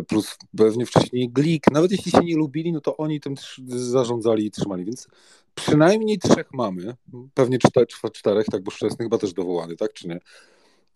plus 0.08 0.36
pewnie 0.56 0.86
wcześniej 0.86 1.30
Glik. 1.30 1.70
Nawet 1.70 1.90
jeśli 1.90 2.12
się 2.12 2.24
nie 2.24 2.36
lubili, 2.36 2.72
no 2.72 2.80
to 2.80 2.96
oni 2.96 3.20
tym 3.20 3.34
zarządzali 3.66 4.46
i 4.46 4.50
trzymali, 4.50 4.84
więc 4.84 5.08
przynajmniej 5.54 6.18
trzech 6.18 6.52
mamy, 6.52 6.94
pewnie 7.34 7.58
czterech, 7.58 7.88
czterech 8.12 8.46
tak, 8.46 8.62
bo 8.62 8.70
Szczęsny 8.70 9.04
chyba 9.04 9.18
też 9.18 9.32
dowołany, 9.32 9.76
tak 9.76 9.92
czy 9.92 10.08
nie? 10.08 10.20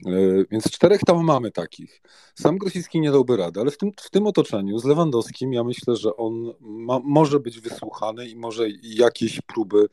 E, 0.07 0.45
więc 0.51 0.70
czterech 0.70 1.01
tam 1.01 1.24
mamy 1.24 1.51
takich. 1.51 2.03
Sam 2.35 2.59
Grosicki 2.59 3.01
nie 3.01 3.11
dałby 3.11 3.37
rady, 3.37 3.61
ale 3.61 3.70
w 3.70 3.79
tym, 3.79 3.91
w 4.01 4.11
tym 4.11 4.27
otoczeniu 4.27 4.79
z 4.79 4.85
Lewandowskim 4.85 5.53
ja 5.53 5.65
myślę, 5.65 5.97
że 5.97 6.16
on 6.16 6.53
ma, 6.61 7.01
może 7.05 7.41
być 7.41 7.61
wysłuchany 7.61 8.29
i 8.29 8.37
może 8.37 8.66
jakieś 8.83 9.41
próby 9.41 9.87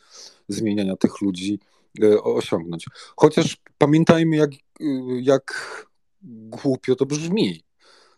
zmieniania 0.48 0.96
tych 0.96 1.22
ludzi 1.22 1.60
e, 2.04 2.22
osiągnąć. 2.24 2.86
Chociaż 3.16 3.58
pamiętajmy, 3.78 4.36
jak, 4.36 4.52
jak 5.22 5.54
głupio 6.32 6.96
to 6.96 7.06
brzmi. 7.06 7.64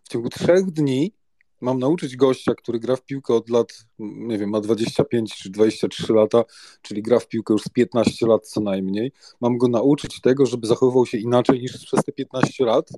ciągu 0.10 0.30
trzech 0.30 0.72
dni 0.72 1.14
mam 1.62 1.80
nauczyć 1.80 2.16
gościa, 2.16 2.56
który 2.56 2.80
gra 2.80 2.96
w 2.96 3.06
piłkę 3.06 3.34
od 3.34 3.50
lat, 3.50 3.86
nie 4.00 4.38
wiem, 4.38 4.50
ma 4.50 4.62
25 4.62 5.36
czy 5.36 5.50
23 5.50 6.14
lata, 6.14 6.44
czyli 6.82 7.02
gra 7.02 7.20
w 7.20 7.28
piłkę 7.28 7.54
już 7.54 7.62
z 7.64 7.70
15 7.70 8.28
lat 8.28 8.48
co 8.48 8.62
najmniej. 8.62 9.12
Mam 9.42 9.58
go 9.58 9.68
nauczyć 9.68 10.22
tego, 10.22 10.46
żeby 10.46 10.68
zachowywał 10.68 11.06
się 11.06 11.18
inaczej 11.18 11.60
niż 11.60 11.86
przez 11.86 12.04
te 12.04 12.12
15 12.12 12.66
lat, 12.66 12.90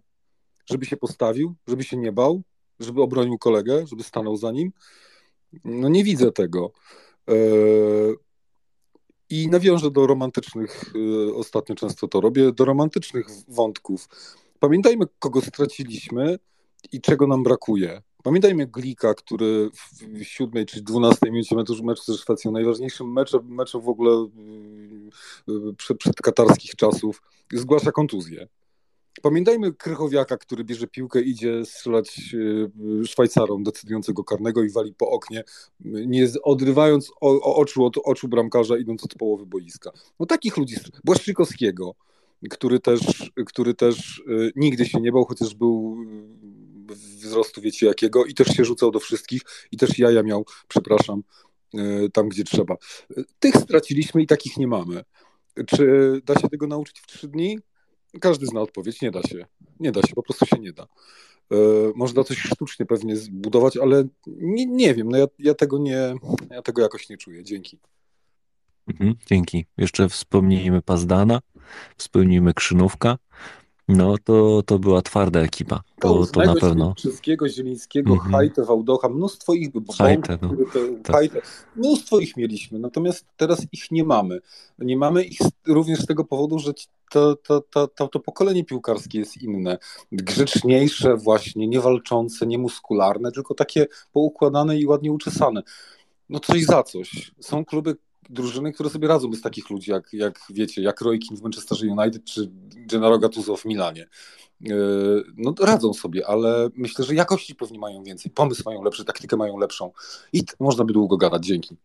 żeby 0.70 0.86
się 0.86 0.98
postawił, 0.98 1.56
żeby 1.68 1.84
się 1.84 1.98
nie 1.98 2.12
bał, 2.12 2.42
żeby 2.80 3.02
obronił 3.02 3.38
kolegę, 3.38 3.88
żeby 3.88 4.04
stanął 4.04 4.38
za 4.38 4.52
nim. 4.52 4.72
No 5.64 5.90
nie 5.90 6.04
widzę 6.04 6.32
tego. 6.32 6.72
E, 7.30 7.34
I 9.30 9.48
nawiążę 9.48 9.92
do 9.92 10.08
romantycznych, 10.08 10.84
e, 11.30 11.34
ostatnio 11.34 11.76
często 11.76 12.08
to 12.08 12.22
robię, 12.22 12.52
do 12.52 12.66
romantycznych 12.66 13.28
wątków. 13.48 14.08
Pamiętajmy, 14.60 15.06
kogo 15.20 15.42
straciliśmy 15.42 16.40
i 16.92 17.02
czego 17.02 17.28
nam 17.28 17.44
brakuje. 17.44 18.02
Pamiętajmy 18.24 18.68
Glika, 18.68 19.14
który 19.14 19.70
w 20.00 20.24
siódmej 20.24 20.66
czy 20.66 20.82
dwunastej 20.82 21.32
minucie 21.32 21.56
meczu, 21.56 21.84
meczu 21.84 22.04
ze 22.04 22.18
Szwecją, 22.18 22.52
najważniejszym 22.52 23.14
meczem, 23.14 23.56
meczem 23.56 23.82
w 23.82 23.90
ogóle 23.90 24.28
yy, 25.48 25.74
przed, 25.78 25.98
przed 25.98 26.16
katarskich 26.16 26.76
czasów, 26.76 27.22
zgłasza 27.54 27.92
kontuzję. 27.92 28.48
Pamiętajmy 29.22 29.74
Krychowiaka, 29.74 30.38
który 30.38 30.64
bierze 30.64 30.88
piłkę, 30.88 31.22
idzie 31.22 31.66
strzelać 31.66 32.34
yy, 32.34 33.06
Szwajcarom 33.06 33.64
decydującego 33.64 34.24
karnego 34.24 34.64
i 34.64 34.70
wali 34.70 34.94
po 34.94 35.10
oknie, 35.10 35.44
nie 35.80 36.28
odrywając 36.44 37.12
oczu 37.42 37.86
od 37.86 37.98
oczu 38.04 38.28
bramkarza, 38.28 38.78
idąc 38.78 39.04
od 39.04 39.16
połowy 39.16 39.46
boiska. 39.46 39.92
No 40.20 40.26
takich 40.26 40.58
ludzi, 40.58 40.76
Błaszczykowskiego, 41.04 41.96
który 42.50 42.80
też, 42.80 43.32
który 43.46 43.74
też 43.74 44.24
yy, 44.28 44.52
nigdy 44.56 44.86
się 44.86 45.02
nie 45.02 45.12
bał, 45.12 45.26
chociaż 45.26 45.56
był 45.56 45.98
wzrostu 46.90 47.62
wiecie 47.62 47.86
jakiego 47.86 48.26
i 48.26 48.34
też 48.34 48.48
się 48.48 48.66
rzucał 48.66 48.92
do 48.92 49.00
wszystkich 49.00 49.42
i 49.72 49.78
też 49.78 50.00
jaja 50.00 50.24
miał, 50.24 50.46
przepraszam, 50.68 51.24
e, 51.74 52.10
tam 52.10 52.30
gdzie 52.30 52.44
trzeba. 52.44 52.78
Tych 53.40 53.56
straciliśmy 53.56 54.22
i 54.22 54.28
takich 54.28 54.58
nie 54.58 54.68
mamy. 54.68 55.04
Czy 55.68 56.22
da 56.26 56.40
się 56.40 56.50
tego 56.50 56.68
nauczyć 56.68 57.00
w 57.00 57.08
trzy 57.08 57.28
dni? 57.28 57.60
Każdy 58.22 58.46
zna 58.46 58.62
odpowiedź, 58.62 59.02
nie 59.02 59.12
da 59.12 59.22
się. 59.24 59.46
Nie 59.80 59.92
da 59.92 60.02
się, 60.02 60.14
po 60.16 60.24
prostu 60.24 60.46
się 60.46 60.60
nie 60.60 60.74
da. 60.74 60.84
E, 60.84 61.56
można 61.96 62.24
coś 62.24 62.38
sztucznie 62.38 62.86
pewnie 62.86 63.16
zbudować, 63.16 63.78
ale 63.78 64.08
nie, 64.28 64.66
nie 64.66 64.94
wiem, 64.94 65.10
no 65.10 65.18
ja, 65.18 65.26
ja, 65.40 65.54
tego 65.54 65.78
nie, 65.78 66.16
ja 66.52 66.62
tego 66.62 66.82
jakoś 66.82 67.10
nie 67.10 67.18
czuję. 67.18 67.44
Dzięki. 67.44 67.80
Mhm, 68.88 69.16
dzięki. 69.26 69.66
Jeszcze 69.78 70.10
wspomnijmy 70.10 70.82
Pazdana, 70.82 71.40
wspomnijmy 71.98 72.54
Krzynówka. 72.54 73.18
No 73.88 74.16
to, 74.24 74.64
to 74.66 74.80
była 74.80 75.02
twarda 75.02 75.40
ekipa. 75.40 75.82
To, 76.00 76.26
to 76.26 76.42
na 76.42 76.56
pewno. 76.56 76.94
Wszystkiego, 76.98 77.50
Zielińskiego, 77.50 78.14
mm 78.14 78.26
-hmm. 78.26 78.32
Hajte, 78.32 78.64
Wałdocha, 78.64 79.10
mnóstwo 79.10 79.54
ich 79.54 79.72
było. 79.72 79.94
Hajte, 79.98 80.38
no. 80.42 80.50
tak. 81.04 81.26
mnóstwo 81.76 82.20
ich 82.20 82.38
mieliśmy, 82.38 82.80
natomiast 82.80 83.26
teraz 83.38 83.66
ich 83.72 83.92
nie 83.92 84.04
mamy. 84.04 84.40
Nie 84.80 84.98
mamy 84.98 85.24
ich 85.24 85.40
również 85.68 86.00
z 86.00 86.06
tego 86.06 86.24
powodu, 86.26 86.60
że 86.60 86.74
to, 87.12 87.36
to, 87.36 87.62
to, 87.62 87.88
to, 87.88 88.08
to 88.08 88.20
pokolenie 88.20 88.64
piłkarskie 88.64 89.20
jest 89.20 89.42
inne. 89.42 89.78
Grzeczniejsze 90.12 91.18
właśnie, 91.18 91.68
niewalczące, 91.68 92.48
niemuskularne, 92.48 93.32
tylko 93.32 93.54
takie 93.54 93.86
poukładane 94.14 94.78
i 94.78 94.86
ładnie 94.86 95.12
uczesane. 95.12 95.64
No 96.30 96.40
coś 96.40 96.64
za 96.64 96.84
coś. 96.84 97.32
Są 97.40 97.66
kluby, 97.66 97.96
drużyny, 98.30 98.72
które 98.72 98.90
sobie 98.90 99.08
radzą 99.08 99.30
bez 99.30 99.42
takich 99.42 99.70
ludzi, 99.70 99.92
jak, 99.92 100.14
jak 100.14 100.40
wiecie, 100.50 100.82
jak 100.82 101.02
Roy 101.02 101.20
Keane 101.20 101.38
w 101.38 101.44
Manchesterze 101.44 101.86
United 101.88 102.26
czy 102.26 102.50
Gennaro 102.76 103.20
Gattuso 103.20 103.58
w 103.58 103.66
Milanie. 103.66 104.08
E, 104.70 104.76
no 105.38 105.54
radzą 105.62 105.94
sobie, 105.94 106.28
ale 106.28 106.70
myślę, 106.76 107.06
że 107.06 107.16
jakości 107.16 107.56
pewnie 107.56 107.80
mają 107.80 108.04
więcej, 108.04 108.32
pomysł 108.32 108.64
mają 108.66 108.84
lepszy, 108.84 109.06
taktykę 109.06 109.38
mają 109.38 109.58
lepszą 109.58 109.92
i 110.34 110.44
można 110.60 110.84
by 110.86 110.94
długo 110.94 111.18
gadać. 111.18 111.46
Dzięki. 111.46 111.76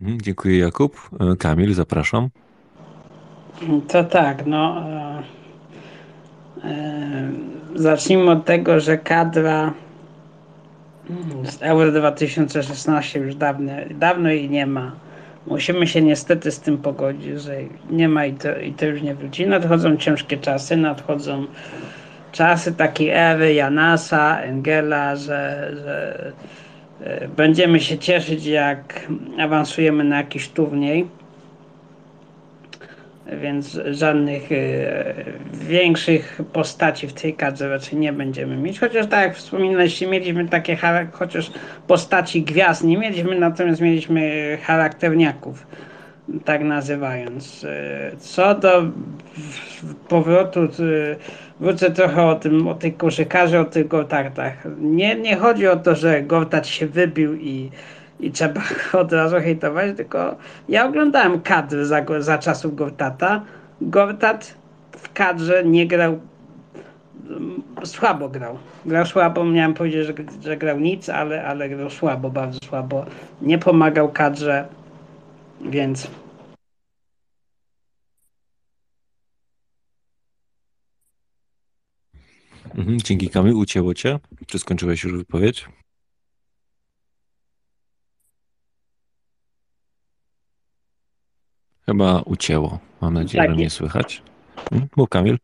Mhm, 0.00 0.20
dziękuję 0.20 0.58
Jakub. 0.58 1.10
E, 1.20 1.36
Kamil, 1.36 1.74
zapraszam. 1.74 2.28
To 3.88 4.04
tak, 4.04 4.46
no. 4.46 4.82
E, 6.64 7.32
zacznijmy 7.74 8.30
od 8.30 8.44
tego, 8.44 8.80
że 8.80 8.98
kadra 8.98 9.74
z 11.44 11.62
Euro 11.62 11.92
2016 11.92 13.20
już 13.20 13.34
dawno, 13.34 13.72
dawno 13.90 14.28
jej 14.28 14.50
nie 14.50 14.66
ma 14.66 14.92
Musimy 15.46 15.86
się 15.86 16.02
niestety 16.02 16.50
z 16.50 16.60
tym 16.60 16.78
pogodzić, 16.78 17.40
że 17.40 17.56
nie 17.90 18.08
ma 18.08 18.26
i 18.26 18.34
to, 18.34 18.58
i 18.58 18.72
to 18.72 18.86
już 18.86 19.02
nie 19.02 19.14
wróci. 19.14 19.46
Nadchodzą 19.46 19.96
ciężkie 19.96 20.36
czasy, 20.36 20.76
nadchodzą 20.76 21.46
czasy 22.32 22.74
takiej 22.74 23.10
ery 23.10 23.54
Janasa, 23.54 24.40
Engela, 24.40 25.16
że, 25.16 25.70
że 25.84 26.32
e, 27.00 27.28
będziemy 27.28 27.80
się 27.80 27.98
cieszyć, 27.98 28.46
jak 28.46 29.06
awansujemy 29.38 30.04
na 30.04 30.16
jakiś 30.16 30.48
turniej 30.48 31.19
więc 33.36 33.80
żadnych 33.90 34.52
y, 34.52 34.86
większych 35.52 36.40
postaci 36.52 37.08
w 37.08 37.12
tej 37.12 37.34
kadrze 37.34 37.68
raczej 37.68 37.98
nie 37.98 38.12
będziemy 38.12 38.56
mieć. 38.56 38.80
Chociaż 38.80 39.06
tak 39.06 39.20
jak 39.20 39.36
wspominaliście, 39.36 40.06
mieliśmy 40.06 40.48
takie 40.48 40.78
chociaż 41.12 41.50
postaci 41.86 42.42
gwiazd 42.42 42.84
nie 42.84 42.98
mieliśmy, 42.98 43.38
natomiast 43.38 43.80
mieliśmy 43.80 44.58
charakterniaków, 44.62 45.66
tak 46.44 46.64
nazywając. 46.64 47.64
Y, 47.64 48.16
co 48.18 48.54
do 48.54 48.82
powrotu, 50.08 50.60
y, 50.64 51.16
wrócę 51.60 51.90
trochę 51.90 52.26
o 52.26 52.34
tym, 52.34 52.68
o 52.68 52.74
tych 52.74 52.96
koszykarzy, 52.96 53.58
o 53.58 53.64
tych 53.64 53.88
gortartach. 53.88 54.66
Nie, 54.80 55.14
nie 55.14 55.36
chodzi 55.36 55.66
o 55.66 55.76
to, 55.76 55.94
że 55.94 56.22
gortat 56.22 56.66
się 56.66 56.86
wybił 56.86 57.34
i 57.34 57.70
i 58.20 58.30
trzeba 58.30 58.60
od 59.02 59.12
razu 59.12 59.36
hejtować, 59.36 59.96
tylko 59.96 60.36
ja 60.68 60.86
oglądałem 60.86 61.40
kadry 61.40 61.86
za, 61.86 62.04
za 62.18 62.38
czasów 62.38 62.76
Gortata. 62.76 63.42
Gortat 63.80 64.54
w 64.92 65.12
kadrze 65.12 65.64
nie 65.64 65.86
grał, 65.86 66.20
słabo 67.84 68.28
grał. 68.28 68.58
Grał 68.86 69.06
słabo, 69.06 69.44
miałem 69.44 69.74
powiedzieć, 69.74 70.06
że, 70.06 70.14
że 70.42 70.56
grał 70.56 70.80
nic, 70.80 71.08
ale, 71.08 71.44
ale 71.44 71.68
grał 71.68 71.90
słabo, 71.90 72.30
bardzo 72.30 72.58
słabo. 72.68 73.04
Nie 73.42 73.58
pomagał 73.58 74.12
kadrze, 74.12 74.68
więc 75.60 76.10
Mhm, 82.74 82.98
dzięki 83.00 83.28
Kamil, 83.30 83.54
ucięło 83.54 83.94
cię. 83.94 84.18
Czy 84.46 84.58
skończyłeś 84.58 85.04
już 85.04 85.12
wypowiedź? 85.12 85.68
Chyba 91.90 92.22
ucięło. 92.22 92.78
Mam 93.00 93.14
nadzieję, 93.14 93.42
tak 93.42 93.50
że 93.50 93.56
mnie 93.56 93.70
słychać. 93.70 94.22
Hmm? 94.70 94.88
Mów 94.96 95.08
Kamil. 95.08 95.38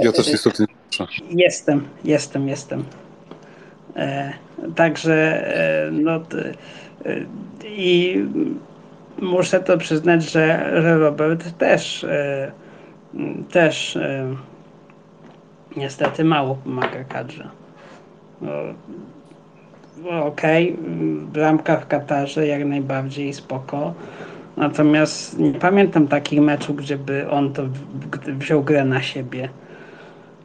Ja 0.00 0.12
też 0.12 0.26
niestety 0.26 0.66
Jestem, 1.30 1.88
jestem, 2.04 2.48
jestem. 2.48 2.84
E, 3.96 4.32
także 4.76 5.14
e, 5.86 5.90
no 5.90 6.16
e, 6.16 6.22
i 7.64 8.18
muszę 9.18 9.60
to 9.60 9.78
przyznać, 9.78 10.30
że, 10.30 10.72
że 10.82 10.98
Robert 10.98 11.58
też 11.58 12.04
e, 12.04 12.52
też 13.50 13.96
e, 13.96 14.36
niestety 15.76 16.24
mało 16.24 16.54
pomaga 16.54 17.04
kadrze. 17.04 17.61
No, 18.42 20.24
okej, 20.24 20.72
okay. 20.72 20.84
bramka 21.32 21.76
w 21.76 21.86
Katarze 21.86 22.46
jak 22.46 22.64
najbardziej 22.64 23.32
spoko. 23.32 23.94
Natomiast 24.56 25.38
nie 25.38 25.52
pamiętam 25.52 26.08
takich 26.08 26.40
meczów, 26.40 26.76
gdzie 26.76 26.96
by 26.98 27.30
on 27.30 27.52
to 27.52 27.62
wziął 28.26 28.62
grę 28.62 28.84
na 28.84 29.02
siebie. 29.02 29.48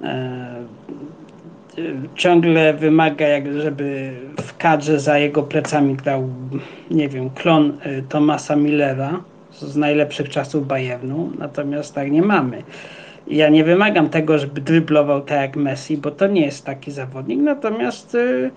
E, 0.04 0.56
ciągle 2.16 2.74
wymaga, 2.74 3.28
jak 3.28 3.54
żeby 3.62 4.12
w 4.42 4.58
kadrze 4.58 5.00
za 5.00 5.18
jego 5.18 5.44
plecami 5.44 5.96
grał, 5.96 6.30
nie 6.92 7.10
wiem, 7.10 7.30
klon 7.30 7.78
e, 7.82 8.02
Tomasa 8.02 8.56
Millera 8.56 9.22
z 9.52 9.76
najlepszych 9.76 10.30
czasów 10.30 10.68
Bayernu, 10.68 11.32
natomiast 11.40 11.96
tak 11.96 12.12
nie 12.12 12.22
mamy. 12.22 12.64
Ja 13.30 13.50
nie 13.50 13.64
wymagam 13.64 14.10
tego, 14.10 14.38
żeby 14.38 14.62
dryblował 14.62 15.22
tak 15.22 15.42
jak 15.42 15.56
Messi, 15.56 15.98
bo 15.98 16.12
to 16.12 16.28
nie 16.28 16.46
jest 16.46 16.66
taki 16.66 16.92
zawodnik. 16.92 17.40
Natomiast 17.40 18.16
y, 18.16 18.52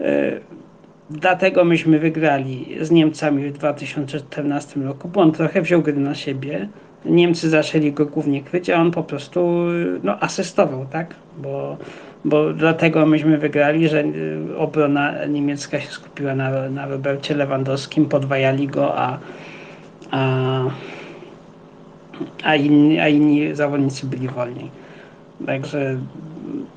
y, 0.00 0.40
dlatego 1.10 1.64
myśmy 1.64 1.98
wygrali 1.98 2.66
z 2.80 2.90
Niemcami 2.90 3.50
w 3.50 3.52
2014 3.52 4.80
roku, 4.80 5.08
bo 5.08 5.20
on 5.20 5.32
trochę 5.32 5.62
wziął 5.62 5.82
gry 5.82 5.96
na 5.96 6.14
siebie. 6.14 6.68
Niemcy 7.04 7.50
zaczęli 7.50 7.92
go 7.92 8.06
głównie 8.06 8.42
kryć, 8.42 8.70
a 8.70 8.80
on 8.80 8.90
po 8.90 9.02
prostu 9.02 9.56
no, 10.02 10.20
asystował, 10.20 10.86
tak? 10.90 11.14
Bo, 11.38 11.76
bo 12.24 12.52
dlatego 12.52 13.06
myśmy 13.06 13.38
wygrali, 13.38 13.88
że 13.88 14.00
y, 14.02 14.56
obrona 14.56 15.26
niemiecka 15.26 15.80
się 15.80 15.90
skupiła 15.90 16.34
na, 16.34 16.68
na 16.68 16.86
Robercie 16.86 17.34
Lewandowskim, 17.34 18.06
podwajali 18.06 18.66
go, 18.66 18.98
a 18.98 19.18
a, 20.10 20.62
a, 22.42 22.56
inni, 22.56 23.00
a 23.00 23.08
inni 23.08 23.54
zawodnicy 23.54 24.06
byli 24.06 24.28
wolni. 24.28 24.70
Także 25.46 25.98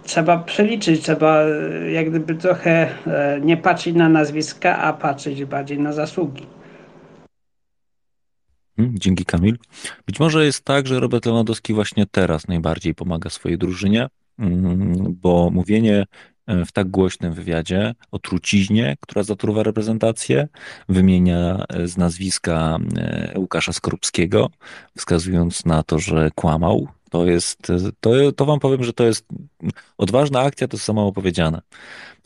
trzeba 0.04 0.38
przeliczyć, 0.38 1.02
trzeba 1.02 1.44
jak 1.94 2.10
gdyby 2.10 2.36
trochę 2.36 2.90
e, 3.08 3.40
nie 3.42 3.58
patrzeć 3.58 3.96
na 3.96 4.10
nazwiska, 4.10 4.78
a 4.78 4.94
patrzeć 4.94 5.46
bardziej 5.46 5.80
na 5.80 5.94
zasługi. 5.94 6.46
Hmm, 8.78 8.96
dzięki 9.00 9.26
Kamil. 9.26 9.58
Być 10.06 10.20
może 10.20 10.46
jest 10.46 10.66
tak, 10.66 10.88
że 10.88 11.00
Robert 11.00 11.26
Lewandowski 11.26 11.74
właśnie 11.74 12.06
teraz 12.12 12.48
najbardziej 12.48 12.96
pomaga 12.96 13.30
swojej 13.30 13.58
drużynie, 13.58 14.08
mm, 14.40 15.18
bo 15.22 15.50
mówienie 15.54 16.06
w 16.48 16.72
tak 16.72 16.88
głośnym 16.88 17.34
wywiadzie 17.34 17.94
o 18.12 18.20
truciźnie, 18.20 18.98
która 19.02 19.24
zatruwa 19.24 19.64
reprezentację, 19.64 20.48
wymienia 20.90 21.66
e, 21.70 21.88
z 21.88 21.98
nazwiska 21.98 22.78
Łukasza 23.36 23.74
Skorupskiego, 23.74 24.50
wskazując 24.98 25.66
na 25.66 25.84
to, 25.84 26.00
że 26.00 26.30
kłamał 26.36 26.88
to 27.10 27.26
jest, 27.26 27.68
to, 28.00 28.32
to 28.32 28.46
wam 28.46 28.60
powiem, 28.60 28.84
że 28.84 28.94
to 28.94 29.04
jest 29.04 29.26
odważna 29.98 30.40
akcja, 30.40 30.68
to 30.68 30.78
jest 30.78 30.86
samo 30.86 31.08
opowiedziane. 31.08 31.62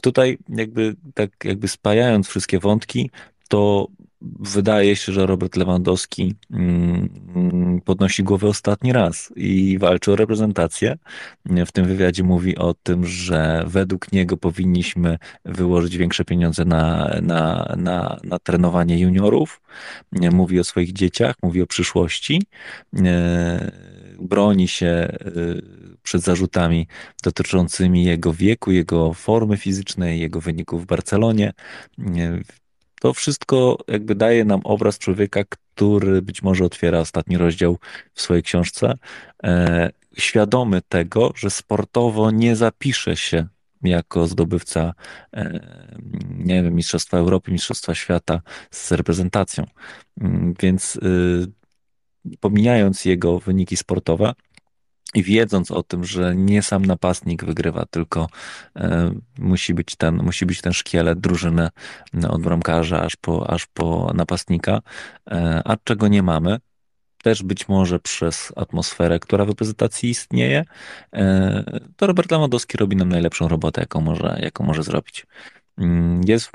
Tutaj 0.01 0.37
jakby 0.49 0.95
tak 1.13 1.29
jakby 1.43 1.67
spajając 1.67 2.27
wszystkie 2.27 2.59
wątki, 2.59 3.09
to 3.47 3.87
wydaje 4.39 4.95
się, 4.95 5.11
że 5.13 5.25
Robert 5.25 5.55
Lewandowski 5.55 6.35
mm, 6.51 7.81
podnosi 7.85 8.23
głowę 8.23 8.47
ostatni 8.47 8.93
raz 8.93 9.33
i 9.35 9.77
walczy 9.77 10.11
o 10.11 10.15
reprezentację. 10.15 10.97
W 11.45 11.71
tym 11.71 11.85
wywiadzie 11.85 12.23
mówi 12.23 12.57
o 12.57 12.73
tym, 12.73 13.05
że 13.05 13.63
według 13.67 14.11
niego 14.11 14.37
powinniśmy 14.37 15.17
wyłożyć 15.45 15.97
większe 15.97 16.25
pieniądze 16.25 16.65
na, 16.65 17.15
na, 17.21 17.73
na, 17.77 18.19
na 18.23 18.39
trenowanie 18.39 18.99
juniorów. 18.99 19.61
Mówi 20.31 20.59
o 20.59 20.63
swoich 20.63 20.93
dzieciach, 20.93 21.35
mówi 21.43 21.61
o 21.61 21.67
przyszłości 21.67 22.41
broni 24.21 24.67
się 24.67 25.17
y, 25.37 25.61
przed 26.03 26.21
zarzutami 26.21 26.87
dotyczącymi 27.23 28.03
jego 28.03 28.33
wieku, 28.33 28.71
jego 28.71 29.13
formy 29.13 29.57
fizycznej, 29.57 30.19
jego 30.19 30.41
wyników 30.41 30.83
w 30.83 30.85
Barcelonie. 30.85 31.53
To 33.01 33.13
wszystko 33.13 33.77
jakby 33.87 34.15
daje 34.15 34.45
nam 34.45 34.61
obraz 34.63 34.97
człowieka, 34.97 35.43
który 35.43 36.21
być 36.21 36.43
może 36.43 36.65
otwiera 36.65 36.99
ostatni 36.99 37.37
rozdział 37.37 37.77
w 38.13 38.21
swojej 38.21 38.43
książce, 38.43 38.93
e, 39.43 39.89
świadomy 40.17 40.81
tego, 40.89 41.31
że 41.35 41.49
sportowo 41.49 42.31
nie 42.31 42.55
zapisze 42.55 43.17
się 43.17 43.47
jako 43.83 44.27
zdobywca, 44.27 44.93
e, 45.33 45.59
nie 46.37 46.63
wiem, 46.63 46.75
Mistrzostwa 46.75 47.17
Europy, 47.17 47.51
Mistrzostwa 47.51 47.95
Świata 47.95 48.41
z 48.71 48.91
reprezentacją. 48.91 49.65
Mm, 50.21 50.53
więc 50.61 50.95
y, 50.95 51.51
pomijając 52.39 53.05
jego 53.05 53.39
wyniki 53.39 53.77
sportowe 53.77 54.33
i 55.15 55.23
wiedząc 55.23 55.71
o 55.71 55.83
tym, 55.83 56.03
że 56.03 56.35
nie 56.35 56.61
sam 56.61 56.85
napastnik 56.85 57.45
wygrywa, 57.45 57.85
tylko 57.85 58.27
e, 58.75 59.11
musi 59.39 59.73
być 59.73 59.95
ten, 59.95 60.15
musi 60.15 60.45
być 60.45 60.61
ten 60.61 60.73
szkielet 60.73 61.19
drużyny 61.19 61.69
od 62.29 62.41
bramkarza 62.41 63.01
aż 63.01 63.15
po, 63.15 63.49
aż 63.49 63.65
po 63.65 64.11
napastnika, 64.15 64.81
e, 65.31 65.61
a 65.65 65.77
czego 65.83 66.07
nie 66.07 66.23
mamy, 66.23 66.59
też 67.23 67.43
być 67.43 67.67
może 67.67 67.99
przez 67.99 68.53
atmosferę, 68.55 69.19
która 69.19 69.45
w 69.45 69.49
reprezentacji 69.49 70.09
istnieje, 70.09 70.65
e, 71.13 71.81
to 71.95 72.07
Robert 72.07 72.31
Lewandowski 72.31 72.77
robi 72.77 72.95
nam 72.95 73.09
najlepszą 73.09 73.47
robotę, 73.47 73.81
jaką 73.81 74.01
może, 74.01 74.39
jaką 74.41 74.63
może 74.63 74.83
zrobić. 74.83 75.25
Mm, 75.81 76.21
jest, 76.27 76.51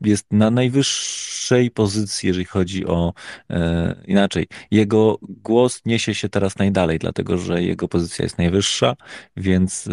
jest 0.00 0.26
na 0.30 0.50
najwyższej 0.50 1.70
pozycji, 1.70 2.26
jeżeli 2.26 2.44
chodzi 2.44 2.86
o 2.86 3.12
e, 3.50 3.94
inaczej. 4.06 4.46
Jego 4.70 5.18
głos 5.22 5.80
niesie 5.86 6.14
się 6.14 6.28
teraz 6.28 6.58
najdalej, 6.58 6.98
dlatego 6.98 7.38
że 7.38 7.62
jego 7.62 7.88
pozycja 7.88 8.22
jest 8.22 8.38
najwyższa, 8.38 8.96
więc 9.36 9.86
e, 9.86 9.92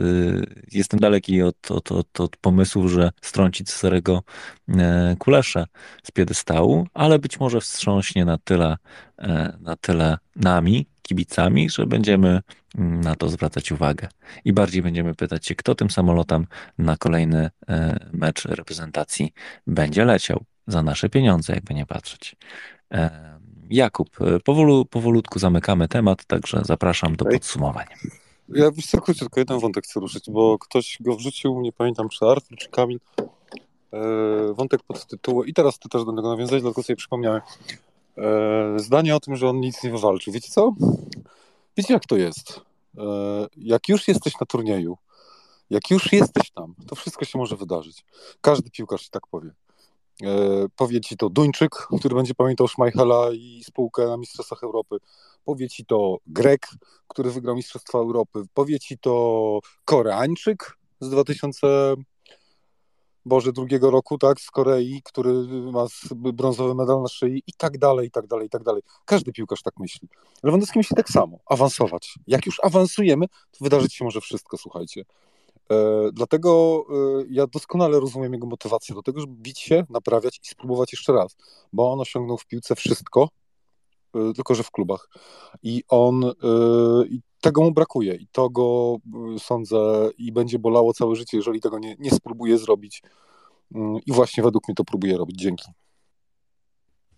jestem 0.71 0.99
daleki 0.99 1.41
od, 1.41 1.71
od, 1.71 1.91
od, 1.91 2.19
od 2.19 2.37
pomysłów, 2.37 2.91
że 2.91 3.11
strąci 3.21 3.63
Cezarego 3.63 4.23
e, 4.69 5.15
Kulesze 5.19 5.65
z 6.03 6.11
piedestału, 6.11 6.87
ale 6.93 7.19
być 7.19 7.39
może 7.39 7.61
wstrząśnie 7.61 8.25
na 8.25 8.37
tyle, 8.37 8.77
e, 9.19 9.57
na 9.61 9.75
tyle 9.75 10.17
nami, 10.35 10.87
kibicami, 11.07 11.69
że 11.69 11.85
będziemy 11.85 12.41
mm, 12.77 13.01
na 13.01 13.15
to 13.15 13.29
zwracać 13.29 13.71
uwagę. 13.71 14.07
I 14.45 14.53
bardziej 14.53 14.81
będziemy 14.81 15.15
pytać 15.15 15.47
się, 15.47 15.55
kto 15.55 15.75
tym 15.75 15.89
samolotem 15.89 16.47
na 16.77 16.97
kolejny 16.97 17.49
e, 17.69 17.99
mecz 18.13 18.45
reprezentacji 18.45 19.33
będzie 19.67 20.05
leciał 20.05 20.43
za 20.67 20.83
nasze 20.83 21.09
pieniądze, 21.09 21.53
jakby 21.53 21.73
nie 21.73 21.85
patrzeć. 21.85 22.35
E, 22.91 23.37
Jakub, 23.69 24.21
e, 24.21 24.39
powolu, 24.39 24.85
powolutku 24.85 25.39
zamykamy 25.39 25.87
temat, 25.87 26.25
także 26.25 26.61
zapraszam 26.65 27.15
do 27.15 27.25
podsumowania. 27.25 27.95
Ja 28.49 28.71
wiesz 28.71 28.85
co, 28.85 29.01
tylko 29.01 29.39
jeden 29.39 29.59
wątek 29.59 29.83
chcę 29.83 29.99
ruszyć, 29.99 30.29
bo 30.29 30.59
ktoś 30.59 30.97
go 30.99 31.15
wrzucił, 31.15 31.61
nie 31.61 31.71
pamiętam 31.71 32.09
czy 32.09 32.25
Artur, 32.25 32.57
czy 32.57 32.69
Kamil, 32.69 32.99
wątek 34.53 34.83
pod 34.83 35.07
tytułem, 35.07 35.47
i 35.47 35.53
teraz 35.53 35.79
ty 35.79 35.89
też 35.89 36.05
do 36.05 36.13
tego 36.13 36.29
nawiązać, 36.29 36.61
dlatego 36.61 36.83
sobie 36.83 36.95
przypomniałem, 36.95 37.41
zdanie 38.75 39.15
o 39.15 39.19
tym, 39.19 39.35
że 39.35 39.49
on 39.49 39.59
nic 39.59 39.83
nie 39.83 39.91
wywalczył. 39.91 40.33
Wiecie 40.33 40.49
co? 40.51 40.73
Wiecie 41.77 41.93
jak 41.93 42.05
to 42.05 42.17
jest? 42.17 42.61
E, 42.97 43.03
jak 43.57 43.89
już 43.89 44.07
jesteś 44.07 44.39
na 44.39 44.45
turnieju, 44.45 44.97
jak 45.69 45.91
już 45.91 46.11
jesteś 46.11 46.51
tam, 46.51 46.75
to 46.87 46.95
wszystko 46.95 47.25
się 47.25 47.37
może 47.37 47.55
wydarzyć. 47.55 48.05
Każdy 48.41 48.69
piłkarz 48.69 49.09
tak 49.09 49.27
powie. 49.27 49.51
E, 50.23 50.65
powie 50.75 51.01
ci 51.01 51.17
to 51.17 51.29
Duńczyk, 51.29 51.87
który 51.99 52.15
będzie 52.15 52.33
pamiętał 52.35 52.67
Schmeichela 52.67 53.31
i 53.31 53.63
spółkę 53.63 54.07
na 54.07 54.17
Mistrzostwach 54.17 54.63
Europy. 54.63 54.97
Powie 55.45 55.69
ci 55.69 55.85
to 55.85 56.17
Grek, 56.27 56.67
który 57.07 57.31
wygrał 57.31 57.55
Mistrzostwa 57.55 57.97
Europy. 57.97 58.43
Powie 58.53 58.79
ci 58.79 58.97
to 58.97 59.59
Koreańczyk 59.85 60.77
z 60.99 61.09
2000 61.09 61.67
Boże 63.27 63.53
drugiego 63.53 63.91
roku, 63.91 64.17
tak, 64.17 64.41
z 64.41 64.51
Korei, 64.51 65.01
który 65.03 65.33
ma 65.71 65.85
brązowy 66.15 66.75
medal 66.75 67.01
na 67.01 67.07
szyi 67.07 67.43
i 67.47 67.53
tak 67.53 67.77
dalej, 67.77 68.07
i 68.07 68.11
tak 68.11 68.27
dalej, 68.27 68.47
i 68.47 68.49
tak 68.49 68.63
dalej. 68.63 68.81
Każdy 69.05 69.31
piłkarz 69.31 69.61
tak 69.61 69.79
myśli. 69.79 70.09
Lewandowski 70.43 70.79
myśli 70.79 70.95
tak 70.95 71.09
samo, 71.09 71.39
awansować. 71.45 72.15
Jak 72.27 72.45
już 72.45 72.59
awansujemy, 72.63 73.27
to 73.27 73.57
wydarzyć 73.61 73.93
się 73.93 74.05
może 74.05 74.21
wszystko, 74.21 74.57
słuchajcie. 74.57 75.05
E, 75.71 76.09
dlatego 76.13 76.83
e, 76.89 77.25
ja 77.29 77.47
doskonale 77.47 77.99
rozumiem 77.99 78.33
jego 78.33 78.47
motywację 78.47 78.95
do 78.95 79.01
tego, 79.01 79.21
żeby 79.21 79.33
bić 79.33 79.59
się, 79.59 79.85
naprawiać 79.89 80.39
i 80.43 80.47
spróbować 80.47 80.93
jeszcze 80.93 81.13
raz, 81.13 81.35
bo 81.73 81.91
on 81.91 81.99
osiągnął 81.99 82.37
w 82.37 82.45
piłce 82.45 82.75
wszystko, 82.75 83.29
e, 84.15 84.33
tylko 84.33 84.55
że 84.55 84.63
w 84.63 84.71
klubach. 84.71 85.09
I 85.63 85.83
on, 85.89 86.31
tego 87.41 87.61
mu 87.61 87.71
brakuje 87.71 88.15
i 88.15 88.27
to 88.31 88.49
go 88.49 88.97
y, 89.35 89.39
sądzę 89.39 90.09
i 90.17 90.31
będzie 90.31 90.59
bolało 90.59 90.93
całe 90.93 91.15
życie, 91.15 91.37
jeżeli 91.37 91.61
tego 91.61 91.79
nie, 91.79 91.95
nie 91.99 92.11
spróbuje 92.11 92.57
zrobić. 92.57 93.01
Mm, 93.75 93.99
I 94.05 94.11
właśnie 94.11 94.43
według 94.43 94.67
mnie 94.67 94.75
to 94.75 94.83
próbuje 94.83 95.17
robić. 95.17 95.39
Dzięki. 95.39 95.71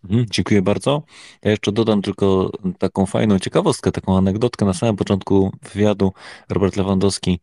Mhm, 0.04 0.26
dziękuję 0.32 0.62
bardzo. 0.62 1.04
Ja 1.44 1.52
jeszcze 1.52 1.72
dodam 1.72 2.02
tylko 2.02 2.52
taką 2.78 3.06
fajną 3.06 3.40
ciekawostkę, 3.40 3.92
taką 3.92 4.18
anegdotkę. 4.18 4.66
Na 4.66 4.74
samym 4.74 4.96
początku 4.96 5.52
wywiadu 5.74 6.14
Robert 6.50 6.76
Lewandowski, 6.76 7.40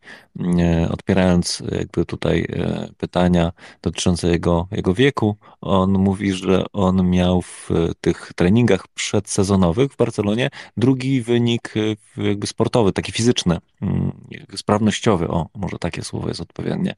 e, 0.59 0.89
odpierając 0.91 1.63
jakby 1.71 2.05
tutaj 2.05 2.47
e, 2.49 2.89
pytania 2.97 3.51
dotyczące 3.81 4.27
jego, 4.29 4.67
jego 4.71 4.93
wieku, 4.93 5.37
on 5.61 5.91
mówi, 5.91 6.33
że 6.33 6.65
on 6.73 7.09
miał 7.09 7.41
w 7.41 7.69
tych 8.01 8.31
treningach 8.35 8.87
przedsezonowych 8.87 9.91
w 9.91 9.97
Barcelonie 9.97 10.49
drugi 10.77 11.21
wynik 11.21 11.73
e, 12.17 12.23
jakby 12.23 12.47
sportowy, 12.47 12.93
taki 12.93 13.11
fizyczny, 13.11 13.57
mm, 13.81 14.11
sprawnościowy, 14.55 15.27
o, 15.27 15.49
może 15.55 15.79
takie 15.79 16.03
słowo 16.03 16.27
jest 16.27 16.41
odpowiednie 16.41 16.95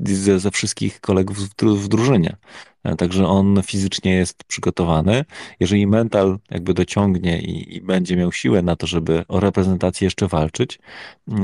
ze, 0.00 0.40
ze 0.40 0.50
wszystkich 0.50 1.00
kolegów 1.00 1.38
w, 1.38 1.88
drużynie. 1.88 2.36
E, 2.84 2.96
także 2.96 3.26
on 3.26 3.62
fizycznie 3.62 4.14
jest 4.14 4.44
przygotowany. 4.44 5.24
Jeżeli 5.60 5.86
mental 5.86 6.38
jakby 6.50 6.74
dociągnie 6.74 7.40
i, 7.40 7.76
i, 7.76 7.80
będzie 7.80 8.16
miał 8.16 8.32
siłę 8.32 8.62
na 8.62 8.76
to, 8.76 8.86
żeby 8.86 9.24
o 9.28 9.40
reprezentację 9.40 10.06
jeszcze 10.06 10.28
walczyć, 10.28 10.78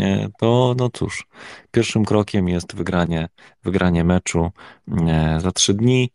e, 0.01 0.29
to 0.39 0.75
no 0.79 0.91
cóż, 0.93 1.27
pierwszym 1.71 2.05
krokiem 2.05 2.49
jest 2.49 2.75
wygranie, 2.75 3.29
wygranie 3.63 4.05
meczu 4.05 4.51
e, 5.09 5.39
za 5.41 5.53
trzy 5.53 5.75
dni. 5.75 6.11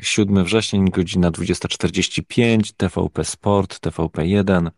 7 0.00 0.44
września, 0.44 0.80
godzina 0.84 1.30
20.45, 1.30 2.72
TVP 2.76 3.24
Sport, 3.24 3.86
TVP1. 3.86 4.70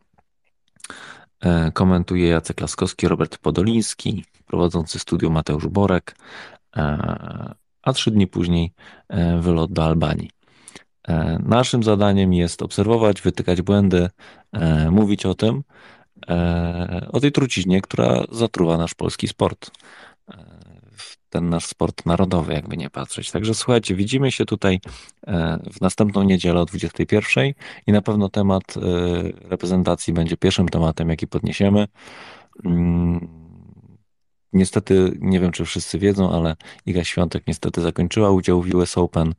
Komentuje 1.73 2.29
Jacek 2.29 2.61
Laskowski, 2.61 3.09
Robert 3.09 3.39
Podoliński, 3.39 4.25
prowadzący 4.47 4.99
studium 4.99 5.33
Mateusz 5.33 5.69
Borek 5.69 6.15
a 7.85 7.93
trzy 7.93 8.11
dni 8.11 8.27
później 8.27 8.73
e, 9.09 9.41
wylot 9.41 9.73
do 9.73 9.85
Albanii. 9.85 10.31
E, 11.09 11.39
naszym 11.47 11.83
zadaniem 11.83 12.33
jest 12.33 12.62
obserwować, 12.62 13.23
wytykać 13.23 13.62
błędy, 13.62 14.09
e, 14.53 14.91
mówić 14.91 15.27
o 15.27 15.35
tym, 15.35 15.62
o 17.12 17.21
tej 17.21 17.33
truciźnie, 17.33 17.81
która 17.81 18.25
zatruwa 18.33 18.77
nasz 18.77 18.95
polski 18.95 19.29
sport. 19.29 19.71
Ten 21.35 21.48
nasz 21.48 21.66
sport 21.66 22.06
narodowy, 22.06 22.52
jakby 22.52 22.77
nie 22.77 22.90
patrzeć. 22.90 23.31
Także 23.31 23.55
słuchajcie, 23.55 23.94
widzimy 23.94 24.32
się 24.32 24.44
tutaj 24.44 24.81
e, 25.27 25.59
w 25.73 25.81
następną 25.81 26.23
niedzielę 26.23 26.61
o 26.61 26.65
21 26.65 27.52
i 27.86 27.93
na 27.93 28.02
pewno 28.02 28.28
temat 28.28 28.62
e, 28.77 28.81
reprezentacji 29.48 30.12
będzie 30.12 30.36
pierwszym 30.36 30.69
tematem, 30.69 31.09
jaki 31.09 31.27
podniesiemy. 31.27 31.86
Mm, 32.65 33.28
niestety, 34.52 35.12
nie 35.20 35.40
wiem 35.40 35.52
czy 35.52 35.65
wszyscy 35.65 35.98
wiedzą, 35.98 36.32
ale 36.32 36.56
Iga 36.86 37.05
Świątek 37.05 37.44
niestety 37.47 37.81
zakończyła 37.81 38.31
udział 38.31 38.62
w 38.62 38.74
US 38.74 38.98
Open 38.98 39.35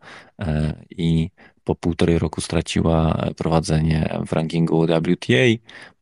i 0.89 1.29
po 1.63 1.75
półtorej 1.75 2.19
roku 2.19 2.41
straciła 2.41 3.25
prowadzenie 3.37 4.19
w 4.27 4.33
rankingu 4.33 4.87
WTA. 4.87 5.45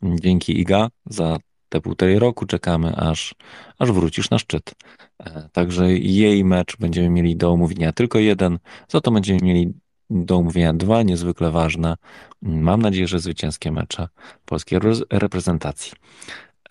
Dzięki 0.03 0.60
Iga 0.60 0.90
za 1.06 1.38
te 1.74 1.82
półtorej 1.82 2.20
roku 2.20 2.45
czekamy, 2.45 2.95
aż, 2.95 3.36
aż 3.80 3.91
wrócisz 3.91 4.30
na 4.30 4.40
szczyt. 4.40 4.72
E, 5.20 5.50
także 5.52 5.94
jej 5.94 6.45
mecz 6.45 6.78
będziemy 6.78 7.10
mieli 7.10 7.36
do 7.36 7.52
omówienia 7.52 7.91
tylko 7.91 8.20
jeden, 8.20 8.60
za 8.88 9.02
to 9.02 9.12
będziemy 9.12 9.40
mieli 9.41 9.74
do 10.10 10.36
omówienia 10.38 10.74
dwa 10.74 11.04
niezwykle 11.04 11.52
ważne. 11.52 11.95
Mam 12.41 12.82
nadzieję, 12.82 13.08
że 13.08 13.20
zwycięskie 13.20 13.72
mecze 13.72 14.08
polskiej 14.45 14.80
reprezentacji. 15.10 15.91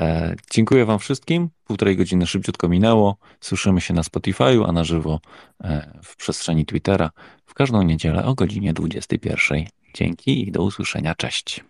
E, 0.00 0.34
dziękuję 0.50 0.84
Wam 0.84 0.98
wszystkim. 0.98 1.48
Półtorej 1.64 1.96
godziny 1.96 2.26
szybciutko 2.26 2.68
minęło. 2.68 3.16
Słyszymy 3.40 3.80
się 3.80 3.94
na 3.94 4.02
Spotify'u, 4.02 4.64
a 4.68 4.72
na 4.72 4.84
żywo 4.84 5.20
e, 5.64 5.98
w 6.02 6.16
przestrzeni 6.16 6.66
Twittera 6.66 7.10
w 7.46 7.54
każdą 7.54 7.82
niedzielę 7.82 8.24
o 8.24 8.34
godzinie 8.34 8.72
21. 8.72 9.64
Dzięki 9.94 10.48
i 10.48 10.52
do 10.52 10.62
usłyszenia. 10.62 11.14
Cześć. 11.14 11.64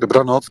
Dobranoc. 0.00 0.50